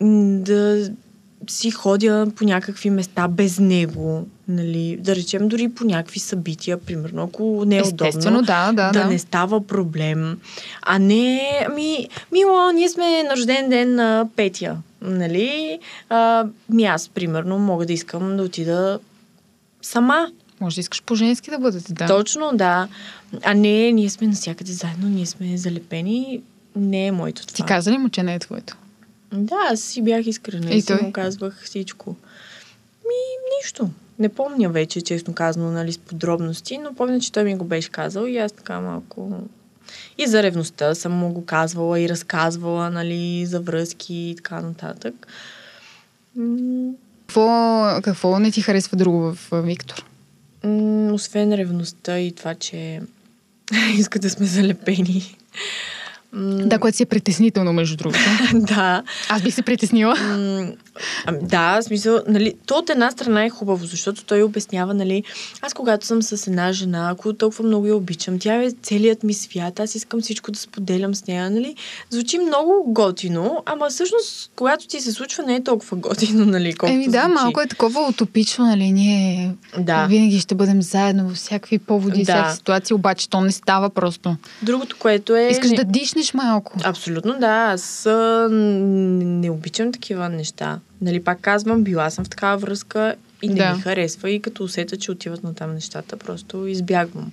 да 0.00 0.90
си 1.48 1.70
ходя 1.70 2.26
по 2.36 2.44
някакви 2.44 2.90
места 2.90 3.28
без 3.28 3.58
него, 3.58 4.26
нали, 4.48 4.98
да 5.00 5.16
речем 5.16 5.48
дори 5.48 5.68
по 5.68 5.84
някакви 5.84 6.20
събития, 6.20 6.80
примерно, 6.80 7.22
ако 7.22 7.64
не 7.66 7.76
е 7.76 7.80
Естествено, 7.80 8.38
удобно, 8.38 8.42
да, 8.42 8.72
да, 8.72 8.90
да, 8.92 9.02
да. 9.02 9.04
не 9.08 9.18
става 9.18 9.66
проблем. 9.66 10.38
А 10.82 10.98
не, 10.98 11.66
ами, 11.70 12.08
мило, 12.32 12.70
ние 12.74 12.88
сме 12.88 13.22
на 13.22 13.36
рожден 13.36 13.68
ден 13.68 13.94
на 13.94 14.28
Петя, 14.36 14.76
нали? 15.00 15.78
А, 16.08 16.46
ми 16.68 16.84
аз, 16.84 17.08
примерно, 17.08 17.58
мога 17.58 17.86
да 17.86 17.92
искам 17.92 18.36
да 18.36 18.42
отида 18.42 18.98
сама. 19.82 20.28
Може 20.60 20.74
да 20.74 20.80
искаш 20.80 21.02
по-женски 21.02 21.50
да 21.50 21.58
бъдете, 21.58 21.92
да. 21.92 22.06
Точно, 22.06 22.50
да. 22.54 22.88
А 23.44 23.54
не, 23.54 23.92
ние 23.92 24.10
сме 24.10 24.26
навсякъде 24.26 24.72
заедно, 24.72 25.08
ние 25.08 25.26
сме 25.26 25.56
залепени. 25.56 26.40
Не 26.76 27.06
е 27.06 27.12
моето 27.12 27.46
това. 27.46 27.56
Ти 27.56 27.62
каза 27.62 27.92
ли 27.92 27.98
му, 27.98 28.08
че 28.08 28.22
не 28.22 28.34
е 28.34 28.38
твоето? 28.38 28.76
Да, 29.32 29.56
аз 29.70 29.80
си 29.80 30.02
бях 30.02 30.26
искрена 30.26 30.70
И 30.70 30.76
и, 30.76 30.82
си 30.82 30.92
му 31.02 31.12
казвах 31.12 31.62
всичко. 31.64 32.10
Ми, 33.04 33.20
нищо. 33.58 33.90
Не 34.18 34.28
помня 34.28 34.68
вече, 34.68 35.00
честно 35.00 35.34
казано, 35.34 35.70
нали, 35.70 35.92
с 35.92 35.98
подробности, 35.98 36.78
но 36.78 36.94
помня, 36.94 37.20
че 37.20 37.32
той 37.32 37.44
ми 37.44 37.56
го 37.56 37.64
беше 37.64 37.90
казал 37.90 38.26
и 38.26 38.38
аз 38.38 38.52
така 38.52 38.80
малко... 38.80 39.40
И 40.18 40.26
за 40.26 40.42
ревността 40.42 40.94
съм 40.94 41.12
му 41.12 41.32
го 41.32 41.44
казвала 41.44 42.00
и 42.00 42.08
разказвала, 42.08 42.90
нали, 42.90 43.46
за 43.46 43.60
връзки 43.60 44.14
и 44.14 44.36
така 44.36 44.60
нататък. 44.60 45.26
Какво, 47.26 47.48
какво 48.02 48.38
не 48.38 48.50
ти 48.50 48.62
харесва 48.62 48.96
друго 48.96 49.34
в 49.34 49.62
Виктор? 49.62 50.04
м, 50.64 51.12
освен 51.14 51.54
ревността 51.54 52.18
и 52.18 52.32
това, 52.32 52.54
че 52.54 53.00
иска 53.98 54.18
да 54.18 54.30
сме 54.30 54.46
залепени. 54.46 55.36
Да, 56.34 56.78
което 56.78 56.96
си 56.96 57.02
е 57.02 57.06
притеснително, 57.06 57.72
между 57.72 57.96
другото. 57.96 58.20
да. 58.54 59.02
Аз 59.28 59.42
бих 59.42 59.54
се 59.54 59.62
притеснила. 59.62 60.16
Ами, 61.26 61.38
да, 61.42 61.80
в 61.80 61.84
смисъл, 61.84 62.20
нали, 62.28 62.54
то 62.66 62.74
от 62.74 62.90
една 62.90 63.10
страна 63.10 63.44
е 63.44 63.50
хубаво, 63.50 63.86
защото 63.86 64.24
той 64.24 64.42
обяснява, 64.42 64.94
нали, 64.94 65.22
аз 65.62 65.74
когато 65.74 66.06
съм 66.06 66.22
с 66.22 66.46
една 66.46 66.72
жена, 66.72 67.08
ако 67.12 67.32
толкова 67.32 67.64
много 67.64 67.86
я 67.86 67.96
обичам, 67.96 68.38
тя 68.38 68.54
е 68.62 68.70
целият 68.82 69.22
ми 69.22 69.34
свят, 69.34 69.80
аз 69.80 69.94
искам 69.94 70.20
всичко 70.20 70.50
да 70.50 70.58
споделям 70.58 71.14
с 71.14 71.26
нея, 71.26 71.50
нали, 71.50 71.74
звучи 72.10 72.38
много 72.38 72.84
готино, 72.86 73.62
ама 73.66 73.88
всъщност, 73.90 74.50
когато 74.56 74.86
ти 74.88 75.00
се 75.00 75.12
случва, 75.12 75.42
не 75.42 75.54
е 75.54 75.64
толкова 75.64 75.96
готино, 75.96 76.44
нали, 76.44 76.72
колкото 76.74 76.94
Еми 76.94 77.04
да, 77.08 77.20
звучи. 77.22 77.34
малко 77.34 77.60
е 77.60 77.66
такова 77.66 78.00
утопично, 78.08 78.66
нали, 78.66 78.92
ние 78.92 79.54
Да. 79.78 80.06
винаги 80.06 80.40
ще 80.40 80.54
бъдем 80.54 80.82
заедно 80.82 81.28
във 81.28 81.36
всякакви 81.36 81.78
поводи, 81.78 82.18
Да. 82.18 82.24
всякакви 82.24 82.56
ситуации, 82.56 82.94
обаче 82.94 83.28
то 83.30 83.40
не 83.40 83.52
става 83.52 83.90
просто. 83.90 84.36
Другото, 84.62 84.96
което 84.98 85.36
е... 85.36 85.42
Искаш 85.42 85.70
да 85.70 85.84
дишнеш 85.84 86.34
малко. 86.34 86.72
Абсолютно 86.84 87.34
да. 87.40 87.70
Аз 87.72 88.06
не 88.50 89.50
обичам 89.50 89.92
такива 89.92 90.28
неща. 90.28 90.78
Нали, 91.02 91.24
пак 91.24 91.40
казвам, 91.40 91.84
била 91.84 92.10
съм 92.10 92.24
в 92.24 92.28
такава 92.28 92.56
връзка 92.58 93.14
и 93.42 93.48
не 93.48 93.54
Да. 93.54 93.74
ми 93.74 93.80
харесва 93.80 94.30
и 94.30 94.42
като 94.42 94.64
усета, 94.64 94.96
че 94.96 95.12
отиват 95.12 95.42
на 95.42 95.54
там 95.54 95.74
нещата, 95.74 96.16
просто 96.16 96.66
избягвам. 96.66 97.32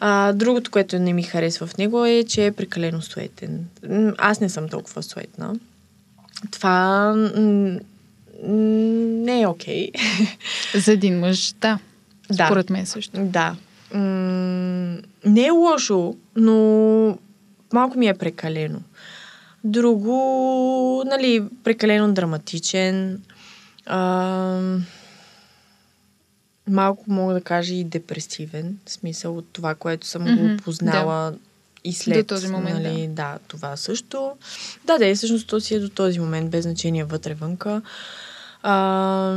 А, 0.00 0.32
другото, 0.32 0.70
което 0.70 0.98
не 0.98 1.12
ми 1.12 1.22
харесва 1.22 1.66
в 1.66 1.78
него 1.78 2.04
е, 2.04 2.24
че 2.24 2.46
е 2.46 2.52
прекалено 2.52 3.02
суетен. 3.02 3.66
Аз 4.18 4.40
не 4.40 4.48
съм 4.48 4.68
толкова 4.68 5.02
суетна. 5.02 5.54
Това 6.50 7.12
м, 7.14 7.30
м, 7.36 7.78
не 9.24 9.40
е 9.40 9.46
окей. 9.46 9.90
За 10.74 10.92
един 10.92 11.18
мъж, 11.18 11.52
да. 11.52 11.78
Да. 12.30 12.46
Според 12.46 12.70
мен 12.70 12.86
също. 12.86 13.20
Да. 13.20 13.56
М- 13.94 14.96
не 15.24 15.46
е 15.46 15.50
лошо, 15.50 16.14
но 16.36 17.18
малко 17.72 17.98
ми 17.98 18.08
е 18.08 18.14
прекалено. 18.14 18.80
Друго, 19.66 21.02
нали, 21.06 21.44
прекалено 21.64 22.12
драматичен. 22.12 23.22
А, 23.86 24.78
малко 26.68 27.04
мога 27.06 27.34
да 27.34 27.40
кажа 27.40 27.74
и 27.74 27.84
депресивен, 27.84 28.78
в 28.86 28.90
смисъл 28.90 29.36
от 29.38 29.46
това, 29.52 29.74
което 29.74 30.06
съм 30.06 30.22
Мгм, 30.22 30.34
го 30.34 30.62
познала 30.62 31.34
и 31.84 31.92
след. 31.92 32.26
До 32.26 32.34
този 32.34 32.48
момент, 32.48 32.82
нали, 32.82 33.06
да. 33.08 33.38
това 33.48 33.76
също. 33.76 34.32
Да, 34.84 34.98
да, 34.98 35.06
и 35.06 35.14
всъщност 35.14 35.48
то 35.48 35.60
си 35.60 35.74
е 35.74 35.80
до 35.80 35.88
този 35.88 36.18
момент, 36.20 36.50
без 36.50 36.62
значение 36.62 37.04
вътре-вънка. 37.04 37.82
А, 38.62 39.32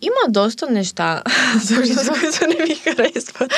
има 0.00 0.16
доста 0.28 0.70
неща, 0.70 1.22
всъщност, 1.64 2.10
които 2.10 2.58
не 2.58 2.64
ми 2.64 2.74
харесват. 2.74 3.52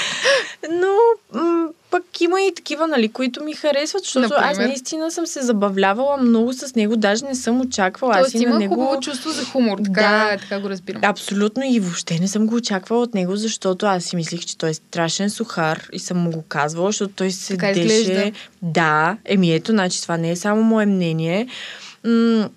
Но 0.70 0.94
м- 1.40 1.68
пък 1.90 2.20
има 2.20 2.40
и 2.40 2.54
такива, 2.54 2.86
нали, 2.86 3.08
които 3.08 3.44
ми 3.44 3.54
харесват, 3.54 4.02
защото 4.04 4.28
аз 4.36 4.40
Например? 4.48 4.66
наистина 4.68 5.10
съм 5.10 5.26
се 5.26 5.42
забавлявала 5.42 6.16
много 6.16 6.52
с 6.52 6.74
него, 6.74 6.96
даже 6.96 7.24
не 7.24 7.34
съм 7.34 7.60
очаквала. 7.60 8.14
аз 8.14 8.20
Тоест 8.20 8.34
и 8.34 8.38
на 8.38 8.42
има 8.42 8.58
него... 8.58 8.74
хубаво 8.74 9.00
чувство 9.00 9.30
за 9.30 9.44
хумор, 9.44 9.78
така, 9.78 10.00
Да. 10.00 10.36
така 10.40 10.60
го 10.60 10.70
разбирам. 10.70 11.00
Абсолютно 11.04 11.62
и 11.66 11.80
въобще 11.80 12.18
не 12.18 12.28
съм 12.28 12.46
го 12.46 12.54
очаквала 12.54 13.02
от 13.02 13.14
него, 13.14 13.36
защото 13.36 13.86
аз 13.86 14.04
си 14.04 14.16
мислих, 14.16 14.40
че 14.40 14.58
той 14.58 14.70
е 14.70 14.74
страшен 14.74 15.30
сухар 15.30 15.88
и 15.92 15.98
съм 15.98 16.18
му 16.18 16.30
го 16.30 16.42
казвала, 16.42 16.88
защото 16.88 17.12
той 17.16 17.30
Така 17.48 17.74
седеше... 17.74 17.94
изглежда. 17.94 18.32
Да, 18.62 19.16
еми 19.24 19.52
ето, 19.52 19.72
значи 19.72 20.02
това 20.02 20.16
не 20.16 20.30
е 20.30 20.36
само 20.36 20.62
мое 20.62 20.86
мнение. 20.86 21.46
М- 22.04 22.48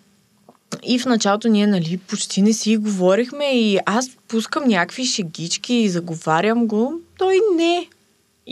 и 0.84 1.00
в 1.00 1.06
началото 1.06 1.48
ние, 1.48 1.68
нали, 1.68 1.98
почти 1.98 2.42
не 2.42 2.54
си 2.54 2.78
говорихме 2.78 3.46
и 3.60 3.80
аз 3.86 4.10
пускам 4.28 4.68
някакви 4.68 5.06
шегички 5.06 5.74
и 5.74 5.90
заговарям 5.90 6.68
го. 6.68 6.94
Той 7.18 7.40
не. 7.56 7.88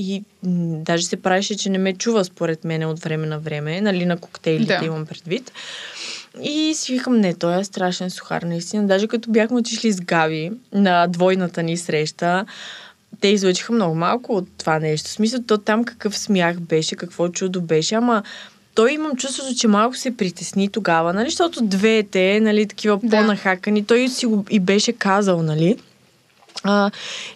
И 0.01 0.23
м, 0.43 0.83
даже 0.83 1.05
се 1.05 1.21
правеше, 1.21 1.57
че 1.57 1.69
не 1.69 1.77
ме 1.77 1.93
чува 1.93 2.25
според 2.25 2.63
мен 2.63 2.85
от 2.85 2.99
време 2.99 3.27
на 3.27 3.39
време, 3.39 3.81
нали, 3.81 4.05
на 4.05 4.17
коктейлите 4.17 4.77
Да. 4.79 4.85
имам 4.85 5.05
предвид. 5.05 5.51
И 6.43 6.73
си 6.75 6.93
викам, 6.93 7.17
не, 7.19 7.33
той 7.33 7.59
е 7.59 7.63
страшен 7.63 8.09
сухар, 8.09 8.41
наистина. 8.41 8.87
Даже 8.87 9.07
като 9.07 9.31
бяхме 9.31 9.57
отишли 9.59 9.91
с 9.91 10.01
Гави 10.01 10.51
на 10.73 11.07
двойната 11.07 11.63
ни 11.63 11.77
среща, 11.77 12.45
те 13.21 13.27
излъчиха 13.27 13.73
много 13.73 13.95
малко 13.95 14.35
от 14.35 14.47
това 14.57 14.79
нещо. 14.79 15.09
В 15.09 15.11
смисъл, 15.11 15.39
то 15.47 15.57
там 15.57 15.83
какъв 15.83 16.17
смях 16.17 16.59
беше, 16.59 16.95
какво 16.95 17.29
чудо 17.29 17.61
беше, 17.61 17.95
ама 17.95 18.23
той 18.75 18.91
имам 18.93 19.15
чувството, 19.15 19.55
че 19.55 19.67
малко 19.67 19.97
се 19.97 20.17
притесни 20.17 20.69
тогава, 20.69 21.13
нали, 21.13 21.29
защото 21.29 21.61
двете, 21.63 22.39
нали, 22.39 22.67
такива 22.67 22.99
Да. 23.03 23.09
по-нахакани, 23.09 23.85
той 23.85 24.07
си 24.09 24.25
го 24.25 24.45
и 24.49 24.59
беше 24.59 24.91
казал, 24.93 25.41
нали. 25.43 25.77
А, 26.63 26.91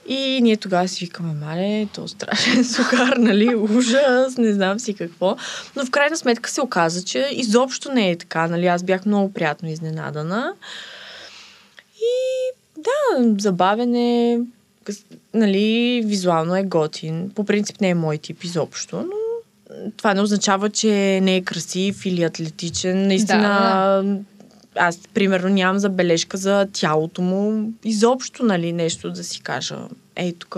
и 0.07 0.39
ние 0.41 0.57
тогава 0.57 0.87
си 0.87 1.05
викаме, 1.05 1.33
мале, 1.33 1.87
то 1.93 2.07
страшен 2.07 2.65
сухар, 2.73 3.17
нали, 3.17 3.55
ужас, 3.55 4.37
не 4.37 4.53
знам 4.53 4.79
си 4.79 4.93
какво. 4.93 5.37
Но 5.75 5.85
в 5.85 5.91
крайна 5.91 6.17
сметка 6.17 6.49
се 6.49 6.61
оказа, 6.61 7.03
че 7.03 7.29
изобщо 7.31 7.91
не 7.91 8.11
е 8.11 8.17
така, 8.17 8.47
нали, 8.47 8.67
аз 8.67 8.83
бях 8.83 9.05
много 9.05 9.33
приятно 9.33 9.69
изненадана. 9.69 10.53
И 11.97 12.13
да, 12.77 13.33
забавен 13.39 13.95
е, 13.95 14.39
къс- 14.85 15.17
нали, 15.33 16.01
визуално 16.05 16.55
е 16.55 16.63
готин. 16.63 17.31
По 17.35 17.45
принцип 17.45 17.81
не 17.81 17.89
е 17.89 17.95
мой 17.95 18.17
тип 18.17 18.43
изобщо, 18.43 18.95
но 18.95 19.23
това 19.97 20.13
не 20.13 20.21
означава, 20.21 20.69
че 20.69 21.19
не 21.23 21.35
е 21.35 21.41
красив 21.43 22.05
или 22.05 22.23
атлетичен. 22.23 23.07
Наистина, 23.07 24.23
аз, 24.75 24.99
примерно, 25.13 25.49
нямам 25.49 25.79
забележка 25.79 26.37
за 26.37 26.67
тялото 26.73 27.21
му. 27.21 27.71
Изобщо, 27.83 28.45
нали, 28.45 28.73
нещо 28.73 29.11
да 29.11 29.23
си 29.23 29.41
кажа. 29.41 29.77
Ей, 30.15 30.33
тук 30.33 30.57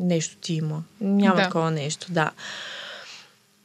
нещо 0.00 0.36
ти 0.40 0.54
има. 0.54 0.82
Няма 1.00 1.36
Да. 1.36 1.42
такова 1.42 1.70
нещо, 1.70 2.06
да. 2.12 2.30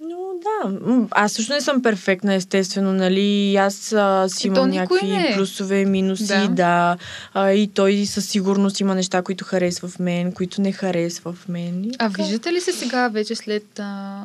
Но 0.02 0.18
да, 0.44 0.78
аз 1.12 1.32
също 1.32 1.54
не 1.54 1.62
съм 1.62 1.82
перфектна, 1.82 2.34
естествено, 2.34 2.94
нали, 2.94 3.56
аз 3.56 3.94
а, 3.94 4.26
си 4.30 4.42
то 4.42 4.48
имам 4.48 4.70
някакви 4.70 5.08
не 5.08 5.30
е. 5.30 5.36
плюсове, 5.36 5.86
минуси, 5.86 6.26
да, 6.28 6.48
Да. 6.48 6.98
а, 7.34 7.52
и 7.52 7.68
той 7.68 8.06
със 8.06 8.26
сигурност 8.30 8.80
има 8.80 8.96
неща, 8.96 9.22
които 9.22 9.46
харесва 9.46 9.88
в 9.88 10.00
мен, 10.00 10.32
които 10.32 10.62
не 10.62 10.72
харесва 10.72 11.34
в 11.34 11.48
мен. 11.48 11.84
И 11.84 11.92
А 12.00 12.08
виждате 12.08 12.54
ли 12.54 12.62
се 12.62 12.72
сега 12.72 13.08
вече 13.08 13.36
след... 13.36 13.80
А... 13.80 14.24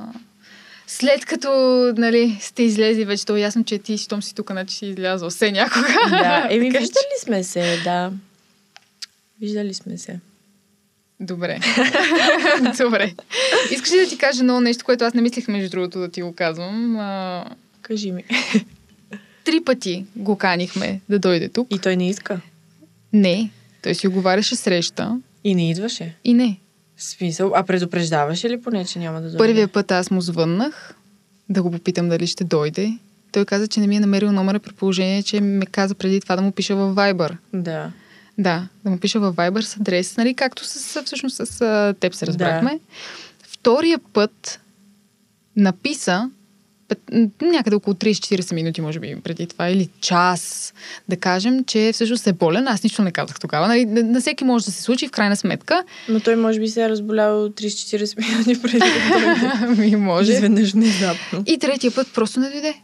След 0.92 1.24
като, 1.24 1.50
нали, 1.96 2.38
сте 2.40 2.62
излезли 2.62 3.04
вече, 3.04 3.26
то 3.26 3.36
е 3.36 3.40
ясно, 3.40 3.64
че 3.64 3.78
ти, 3.78 3.98
щом 3.98 4.22
си 4.22 4.34
тук, 4.34 4.50
значи 4.50 4.74
си 4.76 4.86
излязъл 4.86 5.30
все 5.30 5.52
някога. 5.52 5.86
Да, 6.10 6.46
еми 6.50 6.72
че- 6.72 6.78
виждали 6.78 7.04
сме 7.20 7.44
се, 7.44 7.80
да. 7.84 8.12
Виждали 9.40 9.74
сме 9.74 9.98
се. 9.98 10.18
Добре. 11.20 11.58
Добре. 12.78 13.14
Искаш 13.70 13.92
ли 13.92 13.96
да 13.96 14.08
ти 14.08 14.18
кажа 14.18 14.40
едно 14.40 14.60
нещо, 14.60 14.84
което 14.84 15.04
аз 15.04 15.14
не 15.14 15.22
мислех, 15.22 15.48
между 15.48 15.70
другото, 15.70 15.98
да 15.98 16.08
ти 16.08 16.22
го 16.22 16.32
казвам? 16.34 16.96
А, 16.96 17.44
Кажи 17.82 18.12
ми. 18.12 18.24
три 19.44 19.60
пъти 19.60 20.04
го 20.16 20.38
канихме 20.38 21.00
да 21.08 21.18
дойде 21.18 21.48
тук. 21.48 21.68
И 21.70 21.78
той 21.78 21.96
не 21.96 22.08
иска. 22.08 22.40
Не. 23.12 23.50
Той 23.82 23.94
си 23.94 24.08
оговаряше 24.08 24.56
среща 24.56 25.20
И 25.44 25.54
не 25.54 25.70
идваше. 25.70 26.14
и 26.24 26.34
не. 26.34 26.56
Смисъл, 27.02 27.52
а 27.54 27.62
предупреждаваше 27.62 28.50
ли 28.50 28.60
поне, 28.60 28.84
че 28.84 28.98
няма 28.98 29.20
да 29.20 29.22
дойде? 29.22 29.38
Първия 29.38 29.68
път 29.68 29.90
аз 29.90 30.10
му 30.10 30.20
звъннах 30.20 30.94
да 31.48 31.62
го 31.62 31.70
попитам 31.70 32.08
дали 32.08 32.26
ще 32.26 32.44
дойде. 32.44 32.98
Той 33.32 33.44
каза, 33.44 33.68
че 33.68 33.80
не 33.80 33.86
ми 33.86 33.96
е 33.96 34.00
намерил 34.00 34.32
номера 34.32 34.58
при 34.58 34.72
положение, 34.72 35.22
че 35.22 35.40
ме 35.40 35.66
каза 35.66 35.94
преди 35.94 36.20
това 36.20 36.36
да 36.36 36.42
му 36.42 36.52
пиша 36.52 36.76
във 36.76 36.94
Viber. 36.94 37.36
Да. 37.52 37.92
Да, 38.38 38.68
да 38.84 38.90
му 38.90 38.98
пиша 38.98 39.20
във 39.20 39.36
Viber 39.36 39.60
с 39.60 39.76
адрес, 39.76 40.16
нали, 40.16 40.34
както 40.34 40.64
с, 40.64 41.02
всъщност 41.02 41.36
с 41.36 41.94
теб 42.00 42.14
се 42.14 42.26
разбрахме. 42.26 42.70
Да. 42.70 42.78
Втория 43.48 44.00
път 44.12 44.60
написа 45.56 46.30
някъде 47.42 47.76
около 47.76 47.94
30-40 47.94 48.54
минути, 48.54 48.80
може 48.80 49.00
би, 49.00 49.16
преди 49.24 49.46
това, 49.46 49.68
или 49.68 49.88
час, 50.00 50.74
да 51.08 51.16
кажем, 51.16 51.64
че 51.64 51.90
всъщност 51.92 52.26
е 52.26 52.32
болен. 52.32 52.68
Аз 52.68 52.82
нищо 52.82 53.02
не 53.02 53.12
казах 53.12 53.40
тогава. 53.40 53.68
Нали, 53.68 53.84
на, 53.84 54.20
всеки 54.20 54.44
може 54.44 54.64
да 54.64 54.70
се 54.70 54.82
случи, 54.82 55.08
в 55.08 55.10
крайна 55.10 55.36
сметка. 55.36 55.84
Но 56.08 56.20
той 56.20 56.36
може 56.36 56.60
би 56.60 56.68
се 56.68 56.84
е 56.84 56.88
разболял 56.88 57.48
30-40 57.48 58.28
минути 58.28 58.62
преди 58.62 58.78
да. 58.78 59.66
Ми 59.78 59.96
може. 59.96 60.32
Изведнъж 60.32 60.72
внезапно. 60.72 61.42
И 61.46 61.58
третия 61.58 61.94
път 61.94 62.08
просто 62.14 62.40
не 62.40 62.50
дойде. 62.50 62.74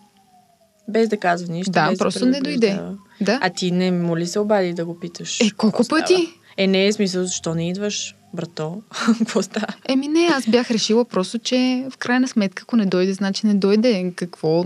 Без 0.89 1.09
да 1.09 1.17
казва 1.17 1.53
нищо. 1.53 1.71
Да, 1.71 1.93
просто 1.99 2.27
не 2.27 2.41
дойде. 2.41 2.81
Да. 3.21 3.39
А 3.43 3.51
ти 3.51 3.71
не 3.71 3.91
му 3.91 4.17
ли 4.17 4.27
се 4.27 4.39
обади 4.39 4.73
да 4.73 4.85
го 4.85 5.01
питаш? 5.01 5.41
Е, 5.41 5.51
колко 5.51 5.73
какво 5.73 5.85
става? 5.85 6.01
пъти? 6.01 6.29
Е, 6.57 6.67
не 6.67 6.87
е 6.87 6.93
смисъл, 6.93 7.25
защо 7.25 7.55
не 7.55 7.69
идваш, 7.69 8.15
брато? 8.35 8.83
Какво 9.19 9.43
става? 9.43 9.67
Еми 9.89 10.09
не, 10.09 10.29
аз 10.33 10.47
бях 10.47 10.71
решила 10.71 11.05
просто, 11.05 11.39
че 11.39 11.87
в 11.91 11.97
крайна 11.97 12.29
сметка, 12.29 12.63
ако 12.63 12.77
не 12.77 12.87
дойде, 12.87 13.13
значи 13.13 13.47
не 13.47 13.55
дойде. 13.55 14.13
Какво? 14.17 14.65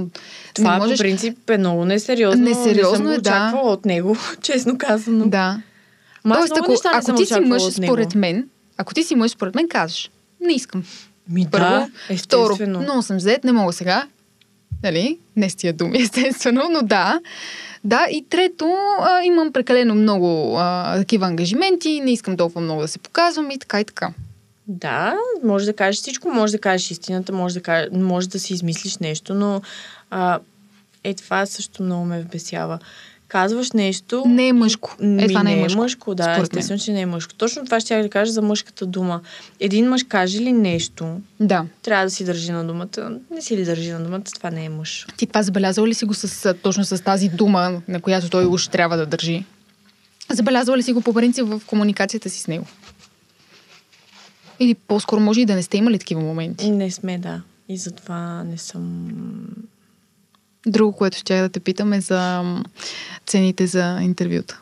Това 0.54 0.72
не 0.72 0.78
можеш... 0.78 0.98
по 0.98 1.02
принцип 1.02 1.50
е 1.50 1.58
много 1.58 1.84
несериозно. 1.84 2.44
Несериозно 2.44 3.08
не 3.08 3.14
съм 3.14 3.14
е, 3.14 3.18
да. 3.20 3.52
от 3.54 3.84
него, 3.84 4.16
честно 4.42 4.78
казано. 4.78 5.28
Да. 5.28 5.62
Ма 6.24 6.34
Тоест, 6.34 6.52
ако, 6.56 6.70
неща 6.70 6.90
не 6.92 6.98
ако 6.98 7.14
ти 7.14 7.26
си 7.26 7.40
мъж, 7.40 7.62
според 7.62 8.14
мен, 8.14 8.48
ако 8.76 8.94
ти 8.94 9.02
си 9.02 9.14
мъж, 9.14 9.30
според 9.30 9.54
мен, 9.54 9.68
казваш, 9.68 10.10
не 10.40 10.52
искам. 10.52 10.84
Ми 11.28 11.46
Първо, 11.50 11.64
да, 11.64 11.88
Второ, 12.16 12.44
естествено. 12.44 12.80
много 12.80 13.02
съм 13.02 13.20
зает, 13.20 13.44
не 13.44 13.52
мога 13.52 13.72
сега. 13.72 14.06
Нали? 14.82 15.18
Не 15.36 15.50
с 15.50 15.54
тия 15.54 15.72
думи, 15.72 15.98
естествено, 16.02 16.62
но 16.70 16.82
да. 16.82 17.20
Да, 17.84 18.06
и 18.10 18.24
трето, 18.28 18.74
а, 19.00 19.22
имам 19.22 19.52
прекалено 19.52 19.94
много 19.94 20.56
а, 20.58 20.96
такива 20.98 21.26
ангажименти, 21.26 22.00
не 22.00 22.12
искам 22.12 22.36
толкова 22.36 22.60
много 22.60 22.80
да 22.80 22.88
се 22.88 22.98
показвам 22.98 23.50
и 23.50 23.58
така 23.58 23.80
и 23.80 23.84
така. 23.84 24.12
Да, 24.66 25.14
може 25.44 25.66
да 25.66 25.72
кажеш 25.72 26.00
всичко, 26.00 26.28
може 26.28 26.52
да 26.52 26.58
кажеш 26.58 26.90
истината, 26.90 27.32
може 27.32 27.54
да, 27.54 27.60
кажеш, 27.60 27.88
може 27.92 28.28
да 28.28 28.38
си 28.38 28.54
измислиш 28.54 28.98
нещо, 28.98 29.34
но 29.34 29.62
а, 30.10 30.38
Е, 31.04 31.14
това 31.14 31.46
също 31.46 31.82
много 31.82 32.04
ме 32.04 32.20
вбесява. 32.20 32.78
Казваш 33.32 33.72
нещо... 33.72 34.24
Не 34.26 34.48
е 34.48 34.52
мъжко. 34.52 34.96
Е, 35.02 35.28
това 35.28 35.42
не 35.42 35.52
е 35.52 35.56
не 35.56 35.62
мъжко. 35.62 35.78
е 35.78 35.82
мъжко, 35.82 36.14
да, 36.14 36.38
естествено, 36.42 36.80
че 36.80 36.92
не 36.92 37.00
е 37.00 37.06
мъжко. 37.06 37.34
Точно 37.34 37.64
това 37.64 37.80
ще 37.80 37.94
я 37.94 38.02
да 38.02 38.08
кажа 38.08 38.32
за 38.32 38.42
мъжката 38.42 38.86
дума. 38.86 39.20
Един 39.60 39.88
мъж 39.88 40.04
каже 40.04 40.40
ли 40.40 40.52
нещо, 40.52 41.20
Да. 41.40 41.66
трябва 41.82 42.04
да 42.04 42.10
си 42.10 42.24
държи 42.24 42.52
на 42.52 42.64
думата. 42.64 43.18
Не 43.30 43.42
си 43.42 43.56
ли 43.56 43.64
държи 43.64 43.90
на 43.90 44.00
думата, 44.00 44.22
това 44.34 44.50
не 44.50 44.64
е 44.64 44.68
мъж. 44.68 45.06
Ти 45.16 45.26
това 45.26 45.42
забелязал 45.42 45.86
ли 45.86 45.94
си 45.94 46.04
го 46.04 46.14
с, 46.14 46.54
точно 46.54 46.84
с 46.84 47.02
тази 47.02 47.28
дума, 47.28 47.82
на 47.88 48.00
която 48.00 48.30
той 48.30 48.46
уж 48.46 48.68
трябва 48.68 48.96
да 48.96 49.06
държи? 49.06 49.44
Забелязал 50.30 50.76
ли 50.76 50.82
си 50.82 50.92
го 50.92 51.00
по 51.00 51.14
принцип 51.14 51.46
в 51.46 51.60
комуникацията 51.66 52.30
си 52.30 52.40
с 52.40 52.46
него? 52.46 52.66
Или 54.60 54.74
по-скоро 54.74 55.20
може 55.20 55.40
и 55.40 55.46
да 55.46 55.54
не 55.54 55.62
сте 55.62 55.76
имали 55.76 55.98
такива 55.98 56.20
моменти. 56.20 56.70
Не 56.70 56.90
сме, 56.90 57.18
да. 57.18 57.42
И 57.68 57.76
затова 57.76 58.44
не 58.44 58.58
съм... 58.58 59.08
Друго, 60.66 60.92
което 60.92 61.18
ще 61.18 61.40
да 61.40 61.48
те 61.48 61.60
питам 61.60 61.92
е 61.92 62.00
за 62.00 62.42
цените 63.26 63.66
за 63.66 63.98
интервюта. 64.02 64.58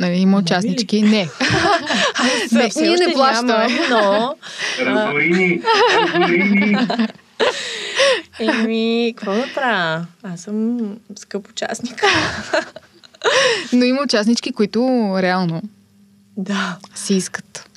Нали, 0.00 0.16
има 0.16 0.30
Нови 0.30 0.42
участнички. 0.42 1.02
Не. 1.02 1.08
не, 2.52 2.68
Все 2.68 2.82
ние 2.82 2.96
не 3.06 3.12
плащаме. 3.12 3.68
но... 3.90 4.34
Разбори 4.80 5.30
ни! 5.30 5.62
Разбори 5.94 6.38
ни! 6.38 6.76
Еми, 8.38 9.14
какво 9.16 9.34
да 9.34 9.46
правя? 9.54 10.06
Аз 10.22 10.40
съм 10.40 10.78
скъп 11.16 11.48
участник. 11.48 12.02
Но 13.72 13.84
има 13.84 14.02
участнички, 14.02 14.52
които 14.52 14.80
реално 15.18 15.62
да. 16.36 16.76
си 16.94 17.14
искат. 17.14 17.70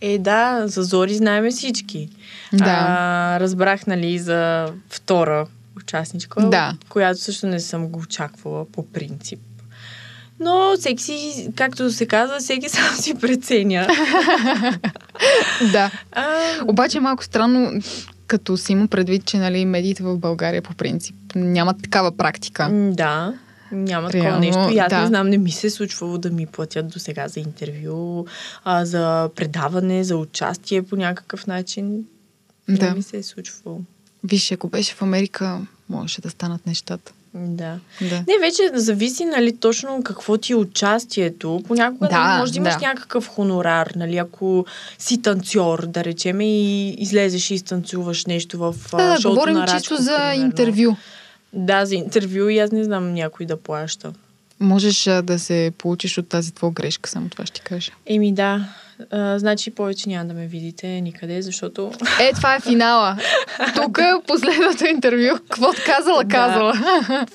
Е, 0.00 0.18
да, 0.18 0.62
за 0.66 0.82
Зори 0.82 1.14
знаем 1.14 1.50
всички. 1.50 2.08
Да. 2.52 2.86
А, 2.88 3.40
разбрах, 3.40 3.86
нали, 3.86 4.18
за 4.18 4.72
втора 4.90 5.46
участничка, 5.78 6.48
Да. 6.48 6.76
която 6.88 7.20
също 7.20 7.46
не 7.46 7.60
съм 7.60 7.88
го 7.88 8.00
очаквала 8.00 8.64
по 8.64 8.86
принцип. 8.86 9.40
Но 10.40 10.74
всеки 10.78 11.02
си, 11.02 11.48
както 11.56 11.90
се 11.90 12.06
казва, 12.06 12.38
всеки 12.38 12.68
сам 12.68 12.96
си 12.96 13.14
преценя. 13.14 13.86
Да. 15.72 15.90
А, 16.12 16.24
Обаче 16.66 16.98
е 16.98 17.00
малко 17.00 17.24
странно, 17.24 17.82
като 18.26 18.56
си 18.56 18.72
има 18.72 18.88
предвид, 18.88 19.24
че 19.24 19.36
нали, 19.36 19.64
медиите 19.64 20.02
в 20.02 20.18
България 20.18 20.62
по 20.62 20.74
принцип 20.74 21.16
нямат 21.34 21.82
такава 21.82 22.16
практика. 22.16 22.68
да, 22.92 23.34
няма 23.72 24.10
такова 24.10 24.24
Реално, 24.24 24.40
нещо. 24.40 24.68
И 24.72 24.78
аз 24.78 24.90
да. 24.90 25.00
не 25.00 25.06
знам, 25.06 25.28
не 25.28 25.38
ми 25.38 25.50
се 25.50 25.66
е 25.66 25.70
случвало 25.70 26.18
да 26.18 26.30
ми 26.30 26.46
платят 26.46 26.88
до 26.88 26.98
сега 26.98 27.28
за 27.28 27.40
интервю, 27.40 28.26
а, 28.64 28.84
за 28.84 29.30
предаване, 29.36 30.04
за 30.04 30.16
участие 30.16 30.82
по 30.82 30.96
някакъв 30.96 31.46
начин. 31.46 32.04
Да. 32.68 32.88
Не 32.88 32.94
ми 32.94 33.02
се 33.02 33.16
е 33.16 33.22
случвало. 33.22 33.80
Виж, 34.24 34.52
ако 34.52 34.68
беше 34.68 34.94
в 34.94 35.02
Америка, 35.02 35.60
можеше 35.88 36.20
да 36.20 36.30
станат 36.30 36.66
нещата. 36.66 37.12
Да. 37.34 37.78
Да. 38.00 38.24
Не, 38.28 38.38
вече 38.40 38.70
зависи, 38.74 39.24
нали, 39.24 39.56
точно 39.56 40.02
какво 40.02 40.36
ти 40.38 40.52
е 40.52 40.56
участието. 40.56 41.62
Понякога 41.68 42.08
Да, 42.08 42.18
нали, 42.24 42.40
може 42.40 42.52
да 42.52 42.58
имаш 42.58 42.74
да. 42.74 42.80
някакъв 42.80 43.28
хонорар, 43.28 43.92
нали, 43.96 44.16
ако 44.16 44.66
си 44.98 45.22
танцор, 45.22 45.86
да 45.86 46.04
речем, 46.04 46.40
и 46.40 46.88
излезеш 46.90 47.50
и 47.50 47.54
изтанцуваш 47.54 48.26
нещо 48.26 48.58
в 48.58 48.74
Да, 48.90 48.96
да, 48.96 49.20
шоуто 49.20 49.34
говорим 49.34 49.54
на 49.54 49.66
чисто 49.66 49.74
Рачков, 49.76 50.00
за 50.00 50.16
примерно. 50.16 50.44
интервю. 50.44 50.96
Да, 51.52 51.86
за 51.86 51.94
интервю 51.94 52.48
и 52.48 52.58
аз 52.58 52.72
не 52.72 52.84
знам 52.84 53.14
някой 53.14 53.46
да 53.46 53.56
плаща. 53.56 54.12
Можеш 54.60 55.04
да 55.22 55.38
се 55.38 55.72
получиш 55.78 56.18
от 56.18 56.28
тази 56.28 56.52
твоя 56.52 56.72
грешка, 56.72 57.10
само 57.10 57.28
това 57.28 57.46
ще 57.46 57.54
ти 57.54 57.60
кажа. 57.60 57.92
Еми 58.06 58.32
да, 58.32 58.68
а, 59.10 59.38
значи 59.38 59.70
повече 59.70 60.08
няма 60.08 60.24
да 60.24 60.34
ме 60.34 60.46
видите 60.46 60.86
никъде, 60.86 61.42
защото... 61.42 61.92
Е, 62.20 62.32
това 62.32 62.54
е 62.54 62.60
финала. 62.60 63.16
Тук 63.74 63.98
е 63.98 64.26
последното 64.26 64.86
интервю. 64.86 65.36
Какво 65.38 65.70
казала, 65.86 66.24
Да. 66.24 66.28
казала. 66.28 66.72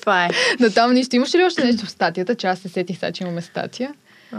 Това 0.00 0.24
е. 0.24 0.28
Но 0.60 0.70
там 0.70 0.92
нищо. 0.92 1.16
Имаш 1.16 1.34
ли 1.34 1.44
още 1.44 1.64
нещо 1.64 1.86
в 1.86 1.90
статията? 1.90 2.34
Че 2.34 2.46
аз 2.46 2.58
се 2.58 2.68
сетих 2.68 2.98
сега, 2.98 3.12
че 3.12 3.24
имаме 3.24 3.42
статия. 3.42 3.94
А, 4.32 4.38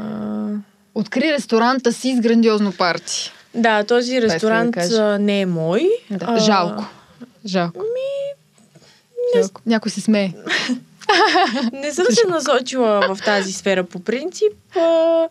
Откри 0.95 1.34
ресторанта 1.34 1.93
си 1.93 2.15
с 2.18 2.22
грандиозно 2.22 2.72
парти. 2.72 3.31
да, 3.56 3.84
този 3.84 4.15
да 4.15 4.22
ресторант 4.22 4.73
кажа. 4.73 5.03
а, 5.03 5.19
не 5.19 5.41
е 5.41 5.45
мой. 5.45 5.89
Да. 6.11 6.26
А, 6.30 6.39
Жалко. 6.39 6.85
Жалко. 7.45 7.81
Жалко. 9.35 9.61
Някой 9.65 9.91
се 9.91 10.02
смее. 10.02 10.31
Не 11.73 11.91
съм 11.91 12.06
се 12.10 12.27
насочила 12.27 13.15
в 13.15 13.23
тази 13.26 13.53
сфера 13.53 13.84
по 13.84 13.99
принцип. 13.99 14.53
А, 14.76 15.27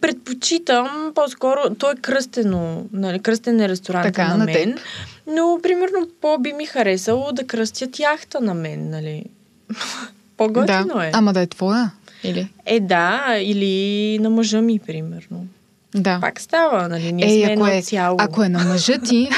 предпочитам 0.00 1.12
по-скоро, 1.14 1.60
той 1.78 1.92
е 1.92 1.96
кръстено, 1.96 2.86
нали, 2.92 3.20
кръстен 3.20 3.60
е 3.60 3.68
ресторант 3.68 4.04
Така, 4.04 4.28
на 4.28 4.36
на 4.36 4.44
мен, 4.44 4.72
теб. 4.72 4.80
но 5.26 5.60
примерно 5.62 6.08
по-би 6.20 6.52
ми 6.52 6.66
харесало 6.66 7.32
да 7.32 7.46
кръстят 7.46 7.98
яхта 7.98 8.40
на 8.40 8.54
мен, 8.54 8.90
нали. 8.90 9.24
По-готино 10.36 10.94
да. 10.94 11.06
е. 11.06 11.10
Ама 11.14 11.32
да 11.32 11.40
е 11.40 11.46
твоя. 11.46 11.90
Или? 12.24 12.48
Е, 12.66 12.80
да, 12.80 13.36
или 13.40 14.18
на 14.18 14.30
мъжа 14.30 14.62
ми, 14.62 14.78
примерно. 14.78 15.46
Да. 15.94 16.18
Пак 16.20 16.40
става, 16.40 16.88
нали, 16.88 17.12
ние 17.12 17.26
Ей, 17.26 17.44
сме 17.44 17.52
ако 17.52 17.66
е, 17.66 17.82
цяло. 17.82 18.16
ако 18.20 18.42
е 18.42 18.48
на 18.48 18.64
мъжа 18.64 18.98
ти... 18.98 19.28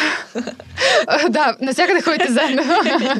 А, 1.06 1.28
да, 1.28 1.56
навсякъде 1.60 2.00
ходите 2.02 2.32
заедно. 2.32 2.62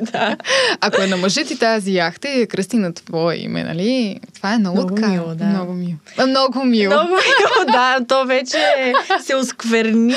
да. 0.12 0.36
Ако 0.80 1.02
е 1.02 1.06
на 1.06 1.16
мъжа 1.16 1.44
ти 1.44 1.58
тази 1.58 1.94
яхта 1.94 2.28
и 2.28 2.40
е 2.40 2.46
кръсти 2.46 2.76
на 2.76 2.94
твое 2.94 3.36
име, 3.36 3.64
нали? 3.64 4.20
Това 4.34 4.54
е 4.54 4.58
много, 4.58 4.76
Много 4.76 4.94
така. 4.94 5.08
мило, 5.08 5.34
да. 5.34 5.44
Много 5.44 5.72
мило. 5.72 5.94
А, 6.18 6.26
Много 6.26 6.64
мило. 6.64 6.94
Много 6.94 7.10
мило, 7.10 7.72
да, 7.72 7.98
то 8.08 8.26
вече 8.26 8.58
се 9.20 9.34
оскверни 9.34 10.14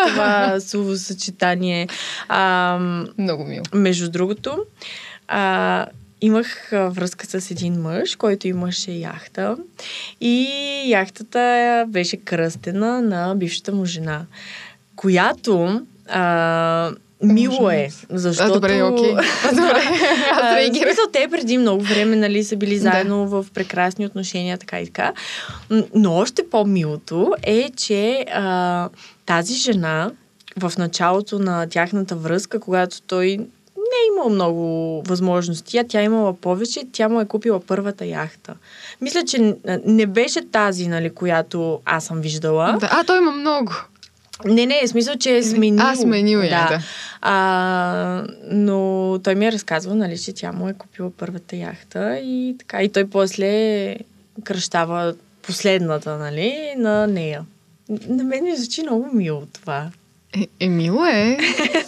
това 0.08 0.60
словосъчетание. 0.60 1.88
Ам, 2.28 3.06
Много 3.18 3.44
мило. 3.44 3.62
Между 3.74 4.10
другото, 4.10 4.58
а, 5.28 5.86
имах 6.20 6.68
връзка 6.72 7.26
с 7.26 7.50
един 7.50 7.80
мъж, 7.80 8.16
който 8.16 8.48
имаше 8.48 8.92
яхта 8.92 9.56
и 10.20 10.48
яхтата 10.86 11.84
беше 11.88 12.16
кръстена 12.16 13.02
на 13.02 13.34
бившата 13.36 13.72
му 13.72 13.84
жена, 13.84 14.26
която 14.96 15.82
а, 16.08 16.90
мило 17.22 17.70
е, 17.70 17.88
защото... 18.10 18.50
А, 18.50 18.54
добре, 18.54 18.82
окей. 18.82 19.10
Добре, 19.50 19.82
аз 20.32 20.56
реагирах. 20.56 20.88
смисъл, 20.88 21.04
те 21.12 21.28
преди 21.30 21.58
много 21.58 21.82
време 21.82 22.16
нали, 22.16 22.44
са 22.44 22.56
били 22.56 22.74
Да. 22.74 22.80
заедно 22.80 23.28
в 23.28 23.46
прекрасни 23.54 24.06
отношения, 24.06 24.58
така 24.58 24.80
и 24.80 24.86
така. 24.86 25.12
Но 25.94 26.14
още 26.14 26.50
по-милото 26.50 27.34
е, 27.42 27.70
че 27.76 28.26
а, 28.34 28.88
тази 29.26 29.54
жена 29.54 30.10
в 30.56 30.72
началото 30.78 31.38
на 31.38 31.68
тяхната 31.68 32.16
връзка, 32.16 32.60
когато 32.60 33.02
той 33.02 33.38
не 33.96 34.04
е 34.04 34.12
имал 34.14 34.30
много 34.30 35.02
възможности, 35.06 35.78
а 35.78 35.84
тя 35.88 36.00
е 36.00 36.04
имала 36.04 36.34
повече, 36.34 36.84
тя 36.92 37.08
му 37.08 37.20
е 37.20 37.24
купила 37.24 37.60
първата 37.60 38.06
яхта. 38.06 38.54
Мисля, 39.00 39.24
че 39.24 39.56
не 39.84 40.06
беше 40.06 40.50
тази, 40.50 40.88
нали, 40.88 41.10
която 41.10 41.80
аз 41.84 42.04
съм 42.04 42.20
виждала. 42.20 42.76
Да, 42.80 42.88
а, 42.92 43.04
той 43.04 43.18
има 43.18 43.32
много. 43.32 43.72
Не, 44.44 44.66
не, 44.66 44.82
в 44.86 44.88
смисъл, 44.88 45.16
че 45.16 45.36
е 45.36 45.42
сменил. 45.42 45.84
А, 45.86 45.96
сменил 45.96 46.38
я, 46.38 46.68
да. 46.68 46.80
А, 47.20 48.26
но 48.50 49.18
той 49.24 49.34
ми 49.34 49.46
е 49.46 49.52
разказвал, 49.52 49.94
нали, 49.94 50.18
че 50.18 50.32
тя 50.32 50.52
му 50.52 50.68
е 50.68 50.74
купила 50.74 51.10
първата 51.10 51.56
яхта 51.56 52.18
и 52.18 52.56
така. 52.58 52.82
И 52.82 52.88
той 52.88 53.06
после 53.06 53.96
кръщава 54.44 55.14
последната, 55.42 56.18
нали, 56.18 56.74
на 56.76 57.06
нея. 57.06 57.44
На 58.08 58.24
мен 58.24 58.44
ми 58.44 58.56
звучи 58.56 58.82
много 58.82 59.10
мило 59.12 59.42
това. 59.52 59.90
Е, 60.36 60.46
е, 60.60 60.68
мило 60.68 61.06
е. 61.06 61.38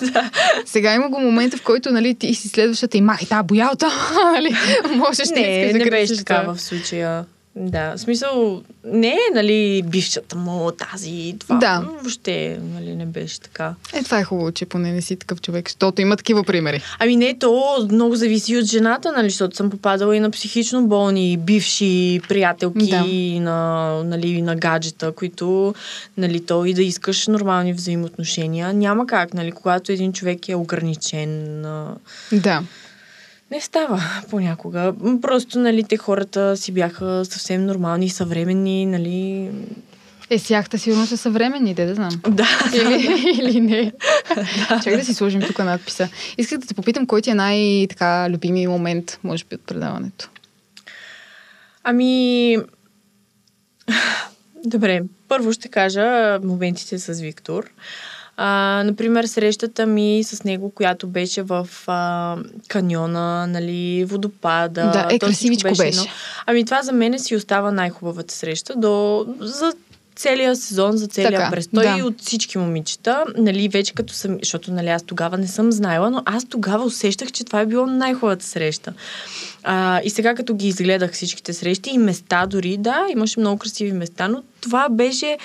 Сега 0.67 0.95
има 0.95 1.09
го 1.09 1.21
момента, 1.21 1.57
в 1.57 1.63
който 1.63 1.91
нали, 1.91 2.15
ти 2.15 2.35
си 2.35 2.49
следващата 2.49 2.97
и 2.97 3.01
махай 3.01 3.29
тази 3.29 3.47
боялта. 3.47 3.87
нали? 4.35 4.57
Можеш 4.97 5.29
да 5.29 5.35
Не, 5.35 5.61
искаш 5.61 5.73
да 5.73 5.79
не 5.79 5.91
беше 5.91 6.17
така 6.17 6.43
в 6.43 6.61
случая. 6.61 7.25
Да, 7.61 7.97
в 7.97 8.01
смисъл, 8.01 8.63
не 8.85 9.09
е, 9.09 9.35
нали, 9.35 9.83
бившата 9.87 10.37
му, 10.37 10.71
тази, 10.71 11.35
това. 11.39 11.57
Да. 11.57 11.85
Въобще, 12.03 12.61
нали, 12.75 12.95
не 12.95 13.07
беше 13.07 13.41
така. 13.41 13.75
Е, 13.93 14.03
това 14.03 14.19
е 14.19 14.25
хубаво, 14.25 14.53
че 14.53 14.67
поне 14.67 14.93
не 14.93 15.03
си 15.03 15.17
такъв 15.17 15.41
човек, 15.41 15.69
защото 15.69 16.03
има 16.03 16.17
такива 16.17 16.45
примери. 16.45 16.83
Ами 16.99 17.17
не, 17.17 17.39
то 17.39 17.89
много 17.91 18.17
зависи 18.17 18.57
от 18.57 18.65
жената, 18.65 19.13
нали, 19.13 19.31
защото 19.31 19.57
съм 19.57 19.71
попадала 19.71 20.17
и 20.17 20.21
на 20.21 20.31
психично 20.31 20.87
болни, 20.87 21.37
бивши 21.37 22.21
приятелки, 22.29 22.91
Да. 22.91 23.05
и 23.07 23.41
на, 23.41 24.03
нали, 24.05 24.43
на 24.43 24.57
гаджета, 24.57 25.13
които, 25.13 25.75
нали, 26.17 26.41
то 26.41 26.65
и 26.65 26.75
да 26.75 26.83
искаш 26.83 27.27
нормални 27.27 27.73
взаимоотношения. 27.73 28.73
Няма 28.73 29.07
как, 29.07 29.35
нали, 29.35 29.53
когато 29.53 29.93
един 29.93 30.13
човек 30.13 30.49
е 30.49 30.55
ограничен. 30.55 31.63
Да. 32.33 32.63
Не 33.51 33.61
става 33.61 34.03
понякога. 34.31 34.95
Просто, 35.23 35.59
нали, 35.59 35.85
те 35.85 35.97
хората 35.97 36.57
си 36.57 36.73
бяха 36.73 37.25
съвсем 37.25 37.67
нормални 37.67 38.09
съвременни, 38.09 38.87
нали. 38.87 39.51
Е, 40.31 40.39
с 40.39 40.51
яхта 40.51 40.79
сигурно 40.79 41.07
са 41.07 41.17
съвременни, 41.17 41.75
де 41.75 41.87
да 41.87 41.95
знам. 41.95 42.21
Да. 42.29 42.49
Или, 42.75 43.33
или 43.39 43.61
не. 43.61 43.93
Чакай 44.69 44.97
да 44.97 45.05
си 45.05 45.15
сложим 45.15 45.41
тук 45.41 45.59
надписа. 45.59 46.09
Исках 46.39 46.59
да 46.59 46.67
те 46.67 46.75
попитам, 46.75 47.07
кой 47.07 47.23
ти 47.23 47.31
е 47.31 47.35
най-така 47.35 48.31
любими 48.31 48.67
момент, 48.67 49.19
може 49.25 49.45
би, 49.45 49.55
от 49.55 49.67
предаването. 49.67 50.29
Ами... 51.85 52.57
Добре, 54.65 55.03
първо 55.29 55.53
ще 55.53 55.69
кажа 55.69 56.39
моментите 56.45 56.99
с 56.99 57.21
Виктор. 57.21 57.71
А, 58.41 58.83
например, 58.87 59.25
срещата 59.25 59.87
ми 59.87 60.25
с 60.25 60.45
него, 60.45 60.71
която 60.71 61.07
беше 61.07 61.43
в 61.43 61.69
а, 61.87 62.37
каньона, 62.69 63.47
нали, 63.47 64.05
водопада. 64.05 64.91
Да, 64.93 65.09
е, 65.11 65.19
красивичко 65.19 65.69
всичко 65.69 65.85
беше. 65.87 66.01
едно. 66.01 66.13
Ами 66.47 66.65
това 66.65 66.83
за 66.83 66.93
мен 66.93 67.19
си 67.19 67.37
остава 67.37 67.73
най-хубавата 67.73 68.35
среща 68.35 68.75
до, 68.77 69.27
за 69.41 69.73
целия 70.19 70.57
сезон, 70.57 70.97
за 70.97 71.07
целия 71.07 71.51
престой 71.51 71.85
да. 71.85 71.97
и 71.99 72.03
от 72.03 72.21
всички 72.21 72.59
момичета. 72.59 73.25
Нали, 73.37 73.69
вече 73.69 73.95
като 73.95 74.15
съм, 74.15 74.39
защото 74.43 74.73
нали, 74.73 74.89
аз 74.89 75.03
тогава 75.03 75.39
не 75.39 75.47
съм 75.47 75.73
знаела, 75.73 76.11
но 76.11 76.23
аз 76.25 76.45
тогава 76.45 76.85
усещах, 76.85 77.33
че 77.33 77.45
това 77.45 77.61
е 77.61 77.67
било 77.67 77.87
най-хубавата 77.87 78.45
среща. 78.45 78.93
А, 79.63 80.01
и 80.05 80.11
сега 80.11 80.35
като 80.35 80.55
ги 80.55 80.69
изгледах 80.69 81.13
всичките 81.13 81.53
срещи 81.53 81.91
и 81.91 81.99
места 81.99 82.47
дори, 82.47 82.77
да, 82.77 83.07
имаше 83.11 83.41
много 83.41 83.59
красиви 83.59 83.93
места, 83.93 84.29
но 84.29 84.43
това 84.61 84.89
беше 84.89 85.39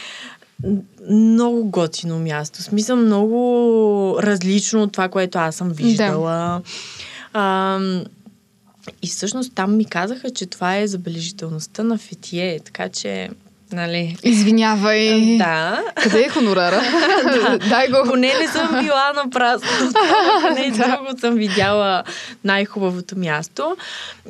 много 1.09 1.69
готино 1.69 2.19
място. 2.19 2.63
Смисъл 2.63 2.95
много 2.95 4.17
различно 4.21 4.83
от 4.83 4.91
това, 4.91 5.09
което 5.09 5.37
аз 5.37 5.55
съм 5.55 5.69
виждала. 5.69 6.61
А, 7.33 7.79
и 9.01 9.07
всъщност 9.07 9.53
там 9.55 9.77
ми 9.77 9.85
казаха, 9.85 10.29
че 10.29 10.45
това 10.45 10.77
е 10.77 10.87
забележителността 10.87 11.83
на 11.83 11.97
Фетие, 11.97 12.59
така 12.59 12.89
че, 12.89 13.29
нали... 13.73 14.17
Извинявай. 14.23 15.37
Да. 15.37 15.83
Къде 16.03 16.21
е 16.21 16.29
хонорара? 16.29 16.81
Дай 17.69 17.87
го. 17.87 17.97
Поне 18.05 18.33
не 18.41 18.47
съм 18.47 18.67
била 18.81 19.13
на 19.15 19.29
празно. 19.29 19.69
Поне 20.41 20.71
друго 20.71 21.19
съм 21.19 21.35
видяла 21.35 22.03
най-хубавото 22.43 23.17
място. 23.17 23.75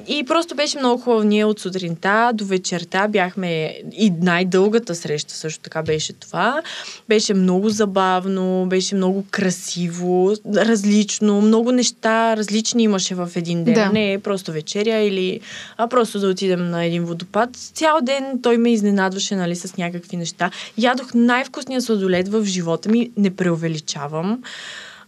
И 0.07 0.26
просто 0.26 0.56
беше 0.56 0.80
много 0.80 1.02
хубаво. 1.02 1.24
Ние 1.24 1.45
от 1.45 1.60
сутринта 1.60 2.32
до 2.34 2.45
вечерта 2.45 3.07
бяхме 3.07 3.76
и 3.98 4.14
най-дългата 4.22 4.95
среща 4.95 5.34
също 5.34 5.60
така 5.60 5.84
беше 5.84 6.14
това. 6.14 6.61
Беше 7.10 7.34
много 7.34 7.70
забавно, 7.70 8.65
беше 8.70 8.95
много 8.95 9.26
красиво, 9.32 10.34
различно, 10.56 11.41
много 11.41 11.72
неща 11.72 12.38
различни 12.38 12.84
имаше 12.84 13.15
в 13.15 13.30
един 13.36 13.64
ден. 13.64 13.74
Да. 13.74 13.90
Не 13.90 14.14
е 14.14 14.20
просто 14.20 14.52
вечеря 14.52 14.98
или 14.98 15.40
а 15.78 15.88
просто 15.88 16.20
да 16.20 16.28
отидем 16.28 16.70
на 16.70 16.86
един 16.86 17.06
водопад. 17.06 17.49
Цял 17.56 17.98
ден 18.02 18.40
той 18.44 18.57
ме 18.57 18.74
изненадваше 18.74 19.33
нали, 19.36 19.56
с 19.56 19.78
някакви 19.78 20.18
неща. 20.18 20.52
Ядох 20.78 21.14
най-вкусния 21.14 21.82
сладолед 21.82 22.28
в 22.28 22.46
живота 22.46 22.90
ми, 22.90 23.12
не 23.18 23.36
преувеличавам. 23.36 24.44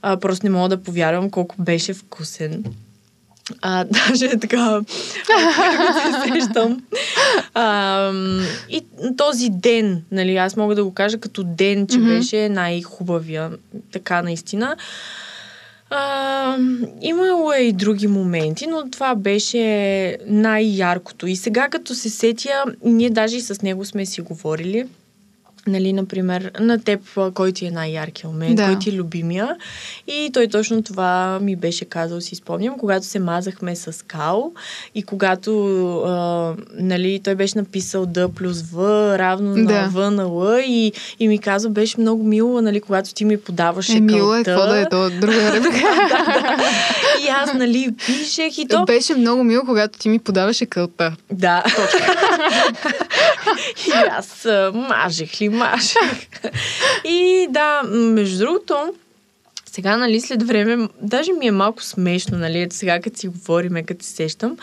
А, 0.02 0.18
просто 0.18 0.46
не 0.46 0.50
мога 0.50 0.70
да 0.70 0.84
повярвам 0.84 1.30
колко 1.30 1.56
беше 1.60 1.94
вкусен. 1.94 2.64
А, 3.62 3.84
даже 4.10 4.26
е 4.26 4.40
така, 4.40 4.82
се 6.24 6.32
сещам. 6.32 6.82
А, 7.54 8.12
и 8.70 8.82
този 9.18 9.50
ден, 9.50 10.04
нали, 10.12 10.38
аз 10.38 10.56
мога 10.56 10.76
да 10.76 10.84
го 10.84 10.94
кажа 10.94 11.18
като 11.18 11.44
ден, 11.44 11.88
че 11.88 11.98
Мгм. 11.98 12.08
беше 12.08 12.50
най-хубавия. 12.50 13.52
Така 13.92 14.22
наистина. 14.22 14.76
А, 15.90 16.58
имало 17.02 17.54
е 17.54 17.58
и 17.58 17.74
други 17.74 18.08
моменти, 18.08 18.68
но 18.68 18.90
това 18.90 19.16
беше 19.16 20.18
най-яркото. 20.26 21.28
И 21.28 21.36
сега, 21.36 21.70
като 21.70 21.96
се 21.96 22.10
сетя, 22.10 22.64
ние 22.84 23.10
даже 23.10 23.38
и 23.38 23.42
с 23.42 23.62
него 23.62 23.86
сме 23.86 24.06
си 24.06 24.22
говорили. 24.22 24.88
Нали, 25.68 25.94
например, 25.94 26.52
на 26.60 26.80
теб, 26.84 27.00
кой 27.34 27.52
ти 27.52 27.66
е 27.66 27.72
най-яркият 27.72 28.34
момент, 28.34 28.56
Да. 28.56 28.66
кой 28.66 28.80
ти 28.80 28.90
е 28.90 28.94
любимия. 28.94 29.56
И 30.08 30.30
той 30.34 30.48
точно 30.48 30.84
това 30.84 31.40
ми 31.42 31.56
беше 31.56 31.86
казал, 31.86 32.22
си 32.22 32.36
спомням, 32.36 32.78
когато 32.78 33.06
се 33.06 33.20
мазахме 33.20 33.76
с 33.76 34.06
Као 34.08 34.42
и 34.96 35.04
когато 35.04 35.52
а, 36.02 36.54
нали, 36.74 37.22
той 37.24 37.36
беше 37.36 37.58
написал 37.58 38.06
Д 38.06 38.30
плюс 38.30 38.62
В 38.62 38.78
равно 39.18 39.56
на 39.56 39.66
Да. 39.66 39.90
В 39.92 40.12
на 40.12 40.24
Л 40.24 40.60
и, 40.68 40.92
и 41.20 41.28
ми 41.28 41.40
каза, 41.40 41.70
беше 41.70 42.00
много 42.00 42.24
мило, 42.24 42.62
нали, 42.62 42.82
когато 42.82 43.14
ти 43.14 43.26
ми 43.26 43.38
подаваше 43.38 43.98
Е, 43.98 44.00
мило 44.00 44.36
е, 44.36 44.44
какво 44.44 44.66
да 44.66 44.80
е 44.80 44.90
то? 44.90 45.10
Друга 45.10 45.54
реплика. 45.54 45.88
И 47.26 47.28
аз, 47.28 47.54
нали, 47.54 47.96
пишех 48.06 48.58
и 48.58 48.68
то... 48.68 48.86
Беше 48.86 49.16
много 49.16 49.44
мило, 49.44 49.64
когато 49.66 50.00
ти 50.00 50.10
ми 50.10 50.20
подаваше 50.20 50.66
кълта. 50.66 51.16
Да. 51.32 51.64
и 53.88 53.92
аз 54.12 54.48
мажех 54.74 55.42
ли, 55.42 55.50
мажех. 55.56 56.30
и 57.04 57.48
да, 57.50 57.82
между 57.84 58.38
другото, 58.38 58.94
сега, 59.66 59.98
нали, 59.98 60.22
след 60.22 60.44
време, 60.44 60.88
даже 61.02 61.32
ми 61.32 61.48
е 61.48 61.52
малко 61.52 61.84
смешно, 61.84 62.38
нали, 62.38 62.68
сега, 62.70 63.02
като 63.02 63.20
си 63.20 63.28
говориме, 63.28 63.84
като 63.84 64.06
се 64.06 64.12
сещам, 64.12 64.58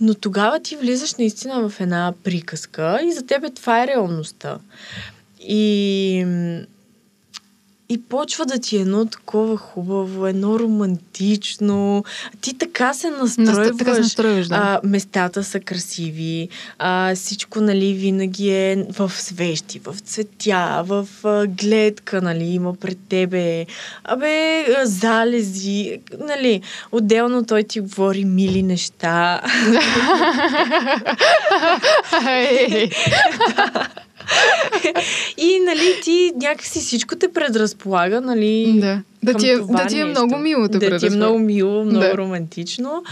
но 0.00 0.14
тогава 0.14 0.60
ти 0.60 0.76
влизаш 0.76 1.14
наистина 1.14 1.68
в 1.68 1.80
една 1.80 2.12
приказка 2.24 3.00
и 3.04 3.12
за 3.12 3.26
тебе 3.26 3.50
това 3.50 3.82
е 3.82 3.86
реалността. 3.86 4.58
И 5.40 6.26
и 7.90 8.02
почва 8.02 8.46
да 8.46 8.58
ти 8.58 8.76
е 8.76 8.80
едно 8.80 9.06
такова 9.06 9.56
хубаво, 9.56 10.26
едно 10.26 10.58
романтично. 10.58 12.04
Ти 12.40 12.58
така 12.58 12.94
се 12.94 13.10
настройваш. 13.10 13.76
Така 13.78 13.94
се 13.94 14.00
настройваш, 14.00 14.48
да. 14.48 14.54
А, 14.54 14.88
местата 14.88 15.44
са 15.44 15.60
красиви. 15.60 16.48
А, 16.78 17.14
всичко, 17.14 17.60
нали, 17.60 17.94
винаги 17.94 18.50
е 18.50 18.86
в 18.98 19.12
свещи, 19.14 19.78
в 19.78 20.00
цветя, 20.00 20.82
в 20.86 21.08
а, 21.24 21.46
гледка, 21.46 22.22
нали, 22.22 22.44
има 22.44 22.74
пред 22.74 22.98
тебе. 23.08 23.66
Абе, 24.04 24.66
залези, 24.84 25.98
нали. 26.18 26.62
Отделно 26.92 27.46
той 27.46 27.62
ти 27.62 27.80
говори 27.80 28.24
мили 28.24 28.62
неща. 28.62 29.40
И, 35.36 35.60
нали, 35.60 36.00
ти 36.04 36.32
някакси 36.36 36.80
всичко 36.80 37.16
те 37.16 37.32
предразполага, 37.32 38.20
нали. 38.20 38.78
Да. 38.80 39.02
Да 39.22 39.34
ти 39.34 39.50
е, 39.50 39.58
да 39.58 39.86
ти 39.86 40.00
е 40.00 40.04
нещо. 40.04 40.24
много 40.24 40.42
мило 40.42 40.68
да 40.68 40.78
Да 40.78 40.98
ти 40.98 41.06
е 41.06 41.10
много 41.10 41.38
мило, 41.38 41.84
много 41.84 42.00
Да. 42.00 42.16
романтично. 42.16 43.02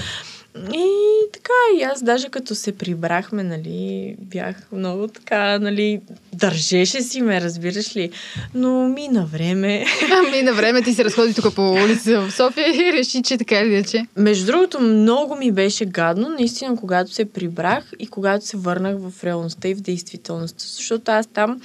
И 0.74 0.86
така, 1.32 1.52
и 1.78 1.82
аз 1.82 2.02
даже 2.02 2.28
като 2.28 2.54
се 2.54 2.72
прибрахме, 2.72 3.42
нали, 3.42 4.16
бях 4.20 4.56
много 4.72 5.08
така, 5.08 5.58
нали, 5.58 6.00
държеше 6.32 7.02
си 7.02 7.20
ме, 7.20 7.40
разбираш 7.40 7.96
ли. 7.96 8.10
Но 8.54 8.88
мина 8.88 9.26
време. 9.26 9.84
Ами 10.12 10.42
на 10.42 10.54
време 10.54 10.82
ти 10.82 10.94
се 10.94 11.04
разходи 11.04 11.34
тук 11.34 11.54
по 11.54 11.72
улица 11.72 12.20
в 12.20 12.32
София 12.32 12.68
и 12.68 12.92
реши, 12.92 13.22
че 13.22 13.38
така 13.38 13.60
или 13.60 13.74
иначе. 13.74 14.06
Между 14.16 14.46
другото, 14.46 14.80
много 14.80 15.36
ми 15.36 15.52
беше 15.52 15.84
гадно, 15.84 16.28
наистина, 16.28 16.76
когато 16.76 17.12
се 17.12 17.24
прибрах 17.24 17.92
и 17.98 18.06
когато 18.06 18.46
се 18.46 18.56
върнах 18.56 18.96
в 18.98 19.24
реалността 19.24 19.68
и 19.68 19.74
в 19.74 19.80
действителността. 19.80 20.64
Защото 20.76 21.10
аз 21.10 21.26
там 21.26 21.60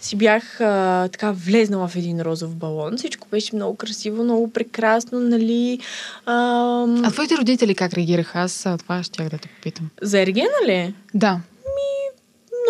си 0.00 0.16
бях 0.16 0.60
а, 0.60 1.08
така 1.08 1.32
влезнала 1.32 1.88
в 1.88 1.96
един 1.96 2.20
розов 2.20 2.56
балон. 2.56 2.96
Всичко 2.96 3.28
беше 3.30 3.56
много 3.56 3.76
красиво, 3.76 4.24
много 4.24 4.50
прекрасно, 4.50 5.20
нали. 5.20 5.78
Ам... 6.26 7.04
А 7.04 7.10
твоите 7.10 7.36
родители 7.36 7.74
как 7.74 7.92
реагираха? 7.92 8.33
Аз 8.34 8.66
това 8.78 9.02
щях 9.02 9.28
да 9.28 9.38
те 9.38 9.48
попитам. 9.48 9.90
За 10.02 10.20
Ергена 10.20 10.66
ли? 10.66 10.94
Да. 11.14 11.40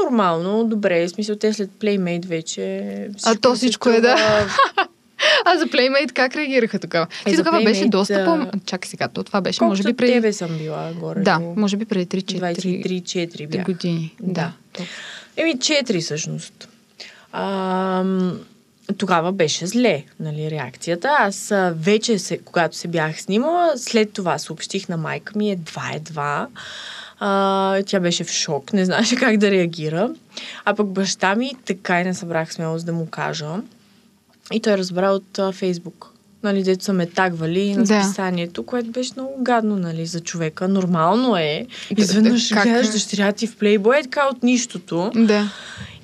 Нормално, 0.05 0.65
добре. 0.65 1.07
В 1.07 1.11
смисъл, 1.11 1.37
те 1.37 1.53
след 1.53 1.71
Playmate 1.71 2.27
вече... 2.27 3.09
А 3.25 3.35
то 3.35 3.51
ми 3.51 3.57
всичко 3.57 3.91
е, 3.91 4.01
да. 4.01 4.47
А 5.45 5.59
за 5.59 5.67
Playmate 5.67 6.13
как 6.13 6.37
реагираха 6.37 6.79
тогава? 6.79 7.07
Е, 7.27 7.31
Ти 7.31 7.37
тогава 7.37 7.63
беше 7.63 7.89
доста 7.89 8.15
а, 8.15 8.51
по... 8.51 8.59
Чакай 8.67 8.89
сега, 8.89 9.09
то 9.09 9.25
това 9.25 9.41
беше 9.41 9.65
може 9.65 9.83
би 9.83 9.93
преди... 9.93 10.13
тебе 10.13 10.33
съм 10.33 10.59
била 10.59 10.93
горе. 10.93 11.21
Да, 11.21 11.39
може 11.39 11.77
би 11.77 11.85
преди 11.85 12.07
3-4 12.23 12.41
23-4 12.41 13.49
бях. 13.49 13.67
години. 13.67 14.15
Да. 14.21 14.53
Да. 14.79 14.85
Еми, 15.37 15.59
4 15.59 16.01
всъщност. 16.01 16.69
Ам, 17.33 18.41
тогава 18.99 19.33
беше 19.33 19.67
зле, 19.67 20.05
нали, 20.21 20.51
реакцията. 20.51 21.17
Аз 21.19 21.53
вече, 21.71 22.19
се, 22.19 22.39
когато 22.39 22.77
се 22.77 22.89
бях 22.89 23.21
снимала, 23.21 23.73
след 23.77 24.13
това 24.13 24.39
съобщих 24.39 24.89
на 24.89 24.97
майка 24.97 25.39
ми 25.39 25.51
едва-едва. 25.51 26.49
А, 27.21 27.83
тя 27.83 28.01
беше 28.01 28.25
в 28.25 28.31
шок, 28.31 28.73
не 28.73 28.85
знаеше 28.85 29.17
как 29.17 29.37
да 29.37 29.51
реагира. 29.51 30.11
А 30.65 30.75
пък 30.75 30.87
баща 30.87 31.35
ми 31.35 31.53
така 31.65 32.01
и 32.01 32.05
не 32.05 32.15
събрах 32.15 32.55
смелост 32.55 32.87
да 32.87 32.93
му 32.93 33.07
кажа. 33.07 33.57
И 34.53 34.61
той 34.61 34.79
разбра 34.79 35.11
от 35.11 35.39
а, 35.39 35.53
Фейсбук. 35.53 36.14
Нали, 36.45 36.63
дето 36.63 36.85
са 36.85 36.93
ме 36.93 37.07
тагвали 37.07 37.75
на 37.75 37.85
Да. 37.85 38.03
списанието, 38.03 38.63
което 38.63 38.91
беше 38.91 39.11
много 39.17 39.35
гадно, 39.41 39.77
нали, 39.77 40.07
за 40.07 40.21
човека. 40.21 40.69
Нормално 40.69 41.37
е. 41.37 41.67
Изведнъж 41.97 42.49
как- 42.49 42.63
гледаш 42.63 42.89
дъщеря 42.89 43.33
ти 43.33 43.47
в 43.47 43.57
плейбой, 43.57 43.99
е 43.99 44.03
така 44.03 44.29
от 44.33 44.43
нищото. 44.43 45.11
Да. 45.15 45.51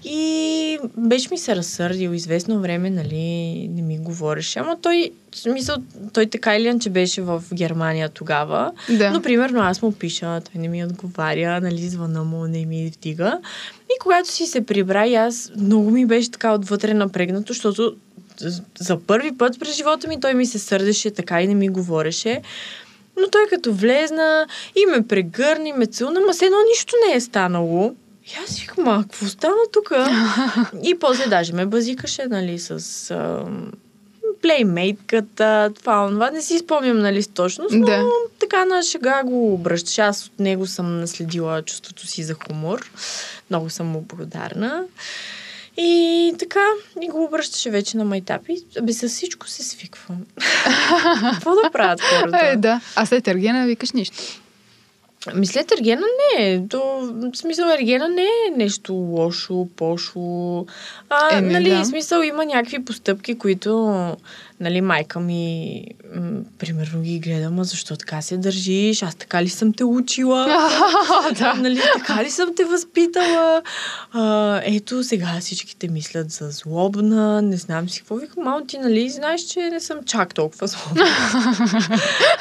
И 0.05 0.79
беше 0.97 1.29
ми 1.31 1.39
се 1.39 1.57
разсърдил 1.57 2.11
известно 2.11 2.61
време, 2.61 2.91
нали, 2.91 3.19
не 3.69 3.83
ми 3.83 3.99
говореше. 3.99 4.59
Ама 4.59 4.77
той, 4.83 5.11
в 5.33 5.39
смисъл, 5.39 5.77
той 6.13 6.27
така 6.27 6.57
или 6.57 6.69
иначе 6.69 6.91
беше 6.91 7.23
в 7.23 7.43
Германия 7.55 8.09
тогава. 8.09 8.73
Да. 8.99 9.11
Но, 9.11 9.23
примерно, 9.23 9.61
аз 9.61 9.83
му 9.83 9.93
пиша, 9.93 10.41
той 10.53 10.63
не 10.63 10.69
ми 10.69 10.85
отговаря, 10.85 11.61
нали, 11.61 11.89
звъна 11.89 12.25
му 12.25 12.47
не 12.47 12.67
ми 12.67 12.93
вдига. 12.97 13.39
И 13.85 13.93
когато 14.03 14.29
си 14.29 14.47
се 14.47 14.67
прибра, 14.67 15.07
и 15.07 15.15
аз 15.15 15.53
много 15.57 15.91
ми 15.91 16.07
беше 16.07 16.31
така 16.31 16.53
отвътре 16.53 16.95
напрегнато, 16.95 17.53
защото 17.53 17.97
за 18.81 19.01
първи 19.01 19.39
път 19.39 19.61
през 19.61 19.77
живота 19.77 20.09
ми 20.09 20.21
той 20.21 20.35
ми 20.35 20.47
се 20.47 20.59
сърдеше 20.59 21.11
така 21.11 21.43
и 21.43 21.47
не 21.47 21.55
ми 21.55 21.69
говореше. 21.69 22.43
Но 23.21 23.29
той 23.31 23.47
като 23.51 23.73
влезна 23.73 24.47
и 24.77 24.87
ме 24.87 25.07
прегърна 25.07 25.69
и 25.69 25.73
ме 25.73 25.87
целуна, 25.87 26.21
ма 26.21 26.33
все 26.33 26.45
едно 26.45 26.59
нищо 26.71 26.95
не 27.09 27.17
е 27.17 27.21
станало. 27.21 27.95
И 28.27 28.31
аз 28.45 28.51
си 28.51 28.61
викам, 28.61 28.89
а 28.89 29.03
какво 29.03 29.27
стана 29.27 29.55
тук? 29.73 29.93
и 30.83 30.99
после 30.99 31.27
даже 31.27 31.53
ме 31.53 31.67
базикаше, 31.67 32.27
нали, 32.27 32.59
с... 32.59 32.71
А, 33.11 33.45
плеймейтката, 34.43 35.71
това, 35.79 36.09
това. 36.09 36.31
Не 36.31 36.43
си 36.43 36.59
спомням, 36.59 36.99
нали, 36.99 37.23
с 37.23 37.29
точност, 37.29 37.75
но 37.75 37.87
Да. 37.87 38.05
така 38.39 38.65
на 38.65 38.83
шега 38.83 39.23
го 39.25 39.55
обръщаш. 39.55 39.99
Аз 39.99 40.27
от 40.27 40.41
него 40.41 40.67
съм 40.67 41.01
наследила 41.01 41.63
чувството 41.63 42.07
си 42.07 42.23
за 42.23 42.35
хумор. 42.35 42.91
Много 43.51 43.71
съм 43.71 43.87
му 43.87 44.01
благодарна. 44.01 44.85
И 45.77 46.35
така, 46.39 46.65
и 47.03 47.09
го 47.09 47.25
обръщаше 47.25 47.71
вече 47.71 47.97
на 47.97 48.05
майтапи. 48.05 48.57
Абе, 48.79 48.93
с 48.93 49.09
всичко 49.09 49.49
се 49.49 49.63
свиквам. 49.63 50.17
Какво 51.33 51.55
да 51.55 51.71
правят 51.73 52.01
хората? 52.01 52.39
Е, 52.43 52.57
да. 52.57 52.81
А 52.97 53.07
след 53.07 53.29
Ергена 53.29 53.67
викаш 53.67 53.93
нищо. 53.93 54.41
Мислете, 55.35 55.75
ергена 55.75 56.07
не 56.37 56.53
е. 56.53 56.69
То, 56.69 56.81
в 57.33 57.37
смисъл, 57.37 57.69
ергена 57.69 58.09
не 58.09 58.23
е 58.23 58.57
нещо 58.57 58.93
лошо, 58.93 59.69
пошло. 59.77 60.67
А, 61.11 61.37
Еми, 61.37 61.53
нали, 61.53 61.71
да. 61.71 61.85
смисъл, 61.85 62.23
има 62.23 62.45
някакви 62.45 62.85
постъпки, 62.85 63.39
които, 63.39 64.17
нали, 64.61 64.81
майка 64.81 65.21
ми, 65.21 65.85
м, 66.15 66.41
примерно 66.59 67.03
ги 67.03 67.19
гледа, 67.19 67.51
ма 67.51 67.65
защо 67.65 67.97
така 67.97 68.23
се 68.23 68.37
държиш? 68.37 69.03
Аз 69.03 69.15
така 69.15 69.43
ли 69.43 69.49
съм 69.49 69.73
те 69.73 69.85
учила? 69.85 70.47
да. 71.39 71.55
нали, 71.55 71.81
така 71.95 72.25
ли 72.25 72.31
съм 72.31 72.51
те 72.57 72.65
възпитала? 72.65 73.63
А, 74.13 74.61
ето, 74.65 75.05
сега 75.05 75.37
всичките 75.41 75.89
мислят 75.89 76.31
за 76.31 76.51
злобна, 76.51 77.43
не 77.43 77.57
знам 77.57 77.89
си 77.89 77.99
какво. 77.99 78.17
Викам, 78.17 78.45
мамо, 78.45 78.67
ти, 78.67 78.79
нали, 78.79 79.11
знаеш, 79.11 79.41
че 79.41 79.61
не 79.61 79.81
съм 79.81 79.99
чак 80.07 80.35
толкова 80.35 80.67
злобна. 80.67 81.05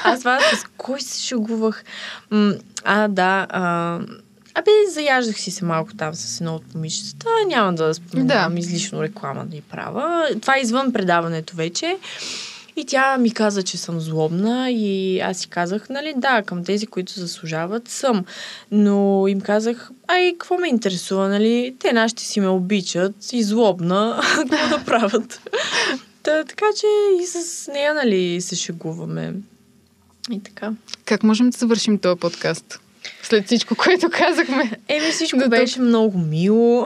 Аз 0.04 0.20
това 0.20 0.40
с 0.40 0.64
кой 0.78 1.02
се 1.02 1.24
шегувах? 1.24 1.84
М, 2.32 2.54
а, 2.84 3.08
да, 3.08 3.48
а, 3.50 4.00
Абе, 4.60 4.72
заяждах 4.92 5.40
си 5.40 5.52
се 5.52 5.66
малко 5.66 5.94
там 5.98 6.14
с 6.14 6.42
едно 6.42 6.56
от 6.56 6.74
момичетата. 6.76 7.30
Няма 7.48 7.74
да 7.74 7.94
споменавам 7.94 8.54
Да. 8.54 8.60
излишно 8.60 9.04
реклама 9.04 9.46
да 9.46 9.58
й 9.58 9.62
права. 9.62 10.30
Това 10.42 10.58
е 10.58 10.62
извън 10.62 10.94
предаването 10.94 11.56
вече. 11.56 11.98
И 12.76 12.86
тя 12.86 13.18
ми 13.18 13.32
каза, 13.32 13.64
че 13.64 13.78
съм 13.78 14.00
злобна 14.00 14.72
и 14.72 15.20
аз 15.20 15.38
си 15.38 15.48
казах, 15.48 15.90
нали, 15.90 16.14
да, 16.18 16.42
към 16.42 16.64
тези, 16.64 16.88
които 16.88 17.20
заслужават, 17.20 17.88
съм. 17.88 18.26
Но 18.72 19.26
им 19.28 19.42
казах, 19.42 19.90
ай, 20.08 20.32
какво 20.40 20.58
ме 20.58 20.68
интересува, 20.68 21.30
нали, 21.30 21.76
те 21.80 21.94
нашите 21.94 22.24
си 22.24 22.40
ме 22.40 22.48
обичат 22.48 23.16
и 23.34 23.44
злобна, 23.44 24.22
какво 24.50 24.78
да 24.78 24.86
правят. 24.86 25.42
Та, 26.24 26.44
така 26.44 26.66
че 26.80 26.88
и 27.24 27.26
с 27.26 27.68
нея, 27.72 27.94
нали, 27.94 28.42
се 28.42 28.56
шегуваме. 28.56 29.34
И 30.32 30.44
така. 30.44 30.72
Как 31.06 31.24
можем 31.24 31.50
да 31.50 31.58
завършим 31.58 31.98
този 32.00 32.20
подкаст? 32.20 32.80
След 33.24 33.46
всичко, 33.46 33.76
което 33.76 34.10
казахме. 34.12 34.72
Еми 34.88 35.12
всичко 35.12 35.40
тук. 35.40 35.50
беше 35.50 35.80
много 35.82 36.18
мило. 36.18 36.86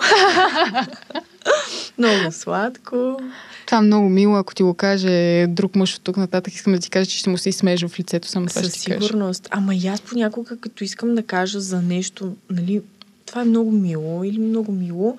много 1.97 2.31
сладко. 2.31 3.19
Това 3.65 3.77
е 3.77 3.81
много 3.81 4.09
мило, 4.09 4.35
ако 4.35 4.55
ти 4.55 4.63
го 4.63 4.73
каже 4.73 5.45
друг 5.49 5.75
мъж 5.75 5.95
от 5.95 6.01
тук 6.01 6.17
нататък, 6.17 6.53
искам 6.53 6.73
да 6.73 6.79
ти 6.79 6.89
кажа, 6.89 7.09
че 7.09 7.17
ще 7.17 7.29
му 7.29 7.37
се 7.37 7.49
изсмежа 7.49 7.87
в 7.87 7.99
лицето 7.99 8.27
само 8.27 8.45
това 8.45 8.61
Със 8.61 8.73
ти 8.73 8.89
кажа. 8.91 9.07
сигурност. 9.07 9.47
Ама 9.51 9.75
и 9.75 9.87
аз 9.87 10.01
понякога, 10.01 10.57
като 10.57 10.83
искам 10.83 11.15
да 11.15 11.23
кажа 11.23 11.59
за 11.59 11.81
нещо, 11.81 12.35
нали, 12.49 12.81
това 13.25 13.41
е 13.41 13.45
много 13.45 13.71
мило 13.71 14.23
или 14.23 14.39
много 14.39 14.71
мило 14.71 15.17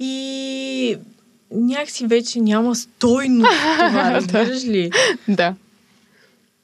и 0.00 0.96
някакси 1.50 2.06
вече 2.06 2.40
няма 2.40 2.74
стойност 2.76 3.52
това, 3.78 4.10
разбираш 4.14 4.64
ли? 4.64 4.90
Да. 5.28 5.54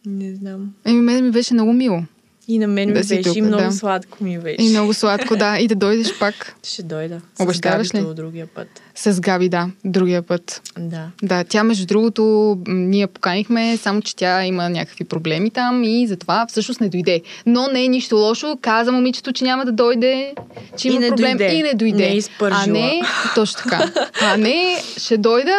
Не 0.07 0.35
знам. 0.35 0.75
Еми, 0.85 1.01
мен 1.01 1.25
ми 1.25 1.31
беше 1.31 1.55
много 1.55 1.73
мило. 1.73 2.03
И 2.49 2.59
на 2.59 2.67
мен 2.67 2.89
ми 2.89 2.95
Да 2.95 3.05
си 3.05 3.17
беше, 3.17 3.29
тук, 3.29 3.37
и 3.37 3.43
много 3.43 3.63
да. 3.65 3.73
сладко 3.73 4.25
ми 4.25 4.39
беше. 4.39 4.63
И 4.63 4.69
много 4.69 4.95
сладко, 4.95 5.37
да. 5.37 5.59
И 5.59 5.69
да 5.69 5.75
дойдеш 5.75 6.19
пак 6.19 6.55
Ще 6.63 6.83
дойда. 6.83 7.21
Обещаваш 7.39 7.95
ли? 7.95 8.15
другия 8.15 8.47
път. 8.47 8.69
С 8.95 9.21
Габи, 9.21 9.49
да, 9.49 9.71
другия 9.85 10.23
път. 10.23 10.63
Да. 10.79 11.11
Да, 11.23 11.45
тя 11.45 11.65
между 11.65 11.87
другото, 11.87 12.57
ние 12.67 13.07
поканихме, 13.07 13.77
само 13.77 14.03
че 14.03 14.17
тя 14.17 14.45
има 14.45 14.69
някакви 14.69 15.05
проблеми 15.05 15.51
там 15.51 15.85
и 15.85 16.07
затова 16.07 16.47
всъщност 16.49 16.81
не 16.81 16.89
дойде. 16.89 17.23
Но 17.47 17.69
не 17.73 17.85
е 17.85 17.89
нищо 17.89 18.17
лошо. 18.17 18.59
Каза 18.61 18.93
момичето, 18.93 19.33
че 19.33 19.45
няма 19.45 19.65
да 19.65 19.73
дойде, 19.73 20.35
че 20.77 20.89
И 20.89 20.91
има 20.91 21.01
не 21.01 21.09
проблем 21.09 21.37
дойде. 21.37 21.55
и 21.55 21.63
не 21.63 21.75
дойде. 21.75 21.97
Не 21.97 22.17
е 22.17 22.21
а 22.41 22.67
не, 22.67 23.01
точно 23.35 23.63
така. 23.63 23.93
А 24.23 24.37
не, 24.37 24.83
ще 24.99 25.17
дойда, 25.17 25.57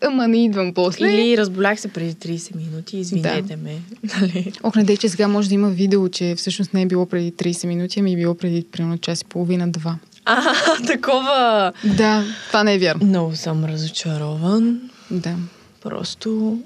ама 0.00 0.28
не 0.28 0.44
идвам 0.44 0.74
после. 0.74 1.06
Или 1.06 1.38
разболях 1.38 1.80
се 1.80 1.88
преди 1.88 2.14
30 2.14 2.56
минути, 2.56 2.98
извинете 2.98 3.56
ме. 3.56 3.76
Нали? 4.20 4.52
Ох, 4.62 4.76
надей, 4.76 4.96
че 4.96 5.08
сега 5.08 5.28
може 5.28 5.48
да 5.48 5.54
има 5.54 5.68
видео, 5.68 6.08
че 6.08 6.34
всъщност 6.36 6.74
не 6.74 6.82
е 6.82 6.86
било 6.86 7.06
преди 7.06 7.32
30 7.32 7.66
минути, 7.66 8.00
ами 8.00 8.12
е 8.12 8.16
било 8.16 8.34
преди 8.34 8.66
примерно 8.72 8.98
час 8.98 9.20
и 9.20 9.24
половина-два. 9.24 9.96
А, 10.26 10.54
такова. 10.86 11.72
Да, 11.84 12.24
това 12.46 12.64
не 12.64 12.74
е 12.74 12.78
вярно. 12.78 13.06
Много 13.06 13.36
съм 13.36 13.64
разочарован. 13.64 14.80
Да. 15.10 15.34
Просто... 15.82 16.58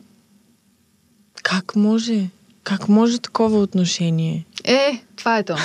Как 1.43 1.77
може? 1.77 2.29
Как 2.65 2.89
може 2.89 3.19
такова 3.19 3.59
отношение? 3.59 4.45
Е, 4.65 5.03
това 5.17 5.39
е 5.39 5.43
то. 5.43 5.57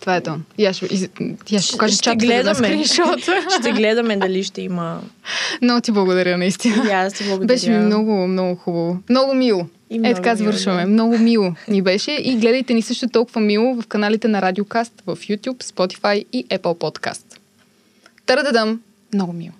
Това 0.00 0.16
е 0.16 0.20
то. 0.20 0.36
Аз 0.68 0.76
ще, 0.76 0.86
аз 1.56 1.64
ще 1.64 1.72
покажа 1.72 1.96
Ще 1.96 2.16
гледаме. 2.16 2.84
Ще 3.60 3.72
гледаме 3.72 4.16
дали 4.16 4.44
ще 4.44 4.62
има... 4.62 5.00
Много 5.62 5.80
ти 5.80 5.92
благодаря, 5.92 6.38
наистина. 6.38 6.84
И 6.88 6.90
аз 6.90 7.12
ти 7.12 7.24
благодаря. 7.24 7.46
Беше 7.46 7.70
ми 7.70 7.78
много, 7.78 8.26
много 8.26 8.56
хубаво. 8.56 8.98
Много 9.10 9.34
мило. 9.34 9.66
И 9.90 10.00
е, 10.04 10.14
така 10.14 10.36
завършваме. 10.36 10.80
да. 10.80 10.86
Много 10.88 11.18
мило 11.18 11.54
ни 11.68 11.82
беше. 11.82 12.10
И 12.10 12.36
гледайте 12.36 12.74
ни 12.74 12.82
също 12.82 13.08
толкова 13.08 13.40
мило 13.40 13.74
в 13.82 13.86
каналите 13.86 14.28
на 14.28 14.42
Радиокаст 14.42 14.92
в 15.06 15.16
YouTube, 15.16 15.64
Spotify 15.64 16.24
и 16.32 16.46
Apple 16.46 16.58
Podcast. 16.58 17.27
Тарададам. 18.28 18.82
Много 19.10 19.32
мило. 19.32 19.54